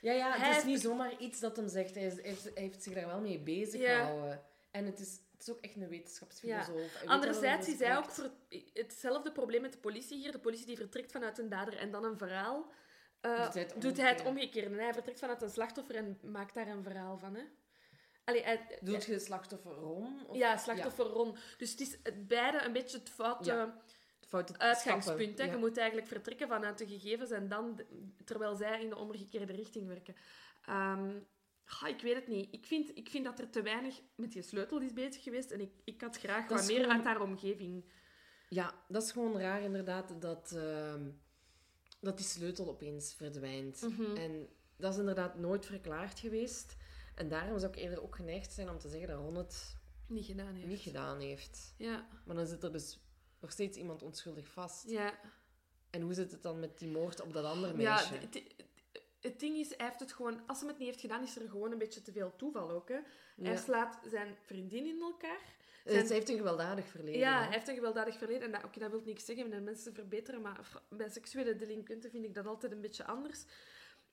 Ja, 0.00 0.12
ja, 0.12 0.30
het 0.30 0.40
Hij 0.40 0.48
is 0.48 0.54
heeft- 0.54 0.66
niet 0.66 0.80
zomaar 0.80 1.16
iets 1.18 1.40
dat 1.40 1.56
hem 1.56 1.68
zegt. 1.68 1.94
Hij, 1.94 2.04
is- 2.04 2.14
hij 2.14 2.22
heeft, 2.22 2.42
hij 2.44 2.52
heeft 2.62 2.82
zich 2.82 2.94
daar 2.94 3.06
wel 3.06 3.20
mee 3.20 3.38
bezig 3.38 3.80
Ja. 3.80 3.98
gehouden. 3.98 4.42
En 4.70 4.86
het 4.86 4.98
is, 5.00 5.20
het 5.32 5.40
is 5.40 5.50
ook 5.50 5.60
echt 5.60 5.76
een 5.76 5.88
wetenschapsfilosoof. 5.88 6.66
Hij 6.66 6.74
weet 6.76 6.92
waarover 6.92 7.08
Anderzijds 7.12 7.68
is 7.68 7.78
hij 7.78 7.96
ook 7.96 8.10
spreekt. 8.10 8.32
ver- 8.48 8.62
hetzelfde 8.82 9.32
probleem 9.32 9.60
met 9.62 9.72
de 9.72 9.78
politie 9.78 10.18
hier. 10.18 10.32
De 10.32 10.38
politie 10.38 10.66
die 10.66 10.76
vertrekt 10.76 11.10
vanuit 11.12 11.38
een 11.38 11.48
dader 11.48 11.76
en 11.76 11.90
dan 11.90 12.04
een 12.04 12.18
verhaal. 12.18 12.70
eh, 13.20 13.44
Doet 13.44 13.54
hij 13.54 13.62
het 13.62 13.80
doet 13.82 13.96
hij 13.96 14.08
het 14.08 14.18
omgekeerde. 14.24 14.28
omgekeerde. 14.28 14.76
En 14.76 14.82
hij 14.84 14.92
vertrekt 14.92 15.18
vanuit 15.18 15.42
een 15.42 15.50
slachtoffer 15.50 15.94
en 15.94 16.18
maakt 16.22 16.54
daar 16.54 16.66
een 16.68 16.82
verhaal 16.82 17.18
van. 17.18 17.34
Hè? 17.34 17.42
Allee, 18.28 18.42
hij- 18.42 18.78
Doet 18.80 19.04
je 19.04 19.18
slachtoffer? 19.18 19.82
Of... 19.82 20.36
ja, 20.36 20.56
slachtoffer 20.56 21.04
Ron. 21.04 21.36
Dus 21.58 21.70
het 21.70 21.80
is 21.80 21.98
het 22.02 22.28
beide 22.28 22.62
een 22.62 22.72
beetje 22.72 22.98
het 22.98 23.10
foute 23.10 23.50
Ja, 23.50 23.82
Foute 24.26 24.58
uitgangspunt. 24.58 25.38
Hè? 25.38 25.44
Ja. 25.44 25.50
Je 25.52 25.56
moet 25.58 25.76
eigenlijk 25.76 26.08
vertrekken 26.08 26.48
vanuit 26.48 26.78
de 26.78 26.86
gegevens 26.86 27.30
en 27.30 27.48
dan, 27.48 27.80
terwijl 28.24 28.54
zij 28.56 28.82
in 28.82 28.88
de 28.88 28.96
omgekeerde 28.96 29.52
richting 29.52 29.86
werken. 29.86 30.14
Ehm, 30.66 31.10
ik 31.86 32.00
weet 32.00 32.14
het 32.14 32.26
niet. 32.28 32.48
Ik 32.54 32.66
vind, 32.66 32.96
ik 32.96 33.08
vind 33.08 33.24
dat 33.24 33.38
er 33.38 33.50
te 33.50 33.62
weinig 33.62 34.00
met 34.14 34.32
die 34.32 34.42
sleutel 34.42 34.80
is 34.80 34.92
bezig 34.92 35.22
geweest 35.22 35.50
en 35.50 35.60
ik, 35.60 35.70
ik 35.84 36.00
had 36.00 36.18
graag 36.18 36.46
Dat 36.48 36.58
wat 36.58 36.68
meer 36.68 36.80
gewoon- 36.80 36.96
uit 36.96 37.04
haar 37.04 37.20
omgeving. 37.20 37.84
Ja, 38.48 38.74
dat 38.88 39.02
is 39.02 39.12
gewoon 39.12 39.38
raar 39.40 39.62
inderdaad 39.62 40.20
dat, 40.20 40.52
ehm, 40.56 41.10
dat 42.00 42.16
die 42.16 42.26
sleutel 42.26 42.68
opeens 42.68 43.14
verdwijnt. 43.14 43.80
Mhm. 43.82 44.16
En 44.16 44.48
dat 44.76 44.92
is 44.92 44.98
inderdaad 44.98 45.38
nooit 45.38 45.66
verklaard 45.66 46.18
geweest. 46.18 46.76
En 47.18 47.28
daarom 47.28 47.58
zou 47.58 47.72
ik 47.72 47.78
eerder 47.78 48.02
ook 48.02 48.16
geneigd 48.16 48.52
zijn 48.52 48.68
om 48.70 48.78
te 48.78 48.88
zeggen 48.88 49.08
dat 49.08 49.18
Ron 49.18 49.34
het 49.36 49.76
Niet 50.06 50.24
gedaan 50.26 50.54
heeft. 50.54 50.66
niet 50.66 50.80
gedaan 50.80 51.20
heeft. 51.20 51.74
Ja, 51.76 52.08
Maar 52.24 52.36
dan 52.36 52.46
zit 52.46 52.62
er 52.62 52.72
dus 52.72 52.98
nog 53.40 53.50
steeds 53.52 53.78
iemand 53.78 54.02
onschuldig 54.02 54.48
vast. 54.48 54.90
ja. 54.90 55.18
En 55.90 56.00
hoe 56.00 56.14
zit 56.14 56.30
het 56.32 56.42
dan 56.42 56.60
met 56.60 56.78
die 56.78 56.88
moord 56.88 57.20
op 57.20 57.32
dat 57.32 57.44
andere 57.44 57.76
ja 57.80 57.94
meisje? 57.94 58.14
het, 58.14 58.42
het- 59.20 59.40
ding 59.40 59.56
is, 59.56 59.68
hij 59.76 59.86
heeft 59.86 60.00
het 60.00 60.12
gewoon... 60.12 60.46
Als 60.46 60.58
hij 60.60 60.68
het 60.68 60.78
niet 60.78 60.88
heeft 60.88 61.00
gedaan, 61.00 61.22
is 61.22 61.36
er 61.36 61.48
gewoon 61.48 61.72
een 61.72 61.78
beetje 61.78 62.02
te 62.02 62.12
veel 62.12 62.36
toeval 62.36 62.70
ook. 62.70 62.88
Hè. 62.88 62.98
Hij 63.36 63.52
Ja. 63.52 63.56
slaat 63.56 63.98
zijn 64.10 64.36
vriendin 64.46 64.86
in 64.86 65.00
elkaar. 65.00 65.56
Eh, 65.84 65.92
zijn- 65.92 66.06
Ze 66.06 66.12
heeft 66.12 66.28
een 66.28 66.36
gewelddadig 66.36 66.86
verleden. 66.86 67.20
Ja, 67.20 67.36
hè? 67.38 67.42
hij 67.44 67.52
heeft 67.52 67.68
een 67.68 67.74
gewelddadig 67.74 68.18
verleden. 68.18 68.42
En 68.42 68.52
dat, 68.52 68.64
oké, 68.64 68.78
dat 68.78 68.90
wil 68.90 69.02
niks 69.04 69.24
zeggen 69.24 69.48
met 69.48 69.62
mensen 69.64 69.94
verbeteren, 69.94 70.40
maar 70.40 70.82
bij 70.90 71.08
seksuele 71.08 71.56
delinquenten 71.56 72.10
vind 72.10 72.24
ik 72.24 72.34
dat 72.34 72.46
altijd 72.46 72.72
een 72.72 72.80
beetje 72.80 73.04
anders. 73.06 73.44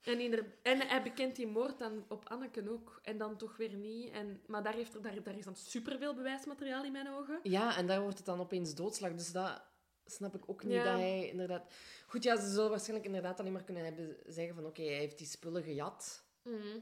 En, 0.06 0.20
en 0.62 0.88
hij 0.88 1.04
bekent 1.04 1.36
die 1.36 1.48
moord 1.48 1.80
dan 1.80 2.06
op 2.08 2.30
Anneke 2.30 2.70
ook. 2.70 3.00
En 3.04 3.18
dan 3.18 3.38
toch 3.38 3.58
weer 3.58 3.74
niet. 3.74 4.12
En, 4.12 4.42
maar 4.48 4.64
daar, 4.64 4.74
heeft 4.74 4.94
er, 4.94 5.02
daar, 5.02 5.24
daar 5.24 5.38
is 5.38 5.46
dan 5.46 5.56
superveel 5.56 6.14
bewijsmateriaal 6.14 6.84
in 6.84 6.92
mijn 6.92 7.10
ogen. 7.10 7.40
Ja, 7.44 7.78
en 7.78 7.88
daar 7.88 8.02
wordt 8.02 8.18
het 8.18 8.26
dan 8.26 8.40
opeens 8.40 8.76
doodslag. 8.76 9.14
Dus 9.14 9.32
dat 9.32 9.62
snap 10.06 10.36
ik 10.36 10.50
ook 10.50 10.64
niet, 10.64 10.74
Ja. 10.74 10.84
dat 10.84 10.94
hij 11.00 11.30
inderdaad... 11.30 11.74
Goed, 12.08 12.24
ja, 12.24 12.40
ze 12.40 12.50
zullen 12.50 12.70
waarschijnlijk 12.70 13.06
inderdaad 13.08 13.40
alleen 13.40 13.52
maar 13.52 13.64
kunnen 13.64 13.84
hebben, 13.84 14.18
zeggen 14.26 14.56
van... 14.56 14.66
Oké, 14.66 14.82
hij 14.82 14.94
heeft 14.98 15.18
die 15.18 15.28
spullen 15.28 15.64
gejat. 15.64 16.26
Mhm. 16.44 16.80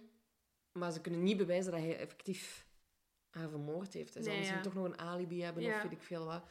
Maar 0.71 0.91
ze 0.91 1.01
kunnen 1.01 1.23
niet 1.23 1.37
bewijzen 1.37 1.71
dat 1.71 1.81
hij 1.81 1.97
effectief 1.97 2.65
haar 3.29 3.49
vermoord 3.49 3.93
heeft. 3.93 4.13
Hij 4.13 4.23
zal 4.23 4.31
Nee, 4.31 4.39
misschien 4.39 4.61
ja. 4.63 4.65
toch 4.65 4.73
nog 4.73 4.85
een 4.85 4.99
alibi 4.99 5.41
hebben 5.41 5.63
Ja. 5.63 5.75
of 5.75 5.81
weet 5.83 5.91
ik 5.91 6.01
veel 6.03 6.25
wat. 6.25 6.43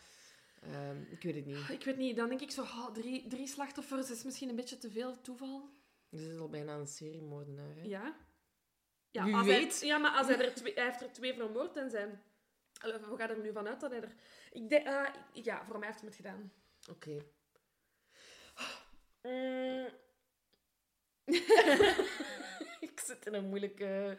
Ehm, 0.62 1.02
ik 1.10 1.22
weet 1.22 1.34
het 1.34 1.46
niet. 1.46 1.68
Ik 1.68 1.84
weet 1.84 1.96
niet, 1.96 2.16
dan 2.16 2.28
denk 2.28 2.40
ik 2.40 2.50
zo, 2.50 2.62
oh, 2.62 2.92
drie, 2.92 3.26
drie 3.26 3.46
slachtoffers 3.46 4.10
is 4.10 4.22
misschien 4.24 4.48
een 4.48 4.56
beetje 4.56 4.78
te 4.78 4.90
veel 4.90 5.20
toeval. 5.20 5.68
Dit 6.12 6.30
is 6.30 6.38
al 6.38 6.48
bijna 6.48 6.74
een 6.74 6.86
seriemoordenaar, 6.86 7.74
hè? 7.76 7.82
Ja. 7.82 8.16
ja 9.10 9.24
Wie 9.24 9.34
als 9.34 9.46
weet. 9.46 9.78
Hij, 9.80 9.88
ja, 9.88 9.98
maar 9.98 10.10
als 10.10 10.26
hij, 10.26 10.38
er 10.38 10.54
twee, 10.54 10.74
hij 10.74 10.84
heeft 10.84 11.00
er 11.00 11.12
twee 11.12 11.34
vermoord 11.34 11.76
en 11.76 11.90
zijn... 11.90 12.22
We 12.80 13.14
gaan 13.16 13.28
er 13.30 13.40
nu 13.40 13.52
vanuit 13.52 13.80
dat 13.80 13.90
hij 13.90 14.00
er... 14.00 14.14
Ik 14.52 14.68
denk, 14.68 14.86
ah, 14.86 15.14
ja, 15.32 15.64
voor 15.64 15.78
mij 15.78 15.88
heeft 15.88 16.00
hij 16.00 16.08
het 16.08 16.16
gedaan. 16.16 16.52
Oké. 16.90 17.24
Mm. 19.22 19.88
ik 22.86 23.00
zit 23.04 23.26
in 23.26 23.34
een 23.34 23.48
moeilijke 23.48 24.18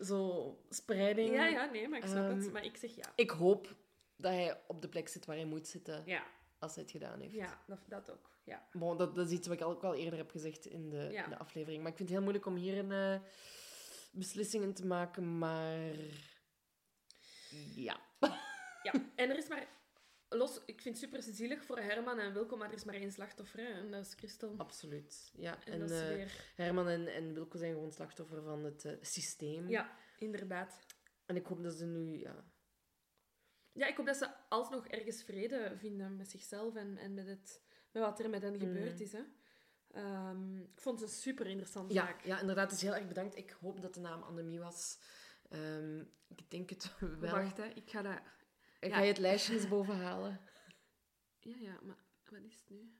zo, 0.00 0.58
spreiding. 0.70 1.34
Ja, 1.34 1.46
ja, 1.46 1.64
nee, 1.64 1.88
maar 1.88 1.98
ik 1.98 2.06
snap 2.06 2.28
het. 2.28 2.44
Ehm, 2.44 2.52
Maar 2.52 2.64
ik 2.64 2.76
zeg 2.76 2.94
ja. 2.94 3.12
Ik 3.14 3.30
hoop 3.30 3.74
dat 4.16 4.32
hij 4.32 4.60
op 4.66 4.82
de 4.82 4.88
plek 4.88 5.08
zit 5.08 5.24
waar 5.24 5.36
hij 5.36 5.44
moet 5.44 5.66
zitten 5.66 6.02
Ja, 6.06 6.26
als 6.58 6.74
hij 6.74 6.82
het 6.82 6.92
gedaan 6.92 7.20
heeft. 7.20 7.34
ja 7.34 7.62
dat, 7.66 7.78
dat 7.88 8.10
ook. 8.10 8.30
Ja. 8.44 8.68
Bon, 8.72 8.96
dat, 8.96 9.14
dat 9.14 9.26
is 9.26 9.32
iets 9.32 9.46
wat 9.48 9.60
ik 9.60 9.66
ook 9.66 9.84
al 9.84 9.94
eerder 9.94 10.18
heb 10.18 10.30
gezegd 10.30 10.66
in 10.66 10.90
de, 10.90 11.08
Ja. 11.12 11.24
in 11.24 11.30
de 11.30 11.38
aflevering. 11.38 11.82
Maar 11.82 11.90
ik 11.90 11.96
vind 11.96 12.08
het 12.08 12.18
heel 12.18 12.26
moeilijk 12.26 12.46
om 12.46 12.56
hier 12.56 12.78
een 12.78 12.92
eh, 12.92 13.20
beslissing 14.12 14.62
in 14.64 14.74
te 14.74 14.86
maken. 14.86 15.38
Maar 15.38 15.94
ja. 17.74 18.00
ja. 18.82 18.92
En 19.14 19.30
er 19.30 19.36
is 19.36 19.48
maar... 19.48 19.76
Los, 20.30 20.60
ik 20.66 20.80
vind 20.80 21.00
het 21.00 21.04
super 21.10 21.22
zielig 21.34 21.64
voor 21.64 21.78
Herman 21.78 22.18
en 22.18 22.32
Wilco, 22.32 22.56
maar 22.56 22.68
er 22.68 22.74
is 22.74 22.84
maar 22.84 22.94
één 22.94 23.12
slachtoffer. 23.12 23.58
Hè, 23.60 23.66
en 23.72 23.90
dat 23.90 24.06
is 24.06 24.14
Christel. 24.14 24.54
Absoluut. 24.56 25.30
Ja. 25.34 25.64
En, 25.64 25.72
En, 25.72 25.78
dat 25.78 25.90
is 25.90 26.00
eh, 26.00 26.06
weer... 26.08 26.52
Herman 26.54 26.88
en, 26.88 27.06
en 27.06 27.34
Wilco 27.34 27.58
zijn 27.58 27.72
gewoon 27.72 27.92
slachtoffer 27.92 28.42
van 28.42 28.64
het 28.64 28.84
eh, 28.84 28.92
systeem. 29.00 29.68
Ja, 29.68 29.96
inderdaad. 30.18 30.80
En 31.26 31.36
ik 31.36 31.46
hoop 31.46 31.62
dat 31.62 31.74
ze 31.74 31.86
nu... 31.86 32.18
Ja, 32.18 32.44
Ja, 33.78 33.86
ik 33.86 33.96
hoop 33.96 34.06
dat 34.06 34.16
ze 34.16 34.30
alsnog 34.48 34.86
ergens 34.86 35.22
vrede 35.22 35.72
vinden 35.76 36.16
met 36.16 36.28
zichzelf 36.30 36.74
en, 36.74 36.96
en 36.98 37.14
met, 37.14 37.26
het, 37.26 37.62
met 37.92 38.02
wat 38.02 38.20
er 38.20 38.30
met 38.30 38.42
hen 38.42 38.58
gebeurd 38.58 38.92
Mhm. 38.94 39.02
is. 39.02 39.12
Hè. 39.12 39.22
Ehm, 39.90 40.56
ik 40.56 40.80
vond 40.80 41.00
het 41.00 41.08
een 41.08 41.14
super 41.14 41.46
interessante 41.46 41.94
ja, 41.94 42.06
zaak. 42.06 42.24
ja, 42.24 42.40
inderdaad. 42.40 42.70
Dus 42.70 42.80
heel 42.82 42.94
erg 42.94 43.06
bedankt. 43.08 43.36
Ik 43.36 43.50
hoop 43.60 43.80
dat 43.80 43.94
de 43.94 44.00
naam 44.00 44.22
Annemie 44.22 44.58
was. 44.60 44.98
Ehm, 45.48 46.00
ik 46.26 46.50
denk 46.50 46.70
het 46.70 46.98
wel. 46.98 47.30
Wacht, 47.30 47.56
hè. 47.56 47.64
Ik 47.66 47.90
ga 47.90 48.02
dat... 48.02 48.20
Ik 48.80 48.88
ja. 48.90 48.96
ga 48.96 49.02
je 49.02 49.08
het 49.08 49.18
lijstje 49.18 49.54
eens 49.54 49.68
boven 49.68 49.96
halen. 49.96 50.40
Ja, 51.40 51.56
ja, 51.56 51.78
maar 51.82 51.96
wat 52.30 52.40
is 52.42 52.58
het 52.58 52.70
nu? 52.70 52.92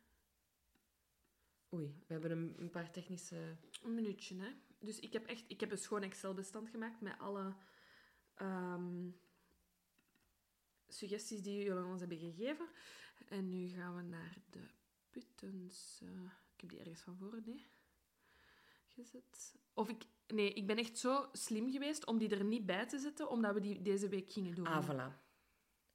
Oei, 1.74 2.03
we 2.07 2.12
hebben 2.12 2.31
een, 2.31 2.55
een 2.59 2.70
paar 2.70 2.91
technische... 2.91 3.57
Een 3.83 3.95
minuutje, 3.95 4.41
hè. 4.41 4.49
Dus 4.79 5.01
ik 5.01 5.12
heb 5.12 5.26
echt... 5.26 5.45
Ik 5.49 5.61
heb 5.61 5.70
een 5.70 5.79
schoon 5.79 6.03
Excel-bestand 6.03 6.68
gemaakt 6.70 7.01
met 7.01 7.18
alle 7.18 7.55
ehm, 8.35 9.11
suggesties 10.89 11.43
die 11.43 11.64
jullie 11.64 11.84
ons 11.84 12.01
hebben 12.01 12.18
gegeven. 12.18 12.68
En 13.28 13.49
nu 13.49 13.68
gaan 13.68 13.97
we 13.97 14.03
naar 14.03 14.36
de 14.51 14.61
Puttens. 15.11 16.01
eh, 16.03 16.09
ik 16.55 16.61
heb 16.61 16.70
die 16.70 16.78
ergens 16.78 17.01
van 17.01 17.16
voren, 17.16 17.43
nee. 17.47 17.66
Gezet. 18.86 19.55
Of 19.74 19.89
ik... 19.89 20.03
Nee, 20.26 20.53
ik 20.53 20.66
ben 20.66 20.76
echt 20.76 20.99
zo 20.99 21.28
slim 21.32 21.70
geweest 21.70 22.07
om 22.07 22.18
die 22.18 22.28
er 22.28 22.45
niet 22.45 22.66
bij 22.66 22.86
te 22.86 22.99
zetten, 22.99 23.28
omdat 23.30 23.55
we 23.55 23.61
die 23.61 23.82
deze 23.82 24.09
week 24.09 24.30
gingen 24.30 24.55
doen. 24.55 24.66
Ah, 24.66 24.84
voilà. 24.84 25.26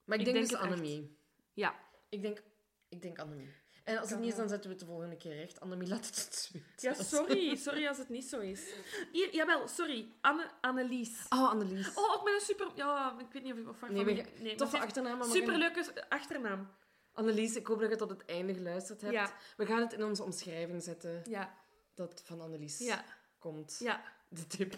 Maar 0.04 0.20
ik, 0.20 0.28
Ik 0.28 0.34
denk, 0.34 0.36
denk 0.36 0.40
dus 0.40 0.50
het 0.50 0.60
echt. 0.60 0.72
Annemie. 0.72 1.18
Ja. 1.54 1.80
Ik 2.10 2.22
denk, 2.22 2.44
ik 2.90 3.02
denk 3.02 3.20
Annemie. 3.20 3.50
En 3.84 3.98
als 3.98 4.10
het 4.10 4.20
niet 4.20 4.30
is, 4.32 4.36
dan 4.36 4.50
zetten 4.50 4.70
we 4.70 4.76
het 4.76 4.80
de 4.86 4.92
volgende 4.92 5.16
keer 5.18 5.36
recht. 5.36 5.60
Annemie, 5.60 5.88
laat 5.88 6.06
het 6.06 6.50
weten. 6.54 6.70
Ja, 6.78 6.94
sorry. 7.04 7.56
Sorry 7.56 7.88
als 7.88 7.98
het 7.98 8.10
niet 8.10 8.26
zo 8.26 8.40
is. 8.40 8.74
Hier, 9.12 9.34
jawel, 9.36 9.68
sorry. 9.68 10.12
Anne, 10.22 10.50
Annelies. 10.62 11.26
Oh, 11.30 11.50
Annelies. 11.50 11.94
Oh, 11.94 12.14
ook 12.16 12.24
met 12.24 12.34
een 12.34 12.40
super... 12.40 12.68
Ja, 12.76 13.16
ik 13.20 13.26
weet 13.32 13.44
niet 13.44 13.52
of 13.54 13.60
ik... 13.60 13.70
Of 13.70 13.80
waar 13.80 13.92
Nee, 13.92 14.06
van- 14.06 14.16
we- 14.16 14.42
nee, 14.44 14.56
Toffe 14.56 14.76
maar 14.78 14.86
achternaam. 14.86 15.18
maar 15.18 15.28
Superleuke 15.28 16.10
achternaam. 16.10 16.70
Annelies, 17.14 17.56
ik 17.56 17.68
hoop 17.68 17.80
dat 17.80 17.90
je 17.90 17.96
tot 17.96 18.10
het 18.10 18.26
einde 18.26 18.54
geluisterd 18.54 19.02
hebt. 19.02 19.14
Ja. 19.14 19.34
We 19.58 19.66
gaan 19.66 19.80
het 19.80 19.94
in 19.94 20.04
onze 20.04 20.24
omschrijving 20.24 20.84
zetten. 20.84 21.22
Ja, 21.30 21.58
Dat 21.96 22.10
het 22.10 22.22
van 22.26 22.42
Annelies 22.42 22.78
ja, 22.80 23.04
komt. 23.40 23.78
ja. 23.80 24.04
De 24.30 24.48
tip. 24.48 24.78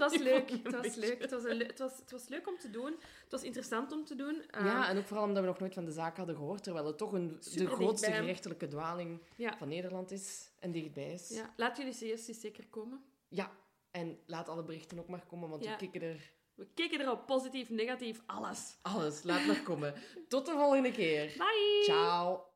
Het 0.00 0.10
was 0.10 0.16
leuk. 0.30 0.50
Het 0.50 0.62
was 0.72 0.80
beetje- 0.80 1.00
leuk. 1.00 1.20
Het 1.20 1.30
was, 1.30 1.42
le- 1.42 1.64
het, 1.66 1.78
was, 1.78 1.96
het 1.98 2.10
was 2.10 2.28
leuk 2.28 2.48
om 2.48 2.58
te 2.58 2.70
doen. 2.70 2.92
Het 3.22 3.30
was 3.30 3.42
interessant 3.42 3.92
om 3.92 4.04
te 4.04 4.14
doen. 4.14 4.42
Ehm, 4.50 4.66
Ja, 4.66 4.88
en 4.88 4.98
ook 4.98 5.06
vooral 5.06 5.24
omdat 5.26 5.42
we 5.42 5.48
nog 5.48 5.58
nooit 5.58 5.74
van 5.74 5.84
de 5.84 5.90
zaak 5.92 6.16
hadden 6.16 6.36
gehoord. 6.36 6.62
Terwijl 6.62 6.86
het 6.86 6.98
toch 6.98 7.12
een, 7.12 7.38
de 7.54 7.66
grootste 7.66 8.12
gerechtelijke 8.12 8.68
dwaling 8.68 9.20
ja, 9.36 9.56
van 9.56 9.68
Nederland 9.68 10.10
is. 10.10 10.50
En 10.58 10.72
dichtbij 10.72 11.12
is. 11.12 11.28
ja. 11.28 11.52
Laat 11.56 11.76
jullie 11.76 11.92
suggesties 11.92 12.40
zeker 12.40 12.66
komen. 12.70 13.04
Ja, 13.28 13.50
en 13.90 14.18
laat 14.26 14.48
alle 14.48 14.64
berichten 14.64 14.98
ook 14.98 15.08
maar 15.08 15.26
komen, 15.28 15.48
want 15.48 15.64
Ja. 15.64 15.70
we 15.70 15.76
kikken 15.76 16.02
er 16.02 16.32
We 16.54 16.66
kijken 16.74 17.00
erop. 17.00 17.26
Positief, 17.26 17.70
negatief, 17.70 18.22
alles. 18.26 18.76
alles. 18.82 19.22
Laat 19.22 19.46
maar 19.46 19.62
komen. 19.62 19.94
Tot 20.28 20.46
de 20.46 20.52
volgende 20.52 20.90
keer. 20.92 21.26
Bye! 21.36 21.82
Ciao. 21.84 22.46